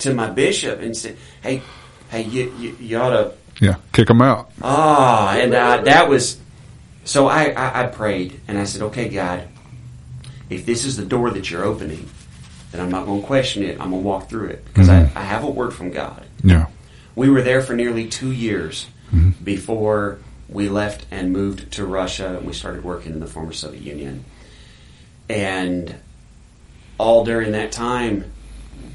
to 0.00 0.14
my 0.14 0.30
bishop 0.30 0.80
and 0.80 0.96
said, 0.96 1.16
"Hey, 1.42 1.62
hey, 2.10 2.22
you 2.22 2.54
you, 2.58 2.76
you 2.80 2.98
ought 2.98 3.10
to." 3.10 3.32
Yeah. 3.60 3.76
Kick 3.92 4.10
him 4.10 4.22
out. 4.22 4.50
Oh, 4.62 5.28
and 5.28 5.52
uh, 5.54 5.82
that 5.82 6.08
was 6.08 6.38
so. 7.04 7.26
I, 7.26 7.50
I 7.50 7.82
I 7.82 7.86
prayed 7.88 8.40
and 8.48 8.56
I 8.58 8.64
said, 8.64 8.82
"Okay, 8.82 9.08
God, 9.08 9.48
if 10.50 10.64
this 10.66 10.84
is 10.84 10.96
the 10.96 11.04
door 11.04 11.30
that 11.30 11.50
you're 11.50 11.64
opening, 11.64 12.08
then 12.70 12.80
I'm 12.80 12.90
not 12.90 13.06
going 13.06 13.20
to 13.22 13.26
question 13.26 13.64
it. 13.64 13.80
I'm 13.80 13.90
going 13.90 14.02
to 14.02 14.08
walk 14.08 14.28
through 14.28 14.48
it 14.48 14.64
because 14.66 14.88
I, 14.88 15.00
I 15.14 15.22
have 15.22 15.42
a 15.44 15.50
word 15.50 15.74
from 15.74 15.90
God." 15.90 16.24
Yeah. 16.44 16.66
We 17.14 17.28
were 17.28 17.42
there 17.42 17.60
for 17.60 17.74
nearly 17.74 18.08
two 18.08 18.30
years 18.32 18.86
Mm-hmm. 19.12 19.44
before 19.44 20.18
we 20.48 20.70
left 20.70 21.04
and 21.10 21.32
moved 21.32 21.72
to 21.72 21.84
Russia 21.84 22.38
and 22.38 22.46
we 22.46 22.54
started 22.54 22.82
working 22.82 23.12
in 23.12 23.20
the 23.20 23.26
former 23.26 23.52
Soviet 23.52 23.82
Union. 23.82 24.24
And 25.28 25.94
all 26.98 27.24
during 27.24 27.52
that 27.52 27.72
time, 27.72 28.32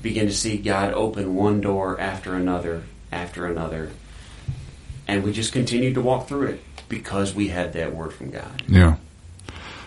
began 0.01 0.27
to 0.27 0.33
see 0.33 0.57
God 0.57 0.93
open 0.93 1.35
one 1.35 1.61
door 1.61 1.99
after 1.99 2.35
another, 2.35 2.83
after 3.11 3.45
another. 3.45 3.91
And 5.07 5.23
we 5.23 5.31
just 5.31 5.53
continued 5.53 5.95
to 5.95 6.01
walk 6.01 6.27
through 6.27 6.47
it 6.47 6.61
because 6.89 7.33
we 7.33 7.49
had 7.49 7.73
that 7.73 7.95
word 7.95 8.13
from 8.13 8.31
God. 8.31 8.63
Yeah. 8.67 8.95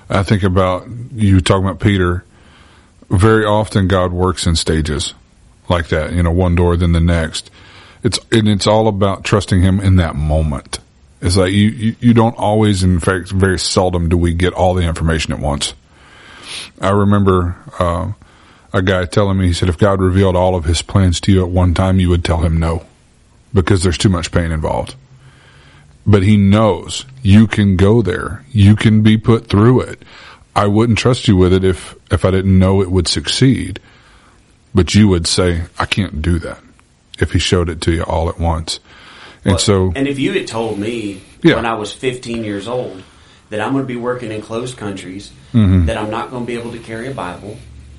I 0.09 0.23
think 0.23 0.43
about 0.43 0.89
you 1.12 1.40
talking 1.40 1.65
about 1.65 1.81
Peter. 1.81 2.24
Very 3.09 3.44
often 3.44 3.89
God 3.89 4.12
works 4.12 4.47
in 4.47 4.57
stages 4.57 5.15
like 5.69 5.89
that, 5.89 6.12
you 6.12 6.23
know, 6.23 6.32
one 6.32 6.55
door, 6.55 6.77
then 6.77 6.93
the 6.93 7.01
next. 7.01 7.51
It's, 8.03 8.19
and 8.33 8.49
it's 8.49 8.67
all 8.67 8.89
about 8.89 9.25
trusting 9.25 9.61
him 9.61 9.81
in 9.81 9.97
that 9.97 10.17
moment. 10.17 10.79
It's 11.21 11.37
like 11.37 11.53
you, 11.53 11.69
you, 11.69 11.97
you 12.01 12.15
don't 12.15 12.37
always, 12.39 12.83
in 12.83 12.99
fact, 12.99 13.31
very 13.31 13.59
seldom 13.59 14.09
do 14.09 14.17
we 14.17 14.33
get 14.33 14.55
all 14.55 14.75
the 14.75 14.83
information 14.83 15.33
at 15.33 15.39
once. 15.39 15.75
I 16.81 16.91
remember, 16.91 17.57
uh, 17.79 18.13
a 18.73 18.83
guy 18.83 19.05
telling 19.05 19.39
me, 19.39 19.49
he 19.49 19.53
said, 19.53 19.69
if 19.69 19.77
God 19.77 20.01
revealed 20.01 20.35
all 20.35 20.55
of 20.55 20.65
his 20.65 20.81
plans 20.81 21.21
to 21.23 21.33
you 21.33 21.43
at 21.43 21.51
one 21.51 21.75
time, 21.75 22.01
you 22.01 22.09
would 22.09 22.25
tell 22.25 22.39
him 22.39 22.59
no 22.59 22.87
because 23.53 23.83
there's 23.83 23.99
too 23.99 24.09
much 24.09 24.33
pain 24.33 24.51
involved 24.51 24.95
but 26.07 26.23
he 26.23 26.37
knows 26.37 27.05
you 27.23 27.47
can 27.47 27.77
go 27.77 28.03
there. 28.03 28.45
You 28.51 28.77
can 28.77 29.03
be 29.03 29.17
put 29.17 29.47
through 29.47 29.83
it. 29.83 30.03
I 30.57 30.67
wouldn't 30.67 30.99
trust 30.99 31.29
you 31.29 31.37
with 31.37 31.53
it 31.53 31.65
if, 31.65 31.95
if 32.11 32.25
I 32.25 32.31
didn't 32.31 32.59
know 32.59 32.83
it 32.83 32.91
would 32.91 33.09
succeed. 33.09 33.79
But 34.75 34.95
you 34.95 35.09
would 35.09 35.27
say, 35.27 35.63
I 35.79 35.87
can't 35.87 36.23
do 36.23 36.39
that 36.41 36.61
if 37.23 37.33
he 37.33 37.39
showed 37.39 37.69
it 37.69 37.81
to 37.83 37.93
you 37.93 38.03
all 38.03 38.29
at 38.29 38.39
once. 38.39 38.81
And 39.45 39.53
Well, 39.53 39.59
so, 39.59 39.93
and 39.97 40.07
if 40.07 40.19
you 40.19 40.33
had 40.33 40.47
told 40.47 40.79
me 40.79 41.21
Yeah. 41.43 41.57
when 41.57 41.67
I 41.67 41.75
was 41.75 41.93
15 41.93 42.45
years 42.45 42.69
old 42.69 43.03
that 43.51 43.61
I'm 43.61 43.73
going 43.73 43.85
to 43.85 43.89
be 43.89 43.97
working 43.97 44.31
in 44.33 44.43
closed 44.43 44.77
countries, 44.77 45.33
Mm-hmm. 45.53 45.87
that 45.87 45.97
I'm 45.99 46.11
not 46.11 46.31
going 46.31 46.45
to 46.45 46.47
be 46.47 46.57
able 46.57 46.71
to 46.73 46.79
carry 46.79 47.09
a 47.09 47.15
Bible, 47.15 47.57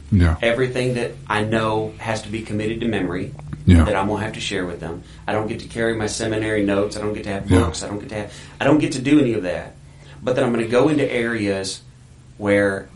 yeah, 0.10 0.38
everything 0.42 0.94
that 0.94 1.12
I 1.28 1.44
know 1.44 1.94
has 1.98 2.22
to 2.22 2.30
be 2.30 2.42
committed 2.44 2.80
to 2.82 2.88
memory, 2.88 3.34
Yeah. 3.66 3.84
that 3.84 3.96
I'm 3.96 4.08
going 4.08 4.20
to 4.20 4.26
have 4.26 4.36
to 4.36 4.40
share 4.42 4.66
with 4.66 4.80
them. 4.80 5.04
I 5.28 5.34
don't 5.34 5.48
get 5.48 5.60
to 5.60 5.68
carry 5.68 5.94
my 5.96 6.08
seminary 6.08 6.64
notes. 6.64 6.96
I 6.96 7.02
don't 7.02 7.14
get 7.14 7.24
to 7.26 7.30
have 7.30 7.50
books. 7.50 7.84
I 7.84 7.88
don't 7.88 8.00
get 8.00 8.10
to 8.10 8.16
have. 8.16 8.34
I 8.62 8.64
don't 8.66 8.80
get 8.80 8.94
to 8.94 9.02
do 9.02 9.20
any 9.20 9.34
of 9.34 9.44
that. 9.44 9.76
But 10.24 10.36
then 10.36 10.46
I'm 10.46 10.54
going 10.54 10.64
to 10.66 10.72
go 10.72 10.88
into 10.90 11.10
areas 11.12 11.82
where 12.38 12.88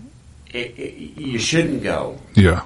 it, 0.53 0.77
it, 0.79 1.17
you 1.19 1.37
shouldn't 1.39 1.83
go. 1.83 2.17
yeah, 2.35 2.61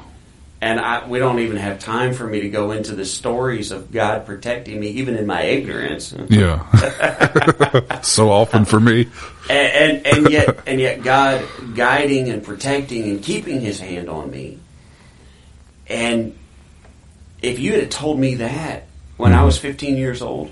And 0.61 0.77
I, 0.77 1.07
we 1.07 1.19
don't 1.19 1.39
even 1.39 1.55
have 1.55 1.79
time 1.79 2.13
for 2.13 2.27
me 2.27 2.41
to 2.41 2.49
go 2.49 2.71
into 2.71 2.93
the 2.93 3.05
stories 3.05 3.71
of 3.71 3.93
God 3.93 4.25
protecting 4.25 4.77
me, 4.77 4.87
even 4.89 5.15
in 5.15 5.25
my 5.25 5.43
ignorance. 5.43 6.13
yeah. 6.27 8.01
so 8.01 8.29
often 8.29 8.65
for 8.65 8.79
me. 8.79 9.07
and, 9.49 10.05
and 10.05 10.07
and 10.07 10.29
yet 10.29 10.59
and 10.67 10.81
yet 10.81 11.01
God 11.01 11.45
guiding 11.75 12.29
and 12.29 12.43
protecting 12.43 13.03
and 13.03 13.23
keeping 13.23 13.61
His 13.61 13.79
hand 13.79 14.09
on 14.09 14.29
me. 14.29 14.59
And 15.87 16.37
if 17.41 17.59
you 17.59 17.73
had 17.73 17.89
told 17.89 18.19
me 18.19 18.35
that 18.35 18.83
when 19.15 19.31
I 19.31 19.37
mm-hmm. 19.37 19.45
was 19.45 19.57
15 19.57 19.95
years 19.95 20.21
old, 20.21 20.51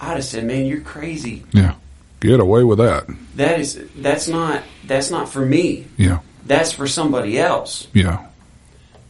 I'd 0.00 0.14
have 0.14 0.24
said, 0.24 0.44
"Man, 0.44 0.66
you're 0.66 0.80
crazy. 0.80 1.44
Yeah. 1.52 1.74
Get 2.20 2.40
away 2.40 2.64
with 2.64 2.78
that. 2.78 3.06
That 3.36 3.60
is 3.60 3.80
that's 3.96 4.26
not 4.26 4.62
that's 4.86 5.10
not 5.10 5.28
for 5.28 5.44
me. 5.44 5.86
Yeah. 5.96 6.20
That's 6.46 6.72
for 6.72 6.88
somebody 6.88 7.38
else." 7.38 7.86
Yeah. 7.92 8.26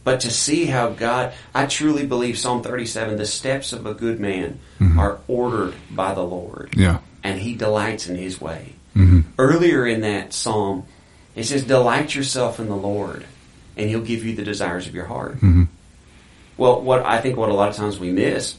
But 0.05 0.21
to 0.21 0.29
see 0.31 0.65
how 0.67 0.89
God, 0.91 1.33
I 1.53 1.65
truly 1.65 2.05
believe 2.05 2.37
Psalm 2.37 2.61
37, 2.63 3.17
the 3.17 3.25
steps 3.25 3.73
of 3.73 3.85
a 3.85 3.93
good 3.93 4.19
man 4.21 4.59
are 4.97 5.19
ordered 5.27 5.73
by 5.91 6.13
the 6.13 6.23
Lord. 6.23 6.73
Yeah. 6.77 6.99
and 7.23 7.39
he 7.41 7.55
delights 7.55 8.07
in 8.07 8.15
his 8.15 8.39
way. 8.39 8.73
hmm 8.93 9.21
Earlier 9.39 9.85
in 9.87 10.01
that 10.01 10.31
psalm, 10.31 10.83
it 11.35 11.43
says, 11.45 11.63
Delight 11.63 12.13
yourself 12.15 12.59
in 12.59 12.67
the 12.67 12.75
Lord, 12.77 13.25
and 13.75 13.89
he'll 13.89 14.01
give 14.01 14.23
you 14.23 14.35
the 14.35 14.43
desires 14.43 14.85
of 14.87 14.93
your 14.93 15.05
heart. 15.05 15.41
Mhm. 15.41 15.67
Well, 16.55 16.81
what 16.81 17.03
I 17.05 17.19
think 17.19 17.35
what 17.35 17.49
a 17.49 17.53
lot 17.53 17.69
of 17.69 17.75
times 17.75 17.99
we 17.99 18.11
miss, 18.11 18.55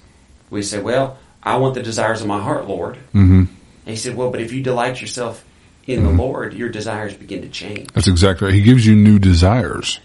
we 0.50 0.62
say, 0.62 0.80
Well, 0.80 1.16
I 1.44 1.56
want 1.58 1.74
the 1.74 1.82
desires 1.82 2.20
of 2.22 2.26
my 2.26 2.40
heart, 2.42 2.66
Lord. 2.66 2.96
hmm 3.12 3.44
And 3.86 3.94
he 3.94 3.96
said, 3.96 4.16
Well, 4.16 4.30
but 4.32 4.40
if 4.40 4.52
you 4.52 4.62
delight 4.64 5.00
yourself 5.00 5.44
in 5.86 6.02
the 6.02 6.10
Lord, 6.10 6.52
your 6.54 6.68
desires 6.68 7.14
begin 7.14 7.42
to 7.42 7.48
change. 7.48 7.86
That's 7.94 8.08
exactly 8.08 8.46
right. 8.46 8.54
He 8.54 8.62
gives 8.62 8.84
you 8.84 8.96
new 8.96 9.20
desires. 9.20 10.00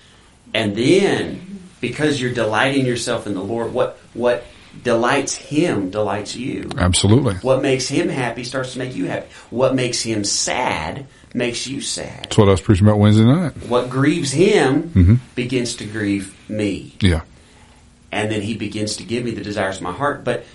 And 0.53 0.75
then, 0.75 1.59
because 1.79 2.19
you're 2.21 2.33
delighting 2.33 2.85
yourself 2.85 3.27
in 3.27 3.33
the 3.33 3.43
Lord, 3.43 3.73
what 3.73 3.97
what 4.13 4.45
delights 4.83 5.35
him 5.35 5.89
delights 5.89 6.35
you. 6.35 6.69
Absolutely. 6.77 7.35
What 7.35 7.61
makes 7.61 7.87
him 7.89 8.07
happy 8.09 8.43
starts 8.45 8.73
to 8.73 8.79
make 8.79 8.95
you 8.95 9.05
happy. 9.05 9.27
What 9.49 9.75
makes 9.75 10.01
him 10.01 10.23
sad 10.23 11.05
makes 11.33 11.67
you 11.67 11.81
sad. 11.81 12.23
That's 12.23 12.37
what 12.37 12.47
I 12.47 12.51
was 12.51 12.61
preaching 12.61 12.87
about 12.87 12.97
Wednesday 12.99 13.25
night. 13.25 13.51
What 13.67 13.89
grieves 13.89 14.31
him 14.31 14.83
Mhm. 14.95 15.19
begins 15.35 15.75
to 15.75 15.85
grieve 15.85 16.33
me. 16.49 16.93
Yeah. 17.01 17.21
And 18.13 18.31
then 18.31 18.41
he 18.41 18.55
begins 18.55 18.95
to 18.97 19.03
give 19.03 19.23
me 19.25 19.31
the 19.31 19.41
desires 19.41 19.77
of 19.77 19.83
my 19.83 19.91
heart. 19.93 20.23
But 20.23 20.45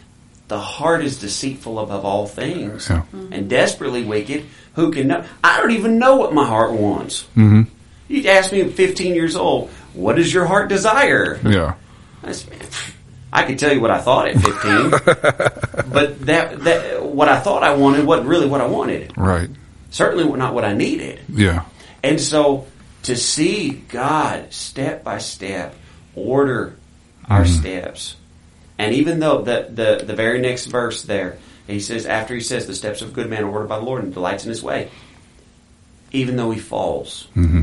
the 0.48 0.59
heart 0.60 1.05
is 1.05 1.16
deceitful 1.16 1.78
above 1.78 2.05
all 2.05 2.27
things 2.27 2.89
Yeah. 2.89 3.02
and 3.31 3.48
desperately 3.51 4.02
wicked. 4.05 4.44
Who 4.77 4.93
can 4.93 5.09
know? 5.09 5.24
I 5.44 5.59
don't 5.60 5.73
even 5.73 5.98
know 5.98 6.16
what 6.16 6.32
my 6.35 6.47
heart 6.47 6.73
wants. 6.73 7.23
hmm 7.35 7.62
You'd 8.09 8.27
ask 8.27 8.52
me 8.52 8.60
at 8.60 8.70
15 8.73 9.14
years 9.16 9.35
old, 9.35 9.68
what 9.97 10.16
does 10.16 10.32
your 10.32 10.47
heart 10.47 10.68
desire? 10.68 11.40
Yeah. 11.44 11.74
I 13.32 13.44
could 13.44 13.59
tell 13.59 13.73
you 13.73 13.81
what 13.81 13.90
I 13.90 14.01
thought 14.01 14.28
at 14.28 14.40
15, 14.40 14.90
but 15.93 16.27
that, 16.27 16.64
that 16.64 17.02
what 17.02 17.28
I 17.28 17.40
thought 17.40 17.62
I 17.62 17.74
wanted 17.74 18.06
wasn't 18.06 18.28
really 18.28 18.47
what 18.47 18.60
I 18.60 18.66
wanted. 18.66 19.16
Right. 19.16 19.51
Certainly 19.90 20.36
not 20.39 20.55
what 20.55 20.64
I 20.64 20.74
needed. 20.74 21.20
Yeah. 21.28 21.64
And 22.02 22.20
so 22.20 22.66
to 23.02 23.16
see 23.16 23.70
God 23.70 24.52
step 24.52 25.05
by 25.05 25.18
step 25.18 25.74
order 26.14 26.77
our 27.28 27.44
steps, 27.44 28.16
and 28.78 28.94
even 28.94 29.18
though 29.18 29.43
the, 29.43 29.68
the 29.70 30.05
the 30.05 30.14
very 30.14 30.40
next 30.40 30.66
verse 30.66 31.02
there, 31.02 31.39
he 31.66 31.81
says 31.81 32.06
after 32.06 32.35
he 32.35 32.40
says 32.40 32.66
the 32.66 32.74
steps 32.74 33.02
of 33.02 33.10
a 33.10 33.12
good 33.12 33.28
man 33.28 33.44
are 33.44 33.51
ordered 33.51 33.68
by 33.68 33.78
the 33.78 33.85
Lord 33.85 34.05
and 34.05 34.14
delights 34.14 34.44
in 34.44 34.51
His 34.51 34.62
way, 34.62 34.90
even 36.12 36.36
though 36.36 36.51
he 36.51 36.60
falls, 36.60 37.28
hmm 37.35 37.62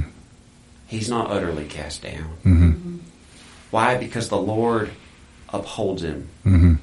he's 0.94 1.10
not 1.10 1.30
utterly 1.32 1.66
cast 1.66 2.02
down. 2.04 2.24
hmm 2.44 2.98
Why? 3.72 3.98
Because 3.98 4.30
the 4.30 4.38
Lord 4.38 4.92
upholds 5.50 6.04
him. 6.04 6.30
hmm 6.44 6.74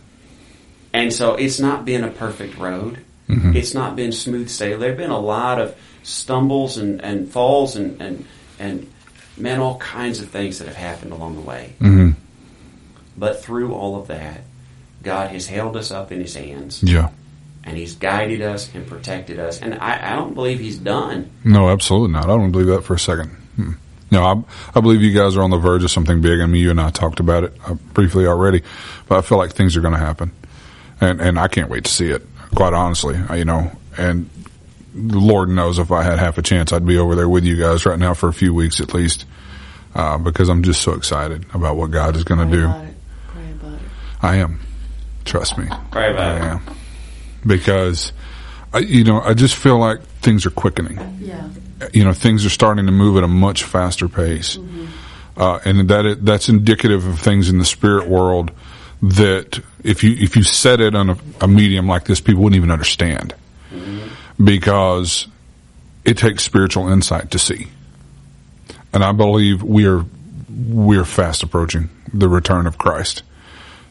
And 0.93 1.13
so 1.13 1.35
it's 1.35 1.61
not 1.61 1.85
been 1.85 2.05
a 2.05 2.11
perfect 2.11 2.59
road. 2.59 2.99
Mhm. 3.29 3.55
It's 3.55 3.75
not 3.75 3.95
been 3.95 4.11
smooth 4.13 4.49
sailing. 4.49 4.81
There 4.81 4.89
have 4.91 4.99
been 4.99 5.11
a 5.11 5.19
lot 5.21 5.61
of 5.61 5.75
stumbles 6.03 6.77
and, 6.79 7.01
and 7.03 7.29
falls 7.31 7.77
and, 7.77 8.01
and, 8.03 8.25
and, 8.59 8.89
man, 9.37 9.61
all 9.61 9.79
kinds 9.79 10.21
of 10.21 10.29
things 10.31 10.59
that 10.59 10.67
have 10.67 10.77
happened 10.77 11.13
along 11.13 11.37
the 11.37 11.43
way. 11.43 11.75
hmm 11.79 12.11
But 13.17 13.43
through 13.43 13.73
all 13.75 14.01
of 14.01 14.09
that, 14.09 14.43
God 15.03 15.31
has 15.31 15.47
held 15.47 15.77
us 15.77 15.91
up 15.93 16.11
in 16.13 16.21
His 16.21 16.35
hands 16.35 16.83
Yeah. 16.83 17.11
and 17.65 17.77
He's 17.77 17.95
guided 17.95 18.43
us 18.43 18.69
and 18.75 18.85
protected 18.87 19.39
us. 19.39 19.61
And 19.61 19.75
I, 19.75 20.13
I 20.13 20.17
don't 20.17 20.35
believe 20.35 20.59
He's 20.59 20.79
done. 20.79 21.31
No, 21.45 21.69
absolutely 21.71 22.13
not. 22.13 22.25
I 22.25 22.35
don't 22.37 22.51
believe 22.51 22.67
that 22.69 22.83
for 22.83 22.95
a 22.95 22.99
second. 22.99 23.29
Hmm. 23.57 23.73
No, 24.11 24.25
I, 24.25 24.35
I 24.77 24.81
believe 24.81 25.03
you 25.03 25.13
guys 25.13 25.37
are 25.37 25.43
on 25.43 25.51
the 25.51 25.57
verge 25.59 25.85
of 25.85 25.91
something 25.91 26.21
big. 26.21 26.41
I 26.41 26.47
mean, 26.47 26.61
you 26.63 26.71
and 26.71 26.81
I 26.81 26.91
talked 26.91 27.21
about 27.21 27.45
it 27.45 27.53
uh, 27.67 27.75
briefly 27.95 28.27
already, 28.27 28.63
but 29.09 29.19
I 29.19 29.21
feel 29.23 29.39
like 29.39 29.53
things 29.53 29.77
are 29.77 29.81
going 29.81 29.95
to 29.95 30.01
happen, 30.01 30.33
and 31.01 31.21
and 31.21 31.39
I 31.39 31.47
can't 31.49 31.71
wait 31.71 31.85
to 31.85 31.91
see 31.91 32.11
it. 32.11 32.27
Quite 32.55 32.73
honestly, 32.73 33.17
I- 33.29 33.37
you 33.37 33.45
know, 33.45 33.71
and 33.97 34.29
the 34.95 35.19
Lord 35.21 35.49
knows 35.49 35.79
if 35.79 35.93
I 35.93 36.03
had 36.03 36.19
half 36.19 36.39
a 36.39 36.43
chance, 36.43 36.73
I'd 36.73 36.85
be 36.85 36.99
over 36.99 37.15
there 37.15 37.29
with 37.29 37.45
you 37.45 37.55
guys 37.57 37.87
right 37.87 37.99
now 37.99 38.13
for 38.15 38.29
a 38.29 38.33
few 38.33 38.53
weeks 38.53 38.81
at 38.81 38.93
least, 38.93 39.25
uh, 39.95 40.19
because 40.19 40.49
I'm 40.49 40.65
just 40.65 40.83
so 40.83 40.95
excited 40.95 41.47
about 41.55 41.77
what 41.77 41.93
God 41.93 42.17
is 42.17 42.25
going 42.25 42.51
to 42.51 42.57
do. 42.57 42.65
about 42.65 42.85
it. 42.87 42.95
Pray 43.29 43.51
about 43.53 43.75
it. 43.75 43.81
I 44.21 44.37
am. 44.37 44.59
Trust 45.25 45.57
me. 45.59 45.67
Pray 45.93 46.11
about 46.11 46.37
it. 46.37 46.43
I 46.43 46.47
am. 46.55 46.61
Because, 47.47 48.13
I, 48.75 48.79
you 48.79 49.05
know, 49.05 49.21
I 49.21 49.35
just 49.35 49.55
feel 49.55 49.79
like 49.79 50.03
things 50.23 50.45
are 50.45 50.51
quickening 50.51 50.99
Yeah. 51.21 51.49
You 51.93 52.05
know 52.05 52.13
things 52.13 52.45
are 52.45 52.51
starting 52.51 52.87
to 52.87 52.93
move 52.93 53.17
at 53.17 53.25
a 53.25 53.29
much 53.29 53.65
faster 53.65 54.09
pace, 54.09 54.59
uh, 55.37 55.59
and 55.65 55.89
that 55.89 56.07
it, 56.07 56.25
that's 56.25 56.49
indicative 56.49 57.07
of 57.07 57.19
things 57.19 57.49
in 57.49 57.59
the 57.59 57.65
spirit 57.65 58.09
world 58.09 58.51
that 59.03 59.61
if 59.83 60.05
you 60.05 60.15
if 60.19 60.37
you 60.37 60.43
said 60.43 60.81
it 60.81 60.95
on 60.95 61.11
a, 61.11 61.17
a 61.41 61.49
medium 61.49 61.87
like 61.87 62.05
this, 62.05 62.21
people 62.21 62.43
wouldn't 62.43 62.57
even 62.57 62.71
understand. 62.71 63.35
Because 64.43 65.27
it 66.05 66.17
takes 66.17 66.43
spiritual 66.43 66.89
insight 66.89 67.31
to 67.33 67.39
see, 67.39 67.69
and 68.93 69.05
I 69.05 69.13
believe 69.13 69.63
we 69.63 69.87
are 69.87 70.05
we 70.69 70.97
are 70.97 71.05
fast 71.05 71.43
approaching 71.43 71.91
the 72.13 72.29
return 72.29 72.67
of 72.67 72.79
Christ. 72.79 73.23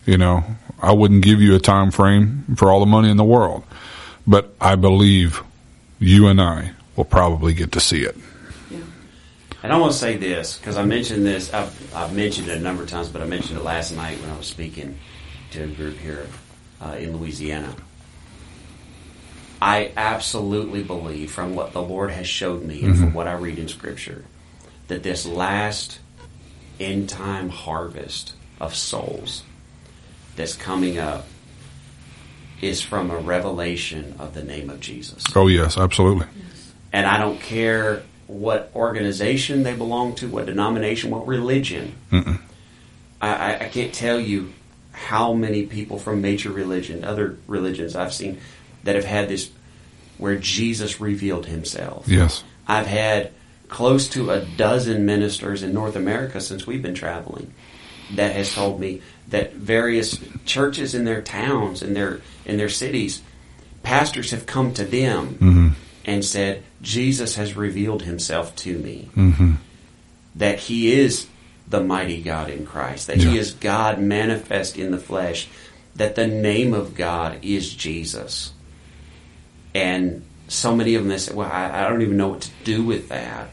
You 0.05 0.17
know, 0.17 0.43
I 0.81 0.91
wouldn't 0.91 1.23
give 1.23 1.41
you 1.41 1.55
a 1.55 1.59
time 1.59 1.91
frame 1.91 2.55
for 2.55 2.71
all 2.71 2.79
the 2.79 2.87
money 2.87 3.09
in 3.09 3.17
the 3.17 3.23
world, 3.23 3.63
but 4.25 4.53
I 4.59 4.75
believe 4.75 5.43
you 5.99 6.27
and 6.27 6.41
I 6.41 6.71
will 6.99 7.05
probably 7.05 7.53
get 7.53 7.71
to 7.71 7.79
see 7.79 8.01
it. 8.01 8.17
Yeah. 8.69 8.79
And 9.63 9.71
I 9.71 9.77
want 9.77 9.93
to 9.93 9.97
say 9.97 10.17
this 10.17 10.57
because 10.57 10.75
I 10.75 10.83
mentioned 10.83 11.25
this. 11.25 11.53
I've, 11.53 11.95
I've 11.95 12.13
mentioned 12.13 12.49
it 12.49 12.57
a 12.57 12.59
number 12.59 12.83
of 12.83 12.89
times, 12.89 13.07
but 13.07 13.21
I 13.21 13.25
mentioned 13.25 13.57
it 13.57 13.63
last 13.63 13.93
night 13.93 14.19
when 14.19 14.29
I 14.29 14.35
was 14.35 14.47
speaking 14.47 14.99
to 15.51 15.63
a 15.63 15.67
group 15.67 15.97
here 15.97 16.27
uh, 16.81 16.97
in 16.99 17.15
Louisiana. 17.15 17.73
I 19.61 19.93
absolutely 19.95 20.83
believe, 20.83 21.31
from 21.31 21.55
what 21.55 21.71
the 21.71 21.81
Lord 21.81 22.11
has 22.11 22.27
showed 22.27 22.63
me 22.63 22.83
and 22.83 22.97
from 22.97 23.13
what 23.13 23.27
I 23.27 23.33
read 23.33 23.59
in 23.59 23.69
Scripture, 23.69 24.25
that 24.89 25.01
this 25.01 25.25
last 25.25 25.99
end 26.81 27.07
time 27.07 27.47
harvest 27.47 28.33
of 28.59 28.75
souls 28.75 29.43
that's 30.35 30.55
coming 30.55 30.97
up 30.97 31.27
is 32.61 32.81
from 32.81 33.09
a 33.09 33.17
revelation 33.17 34.15
of 34.19 34.33
the 34.33 34.43
name 34.43 34.69
of 34.69 34.81
Jesus. 34.81 35.23
Oh 35.33 35.47
yes, 35.47 35.77
absolutely. 35.77 36.27
And 36.91 37.05
I 37.05 37.17
don't 37.17 37.39
care 37.39 38.03
what 38.27 38.71
organization 38.75 39.63
they 39.63 39.75
belong 39.75 40.15
to, 40.15 40.27
what 40.27 40.45
denomination, 40.45 41.09
what 41.09 41.27
religion. 41.27 41.95
Mm-mm. 42.11 42.39
I, 43.21 43.65
I, 43.65 43.67
can't 43.69 43.93
tell 43.93 44.19
you 44.19 44.53
how 44.91 45.33
many 45.33 45.65
people 45.65 45.99
from 45.99 46.21
major 46.21 46.51
religion, 46.51 47.03
other 47.03 47.37
religions 47.47 47.95
I've 47.95 48.13
seen 48.13 48.39
that 48.83 48.95
have 48.95 49.03
had 49.05 49.29
this 49.29 49.51
where 50.17 50.35
Jesus 50.35 51.01
revealed 51.01 51.47
himself. 51.47 52.07
Yes. 52.07 52.43
I've 52.67 52.87
had 52.87 53.31
close 53.67 54.09
to 54.09 54.31
a 54.31 54.41
dozen 54.41 55.05
ministers 55.05 55.63
in 55.63 55.73
North 55.73 55.95
America 55.95 56.39
since 56.41 56.67
we've 56.67 56.81
been 56.81 56.95
traveling 56.95 57.53
that 58.15 58.35
has 58.35 58.53
told 58.53 58.79
me 58.79 59.01
that 59.29 59.53
various 59.53 60.19
churches 60.45 60.95
in 60.95 61.05
their 61.05 61.21
towns 61.21 61.83
in 61.83 61.93
their 61.93 62.21
in 62.45 62.57
their 62.57 62.69
cities 62.69 63.21
pastors 63.83 64.31
have 64.31 64.45
come 64.45 64.73
to 64.73 64.83
them 64.83 65.35
Mm-hmm. 65.35 65.67
and 66.05 66.25
said 66.25 66.63
Jesus 66.81 67.35
has 67.35 67.55
revealed 67.55 68.03
himself 68.03 68.55
to 68.57 68.77
me 68.77 69.09
Mm-hmm. 69.15 69.53
that 70.35 70.59
he 70.59 70.91
is 70.93 71.27
the 71.67 71.81
mighty 71.83 72.21
God 72.21 72.49
in 72.49 72.65
Christ 72.65 73.07
that 73.07 73.17
he 73.17 73.37
is 73.37 73.51
God 73.53 73.99
manifest 73.99 74.77
in 74.77 74.91
the 74.91 74.97
flesh 74.97 75.47
that 75.95 76.15
the 76.15 76.25
name 76.27 76.73
of 76.73 76.95
God 76.95 77.39
is 77.43 77.73
Jesus. 77.73 78.53
And 79.75 80.23
so 80.47 80.75
many 80.75 80.95
of 80.95 81.03
them 81.03 81.09
they 81.09 81.17
say, 81.17 81.33
well, 81.33 81.51
I, 81.51 81.85
I 81.85 81.89
don't 81.89 82.01
even 82.01 82.17
know 82.17 82.29
what 82.29 82.41
to 82.41 82.51
do 82.63 82.83
with 82.83 83.09
that. 83.09 83.49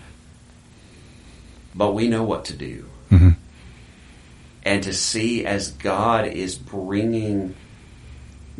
But 1.74 1.92
we 1.92 2.08
know 2.08 2.22
what 2.22 2.46
to 2.46 2.54
do. 2.54 2.86
Mhm. 3.10 3.36
And 4.64 4.82
to 4.84 4.92
see 4.94 5.44
as 5.44 5.72
God 5.72 6.26
is 6.26 6.54
bringing 6.56 7.54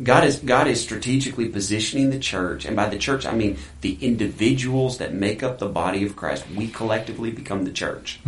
God 0.01 0.23
is 0.25 0.37
God 0.39 0.67
is 0.67 0.81
strategically 0.81 1.47
positioning 1.49 2.11
the 2.11 2.19
church, 2.19 2.65
and 2.65 2.75
by 2.75 2.87
the 2.87 2.97
church 2.97 3.25
I 3.25 3.33
mean 3.33 3.57
the 3.81 3.97
individuals 4.01 4.99
that 4.99 5.13
make 5.13 5.41
up 5.43 5.57
the 5.59 5.67
body 5.67 6.05
of 6.05 6.15
Christ. 6.15 6.45
We 6.55 6.67
collectively 6.67 7.31
become 7.31 7.63
the 7.65 7.71
church. 7.71 8.19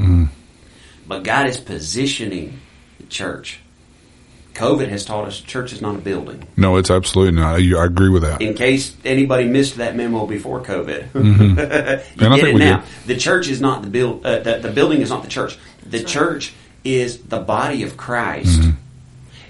But 1.07 1.23
God 1.23 1.47
is 1.47 1.57
positioning 1.59 2.59
the 2.99 3.05
church. 3.07 3.59
COVID 4.53 4.89
has 4.89 5.05
taught 5.05 5.25
us 5.27 5.39
church 5.39 5.71
is 5.71 5.81
not 5.81 5.95
a 5.95 5.99
building. 5.99 6.43
No, 6.57 6.77
it's 6.77 6.91
absolutely 6.91 7.39
not. 7.39 7.59
I, 7.59 7.81
I 7.81 7.85
agree 7.85 8.09
with 8.09 8.23
that. 8.23 8.41
In 8.41 8.55
case 8.55 8.95
anybody 9.05 9.45
missed 9.47 9.77
that 9.77 9.95
memo 9.95 10.25
before 10.25 10.61
COVID, 10.61 11.13
you 11.13 11.21
Mm-hmm. 11.21 11.59
And 11.59 11.59
I 12.33 12.35
get 12.35 12.43
think 12.43 12.55
it 12.55 12.59
now. 12.59 12.77
did. 12.79 12.87
The 13.07 13.17
church 13.17 13.47
is 13.47 13.61
not 13.61 13.83
the 13.83 13.89
build. 13.89 14.25
Uh, 14.25 14.39
the, 14.39 14.57
the 14.59 14.71
building 14.71 15.01
is 15.01 15.09
not 15.11 15.23
the 15.23 15.29
church. 15.29 15.57
The 15.85 16.03
church 16.03 16.53
is 16.83 17.19
the 17.23 17.39
body 17.39 17.83
of 17.83 17.95
Christ, 17.95 18.59
Mm-hmm. 18.59 18.71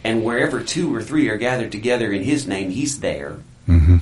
And 0.03 0.23
wherever 0.23 0.63
two 0.63 0.93
or 0.95 1.01
three 1.01 1.29
are 1.29 1.37
gathered 1.37 1.71
together 1.71 2.11
in 2.11 2.23
His 2.23 2.47
name, 2.47 2.69
He's 2.69 2.99
there. 2.99 3.37
Mm-hmm. 3.67 3.97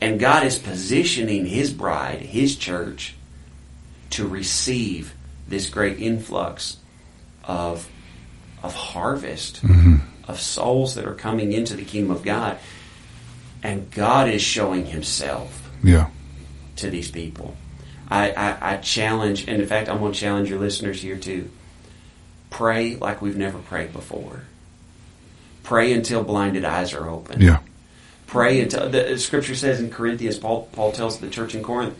And 0.00 0.18
God 0.18 0.44
is 0.46 0.58
positioning 0.58 1.46
His 1.46 1.72
bride, 1.72 2.20
His 2.20 2.56
church, 2.56 3.14
to 4.10 4.26
receive 4.26 5.14
this 5.48 5.68
great 5.70 6.00
influx 6.00 6.78
of 7.44 7.88
of 8.62 8.74
harvest 8.74 9.62
Mm-hmm. 9.62 9.96
of 10.28 10.40
souls 10.40 10.94
that 10.94 11.06
are 11.06 11.14
coming 11.14 11.52
into 11.52 11.74
the 11.74 11.84
kingdom 11.84 12.10
of 12.14 12.22
God. 12.22 12.58
And 13.62 13.90
God 13.90 14.28
is 14.28 14.42
showing 14.42 14.86
Himself 14.86 15.70
Yeah. 15.82 16.08
to 16.76 16.88
these 16.90 17.10
people. 17.10 17.56
I, 18.10 18.30
I, 18.32 18.72
I 18.72 18.76
challenge, 18.78 19.46
and 19.48 19.62
in 19.62 19.68
fact, 19.68 19.88
I'm 19.88 19.98
going 19.98 20.12
to 20.12 20.18
challenge 20.18 20.50
your 20.50 20.58
listeners 20.58 21.00
here 21.00 21.16
too. 21.16 21.48
Pray 22.50 22.96
like 22.96 23.22
we've 23.22 23.36
never 23.36 23.58
prayed 23.58 23.92
before. 23.92 24.42
Pray 25.62 25.92
until 25.92 26.24
blinded 26.24 26.64
eyes 26.64 26.94
are 26.94 27.08
open. 27.08 27.40
Yeah. 27.40 27.58
Pray 28.26 28.60
until 28.60 28.88
the 28.88 29.18
Scripture 29.18 29.54
says 29.54 29.80
in 29.80 29.90
Corinthians, 29.90 30.38
Paul, 30.38 30.68
Paul 30.72 30.92
tells 30.92 31.18
the 31.18 31.28
church 31.28 31.54
in 31.54 31.62
Corinth, 31.62 31.96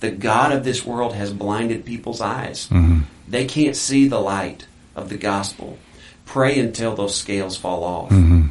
the 0.00 0.10
God 0.10 0.52
of 0.52 0.64
this 0.64 0.84
world 0.84 1.14
has 1.14 1.32
blinded 1.32 1.84
people's 1.84 2.20
eyes. 2.20 2.68
Mhm. 2.70 3.02
They 3.28 3.44
can't 3.44 3.76
see 3.76 4.08
the 4.08 4.20
light 4.20 4.66
of 4.94 5.08
the 5.08 5.16
gospel. 5.16 5.78
Pray 6.26 6.58
until 6.58 6.94
those 6.94 7.14
scales 7.14 7.56
fall 7.56 7.84
off. 7.84 8.10
Mhm. 8.10 8.50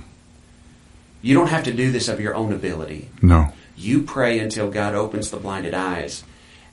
You 1.21 1.33
don't 1.35 1.47
have 1.49 1.63
to 1.63 1.73
do 1.73 1.91
this 1.91 2.07
of 2.07 2.19
your 2.19 2.35
own 2.35 2.53
ability. 2.53 3.09
No. 3.21 3.51
You 3.75 4.01
pray 4.01 4.39
until 4.39 4.69
God 4.69 4.95
opens 4.95 5.29
the 5.29 5.37
blinded 5.37 5.73
eyes 5.73 6.23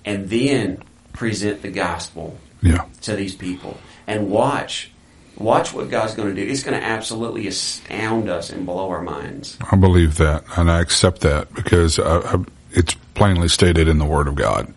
and 0.05 0.31
then 0.31 0.79
present 1.13 1.63
the 1.63 1.71
gospel 1.71 2.39
Yeah. 2.63 2.85
to 3.03 3.17
these 3.17 3.35
people 3.35 3.79
and 4.07 4.31
watch 4.31 4.91
watch 5.37 5.73
what 5.73 5.91
God's 5.91 6.15
going 6.15 6.35
to 6.35 6.35
do. 6.35 6.49
It's 6.49 6.63
going 6.63 6.79
to 6.79 6.85
absolutely 6.85 7.47
astound 7.47 8.29
us 8.29 8.51
and 8.51 8.67
blow 8.67 8.91
our 8.91 9.03
minds. 9.03 9.59
I 9.71 9.77
believe 9.77 10.17
that, 10.19 10.45
and 10.57 10.71
I 10.71 10.81
accept 10.81 11.21
that 11.23 11.53
because 11.55 11.99
I, 11.99 12.19
I, 12.19 12.45
it's 12.73 12.95
plainly 13.15 13.49
stated 13.49 13.89
in 13.89 13.99
the 13.99 14.05
Word 14.05 14.29
of 14.29 14.35
God, 14.35 14.73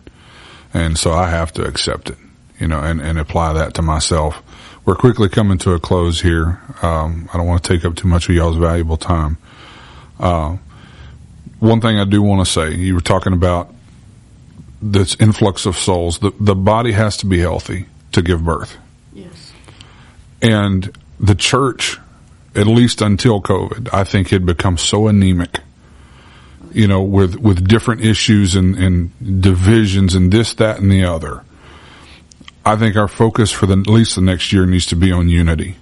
and 0.74 0.98
so 0.98 1.12
I 1.12 1.28
have 1.28 1.52
to 1.54 1.64
accept 1.64 2.10
it, 2.10 2.18
you 2.58 2.68
know, 2.68 2.80
and, 2.80 3.00
and 3.00 3.18
apply 3.18 3.52
that 3.54 3.74
to 3.74 3.82
myself. 3.82 4.42
We're 4.84 4.96
quickly 4.96 5.28
coming 5.28 5.58
to 5.58 5.72
a 5.72 5.80
close 5.80 6.20
here. 6.20 6.60
Um, 6.82 7.28
I 7.32 7.36
don't 7.36 7.46
want 7.46 7.62
to 7.62 7.68
take 7.76 7.84
up 7.84 7.94
too 7.94 8.08
much 8.08 8.28
of 8.28 8.34
y'all's 8.34 8.56
valuable 8.56 8.96
time. 8.96 9.36
Uh, 10.18 10.56
one 11.60 11.80
thing 11.80 11.98
I 11.98 12.04
do 12.04 12.22
want 12.22 12.44
to 12.46 12.50
say, 12.50 12.74
you 12.74 12.94
were 12.94 13.00
talking 13.00 13.32
about 13.32 13.74
this 14.80 15.16
influx 15.20 15.66
of 15.66 15.76
souls. 15.76 16.20
The 16.20 16.32
the 16.38 16.54
body 16.54 16.92
has 16.92 17.16
to 17.18 17.26
be 17.26 17.38
healthy 17.38 17.86
to 18.12 18.22
give 18.22 18.44
birth. 18.44 18.76
And 20.40 20.96
the 21.18 21.34
church, 21.34 21.98
at 22.54 22.66
least 22.66 23.02
until 23.02 23.40
COVID, 23.40 23.92
I 23.92 24.04
think 24.04 24.28
had 24.28 24.46
become 24.46 24.78
so 24.78 25.08
anemic, 25.08 25.60
you 26.72 26.86
know, 26.86 27.02
with, 27.02 27.36
with 27.36 27.66
different 27.66 28.04
issues 28.04 28.54
and, 28.54 28.76
and 28.76 29.42
divisions 29.42 30.14
and 30.14 30.30
this, 30.32 30.54
that, 30.54 30.78
and 30.78 30.90
the 30.90 31.04
other. 31.04 31.42
I 32.64 32.76
think 32.76 32.96
our 32.96 33.08
focus 33.08 33.50
for 33.50 33.66
the, 33.66 33.78
at 33.78 33.86
least 33.86 34.14
the 34.14 34.20
next 34.20 34.52
year 34.52 34.66
needs 34.66 34.86
to 34.86 34.96
be 34.96 35.10
on 35.10 35.28
unity. 35.28 35.76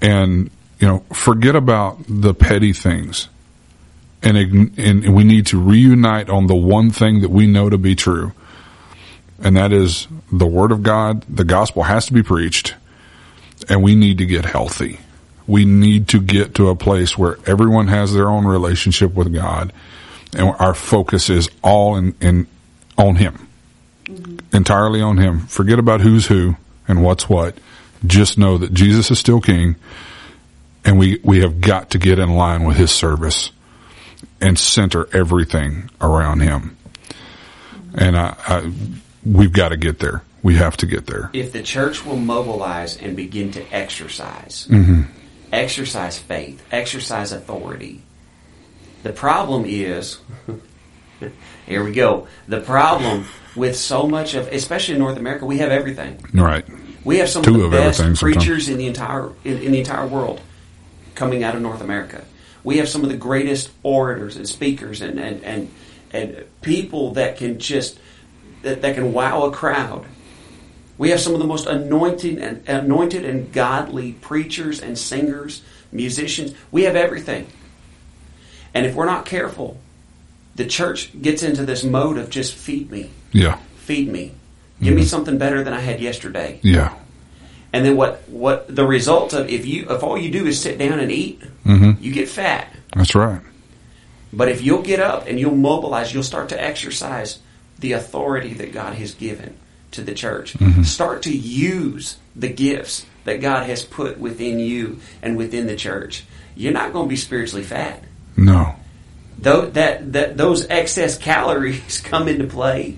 And, 0.00 0.50
you 0.78 0.86
know, 0.86 0.98
forget 1.12 1.56
about 1.56 1.98
the 2.08 2.34
petty 2.34 2.72
things. 2.72 3.28
And, 4.22 4.36
and 4.78 5.14
we 5.14 5.24
need 5.24 5.46
to 5.46 5.60
reunite 5.60 6.28
on 6.28 6.46
the 6.46 6.54
one 6.54 6.90
thing 6.90 7.20
that 7.20 7.30
we 7.30 7.46
know 7.46 7.70
to 7.70 7.78
be 7.78 7.94
true. 7.94 8.32
And 9.38 9.56
that 9.56 9.72
is 9.72 10.08
the 10.32 10.46
Word 10.46 10.72
of 10.72 10.82
God. 10.82 11.24
The 11.28 11.44
gospel 11.44 11.84
has 11.84 12.06
to 12.06 12.12
be 12.12 12.22
preached 12.22 12.74
and 13.68 13.82
we 13.82 13.94
need 13.94 14.18
to 14.18 14.26
get 14.26 14.44
healthy. 14.44 14.98
We 15.46 15.64
need 15.64 16.08
to 16.08 16.20
get 16.20 16.54
to 16.56 16.68
a 16.68 16.76
place 16.76 17.16
where 17.16 17.38
everyone 17.46 17.88
has 17.88 18.12
their 18.12 18.28
own 18.28 18.46
relationship 18.46 19.14
with 19.14 19.32
God, 19.32 19.72
and 20.34 20.54
our 20.58 20.74
focus 20.74 21.30
is 21.30 21.48
all 21.62 21.96
in, 21.96 22.14
in 22.20 22.46
on 22.98 23.16
Him, 23.16 23.48
mm-hmm. 24.04 24.56
entirely 24.56 25.00
on 25.00 25.16
Him. 25.16 25.46
Forget 25.46 25.78
about 25.78 26.00
who's 26.00 26.26
who 26.26 26.56
and 26.86 27.02
what's 27.02 27.28
what. 27.28 27.56
Just 28.06 28.38
know 28.38 28.58
that 28.58 28.74
Jesus 28.74 29.10
is 29.10 29.18
still 29.18 29.40
King, 29.40 29.76
and 30.84 30.98
we 30.98 31.18
we 31.24 31.40
have 31.40 31.60
got 31.60 31.90
to 31.90 31.98
get 31.98 32.18
in 32.18 32.34
line 32.34 32.64
with 32.64 32.76
His 32.76 32.90
service 32.90 33.50
and 34.40 34.58
center 34.58 35.08
everything 35.14 35.90
around 36.00 36.40
Him. 36.40 36.76
And 37.94 38.16
I, 38.16 38.36
I 38.46 38.72
we've 39.24 39.52
got 39.52 39.70
to 39.70 39.76
get 39.76 39.98
there. 39.98 40.22
We 40.42 40.54
have 40.54 40.76
to 40.78 40.86
get 40.86 41.06
there. 41.06 41.30
If 41.32 41.52
the 41.52 41.62
church 41.62 42.04
will 42.04 42.16
mobilize 42.16 42.96
and 42.96 43.16
begin 43.16 43.50
to 43.52 43.74
exercise, 43.74 44.68
mm-hmm. 44.70 45.02
exercise 45.52 46.18
faith, 46.18 46.64
exercise 46.70 47.32
authority, 47.32 48.02
the 49.02 49.12
problem 49.12 49.64
is, 49.66 50.18
here 51.66 51.84
we 51.84 51.92
go. 51.92 52.28
The 52.46 52.60
problem 52.60 53.26
with 53.56 53.76
so 53.76 54.06
much 54.06 54.34
of, 54.34 54.48
especially 54.48 54.94
in 54.94 55.00
North 55.00 55.16
America, 55.16 55.44
we 55.44 55.58
have 55.58 55.70
everything. 55.70 56.24
Right. 56.32 56.64
We 57.04 57.18
have 57.18 57.28
some 57.28 57.42
Two 57.42 57.54
of 57.54 57.58
the 57.58 57.64
of 57.66 57.70
best 57.70 57.98
sometimes. 57.98 58.20
preachers 58.20 58.68
in 58.68 58.78
the 58.78 58.86
entire 58.86 59.30
in, 59.44 59.58
in 59.62 59.72
the 59.72 59.78
entire 59.78 60.06
world 60.06 60.40
coming 61.14 61.42
out 61.42 61.54
of 61.54 61.62
North 61.62 61.80
America. 61.80 62.24
We 62.64 62.78
have 62.78 62.88
some 62.88 63.02
of 63.02 63.08
the 63.08 63.16
greatest 63.16 63.70
orators 63.82 64.36
and 64.36 64.48
speakers 64.48 65.00
and 65.00 65.18
and 65.18 65.42
and, 65.44 65.70
and 66.12 66.44
people 66.60 67.12
that 67.14 67.36
can 67.36 67.58
just 67.58 67.98
that, 68.62 68.82
that 68.82 68.94
can 68.94 69.12
wow 69.12 69.44
a 69.44 69.52
crowd. 69.52 70.04
We 70.98 71.10
have 71.10 71.20
some 71.20 71.32
of 71.32 71.38
the 71.38 71.46
most 71.46 71.66
anointed 71.66 72.38
and 72.38 72.68
anointed 72.68 73.24
and 73.24 73.52
godly 73.52 74.12
preachers 74.12 74.80
and 74.80 74.98
singers, 74.98 75.62
musicians. 75.92 76.54
We 76.72 76.82
have 76.84 76.96
everything. 76.96 77.46
And 78.74 78.84
if 78.84 78.94
we're 78.94 79.06
not 79.06 79.24
careful, 79.24 79.78
the 80.56 80.66
church 80.66 81.10
gets 81.22 81.42
into 81.42 81.64
this 81.64 81.84
mode 81.84 82.18
of 82.18 82.30
just 82.30 82.54
feed 82.54 82.90
me, 82.90 83.10
Yeah. 83.32 83.58
feed 83.76 84.08
me. 84.10 84.32
Give 84.82 84.94
me 84.94 85.04
something 85.04 85.38
better 85.38 85.64
than 85.64 85.72
I 85.72 85.80
had 85.80 86.00
yesterday. 86.00 86.60
Yeah. 86.62 86.94
And 87.72 87.84
then 87.84 87.96
what? 87.96 88.22
What 88.28 88.74
the 88.74 88.86
result 88.86 89.32
of 89.32 89.48
if 89.50 89.66
you 89.66 89.86
if 89.90 90.02
all 90.04 90.16
you 90.16 90.30
do 90.30 90.46
is 90.46 90.60
sit 90.60 90.78
down 90.78 90.98
and 91.00 91.10
eat, 91.12 91.40
Mm-hmm. 91.66 92.02
you 92.02 92.12
get 92.12 92.28
fat. 92.28 92.72
That's 92.94 93.14
right. 93.14 93.40
But 94.32 94.48
if 94.48 94.62
you'll 94.62 94.82
get 94.82 95.00
up 95.00 95.26
and 95.26 95.38
you'll 95.38 95.54
mobilize, 95.56 96.14
you'll 96.14 96.22
start 96.22 96.48
to 96.50 96.62
exercise 96.62 97.40
the 97.78 97.92
authority 97.92 98.54
that 98.54 98.72
God 98.72 98.94
has 98.94 99.14
given 99.14 99.54
to 99.92 100.02
the 100.02 100.14
church. 100.14 100.56
Start 100.84 101.22
to 101.22 101.36
use 101.36 102.18
the 102.36 102.48
gifts 102.48 103.06
that 103.24 103.40
God 103.40 103.66
has 103.66 103.82
put 103.84 104.18
within 104.18 104.58
you 104.58 105.00
and 105.22 105.36
within 105.36 105.66
the 105.66 105.76
church. 105.76 106.24
You're 106.56 106.72
not 106.72 106.92
going 106.92 107.06
to 107.06 107.10
be 107.10 107.16
spiritually 107.16 107.64
fat. 107.64 108.02
No. 108.36 108.74
Though 109.38 109.66
that, 109.66 110.12
that 110.14 110.36
those 110.36 110.66
excess 110.68 111.16
calories 111.18 112.00
come 112.04 112.28
into 112.28 112.46
play 112.46 112.96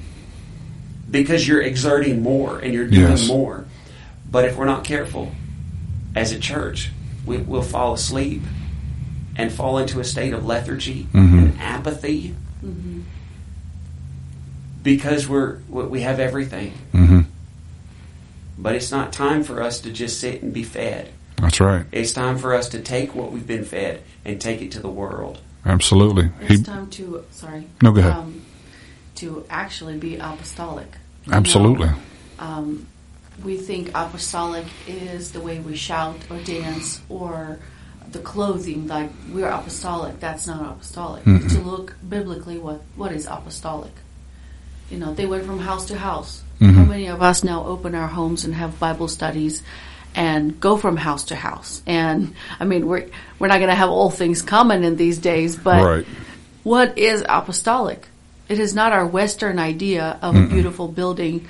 because 1.11 1.47
you're 1.47 1.61
exerting 1.63 2.23
more 2.23 2.59
and 2.59 2.73
you're 2.73 2.87
doing 2.87 3.11
Yes. 3.11 3.29
more. 3.29 3.65
But 4.31 4.45
if 4.45 4.57
we're 4.57 4.65
not 4.67 4.85
careful, 4.85 5.33
as 6.15 6.33
a 6.33 6.39
church, 6.39 6.91
we, 7.27 7.39
we'll 7.39 7.63
fall 7.63 7.95
asleep 7.95 8.43
and 9.37 9.51
fall 9.53 9.79
into 9.79 10.01
a 10.01 10.05
state 10.05 10.33
of 10.33 10.45
lethargy 10.47 11.09
Mhm. 11.13 11.39
and 11.39 11.61
apathy 11.61 12.35
because 14.83 15.29
we're 15.29 15.59
we 15.69 15.85
we 15.85 16.01
have 16.03 16.21
everything. 16.21 16.73
Mm-hmm. 16.93 17.21
But 18.59 18.75
it's 18.75 18.91
not 18.91 19.13
time 19.13 19.43
for 19.43 19.63
us 19.63 19.81
to 19.81 19.91
just 19.91 20.21
sit 20.21 20.43
and 20.43 20.53
be 20.53 20.63
fed. 20.63 21.11
That's 21.37 21.61
right. 21.61 21.87
It's 21.93 22.13
time 22.13 22.37
for 22.37 22.55
us 22.55 22.69
to 22.71 22.81
take 22.81 23.15
what 23.15 23.33
we've 23.33 23.47
been 23.47 23.65
fed 23.65 24.03
and 24.25 24.41
take 24.41 24.61
it 24.61 24.73
to 24.73 24.81
the 24.81 24.91
world. 24.91 25.41
Absolutely. 25.65 26.31
It's 26.41 26.59
He, 26.59 26.63
time 26.63 26.89
to 26.91 27.25
sorry. 27.31 27.67
No, 27.83 27.93
go 27.93 28.01
ahead. 28.01 28.13
Um, 28.13 28.43
to 29.17 29.45
actually 29.49 29.97
be 29.99 30.17
apostolic. 30.17 30.89
You 31.25 31.33
know, 31.33 31.39
absolutely. 31.39 31.91
um, 32.39 32.87
we 33.45 33.57
think 33.57 33.91
apostolic 33.95 34.67
is 34.87 35.33
the 35.33 35.41
way 35.41 35.59
we 35.59 35.77
shout 35.77 36.17
or 36.31 36.39
dance 36.39 37.01
or 37.09 37.59
the 38.13 38.19
clothing, 38.19 38.87
like 38.89 39.11
we're 39.33 39.49
apostolic. 39.49 40.21
That's 40.21 40.47
not 40.47 40.63
apostolic. 40.63 41.25
To 41.25 41.61
look 41.61 41.95
biblically, 42.07 42.59
what 42.59 42.83
what 42.97 43.13
is 43.13 43.27
apostolic? 43.27 43.93
You 44.91 44.99
know, 44.99 45.15
they 45.15 45.27
went 45.27 45.45
from 45.45 45.59
house 45.59 45.87
to 45.87 45.97
house. 45.97 46.43
Mm-hmm. 46.61 46.77
How 46.77 46.85
many 46.85 47.07
of 47.07 47.23
us 47.23 47.43
now 47.45 47.65
open 47.65 47.95
our 47.95 48.09
homes 48.09 48.45
and 48.45 48.55
have 48.55 48.79
Bible 48.79 49.09
studies? 49.09 49.63
And 50.13 50.59
go 50.59 50.77
from 50.77 50.97
house 50.97 51.23
to 51.27 51.37
house, 51.37 51.83
and 51.87 52.35
I 52.59 52.65
mean, 52.65 52.89
we're 52.89 53.07
we're 53.39 53.47
not 53.47 53.59
going 53.59 53.69
to 53.69 53.77
have 53.77 53.91
all 53.91 54.11
things 54.11 54.43
common 54.43 54.83
in 54.83 54.97
these 54.97 55.19
days, 55.19 55.55
but 55.55 55.85
Right. 55.85 56.07
what 56.65 56.99
is 56.99 57.25
apostolic? 57.29 58.09
It 58.49 58.59
is 58.59 58.75
not 58.75 58.91
our 58.91 59.07
Western 59.07 59.61
idea 59.61 60.19
of 60.21 60.35
a 60.35 60.47
beautiful 60.49 60.89
building 60.89 61.47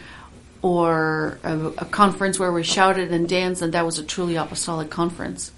or 0.60 1.38
a, 1.42 1.56
a 1.78 1.84
conference 1.86 2.38
where 2.38 2.52
we 2.52 2.62
shouted 2.62 3.10
and 3.12 3.26
danced 3.26 3.62
and 3.62 3.72
that 3.72 3.86
was 3.86 3.98
a 3.98 4.04
truly 4.04 4.36
apostolic 4.36 4.90
conference. 4.90 5.52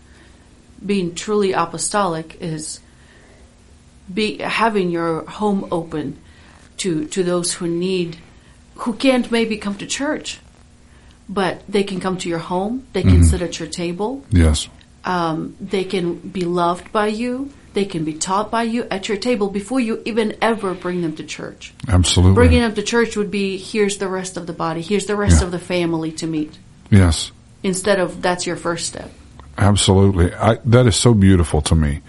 Being 0.87 1.17
truly 1.17 1.55
apostolic 1.55 2.39
is 2.41 2.79
be 4.15 4.39
having 4.39 4.91
your 4.91 5.25
home 5.25 5.67
open 5.73 6.19
to 6.79 7.07
to 7.07 7.23
those 7.23 7.53
who 7.55 7.67
need 7.69 8.17
who 8.77 8.93
can't 8.95 9.31
maybe 9.31 9.57
come 9.57 9.77
to 9.77 9.87
church, 9.87 10.41
but 11.29 11.63
they 11.69 11.85
can 11.85 12.01
come 12.01 12.17
to 12.19 12.29
your 12.29 12.39
home. 12.39 12.87
They 12.93 13.03
can 13.03 13.23
sit 13.25 13.43
at 13.43 13.59
your 13.59 13.69
table 13.69 14.25
Yes. 14.31 14.69
um, 15.05 15.55
they 15.61 15.85
can 15.85 16.15
be 16.17 16.43
loved 16.43 16.91
by 16.93 17.09
you. 17.09 17.51
They 17.75 17.85
can 17.87 18.05
be 18.05 18.13
taught 18.15 18.51
by 18.51 18.65
you 18.65 18.87
at 18.91 19.09
your 19.09 19.17
table 19.17 19.49
before 19.49 19.81
you 19.81 20.03
even 20.05 20.37
ever 20.43 20.75
bring 20.75 21.01
them 21.01 21.17
to 21.17 21.25
church. 21.25 21.73
Absolutely. 21.89 22.35
Bringing 22.35 22.61
them 22.61 22.75
to 22.75 22.83
church 22.83 23.17
would 23.17 23.31
be 23.31 23.57
here's 23.57 23.97
the 23.97 24.09
rest 24.09 24.37
of 24.37 24.47
the 24.47 24.53
body, 24.53 24.83
here's 24.83 25.07
the 25.07 25.17
rest 25.17 25.41
Yeah. 25.41 25.47
of 25.47 25.53
the 25.53 25.59
family 25.59 26.13
to 26.13 26.27
meet. 26.27 26.53
yes. 26.91 27.33
Instead 27.63 28.01
of 28.01 28.21
that's 28.21 28.45
your 28.47 28.57
first 28.57 28.87
step. 28.89 29.11
Absolutely. 29.57 30.35
I, 30.35 30.59
that 30.65 30.87
is 30.87 30.97
so 30.97 31.15
beautiful 31.15 31.63
to 31.63 31.75
me. 31.77 32.01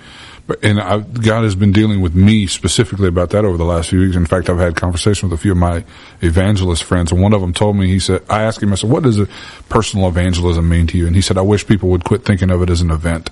But, 0.46 0.64
and 0.64 0.80
I, 0.80 1.00
God 1.00 1.44
has 1.44 1.56
been 1.56 1.72
dealing 1.72 2.02
with 2.02 2.16
me 2.16 2.48
specifically 2.48 3.08
about 3.08 3.30
that 3.30 3.46
over 3.46 3.56
the 3.56 3.64
last 3.64 3.90
few 3.90 4.00
weeks. 4.00 4.16
In 4.16 4.26
fact, 4.26 4.50
I've 4.50 4.58
had 4.58 4.76
conversations 4.76 5.32
with 5.32 5.40
a 5.40 5.42
few 5.42 5.54
of 5.54 5.58
my 5.58 5.86
evangelist 6.22 6.84
friends 6.84 7.12
and 7.12 7.22
one 7.22 7.34
of 7.34 7.40
them 7.40 7.54
told 7.54 7.78
me, 7.78 7.88
he 7.88 8.00
said, 8.00 8.24
I 8.30 8.44
asked 8.44 8.62
him, 8.62 8.74
I 8.74 8.76
said, 8.76 8.90
what 8.90 9.04
does 9.04 9.20
a 9.20 9.28
personal 9.70 10.08
evangelism 10.10 10.68
mean 10.68 10.88
to 10.88 10.98
you? 10.98 11.08
And 11.08 11.16
he 11.16 11.22
said, 11.22 11.38
I 11.38 11.42
wish 11.42 11.66
people 11.66 11.90
would 11.90 12.04
quit 12.04 12.26
thinking 12.26 12.52
of 12.52 12.62
it 12.62 12.70
as 12.70 12.82
an 12.82 12.92
event. 12.92 13.30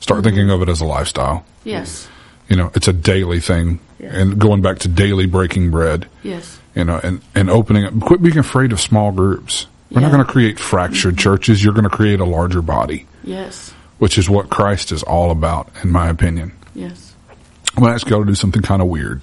Start 0.00 0.18
mm-hmm. 0.18 0.28
thinking 0.28 0.50
of 0.50 0.60
it 0.60 0.68
as 0.68 0.82
a 0.82 0.84
lifestyle. 0.84 1.44
Yes, 1.64 2.08
You 2.48 2.56
know, 2.56 2.70
it's 2.74 2.88
a 2.88 2.92
daily 2.92 3.40
thing 3.40 3.80
Yeah. 3.98 4.10
and 4.12 4.38
going 4.38 4.60
back 4.60 4.80
to 4.80 4.88
daily 4.88 5.26
breaking 5.26 5.70
bread, 5.70 6.08
yes, 6.22 6.58
you 6.74 6.84
know, 6.84 7.00
and, 7.02 7.22
and 7.34 7.48
opening 7.48 7.84
up, 7.84 7.98
quit 8.00 8.22
being 8.22 8.38
afraid 8.38 8.72
of 8.72 8.80
small 8.80 9.12
groups. 9.12 9.66
We're 9.90 10.02
not 10.02 10.12
going 10.12 10.24
to 10.24 10.30
create 10.30 10.58
fractured 10.58 11.14
mm-hmm. 11.14 11.20
churches. 11.20 11.64
You're 11.64 11.74
going 11.74 11.88
to 11.88 11.90
create 11.90 12.20
a 12.20 12.24
larger 12.24 12.62
body 12.62 13.06
yes, 13.24 13.72
which 14.00 14.16
is 14.16 14.28
what 14.28 14.48
Christ 14.48 14.92
is 14.92 15.02
all 15.02 15.30
about, 15.30 15.68
in 15.84 15.92
my 15.92 16.08
opinion. 16.08 16.52
yes. 16.74 17.14
I'm 17.76 17.82
going 17.84 17.90
to 17.90 17.94
ask 17.94 18.08
y'all 18.08 18.20
to 18.20 18.26
do 18.26 18.34
something 18.34 18.62
kind 18.62 18.82
of 18.82 18.88
weird. 18.88 19.22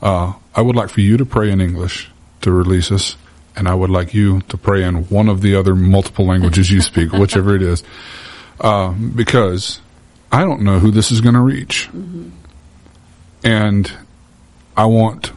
Uh, 0.00 0.34
I 0.54 0.60
would 0.60 0.76
like 0.76 0.90
for 0.90 1.00
you 1.00 1.16
to 1.16 1.24
pray 1.24 1.50
in 1.50 1.60
English 1.60 2.08
to 2.42 2.52
release 2.52 2.92
us, 2.92 3.16
and 3.56 3.66
I 3.66 3.74
would 3.74 3.90
like 3.90 4.14
you 4.14 4.42
to 4.42 4.56
pray 4.56 4.84
in 4.84 5.08
one 5.08 5.28
of 5.28 5.40
the 5.40 5.56
other 5.56 5.74
multiple 5.74 6.24
languages 6.24 6.70
you 6.70 6.80
speak, 6.80 7.12
whichever 7.12 7.56
it 7.56 7.62
is, 7.62 7.82
uh, 8.60 8.92
because 8.92 9.80
I 10.30 10.44
don't 10.44 10.60
know 10.62 10.78
who 10.78 10.92
this 10.92 11.10
is 11.10 11.20
going 11.20 11.34
to 11.34 11.40
reach. 11.40 11.88
And 13.42 13.92
I 14.76 14.84
want 14.86 15.32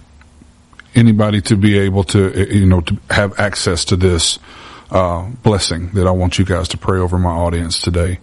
anybody 0.94 1.42
to 1.42 1.56
be 1.56 1.80
able 1.80 2.04
to, 2.06 2.54
you 2.54 2.68
know, 2.68 2.82
to 2.82 2.98
have 3.10 3.40
access 3.40 3.86
to 3.86 3.96
this 3.96 4.38
uh, 4.96 5.30
blessing 5.44 5.90
that 5.90 6.08
I 6.08 6.12
want 6.12 6.40
you 6.40 6.46
guys 6.46 6.70
to 6.70 6.78
pray 6.78 7.00
over 7.00 7.20
my 7.20 7.32
audience 7.32 7.82
today. 7.82 8.20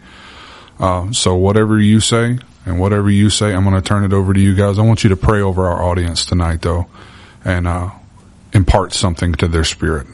Uh, 0.80 1.12
so 1.12 1.36
whatever 1.36 1.78
you 1.78 2.00
say 2.00 2.38
and 2.64 2.80
whatever 2.80 3.10
you 3.10 3.28
say, 3.28 3.52
I'm 3.52 3.64
going 3.64 3.74
to 3.76 3.86
turn 3.86 4.04
it 4.04 4.14
over 4.14 4.32
to 4.32 4.40
you 4.40 4.54
guys. 4.54 4.78
I 4.78 4.82
want 4.82 5.04
you 5.04 5.10
to 5.10 5.16
pray 5.16 5.42
over 5.42 5.66
our 5.66 5.82
audience 5.82 6.24
tonight, 6.24 6.62
though, 6.62 6.86
and 7.44 7.68
uh, 7.68 7.90
impart 8.54 8.94
something 8.94 9.34
to 9.34 9.48
their 9.48 9.64
spirit. 9.64 10.06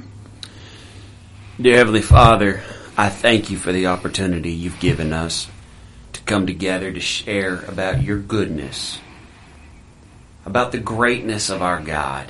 Dear 1.61 1.77
Heavenly 1.77 2.03
Father, 2.03 2.61
I 2.97 3.09
thank 3.09 3.51
you 3.51 3.57
for 3.57 3.71
the 3.71 3.87
opportunity 3.87 4.51
you've 4.51 4.81
given 4.81 5.13
us 5.13 5.49
to 6.13 6.21
come 6.23 6.45
together 6.45 6.93
to 6.93 7.01
share 7.01 7.65
about 7.67 8.03
your 8.03 8.19
goodness, 8.19 8.99
about 10.45 10.73
the 10.73 10.79
greatness 10.79 11.51
of 11.51 11.63
our 11.63 11.81
God. 11.81 12.27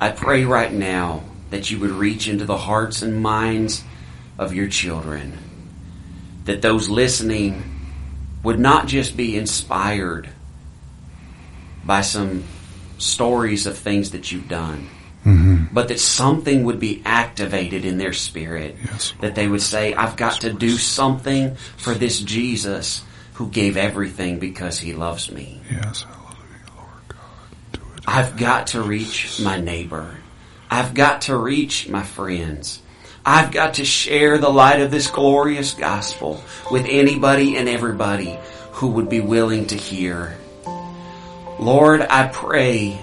I 0.00 0.10
pray 0.12 0.46
right 0.46 0.72
now 0.72 1.24
that 1.52 1.70
you 1.70 1.78
would 1.78 1.90
reach 1.90 2.28
into 2.28 2.44
the 2.44 2.56
hearts 2.56 3.00
and 3.00 3.22
minds 3.22 3.84
of 4.38 4.52
your 4.52 4.68
children, 4.68 5.38
that 6.44 6.60
those 6.60 6.88
listening 6.88 7.62
would 8.42 8.58
not 8.58 8.88
just 8.88 9.16
be 9.16 9.36
inspired 9.36 10.28
by 11.84 12.00
some 12.00 12.42
stories 12.98 13.66
of 13.66 13.78
things 13.78 14.10
that 14.10 14.32
you've 14.32 14.48
done 14.48 14.88
mm-hmm. 15.24 15.64
but 15.72 15.88
that 15.88 16.00
something 16.00 16.64
would 16.64 16.80
be 16.80 17.02
activated 17.04 17.84
in 17.84 17.98
their 17.98 18.12
spirit. 18.12 18.76
Yes. 18.84 19.14
That 19.20 19.34
they 19.34 19.48
would 19.48 19.62
say, 19.62 19.94
I've 19.94 20.16
got 20.16 20.40
to 20.42 20.52
do 20.52 20.70
something 20.70 21.54
for 21.76 21.94
this 21.94 22.20
Jesus 22.20 23.02
who 23.34 23.48
gave 23.48 23.76
everything 23.76 24.38
because 24.38 24.78
he 24.78 24.94
loves 24.94 25.30
me. 25.30 25.60
Yes, 25.70 26.02
hallelujah, 26.02 26.36
Lord 26.76 26.88
God. 27.08 27.20
Do 27.72 27.80
it. 27.96 28.02
I've 28.06 28.36
got 28.36 28.68
to 28.68 28.82
reach 28.82 29.40
my 29.40 29.60
neighbor. 29.60 30.16
I've 30.72 30.94
got 30.94 31.22
to 31.22 31.36
reach 31.36 31.86
my 31.90 32.02
friends. 32.02 32.80
I've 33.26 33.52
got 33.52 33.74
to 33.74 33.84
share 33.84 34.38
the 34.38 34.48
light 34.48 34.80
of 34.80 34.90
this 34.90 35.06
glorious 35.06 35.74
gospel 35.74 36.42
with 36.70 36.86
anybody 36.88 37.58
and 37.58 37.68
everybody 37.68 38.38
who 38.72 38.88
would 38.92 39.10
be 39.10 39.20
willing 39.20 39.66
to 39.66 39.76
hear. 39.76 40.34
Lord, 41.58 42.00
I 42.00 42.26
pray 42.28 42.98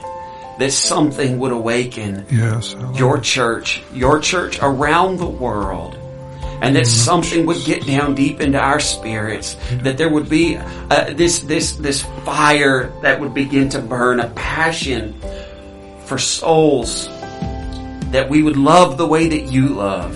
that 0.58 0.72
something 0.72 1.38
would 1.38 1.52
awaken 1.52 2.26
Yes, 2.32 2.76
your 2.96 3.20
church, 3.20 3.84
your 3.94 4.20
church 4.20 4.58
around 4.64 5.18
the 5.18 5.30
world, 5.30 5.94
and 6.64 6.76
that 6.76 6.88
something 6.88 7.46
would 7.46 7.64
get 7.66 7.86
down 7.86 8.16
deep 8.16 8.42
into 8.42 8.60
our 8.60 8.80
spirits. 8.80 9.58
That 9.84 10.00
there 10.00 10.10
would 10.10 10.28
be 10.28 10.58
uh, 10.58 11.14
this 11.14 11.42
this 11.42 11.74
this 11.74 12.02
fire 12.26 12.92
that 13.04 13.20
would 13.20 13.36
begin 13.36 13.70
to 13.70 13.80
burn, 13.80 14.20
a 14.20 14.30
passion 14.32 15.14
for 16.06 16.18
souls. 16.18 17.08
That 18.12 18.30
we 18.30 18.42
would 18.44 18.58
love 18.58 18.98
the 18.98 19.06
way 19.06 19.28
that 19.30 19.52
you 19.52 19.68
love. 19.70 20.14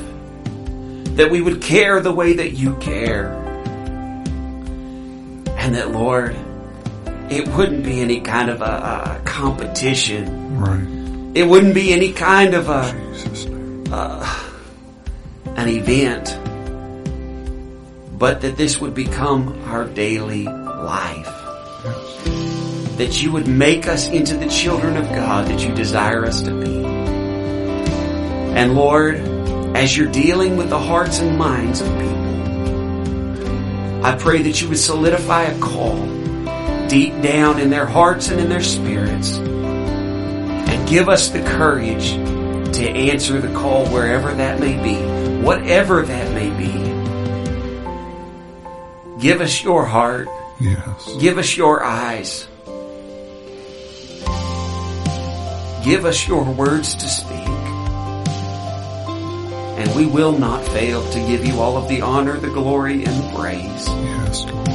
That 1.15 1.29
we 1.29 1.41
would 1.41 1.61
care 1.61 1.99
the 2.01 2.11
way 2.11 2.33
that 2.33 2.51
you 2.53 2.75
care. 2.77 3.33
And 5.57 5.75
that 5.75 5.91
Lord, 5.91 6.35
it 7.29 7.47
wouldn't 7.47 7.83
be 7.83 8.01
any 8.01 8.21
kind 8.21 8.49
of 8.49 8.61
a, 8.61 9.19
a 9.19 9.21
competition. 9.25 10.59
right. 10.59 11.37
It 11.37 11.47
wouldn't 11.47 11.73
be 11.73 11.93
any 11.93 12.13
kind 12.13 12.53
of 12.53 12.69
a 12.69 12.91
Jesus' 13.13 13.45
name. 13.45 13.85
Uh, 13.91 14.49
an 15.55 15.69
event, 15.69 16.37
but 18.17 18.41
that 18.41 18.57
this 18.57 18.79
would 18.81 18.93
become 18.93 19.61
our 19.65 19.85
daily 19.85 20.43
life. 20.43 21.25
That 22.97 23.21
you 23.21 23.31
would 23.31 23.47
make 23.47 23.87
us 23.87 24.07
into 24.09 24.35
the 24.35 24.47
children 24.47 24.97
of 24.97 25.09
God 25.09 25.47
that 25.47 25.65
you 25.65 25.73
desire 25.73 26.25
us 26.25 26.41
to 26.43 26.59
be. 26.59 26.92
And 28.55 28.75
Lord, 28.75 29.15
as 29.75 29.97
you're 29.97 30.11
dealing 30.11 30.57
with 30.57 30.69
the 30.69 30.79
hearts 30.79 31.19
and 31.19 31.37
minds 31.37 31.81
of 31.81 31.87
people, 31.87 32.13
I 34.05 34.15
pray 34.17 34.43
that 34.43 34.61
you 34.61 34.69
would 34.69 34.77
solidify 34.77 35.43
a 35.43 35.59
call 35.59 36.05
deep 36.87 37.21
down 37.21 37.59
in 37.59 37.69
their 37.69 37.85
hearts 37.85 38.29
and 38.29 38.39
in 38.39 38.49
their 38.49 38.61
spirits 38.61 39.37
and 39.37 40.87
give 40.87 41.09
us 41.09 41.29
the 41.29 41.41
courage 41.41 42.11
to 42.75 42.89
answer 42.89 43.39
the 43.39 43.53
call 43.53 43.87
wherever 43.87 44.33
that 44.33 44.59
may 44.59 44.81
be, 44.83 44.97
whatever 45.43 46.01
that 46.03 46.33
may 46.33 46.49
be. 46.57 46.73
Give 49.19 49.41
us 49.41 49.63
your 49.63 49.85
heart. 49.85 50.27
Yes. 50.59 51.15
Give 51.19 51.37
us 51.37 51.55
your 51.55 51.83
eyes. 51.83 52.47
Give 55.83 56.05
us 56.05 56.27
your 56.27 56.43
words 56.43 56.95
to 56.95 57.07
speak. 57.07 57.62
And 59.75 59.95
we 59.95 60.05
will 60.05 60.37
not 60.37 60.63
fail 60.65 61.03
to 61.11 61.19
give 61.27 61.45
you 61.45 61.59
all 61.59 61.77
of 61.77 61.87
the 61.87 62.01
honor, 62.01 62.37
the 62.37 62.49
glory, 62.49 63.05
and 63.05 63.23
the 63.23 63.37
praise. 63.37 63.87
Yes, 63.87 64.45
Lord. 64.45 64.67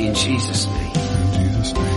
In 0.00 0.14
Jesus' 0.14 0.66
name. 0.66 0.92
In 0.96 1.32
Jesus' 1.32 1.74
name. 1.74 1.91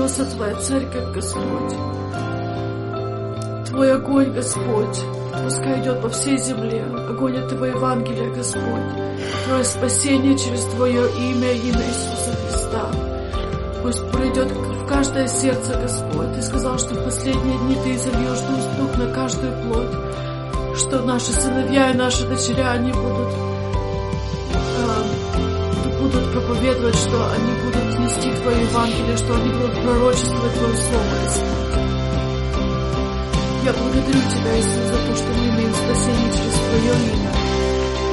Вознесся 0.00 0.24
Твоя 0.24 0.54
церковь, 0.56 1.14
Господь. 1.14 1.74
Твой 3.66 3.94
огонь, 3.94 4.32
Господь, 4.32 4.98
пускай 5.44 5.80
идет 5.80 6.00
по 6.00 6.08
всей 6.08 6.38
земле. 6.38 6.84
Огонь 7.08 7.36
этого 7.36 7.66
Евангелия, 7.66 8.30
Господь. 8.34 8.82
Твое 9.46 9.64
спасение 9.64 10.38
через 10.38 10.64
Твое 10.64 11.02
имя, 11.10 11.52
имя 11.52 11.84
Иисуса 11.86 12.36
Христа. 12.42 12.90
Пусть 13.82 14.10
пройдет 14.10 14.50
в 14.50 14.86
каждое 14.86 15.28
сердце, 15.28 15.78
Господь. 15.80 16.34
Ты 16.34 16.42
сказал, 16.42 16.78
что 16.78 16.94
в 16.94 17.04
последние 17.04 17.58
дни 17.58 17.76
Ты 17.84 17.96
изольешь 17.96 18.40
дух 18.78 18.96
на 18.98 19.12
каждую 19.12 19.52
плоть. 19.62 20.76
Что 20.76 21.02
наши 21.02 21.32
сыновья 21.32 21.90
и 21.90 21.96
наши 21.96 22.26
дочеря, 22.26 22.72
они 22.72 22.92
будут, 22.92 23.34
э, 24.78 25.98
будут 26.00 26.32
проповедовать, 26.32 26.96
что 26.96 27.32
они 27.32 27.49
будут 28.09 28.09
нести 28.09 28.31
Твое 28.41 28.61
Евангелие, 28.61 29.17
что 29.17 29.35
они 29.35 29.49
будут 29.49 29.73
пророчествовать 29.81 30.53
Твое 30.53 30.75
Слово, 30.75 31.15
Господь. 31.23 31.75
Я 33.63 33.73
благодарю 33.73 34.21
Тебя, 34.29 34.57
Иисус, 34.57 34.85
за 34.85 34.97
то, 34.97 35.15
что 35.15 35.27
мы 35.27 35.49
имеем 35.49 35.73
спасение 35.73 36.31
через 36.31 36.53
Твое 36.53 36.93
имя. 37.13 37.31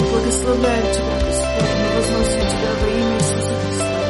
Мы 0.00 0.04
благословляем 0.08 0.86
Тебя, 0.92 1.14
Господь, 1.26 1.72
мы 1.78 1.86
возносим 1.96 2.44
Тебя 2.50 2.70
во 2.80 2.86
имя 2.88 3.14
Иисуса 3.16 3.54
Христа. 3.62 4.00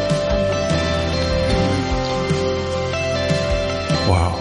Wow. 4.08 4.32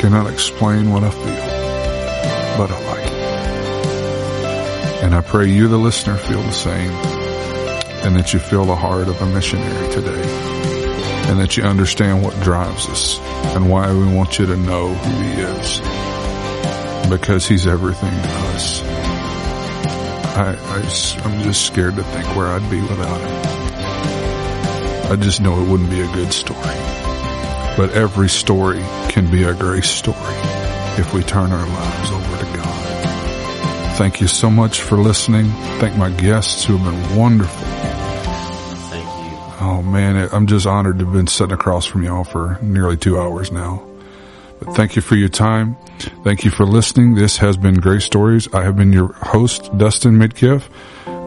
Cannot 0.00 0.26
explain 0.30 0.90
what 0.90 1.02
I 1.04 1.10
feel, 1.10 1.46
but 2.58 2.70
I 2.70 2.78
like 2.90 3.06
it. 3.06 3.12
And 5.04 5.14
I 5.14 5.20
pray 5.20 5.46
you, 5.48 5.68
the 5.68 5.78
listener, 5.78 6.16
feel 6.16 6.42
the 6.42 6.52
same, 6.52 6.92
and 8.11 8.19
that 8.19 8.33
you 8.33 8.39
feel 8.39 8.65
the 8.65 8.75
heart 8.75 9.07
of 9.07 9.21
a 9.21 9.25
missionary 9.25 9.89
today, 9.89 10.21
and 11.29 11.39
that 11.39 11.55
you 11.55 11.63
understand 11.63 12.21
what 12.21 12.37
drives 12.41 12.89
us 12.89 13.17
and 13.55 13.69
why 13.69 13.89
we 13.93 14.05
want 14.13 14.37
you 14.37 14.45
to 14.45 14.57
know 14.57 14.89
who 14.89 15.23
He 15.23 15.31
is, 15.39 15.79
because 17.09 17.47
He's 17.47 17.65
everything 17.67 18.11
to 18.11 18.29
us. 18.53 18.81
I, 20.35 20.57
I, 20.59 21.23
I'm 21.23 21.41
just 21.43 21.65
scared 21.65 21.95
to 21.95 22.03
think 22.03 22.27
where 22.35 22.47
I'd 22.47 22.69
be 22.69 22.81
without 22.81 23.21
Him. 23.21 23.41
I 25.13 25.15
just 25.15 25.39
know 25.39 25.61
it 25.61 25.69
wouldn't 25.69 25.89
be 25.89 26.01
a 26.01 26.11
good 26.13 26.33
story. 26.33 26.59
But 27.77 27.91
every 27.93 28.27
story 28.27 28.83
can 29.07 29.31
be 29.31 29.43
a 29.43 29.53
grace 29.53 29.89
story 29.89 30.17
if 30.99 31.13
we 31.13 31.23
turn 31.23 31.53
our 31.53 31.65
lives 31.65 32.11
over 32.11 32.37
to 32.43 32.57
God. 32.57 33.97
Thank 33.97 34.19
you 34.19 34.27
so 34.27 34.49
much 34.49 34.81
for 34.81 34.97
listening. 34.97 35.45
Thank 35.79 35.95
my 35.95 36.09
guests 36.09 36.65
who 36.65 36.75
have 36.75 36.91
been 36.91 37.17
wonderful. 37.17 37.70
I'm 40.31 40.47
just 40.47 40.65
honored 40.65 40.99
to 40.99 41.05
have 41.05 41.13
been 41.13 41.27
sitting 41.27 41.53
across 41.53 41.85
from 41.85 42.03
y'all 42.03 42.23
for 42.23 42.57
nearly 42.61 42.97
two 42.97 43.19
hours 43.19 43.51
now. 43.51 43.85
But 44.59 44.75
thank 44.75 44.95
you 44.95 45.01
for 45.01 45.15
your 45.15 45.29
time. 45.29 45.75
Thank 46.23 46.45
you 46.45 46.51
for 46.51 46.65
listening. 46.65 47.15
This 47.15 47.37
has 47.37 47.57
been 47.57 47.75
Great 47.75 48.01
Stories. 48.01 48.51
I 48.53 48.63
have 48.63 48.77
been 48.77 48.93
your 48.93 49.13
host, 49.13 49.75
Dustin 49.77 50.17
Midkiff, 50.19 50.69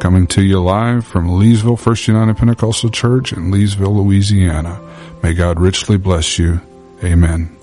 coming 0.00 0.26
to 0.28 0.42
you 0.42 0.60
live 0.62 1.04
from 1.04 1.28
Leesville 1.28 1.78
First 1.78 2.06
United 2.06 2.36
Pentecostal 2.36 2.90
Church 2.90 3.32
in 3.32 3.50
Leesville, 3.50 4.04
Louisiana. 4.04 4.80
May 5.22 5.34
God 5.34 5.58
richly 5.58 5.96
bless 5.96 6.38
you. 6.38 6.60
Amen. 7.02 7.56